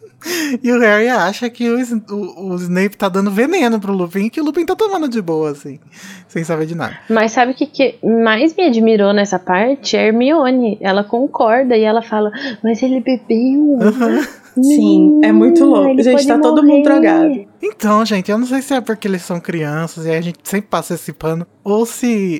E 0.61 0.71
o 0.71 0.79
Harry 0.79 1.09
acha 1.09 1.49
que 1.49 1.69
o, 1.69 1.77
o, 2.09 2.49
o 2.51 2.55
Snape 2.55 2.97
tá 2.97 3.09
dando 3.09 3.31
veneno 3.31 3.79
pro 3.79 3.93
Lupin 3.93 4.25
e 4.25 4.29
que 4.29 4.39
o 4.39 4.43
Lupin 4.43 4.65
tá 4.65 4.75
tomando 4.75 5.07
de 5.09 5.21
boa, 5.21 5.51
assim, 5.51 5.79
sem 6.27 6.43
saber 6.43 6.65
de 6.65 6.75
nada. 6.75 6.97
Mas 7.09 7.31
sabe 7.31 7.51
o 7.51 7.55
que, 7.55 7.65
que 7.65 7.95
mais 8.03 8.55
me 8.55 8.65
admirou 8.65 9.13
nessa 9.13 9.37
parte? 9.39 9.97
A 9.97 10.01
Hermione. 10.01 10.77
Ela 10.81 11.03
concorda 11.03 11.75
e 11.75 11.83
ela 11.83 12.01
fala, 12.01 12.31
mas 12.63 12.81
ele 12.81 13.01
bebeu. 13.01 13.79
Sim, 14.61 15.19
é 15.23 15.31
muito 15.31 15.65
louco. 15.65 15.89
Ele 15.89 16.03
Gente, 16.03 16.27
tá 16.27 16.37
todo 16.37 16.61
morrer." 16.61 16.77
mundo 16.77 16.83
drogado. 16.83 17.45
Então, 17.61 18.05
gente, 18.05 18.29
eu 18.29 18.37
não 18.37 18.45
sei 18.45 18.61
se 18.61 18.73
é 18.73 18.81
porque 18.81 19.07
eles 19.07 19.23
são 19.23 19.39
crianças 19.39 20.05
e 20.05 20.11
aí 20.11 20.17
a 20.17 20.21
gente 20.21 20.39
sempre 20.43 20.69
passa 20.69 20.93
esse 20.93 21.11
pano, 21.11 21.47
ou 21.63 21.85
se 21.85 22.39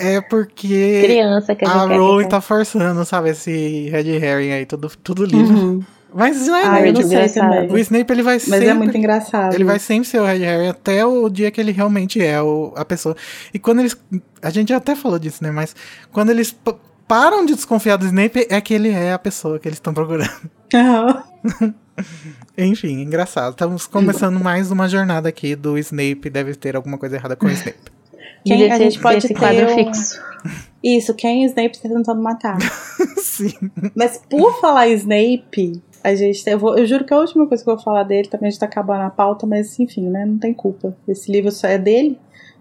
é 0.00 0.20
porque 0.20 1.02
Criança 1.04 1.54
que 1.54 1.64
a 1.64 1.70
a 1.70 1.86
Rowling 1.86 2.28
tá 2.28 2.40
forçando, 2.40 3.04
sabe, 3.04 3.30
esse 3.30 3.88
Red 3.90 4.08
Herring 4.08 4.52
aí, 4.52 4.66
tudo, 4.66 4.90
tudo 5.02 5.24
livro. 5.24 5.56
Uhum. 5.56 5.80
Mas 6.16 6.46
não 6.46 6.56
é 6.56 6.62
Ah, 6.66 6.80
eu 6.86 6.92
não 6.92 7.02
sei 7.02 7.10
engraçado. 7.18 7.50
também. 7.52 7.70
O 7.72 7.78
Snape, 7.78 8.12
ele 8.12 8.22
vai 8.22 8.34
Mas 8.34 8.42
sempre... 8.44 8.66
é 8.68 8.74
muito 8.74 8.96
engraçado. 8.96 9.54
Ele 9.54 9.64
vai 9.64 9.78
sempre 9.78 10.08
ser 10.08 10.20
o 10.20 10.24
Red 10.24 10.38
Harry 10.38 10.68
até 10.68 11.04
o 11.04 11.28
dia 11.28 11.50
que 11.50 11.60
ele 11.60 11.72
realmente 11.72 12.22
é 12.22 12.40
o, 12.40 12.72
a 12.76 12.84
pessoa. 12.84 13.14
E 13.52 13.58
quando 13.58 13.80
eles. 13.80 13.96
A 14.40 14.50
gente 14.50 14.72
até 14.72 14.94
falou 14.96 15.18
disso, 15.18 15.42
né? 15.44 15.50
Mas 15.50 15.76
quando 16.10 16.30
eles 16.30 16.56
param 17.06 17.44
de 17.44 17.54
desconfiar 17.54 17.96
do 17.96 18.06
Snape, 18.06 18.46
é 18.48 18.60
que 18.60 18.72
ele 18.74 18.88
é 18.90 19.12
a 19.12 19.18
pessoa 19.18 19.58
que 19.58 19.68
eles 19.68 19.76
estão 19.76 19.92
procurando. 19.92 20.30
Aham. 20.74 21.22
Enfim, 22.58 23.00
engraçado. 23.02 23.52
Estamos 23.52 23.86
começando 23.86 24.38
mais 24.42 24.70
uma 24.70 24.88
jornada 24.88 25.28
aqui 25.28 25.54
do 25.54 25.78
Snape. 25.78 26.30
Deve 26.30 26.54
ter 26.54 26.76
alguma 26.76 26.98
coisa 26.98 27.16
errada 27.16 27.36
com 27.36 27.46
o 27.46 27.50
Snape. 27.50 27.78
Quem- 28.44 28.70
a 28.70 28.78
gente 28.78 28.98
pode 29.00 29.26
ter 29.26 29.34
quadro 29.34 29.66
um- 29.70 29.74
fixo. 29.74 30.20
Isso, 30.82 31.14
quem 31.14 31.44
o 31.44 31.46
Snape 31.46 31.80
tá 31.82 31.88
tentando 31.88 32.22
matar. 32.22 32.58
Sim. 33.20 33.52
Mas 33.94 34.20
por 34.30 34.60
falar 34.60 34.86
Snape, 34.88 35.82
a 36.12 36.14
gente. 36.16 36.42
Eu, 36.48 36.58
vou, 36.58 36.76
eu 36.78 36.86
juro 36.86 37.04
que 37.04 37.12
a 37.14 37.18
última 37.18 37.46
coisa 37.46 37.62
que 37.64 37.70
eu 37.70 37.74
vou 37.76 37.82
falar 37.84 38.02
dele 38.02 38.28
também 38.28 38.48
a 38.48 38.50
gente 38.50 38.60
tá 38.60 38.66
acabando 38.66 39.02
a 39.02 39.10
pauta, 39.10 39.46
mas 39.46 39.78
enfim, 39.80 40.08
né? 40.08 40.24
Não 40.24 40.38
tem 40.38 40.52
culpa. 40.54 40.96
Esse 41.08 41.30
livro 41.30 41.50
só 41.50 41.66
é 41.68 41.78
dele, 41.78 42.18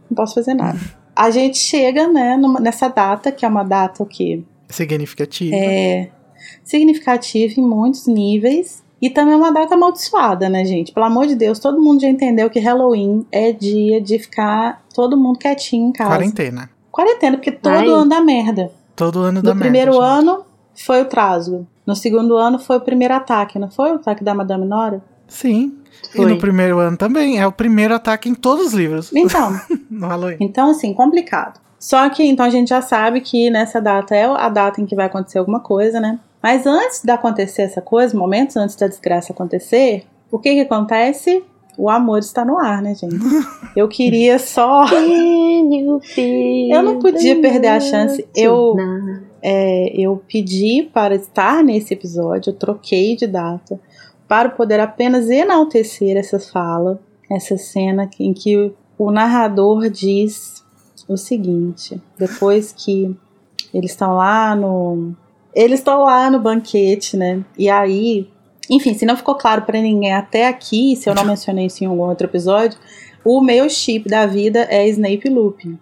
não 0.09 0.15
posso 0.15 0.35
fazer 0.35 0.53
nada. 0.53 0.79
A 1.15 1.29
gente 1.31 1.57
chega, 1.57 2.07
né, 2.07 2.35
numa- 2.35 2.59
nessa 2.59 2.87
data, 2.89 3.31
que 3.31 3.45
é 3.45 3.47
uma 3.47 3.63
data 3.63 4.03
o 4.03 4.05
quê? 4.05 4.43
Significativo. 4.69 5.55
É 5.55 6.09
significativa 6.63 7.53
em 7.59 7.63
muitos 7.63 8.07
níveis. 8.07 8.83
E 9.01 9.09
também 9.09 9.33
é 9.33 9.37
uma 9.37 9.51
data 9.51 9.75
amaldiçoada, 9.75 10.49
né, 10.49 10.63
gente? 10.65 10.91
Pelo 10.91 11.05
amor 11.05 11.27
de 11.27 11.35
Deus, 11.35 11.59
todo 11.59 11.81
mundo 11.81 12.01
já 12.01 12.07
entendeu 12.07 12.49
que 12.49 12.59
Halloween 12.59 13.25
é 13.31 13.51
dia 13.51 13.99
de 14.01 14.17
ficar 14.17 14.83
todo 14.93 15.17
mundo 15.17 15.37
quietinho 15.37 15.89
em 15.89 15.91
casa. 15.91 16.09
Quarentena. 16.11 16.69
Quarentena, 16.91 17.37
porque 17.37 17.51
todo 17.51 17.73
Ai. 17.73 17.87
ano 17.87 18.09
dá 18.09 18.21
merda. 18.21 18.71
Todo 18.95 19.19
ano 19.19 19.33
No 19.39 19.41
da 19.43 19.53
merda. 19.53 19.59
primeiro 19.63 19.91
gente. 19.93 20.01
ano 20.01 20.45
foi 20.73 21.01
o 21.01 21.05
Trasgo. 21.05 21.67
No 21.85 21.95
segundo 21.95 22.35
ano 22.35 22.57
foi 22.59 22.77
o 22.77 22.81
primeiro 22.81 23.13
ataque, 23.13 23.59
não 23.59 23.69
foi 23.69 23.91
o 23.91 23.95
ataque 23.95 24.23
da 24.23 24.33
Madame 24.33 24.65
Nora? 24.65 25.01
Sim. 25.27 25.73
E 26.13 26.17
Foi. 26.17 26.25
no 26.25 26.37
primeiro 26.37 26.79
ano 26.79 26.97
também. 26.97 27.39
É 27.39 27.47
o 27.47 27.51
primeiro 27.51 27.93
ataque 27.95 28.29
em 28.29 28.35
todos 28.35 28.67
os 28.67 28.73
livros. 28.73 29.11
Então, 29.15 29.59
No 29.89 30.07
Halloween. 30.07 30.37
então 30.39 30.69
assim, 30.69 30.93
complicado. 30.93 31.59
Só 31.79 32.07
que 32.09 32.23
então 32.23 32.45
a 32.45 32.49
gente 32.49 32.69
já 32.69 32.81
sabe 32.81 33.21
que 33.21 33.49
nessa 33.49 33.79
data 33.81 34.15
é 34.15 34.25
a 34.25 34.49
data 34.49 34.81
em 34.81 34.85
que 34.85 34.95
vai 34.95 35.05
acontecer 35.05 35.37
alguma 35.39 35.59
coisa, 35.59 35.99
né? 35.99 36.19
Mas 36.41 36.65
antes 36.65 37.01
de 37.03 37.11
acontecer 37.11 37.63
essa 37.63 37.81
coisa, 37.81 38.15
momentos 38.17 38.55
antes 38.55 38.75
da 38.75 38.87
desgraça 38.87 39.33
acontecer, 39.33 40.05
o 40.31 40.37
que 40.39 40.53
que 40.53 40.61
acontece? 40.61 41.43
O 41.77 41.89
amor 41.89 42.19
está 42.19 42.45
no 42.45 42.57
ar, 42.57 42.81
né, 42.81 42.93
gente? 42.95 43.17
Eu 43.75 43.87
queria 43.87 44.39
só. 44.39 44.85
Eu 46.71 46.83
não 46.83 46.99
podia 46.99 47.39
perder 47.41 47.67
a 47.69 47.79
chance. 47.79 48.25
Eu- 48.35 48.75
É, 49.47 49.93
eu 49.95 50.23
pedi 50.27 50.89
para 50.91 51.13
estar 51.13 51.63
nesse 51.63 51.93
episódio, 51.93 52.49
eu 52.49 52.55
troquei 52.55 53.15
de 53.15 53.27
data, 53.27 53.79
para 54.27 54.49
poder 54.49 54.79
apenas 54.79 55.29
enaltecer 55.29 56.17
essa 56.17 56.39
fala, 56.39 56.99
essa 57.29 57.55
cena 57.55 58.09
em 58.19 58.33
que 58.33 58.73
o 58.97 59.11
narrador 59.11 59.87
diz 59.87 60.63
o 61.07 61.15
seguinte: 61.15 62.01
depois 62.17 62.73
que 62.73 63.15
eles 63.71 63.91
estão 63.91 64.15
lá 64.15 64.55
no. 64.55 65.13
Eles 65.53 65.79
estão 65.79 66.05
lá 66.05 66.27
no 66.31 66.39
banquete, 66.39 67.15
né? 67.15 67.45
E 67.55 67.69
aí. 67.69 68.27
Enfim, 68.67 68.95
se 68.95 69.05
não 69.05 69.15
ficou 69.15 69.35
claro 69.35 69.61
para 69.61 69.79
ninguém 69.79 70.11
até 70.11 70.47
aqui, 70.47 70.95
se 70.95 71.07
eu 71.07 71.13
não 71.13 71.23
mencionei 71.23 71.67
isso 71.67 71.83
em 71.83 71.87
algum 71.87 72.01
outro 72.01 72.25
episódio, 72.25 72.79
o 73.23 73.39
meu 73.39 73.69
chip 73.69 74.09
da 74.09 74.25
vida 74.25 74.65
é 74.71 74.87
Snape 74.87 75.29
Lupin. 75.29 75.77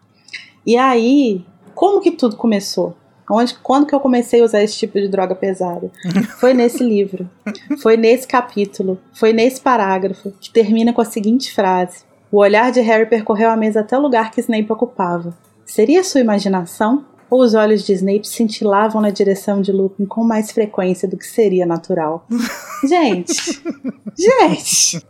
E 0.65 0.76
aí, 0.76 1.45
como 1.73 2.02
que 2.02 2.11
tudo 2.11 2.35
começou? 2.35 2.94
Onde, 3.29 3.55
quando 3.55 3.85
que 3.85 3.95
eu 3.95 3.99
comecei 3.99 4.41
a 4.41 4.45
usar 4.45 4.63
esse 4.63 4.77
tipo 4.77 4.99
de 4.99 5.07
droga 5.07 5.33
pesada? 5.33 5.89
Foi 6.39 6.53
nesse 6.53 6.83
livro. 6.83 7.29
Foi 7.81 7.95
nesse 7.95 8.27
capítulo. 8.27 8.99
Foi 9.13 9.31
nesse 9.31 9.61
parágrafo 9.61 10.31
que 10.39 10.51
termina 10.51 10.93
com 10.93 11.01
a 11.01 11.05
seguinte 11.05 11.53
frase: 11.53 12.03
O 12.31 12.37
olhar 12.37 12.71
de 12.71 12.81
Harry 12.81 13.05
percorreu 13.05 13.49
a 13.49 13.57
mesa 13.57 13.79
até 13.79 13.97
o 13.97 14.01
lugar 14.01 14.31
que 14.31 14.41
Snape 14.41 14.71
ocupava. 14.71 15.35
Seria 15.65 16.03
sua 16.03 16.21
imaginação? 16.21 17.05
Ou 17.29 17.41
os 17.41 17.55
olhos 17.55 17.83
de 17.83 17.93
Snape 17.93 18.27
cintilavam 18.27 19.01
na 19.01 19.09
direção 19.09 19.59
de 19.59 19.71
Lupin 19.71 20.05
com 20.05 20.23
mais 20.23 20.51
frequência 20.51 21.07
do 21.07 21.17
que 21.17 21.25
seria 21.25 21.65
natural? 21.65 22.27
Gente! 22.87 23.63
Gente! 24.15 25.03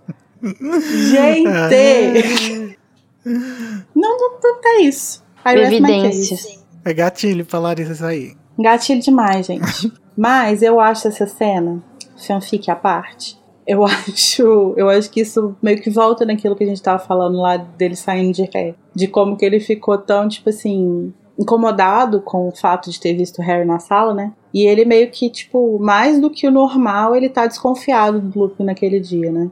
Gente! 1.10 2.78
Não, 3.26 4.18
não, 4.18 4.40
não 4.42 4.60
é 4.64 4.82
isso. 4.82 5.24
I. 5.46 5.58
Evidências. 5.58 6.63
É 6.86 6.94
gatilho 6.94 7.46
pra 7.46 7.60
Larissa 7.60 7.94
isso 7.94 8.06
aí. 8.06 8.34
Gatilho 8.60 9.02
demais, 9.02 9.46
gente. 9.46 9.92
Mas 10.16 10.62
eu 10.62 10.80
acho 10.80 11.08
essa 11.08 11.26
cena, 11.26 11.82
fanfic 12.16 12.70
à 12.70 12.76
parte, 12.76 13.42
eu 13.66 13.84
acho, 13.86 14.74
eu 14.78 14.90
acho 14.90 15.10
que 15.10 15.22
isso 15.22 15.56
meio 15.62 15.82
que 15.82 15.90
volta 15.90 16.26
naquilo 16.26 16.56
que 16.56 16.64
a 16.64 16.68
gente 16.68 16.82
tava 16.82 17.00
falando 17.00 17.38
lá 17.38 17.58
dele 17.58 17.96
saindo 17.96 18.34
de 18.34 18.44
ré. 18.44 18.76
De 18.94 19.08
como 19.08 19.38
que 19.38 19.46
ele 19.46 19.60
ficou 19.60 19.98
tão, 19.98 20.28
tipo 20.28 20.50
assim, 20.50 21.14
incomodado 21.38 22.22
com 22.22 22.48
o 22.48 22.56
fato 22.56 22.92
de 22.92 23.00
ter 23.00 23.14
visto 23.14 23.40
o 23.40 23.42
Harry 23.42 23.66
na 23.66 23.80
sala, 23.80 24.14
né? 24.14 24.34
E 24.54 24.66
ele 24.66 24.86
meio 24.86 25.10
que, 25.10 25.30
tipo, 25.30 25.80
mais 25.80 26.20
do 26.20 26.30
que 26.30 26.48
o 26.48 26.52
normal, 26.52 27.16
ele 27.16 27.30
tá 27.30 27.48
desconfiado 27.48 28.20
do 28.20 28.40
Lupin 28.40 28.64
naquele 28.64 29.00
dia, 29.00 29.32
né? 29.32 29.50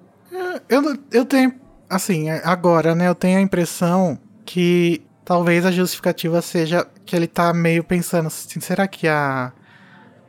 Eu, 0.70 0.96
eu 1.12 1.26
tenho, 1.26 1.54
assim, 1.90 2.30
agora, 2.30 2.94
né? 2.94 3.08
Eu 3.08 3.16
tenho 3.16 3.40
a 3.40 3.42
impressão 3.42 4.18
que 4.46 5.02
talvez 5.26 5.66
a 5.66 5.72
justificativa 5.72 6.42
seja 6.42 6.86
que 7.06 7.16
ele 7.16 7.28
tá 7.28 7.54
meio 7.54 7.84
pensando 7.84 8.28
assim, 8.28 8.60
será 8.60 8.88
que 8.88 9.08
a 9.08 9.52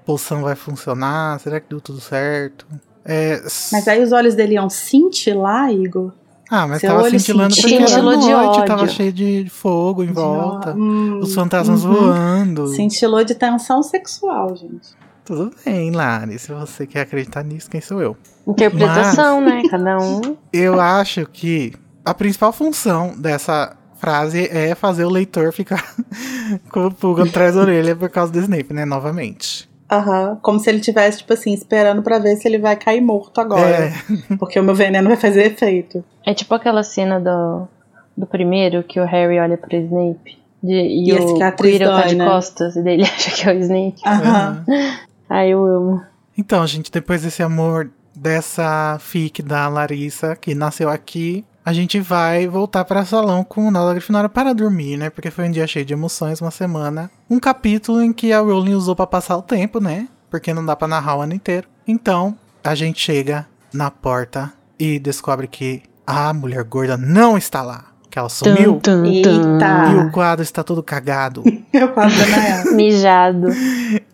poção 0.05 0.43
vai 0.43 0.55
funcionar? 0.55 1.39
Será 1.41 1.61
que 1.61 1.69
deu 1.69 1.81
tudo 1.81 2.01
certo? 2.01 2.67
É, 3.05 3.41
Mas 3.73 3.89
aí 3.89 4.03
os 4.03 4.13
olhos 4.13 4.35
dele 4.35 4.55
iam 4.55 4.71
cintilar, 4.71 5.73
Igor. 5.73 6.13
ah, 6.49 6.67
mas 6.69 6.81
seu 6.81 6.91
tava 6.91 7.11
cintilando 7.11 7.55
cintilou. 7.55 7.79
porque 7.81 7.93
era 7.93 8.03
Cintilou 8.03 8.17
de 8.21 8.31
noite, 8.33 8.67
tava 8.67 8.87
cheio 8.89 9.13
de 9.13 9.49
fogo 9.51 10.05
em 10.05 10.13
volta. 10.13 10.73
Hum, 10.73 11.19
Os 11.21 11.35
fantasmas 11.35 11.85
uhum. 11.85 11.93
voando. 11.95 12.69
Cintilou 12.69 13.25
de 13.25 13.35
tensão 13.35 13.83
sexual, 13.83 14.55
gente. 14.55 14.91
Tudo 15.25 15.53
bem, 15.65 15.91
Lari. 15.93 16.39
Se 16.39 16.53
você 16.53 16.87
quer 16.87 17.01
acreditar 17.03 17.43
nisso, 17.45 17.69
quem 17.71 17.81
sou 17.81 18.01
eu? 18.03 18.17
Interpretação, 18.47 19.41
né? 19.41 19.63
Cada 19.71 19.99
um. 19.99 20.37
Eu 20.53 20.81
acho 20.81 21.27
que 21.27 21.73
a 22.05 22.13
principal 22.13 22.53
função 22.53 23.15
dessa 23.17 23.77
frase 24.03 24.49
é 24.51 24.75
fazer 24.75 25.05
o 25.05 25.09
leitor 25.09 25.53
ficar 25.53 25.95
com 26.73 26.87
o 26.87 26.93
pulga 26.93 27.23
atrás 27.23 27.55
da 27.55 27.61
orelha 27.61 27.95
por 27.95 28.11
causa 28.11 28.33
do 28.33 28.41
Snape, 28.41 28.75
né? 28.75 28.85
Novamente. 28.85 29.71
Aham. 29.89 30.39
Como 30.43 30.59
se 30.59 30.69
ele 30.69 30.81
tivesse, 30.81 31.19
tipo 31.19 31.33
assim, 31.33 31.53
esperando 31.55 32.03
pra 32.03 32.19
ver 32.19 32.35
se 32.37 32.49
ele 32.49 32.59
vai 32.59 32.75
cair 32.75 33.01
morto 33.01 33.41
agora. 33.41 33.65
É, 33.87 33.93
Porque 34.41 34.59
o 34.59 34.63
meu 34.65 34.75
veneno 34.75 35.09
vai 35.09 35.17
fazer 35.17 35.53
efeito. 35.53 36.05
É 36.27 36.35
tipo 36.35 36.53
aquela 36.53 36.83
cena 36.83 37.21
do, 37.21 37.69
do 38.17 38.27
primeiro 38.27 38.83
que 38.83 38.99
o 38.99 39.05
Harry 39.05 39.39
olha 39.39 39.57
pro 39.57 39.77
Snape. 39.77 40.37
de- 40.61 40.73
e, 40.73 41.09
E 41.11 41.17
a 41.17 41.21
o 41.21 41.53
Quirrell 41.57 41.91
tá 41.91 42.07
de 42.07 42.17
né? 42.17 42.25
costas 42.27 42.75
e 42.75 42.83
daí 42.83 42.95
ele 42.95 43.05
acha 43.07 43.31
que 43.31 43.49
é 43.49 43.53
o 43.53 43.59
Snape. 43.61 44.01
Aham. 44.05 44.65
Ai, 45.31 45.51
eu 45.51 45.65
amo. 45.65 46.03
Então, 46.37 46.67
gente, 46.67 46.91
depois 46.91 47.23
desse 47.23 47.43
amor 47.43 47.89
dessa 48.17 48.99
fic 49.01 49.43
da 49.43 49.69
Larissa, 49.69 50.35
que 50.35 50.55
nasceu 50.55 50.89
aqui, 50.89 51.45
a 51.65 51.73
gente 51.73 52.01
vai 52.01 52.47
voltar 52.49 52.85
para 52.85 53.05
salão 53.05 53.45
com 53.45 53.67
o 53.67 53.71
Nala 53.71 53.93
Grifinória 53.93 54.29
para 54.29 54.53
dormir, 54.53 54.97
né? 54.97 55.11
Porque 55.11 55.31
foi 55.31 55.49
um 55.49 55.51
dia 55.51 55.67
cheio 55.67 55.85
de 55.85 55.93
emoções, 55.93 56.41
uma 56.41 56.51
semana. 56.51 57.11
Um 57.31 57.39
capítulo 57.39 58.03
em 58.03 58.13
que 58.13 58.33
a 58.33 58.41
Rowling 58.41 58.75
usou 58.75 58.97
para 58.97 59.07
passar 59.07 59.37
o 59.37 59.43
tempo, 59.43 59.81
né? 59.81 60.09
Porque 60.31 60.53
não 60.53 60.65
dá 60.65 60.75
para 60.75 60.89
narrar 60.89 61.17
o 61.19 61.21
ano 61.23 61.35
inteiro. 61.35 61.69
Então, 61.87 62.37
a 62.65 62.75
gente 62.75 63.01
chega 63.01 63.47
na 63.73 63.91
porta 63.91 64.53
e 64.79 64.99
descobre 64.99 65.47
que 65.47 65.83
a 66.07 66.33
mulher 66.33 66.65
gorda 66.65 66.97
não 66.97 67.39
está 67.39 67.63
lá. 67.63 67.85
que 68.11 68.19
ela 68.19 68.29
sumiu. 68.29 68.81
Tum, 68.81 69.03
tum, 69.03 69.07
E 69.07 69.95
o 70.07 70.11
quadro 70.11 70.43
está 70.43 70.63
todo 70.63 70.83
cagado. 70.83 71.43
Eu 71.73 71.89
quase 71.89 72.19
da 72.19 72.27
Nayara. 72.37 72.71
Mijado. 72.75 73.49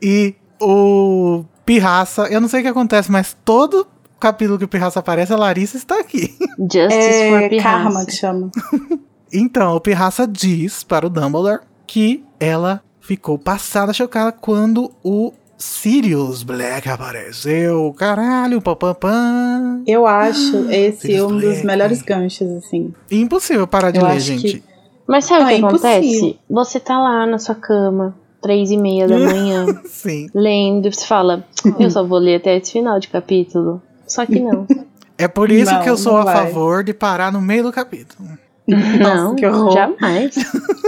e 0.02 0.34
o 0.60 1.44
Pirraça, 1.64 2.22
eu 2.30 2.40
não 2.40 2.48
sei 2.48 2.60
o 2.60 2.62
que 2.62 2.68
acontece, 2.68 3.10
mas 3.12 3.36
todo 3.44 3.86
capítulo 4.18 4.58
que 4.58 4.64
o 4.64 4.68
Pirraça 4.68 5.00
aparece, 5.00 5.32
a 5.32 5.36
Larissa 5.36 5.76
está 5.76 5.98
aqui. 6.00 6.36
Justice 6.58 7.28
for 7.30 7.42
É 7.42 7.48
Pirraça. 7.48 7.82
karma 7.84 8.04
que 8.06 8.12
chama. 8.12 8.50
Então, 9.30 9.76
o 9.76 9.80
Pirraça 9.80 10.26
diz 10.26 10.82
para 10.82 11.06
o 11.06 11.10
Dumbledore 11.10 11.60
que 11.86 12.24
ela 12.40 12.82
ficou 12.98 13.38
passada 13.38 13.92
chocada 13.92 14.32
quando 14.32 14.90
o 15.04 15.34
Sirius 15.58 16.42
Black 16.42 16.88
apareceu. 16.88 17.92
Caralho, 17.98 18.62
papapã. 18.62 19.82
Eu 19.86 20.06
acho 20.06 20.70
esse 20.70 21.08
Sirius 21.08 21.30
um 21.30 21.34
dos 21.36 21.42
Black. 21.42 21.66
melhores 21.66 22.00
ganchos, 22.00 22.48
assim. 22.56 22.94
Impossível 23.10 23.66
parar 23.66 23.90
de 23.90 23.98
Eu 24.00 24.06
ler, 24.06 24.18
gente. 24.18 24.42
que- 24.60 24.62
Mas 25.06 25.26
sabe 25.26 25.44
o 25.44 25.48
é 25.48 25.58
que 25.58 25.64
acontece? 25.64 26.06
impossível. 26.08 26.36
Você 26.48 26.80
tá 26.80 26.98
lá 26.98 27.26
na 27.26 27.38
sua 27.38 27.54
cama, 27.54 28.16
três 28.40 28.70
e 28.70 28.78
meia 28.78 29.06
da 29.06 29.18
manhã, 29.18 29.66
Sim. 29.84 30.28
lendo, 30.34 30.90
você 30.90 31.04
fala, 31.04 31.44
eu 31.78 31.90
só 31.90 32.02
vou 32.02 32.18
ler 32.18 32.36
até 32.36 32.56
esse 32.56 32.72
final 32.72 32.98
de 32.98 33.08
capítulo. 33.08 33.82
Só 34.08 34.24
que 34.26 34.40
não. 34.40 34.66
É 35.16 35.26
por 35.28 35.50
isso 35.50 35.72
Não, 35.72 35.82
que 35.82 35.90
eu 35.90 35.96
sou 35.96 36.16
a 36.16 36.24
vai. 36.24 36.36
favor 36.46 36.82
de 36.84 36.94
parar 36.94 37.32
no 37.32 37.40
meio 37.40 37.64
do 37.64 37.72
capítulo. 37.72 38.28
não, 38.66 39.34
que 39.34 39.46
horror. 39.46 39.72
jamais. 39.72 40.34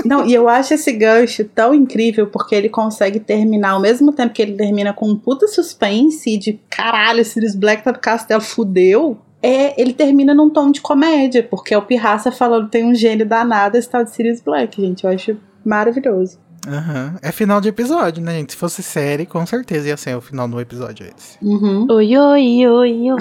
Não, 0.04 0.26
e 0.26 0.34
eu 0.34 0.48
acho 0.48 0.74
esse 0.74 0.92
gancho 0.92 1.44
tão 1.44 1.74
incrível 1.74 2.26
porque 2.26 2.54
ele 2.54 2.68
consegue 2.68 3.18
terminar 3.18 3.70
ao 3.70 3.80
mesmo 3.80 4.12
tempo 4.12 4.32
que 4.34 4.42
ele 4.42 4.52
termina 4.52 4.92
com 4.92 5.08
um 5.08 5.16
puta 5.16 5.48
suspense 5.48 6.36
de 6.38 6.60
caralho, 6.70 7.24
Sirius 7.24 7.54
Black 7.54 7.82
tá 7.82 7.92
no 7.92 7.98
castelo, 7.98 8.40
fudeu. 8.40 9.18
É, 9.42 9.80
ele 9.80 9.94
termina 9.94 10.34
num 10.34 10.50
tom 10.50 10.70
de 10.70 10.80
comédia, 10.82 11.42
porque 11.42 11.72
é 11.72 11.78
o 11.78 11.82
Pirraça 11.82 12.30
falando 12.30 12.68
tem 12.68 12.84
um 12.84 12.94
gênio 12.94 13.26
danado 13.26 13.76
esse 13.78 13.88
tal 13.88 14.04
de 14.04 14.10
Sirius 14.10 14.40
Black, 14.40 14.80
gente. 14.80 15.04
Eu 15.04 15.10
acho 15.10 15.36
maravilhoso. 15.64 16.38
Aham. 16.66 17.16
É 17.22 17.32
final 17.32 17.60
de 17.60 17.68
episódio, 17.68 18.22
né, 18.22 18.32
gente? 18.32 18.52
Se 18.52 18.58
fosse 18.58 18.82
série, 18.82 19.26
com 19.26 19.44
certeza 19.46 19.88
ia 19.88 19.96
ser 19.96 20.16
o 20.16 20.20
final 20.20 20.46
do 20.46 20.60
episódio 20.60 21.06
esse. 21.06 21.38
Uhum. 21.42 21.86
Oi, 21.90 22.16
oi, 22.16 22.66
oi, 22.66 23.10
oi. 23.12 23.18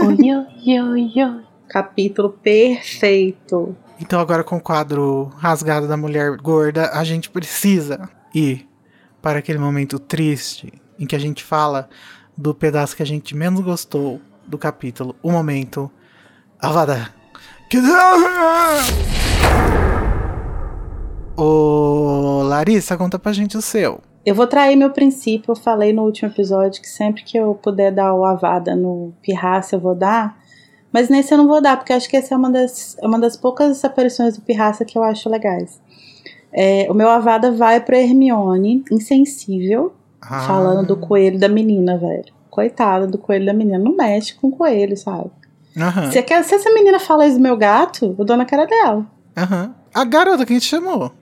Oi, 0.00 0.34
oi, 0.34 0.80
oi, 0.80 1.12
oi. 1.16 1.40
Capítulo 1.68 2.30
perfeito. 2.30 3.74
Então 4.00 4.20
agora 4.20 4.44
com 4.44 4.56
o 4.56 4.60
quadro 4.60 5.32
rasgado 5.36 5.88
da 5.88 5.96
mulher 5.96 6.36
gorda, 6.36 6.90
a 6.92 7.04
gente 7.04 7.30
precisa 7.30 8.08
ir 8.34 8.68
para 9.22 9.38
aquele 9.38 9.58
momento 9.58 9.98
triste 9.98 10.72
em 10.98 11.06
que 11.06 11.16
a 11.16 11.18
gente 11.18 11.42
fala 11.42 11.88
do 12.36 12.54
pedaço 12.54 12.96
que 12.96 13.02
a 13.02 13.06
gente 13.06 13.34
menos 13.34 13.60
gostou 13.60 14.20
do 14.46 14.58
capítulo. 14.58 15.16
O 15.22 15.30
momento 15.30 15.90
Avada. 16.64 17.12
Ô 21.36 22.42
Larissa, 22.44 22.96
conta 22.96 23.18
pra 23.18 23.32
gente 23.32 23.56
o 23.56 23.62
seu. 23.62 24.00
Eu 24.24 24.34
vou 24.34 24.46
trair 24.46 24.76
meu 24.76 24.90
princípio. 24.90 25.50
Eu 25.52 25.56
falei 25.56 25.92
no 25.92 26.02
último 26.02 26.28
episódio 26.30 26.80
que 26.80 26.88
sempre 26.88 27.22
que 27.24 27.36
eu 27.36 27.54
puder 27.54 27.92
dar 27.92 28.14
o 28.14 28.24
avada 28.24 28.74
no 28.74 29.12
Pirraça, 29.20 29.76
eu 29.76 29.80
vou 29.80 29.94
dar. 29.94 30.38
Mas 30.92 31.08
nesse 31.08 31.34
eu 31.34 31.38
não 31.38 31.48
vou 31.48 31.60
dar, 31.60 31.76
porque 31.76 31.92
acho 31.92 32.08
que 32.08 32.16
essa 32.16 32.34
é 32.34 32.38
uma 32.38 32.50
das, 32.50 32.96
é 33.02 33.06
uma 33.06 33.18
das 33.18 33.36
poucas 33.36 33.84
aparições 33.84 34.36
do 34.36 34.42
Pirraça 34.42 34.84
que 34.84 34.96
eu 34.96 35.02
acho 35.02 35.28
legais. 35.28 35.80
É, 36.52 36.86
o 36.88 36.94
meu 36.94 37.10
avada 37.10 37.50
vai 37.50 37.80
pra 37.80 37.98
Hermione, 37.98 38.84
insensível, 38.92 39.92
Ah, 40.22 40.46
falando 40.46 40.86
do 40.86 40.96
coelho 40.96 41.38
da 41.38 41.48
menina, 41.48 41.98
velho. 41.98 42.32
Coitada 42.48 43.08
do 43.08 43.18
coelho 43.18 43.44
da 43.44 43.52
menina. 43.52 43.76
Não 43.78 43.96
mexe 43.96 44.34
com 44.34 44.46
o 44.48 44.52
coelho, 44.56 44.96
sabe? 44.96 45.30
Aham, 45.76 46.12
Se, 46.12 46.22
quer- 46.22 46.44
se 46.44 46.54
essa 46.54 46.70
menina 46.72 47.00
fala 47.00 47.26
isso 47.26 47.36
do 47.36 47.42
meu 47.42 47.56
gato, 47.56 48.14
eu 48.16 48.24
dou 48.24 48.36
na 48.36 48.44
cara 48.44 48.64
dela. 48.66 49.04
aham. 49.36 49.74
A 49.92 50.04
garota 50.04 50.44
que 50.46 50.52
a 50.52 50.56
gente 50.56 50.66
chamou. 50.66 51.12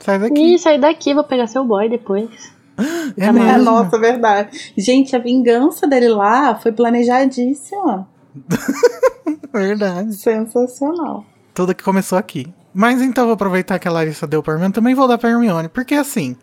Sai 0.00 0.18
daqui. 0.18 0.54
Ih, 0.54 0.58
sai 0.58 0.78
daqui, 0.78 1.14
vou 1.14 1.24
pegar 1.24 1.46
seu 1.46 1.64
boy 1.64 1.88
depois. 1.88 2.28
É 3.18 3.26
É, 3.26 3.32
mesmo. 3.32 3.64
nossa, 3.64 3.98
verdade. 3.98 4.72
Gente, 4.76 5.14
a 5.14 5.18
vingança 5.18 5.86
dele 5.86 6.08
lá 6.08 6.54
foi 6.54 6.72
planejadíssima. 6.72 8.08
Verdade. 9.52 10.14
Sensacional. 10.14 11.24
Tudo 11.54 11.74
que 11.74 11.84
começou 11.84 12.16
aqui. 12.18 12.52
Mas 12.72 13.02
então 13.02 13.24
vou 13.26 13.34
aproveitar 13.34 13.78
que 13.78 13.86
a 13.86 13.92
Larissa 13.92 14.26
deu 14.26 14.42
pra 14.42 14.54
Hermione, 14.54 14.72
também 14.72 14.94
vou 14.94 15.06
dar 15.06 15.18
pra 15.18 15.28
Hermione, 15.28 15.68
porque 15.68 15.94
assim, 15.94 16.34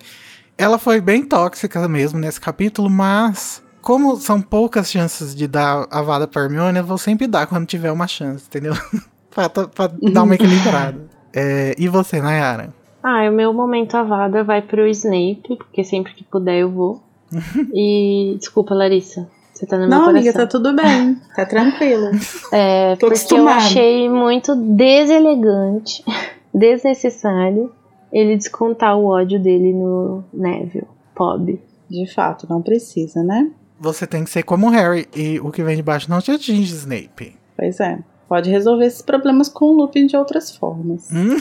ela 0.57 0.77
foi 0.77 1.01
bem 1.01 1.23
tóxica 1.23 1.87
mesmo 1.87 2.19
nesse 2.19 2.39
capítulo, 2.39 2.87
mas 2.89 3.63
como 3.81 4.15
são 4.17 4.39
poucas 4.39 4.91
chances 4.91 5.33
de 5.33 5.47
dar 5.47 5.87
a 5.89 6.01
vada 6.03 6.27
pra 6.27 6.43
Hermione, 6.43 6.77
eu 6.77 6.85
vou 6.85 6.99
sempre 6.99 7.25
dar 7.25 7.47
quando 7.47 7.65
tiver 7.65 7.91
uma 7.91 8.05
chance, 8.07 8.45
entendeu? 8.47 8.75
pra 9.33 9.49
to- 9.49 9.69
pra 9.69 9.87
dar 9.87 10.21
uma 10.21 10.35
equilibrada. 10.35 11.01
É, 11.33 11.73
e 11.79 11.87
você, 11.87 12.21
Nayara? 12.21 12.71
Ah, 13.01 13.29
o 13.29 13.31
meu 13.33 13.53
momento 13.53 13.95
avada 13.95 14.43
vai 14.43 14.61
pro 14.61 14.87
Snape, 14.87 15.55
porque 15.57 15.83
sempre 15.83 16.13
que 16.13 16.23
puder 16.23 16.59
eu 16.59 16.69
vou. 16.71 17.01
e 17.73 18.35
desculpa, 18.39 18.73
Larissa. 18.73 19.29
Você 19.53 19.65
tá 19.65 19.75
no 19.77 19.81
meu 19.81 19.89
Não, 19.89 20.05
coração. 20.05 20.19
amiga, 20.21 20.33
tá 20.33 20.47
tudo 20.47 20.73
bem. 20.75 21.17
Tá 21.35 21.45
tranquilo. 21.45 22.11
É, 22.51 22.95
Tô 22.95 23.01
porque 23.07 23.15
acostumada. 23.19 23.51
eu 23.51 23.57
achei 23.57 24.09
muito 24.09 24.55
deselegante, 24.55 26.03
desnecessário 26.53 27.71
ele 28.11 28.35
descontar 28.35 28.97
o 28.97 29.05
ódio 29.05 29.39
dele 29.39 29.71
no 29.73 30.23
Neville, 30.33 30.87
Pob. 31.15 31.61
De 31.89 32.11
fato, 32.13 32.47
não 32.49 32.61
precisa, 32.61 33.21
né? 33.23 33.51
Você 33.79 34.07
tem 34.07 34.23
que 34.23 34.29
ser 34.29 34.43
como 34.43 34.67
o 34.67 34.69
Harry, 34.71 35.07
e 35.15 35.39
o 35.39 35.51
que 35.51 35.63
vem 35.63 35.75
de 35.75 35.83
baixo 35.83 36.09
não 36.09 36.19
te 36.19 36.31
atinge, 36.31 36.73
Snape. 36.73 37.35
Pois 37.55 37.79
é. 37.79 37.99
Pode 38.29 38.47
resolver 38.47 38.85
esses 38.85 39.01
problemas 39.01 39.49
com 39.49 39.65
o 39.65 39.75
Lupin 39.75 40.05
de 40.05 40.15
outras 40.15 40.55
formas. 40.55 41.09
Hum? 41.11 41.35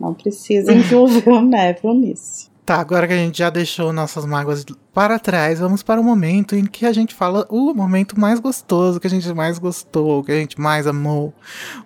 Não 0.00 0.14
precisa 0.14 0.72
envolver 0.72 1.28
o 1.28 1.42
Neville 1.42 1.94
nisso. 1.94 2.50
Tá, 2.64 2.76
agora 2.76 3.06
que 3.06 3.12
a 3.12 3.16
gente 3.16 3.38
já 3.38 3.50
deixou 3.50 3.92
nossas 3.92 4.24
mágoas 4.24 4.64
para 4.94 5.18
trás, 5.18 5.58
vamos 5.58 5.82
para 5.82 6.00
o 6.00 6.04
momento 6.04 6.56
em 6.56 6.64
que 6.64 6.86
a 6.86 6.92
gente 6.92 7.12
fala 7.12 7.46
o 7.50 7.74
momento 7.74 8.18
mais 8.18 8.40
gostoso, 8.40 8.96
o 8.96 9.00
que 9.00 9.08
a 9.08 9.10
gente 9.10 9.30
mais 9.34 9.58
gostou, 9.58 10.20
o 10.20 10.24
que 10.24 10.32
a 10.32 10.36
gente 10.36 10.58
mais 10.58 10.86
amou, 10.86 11.34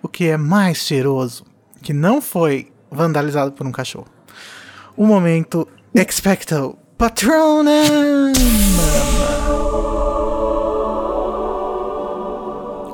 o 0.01 0.07
que 0.07 0.27
é 0.27 0.37
mais 0.37 0.77
cheiroso, 0.77 1.43
que 1.81 1.91
não 1.93 2.21
foi 2.21 2.71
vandalizado 2.89 3.51
por 3.51 3.67
um 3.67 3.71
cachorro. 3.71 4.07
O 4.95 5.05
momento 5.05 5.67
Expecto 5.93 6.77
Patronum! 6.97 8.31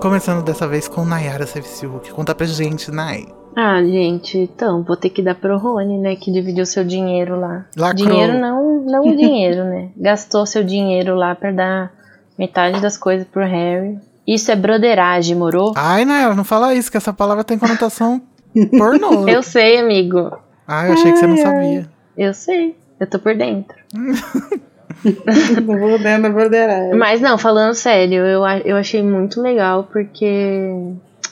Começando 0.03 0.43
dessa 0.43 0.67
vez 0.67 0.85
com 0.89 1.05
Nayara 1.05 1.47
Sevciuk. 1.47 2.11
Conta 2.11 2.35
pra 2.35 2.45
gente, 2.45 2.91
Nay. 2.91 3.25
Ah, 3.55 3.81
gente, 3.81 4.37
então, 4.37 4.83
vou 4.83 4.97
ter 4.97 5.09
que 5.09 5.21
dar 5.21 5.33
pro 5.33 5.57
Rony, 5.57 5.97
né, 5.97 6.17
que 6.17 6.29
dividiu 6.29 6.65
seu 6.65 6.83
dinheiro 6.83 7.39
lá. 7.39 7.65
Lacrou. 7.77 8.09
Dinheiro 8.09 8.37
não, 8.37 8.81
não 8.83 9.01
o 9.07 9.15
dinheiro, 9.15 9.63
né? 9.63 9.91
Gastou 9.95 10.45
seu 10.45 10.61
dinheiro 10.61 11.15
lá 11.15 11.33
pra 11.33 11.53
dar 11.53 11.93
metade 12.37 12.81
das 12.81 12.97
coisas 12.97 13.25
pro 13.25 13.45
Harry. 13.45 13.97
Isso 14.27 14.51
é 14.51 14.57
broderagem, 14.57 15.37
moro? 15.37 15.71
Ai, 15.73 16.03
Nayara, 16.03 16.35
não 16.35 16.43
fala 16.43 16.75
isso, 16.75 16.91
que 16.91 16.97
essa 16.97 17.13
palavra 17.13 17.45
tem 17.45 17.57
conotação 17.57 18.21
pornô. 18.77 19.25
Eu 19.29 19.41
sei, 19.41 19.79
amigo. 19.79 20.37
Ah, 20.67 20.85
eu 20.85 20.95
achei 20.95 21.13
que 21.13 21.17
você 21.19 21.27
não 21.27 21.37
sabia. 21.37 21.89
Eu 22.17 22.33
sei. 22.33 22.75
Eu 22.99 23.07
tô 23.07 23.19
por 23.19 23.37
dentro. 23.37 23.77
Não 25.65 25.79
vou 25.79 25.97
dentro 25.99 26.23
da 26.23 26.29
borderagem. 26.29 26.93
Mas 26.97 27.19
não, 27.21 27.37
falando 27.37 27.73
sério, 27.73 28.25
eu, 28.25 28.43
a- 28.43 28.59
eu 28.59 28.75
achei 28.77 29.01
muito 29.03 29.41
legal 29.41 29.85
porque. 29.91 30.71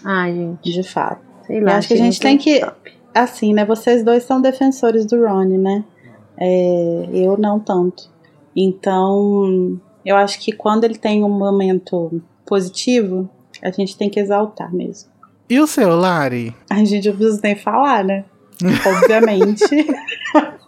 Ai, 0.03 0.33
gente, 0.33 0.71
De 0.71 0.83
fato. 0.83 1.21
sei 1.45 1.59
lá. 1.61 1.71
Eu 1.73 1.77
acho 1.77 1.87
que 1.87 1.93
a 1.93 1.97
gente 1.97 2.19
tem 2.19 2.37
que- 2.37 2.59
top. 2.59 2.91
Assim, 3.13 3.53
né? 3.53 3.65
Vocês 3.65 4.03
dois 4.03 4.23
são 4.23 4.41
defensores 4.41 5.05
do 5.05 5.21
Rony, 5.25 5.57
né? 5.57 5.83
É, 6.39 7.09
eu 7.13 7.37
não 7.37 7.59
tanto. 7.59 8.09
Então, 8.55 9.77
eu 10.05 10.15
acho 10.15 10.39
que 10.39 10.51
quando 10.53 10.85
ele 10.85 10.97
tem 10.97 11.23
um 11.23 11.29
momento 11.29 12.21
positivo, 12.45 13.29
a 13.61 13.69
gente 13.69 13.97
tem 13.97 14.09
que 14.09 14.19
exaltar 14.19 14.73
mesmo. 14.73 15.09
E 15.49 15.59
o 15.59 15.67
seu, 15.67 15.89
Lari? 15.95 16.55
Ai, 16.69 16.85
gente, 16.85 17.07
eu 17.09 17.13
preciso 17.13 17.41
nem 17.43 17.55
falar, 17.55 18.03
né? 18.05 18.23
Obviamente. 18.63 19.63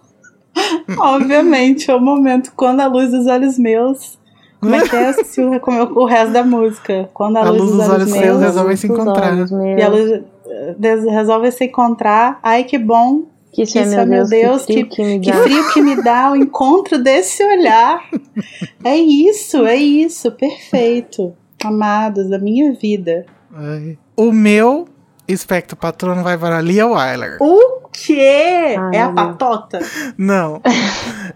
Obviamente, 0.98 1.90
é 1.90 1.96
o 1.96 2.00
momento 2.00 2.52
quando 2.56 2.80
a 2.82 2.88
luz 2.88 3.12
dos 3.12 3.28
olhos 3.28 3.58
meus. 3.58 4.18
Como 4.60 4.76
é 4.76 4.88
que 4.88 4.96
é? 4.96 5.12
O, 5.12 5.60
como 5.60 5.82
o 6.02 6.06
resto 6.06 6.32
da 6.32 6.44
música. 6.44 7.10
Quando 7.14 7.38
a, 7.38 7.50
luz, 7.50 7.72
dos, 7.72 7.90
olhos, 7.90 8.10
seus 8.10 8.26
meus. 8.26 8.40
resolve 8.42 8.78
se 8.78 8.88
encontrar. 8.88 9.34
olhos. 9.34 9.52
E 9.52 9.82
a 9.82 9.90
luz 9.90 10.22
eh, 10.48 10.76
des- 10.78 11.04
resolve 11.04 11.52
se 11.52 11.66
encontrar. 11.66 12.40
Ai, 12.42 12.64
que 12.64 12.78
bom. 12.78 13.24
Que 13.52 13.64
isso, 13.64 13.74
que 13.74 13.80
é, 13.80 13.86
meu 13.86 14.00
é, 14.00 14.06
meu 14.06 14.28
Deus, 14.28 14.30
Deus, 14.30 14.66
que, 14.66 14.74
frio 14.74 14.90
que, 14.90 15.04
me 15.04 15.20
Que 15.20 15.32
dá. 15.32 15.44
frio 15.44 15.74
que 15.74 15.82
me 15.82 16.02
dá 16.02 16.32
o 16.32 16.36
encontro 16.36 16.98
desse 16.98 17.44
olhar. 17.44 18.02
É 18.86 18.98
isso, 18.98 19.66
é 19.66 19.76
isso. 19.76 20.32
Perfeito. 20.32 21.34
Amados 21.64 22.30
da 22.30 22.38
minha 22.40 22.74
vida. 22.74 23.26
Ai. 23.54 23.98
O 24.18 24.32
meu 24.32 24.88
espectro 25.28 25.78
patrono 25.78 26.22
vai 26.24 26.38
para 26.38 26.58
a 26.58 26.62
Lia 26.62 26.86
Wyler. 26.88 27.38
O 27.40 27.83
quê? 27.94 28.76
Ai, 28.78 28.96
é 28.98 29.02
a 29.02 29.12
patota? 29.12 29.80
Não. 30.18 30.62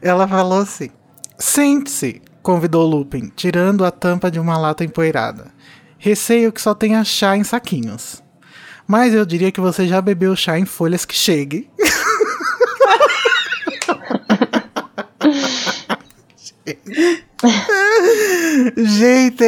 Ela 0.01 0.27
falou 0.27 0.61
assim: 0.61 0.89
Sente-se, 1.37 2.21
convidou 2.41 2.87
Lupin, 2.87 3.31
tirando 3.35 3.85
a 3.85 3.91
tampa 3.91 4.31
de 4.31 4.39
uma 4.39 4.57
lata 4.57 4.83
empoeirada. 4.83 5.51
Receio 5.97 6.51
que 6.51 6.61
só 6.61 6.73
tenha 6.73 7.03
chá 7.03 7.37
em 7.37 7.43
saquinhos. 7.43 8.23
Mas 8.87 9.13
eu 9.13 9.25
diria 9.25 9.51
que 9.51 9.59
você 9.59 9.87
já 9.87 10.01
bebeu 10.01 10.35
chá 10.35 10.57
em 10.57 10.65
folhas 10.65 11.05
que 11.05 11.15
chegue. 11.15 11.69
Gente, 18.77 19.43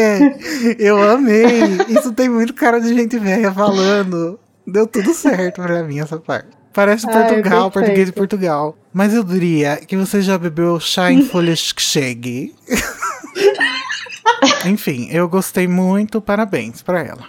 eu 0.77 1.01
amei. 1.01 1.77
Isso 1.89 2.13
tem 2.13 2.29
muito 2.29 2.53
cara 2.53 2.79
de 2.79 2.93
gente 2.93 3.17
velha 3.17 3.51
falando. 3.51 4.39
Deu 4.65 4.85
tudo 4.85 5.13
certo 5.13 5.61
pra 5.61 5.83
mim 5.83 5.99
essa 5.99 6.17
parte. 6.17 6.58
Parece 6.73 7.05
Portugal, 7.05 7.71
português 7.71 8.05
de 8.05 8.13
Portugal. 8.13 8.77
Mas 8.93 9.13
eu 9.13 9.23
diria 9.23 9.77
que 9.77 9.97
você 9.97 10.21
já 10.21 10.37
bebeu 10.37 10.79
chá 10.79 11.11
em 11.11 11.23
folhas 11.27 11.71
que 11.71 11.81
chegue. 11.81 12.55
Enfim, 14.65 15.07
eu 15.11 15.27
gostei 15.27 15.67
muito, 15.67 16.21
parabéns 16.21 16.81
pra 16.81 17.01
ela. 17.01 17.23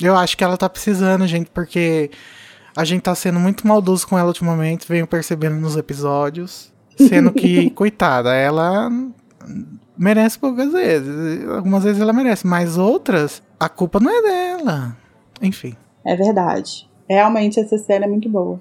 Eu 0.00 0.16
acho 0.16 0.36
que 0.36 0.44
ela 0.44 0.56
tá 0.56 0.68
precisando, 0.68 1.26
gente, 1.26 1.50
porque 1.50 2.10
a 2.76 2.84
gente 2.84 3.02
tá 3.02 3.14
sendo 3.14 3.40
muito 3.40 3.66
maldoso 3.66 4.06
com 4.06 4.18
ela 4.18 4.28
ultimamente, 4.28 4.88
venho 4.88 5.06
percebendo 5.06 5.56
nos 5.56 5.76
episódios. 5.76 6.72
Sendo 6.96 7.32
que, 7.32 7.70
coitada, 7.74 8.34
ela 8.34 8.90
merece 9.96 10.38
poucas 10.38 10.72
vezes. 10.72 11.48
Algumas 11.48 11.84
vezes 11.84 12.00
ela 12.00 12.12
merece, 12.12 12.46
mas 12.46 12.78
outras, 12.78 13.42
a 13.58 13.68
culpa 13.68 14.00
não 14.00 14.10
é 14.10 14.22
dela. 14.22 14.96
Enfim. 15.42 15.76
É 16.06 16.16
verdade. 16.16 16.88
Realmente 17.08 17.58
essa 17.58 17.78
cena 17.78 18.04
é 18.04 18.08
muito 18.08 18.28
boa. 18.28 18.60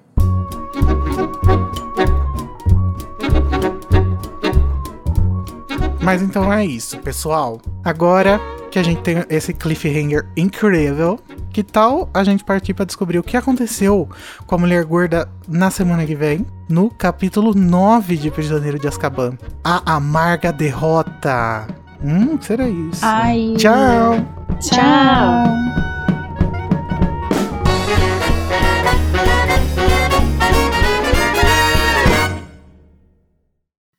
Mas 6.07 6.21
então 6.21 6.53
é 6.53 6.65
isso, 6.65 6.97
pessoal. 6.99 7.59
Agora 7.83 8.39
que 8.71 8.79
a 8.79 8.83
gente 8.83 9.01
tem 9.01 9.25
esse 9.29 9.53
cliffhanger 9.53 10.25
incrível, 10.37 11.19
que 11.51 11.63
tal 11.63 12.09
a 12.13 12.23
gente 12.23 12.45
partir 12.45 12.73
para 12.73 12.85
descobrir 12.85 13.19
o 13.19 13.23
que 13.23 13.35
aconteceu 13.35 14.07
com 14.45 14.55
a 14.55 14.57
mulher 14.57 14.85
gorda 14.85 15.27
na 15.47 15.69
semana 15.69 16.05
que 16.05 16.15
vem, 16.15 16.45
no 16.69 16.89
capítulo 16.89 17.53
9 17.53 18.15
de 18.15 18.31
Prisioneiro 18.31 18.79
de 18.79 18.87
Azkaban? 18.87 19.37
A 19.63 19.95
amarga 19.95 20.53
derrota. 20.53 21.67
Hum, 22.01 22.37
será 22.39 22.69
isso? 22.69 23.03
Ai. 23.03 23.55
Tchau. 23.57 24.25
Tchau. 24.61 25.86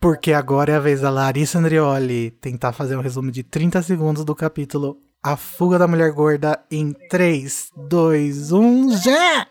Porque 0.00 0.32
agora 0.32 0.72
é 0.72 0.76
a 0.76 0.80
vez 0.80 1.00
da 1.00 1.10
Larissa 1.10 1.58
Andrioli 1.58 2.30
tentar 2.30 2.72
fazer 2.72 2.96
um 2.96 3.00
resumo 3.00 3.32
de 3.32 3.42
30 3.42 3.82
segundos 3.82 4.24
do 4.24 4.32
capítulo 4.32 4.96
A 5.20 5.36
Fuga 5.36 5.76
da 5.76 5.88
Mulher 5.88 6.12
Gorda 6.12 6.60
em 6.70 6.92
3, 7.10 7.72
2, 7.76 8.52
1, 8.52 8.90
já! 8.98 9.46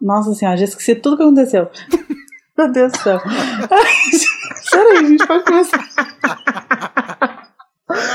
Nossa 0.00 0.34
senhora, 0.34 0.58
já 0.58 0.64
esqueci 0.64 0.94
tudo 0.94 1.16
que 1.16 1.22
aconteceu. 1.22 1.70
Meu 2.58 2.70
Deus 2.70 2.92
do 2.92 2.98
céu. 2.98 3.18
Ai, 3.24 3.68
Peraí, 4.70 4.96
a 4.96 5.02
gente 5.08 5.26
pode 5.26 5.44
começar. 5.44 5.88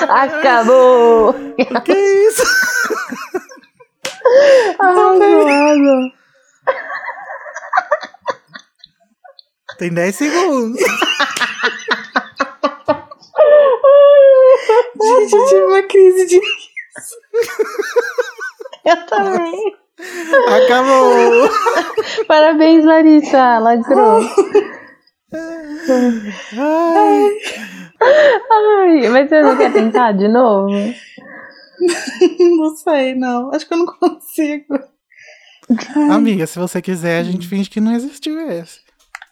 Acabou! 0.10 1.30
O 1.32 1.82
que 1.82 1.92
é 1.92 2.28
isso? 2.28 2.44
Ai, 4.80 4.96
Joana. 5.18 6.23
Tem 9.78 9.94
10 9.94 10.16
segundos. 10.16 10.80
Gente, 15.02 15.34
eu 15.36 15.46
tive 15.48 15.66
uma 15.66 15.84
crise 15.84 16.26
de. 16.28 16.42
Eu 18.86 19.06
também. 19.08 19.76
Acabou. 20.64 21.50
Parabéns, 22.28 22.86
Larissa. 22.86 23.60
Lacrou. 23.60 24.22
Ai, 26.58 27.30
Ai, 28.52 29.10
mas 29.10 29.30
você 29.30 29.42
não 29.42 29.58
quer 29.58 29.72
tentar 29.74 30.12
de 30.14 30.28
novo? 30.28 30.70
Não 32.40 32.76
sei, 32.76 33.16
não. 33.16 33.54
Acho 33.54 33.68
que 33.68 33.74
eu 33.74 33.78
não 33.80 33.86
consigo. 33.86 34.80
amiga, 36.12 36.46
se 36.46 36.60
você 36.60 36.82
quiser, 36.82 37.20
a 37.20 37.24
gente 37.24 37.48
finge 37.48 37.70
que 37.70 37.82
não 37.82 37.94
existiu 37.94 38.40
esse. 38.52 38.83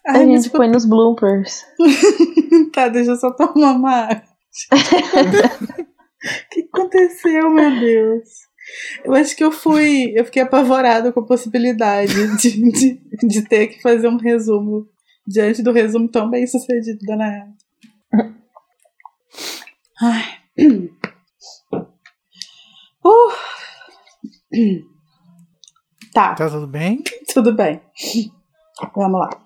A 0.06 0.18
Ai, 0.18 0.26
gente 0.26 0.50
põe 0.50 0.68
nos 0.68 0.84
bloopers. 0.84 1.64
Tá, 2.72 2.88
deixa 2.88 3.12
eu 3.12 3.16
só 3.16 3.30
tomar 3.32 3.72
uma 3.72 3.90
água. 4.06 4.22
O 4.72 5.84
que 6.50 6.68
aconteceu, 6.72 7.50
meu 7.50 7.70
Deus? 7.80 8.28
Eu 9.04 9.14
acho 9.14 9.36
que 9.36 9.44
eu 9.44 9.52
fui. 9.52 10.12
Eu 10.14 10.24
fiquei 10.24 10.42
apavorada 10.42 11.12
com 11.12 11.20
a 11.20 11.26
possibilidade 11.26 12.12
de, 12.36 12.70
de, 12.72 13.00
de 13.26 13.42
ter 13.48 13.68
que 13.68 13.82
fazer 13.82 14.08
um 14.08 14.16
resumo 14.16 14.86
diante 15.26 15.62
do 15.62 15.72
resumo 15.72 16.08
tão 16.08 16.30
bem 16.30 16.46
sucedido 16.46 16.98
da 17.06 17.16
Nayara. 17.16 17.52
Ai. 20.00 20.24
Uh. 23.04 23.32
Tá, 26.12 26.34
Tá 26.34 26.48
tudo 26.48 26.66
bem? 26.66 27.02
tudo 27.32 27.54
bem. 27.54 27.80
Vamos 28.94 29.20
lá. 29.20 29.42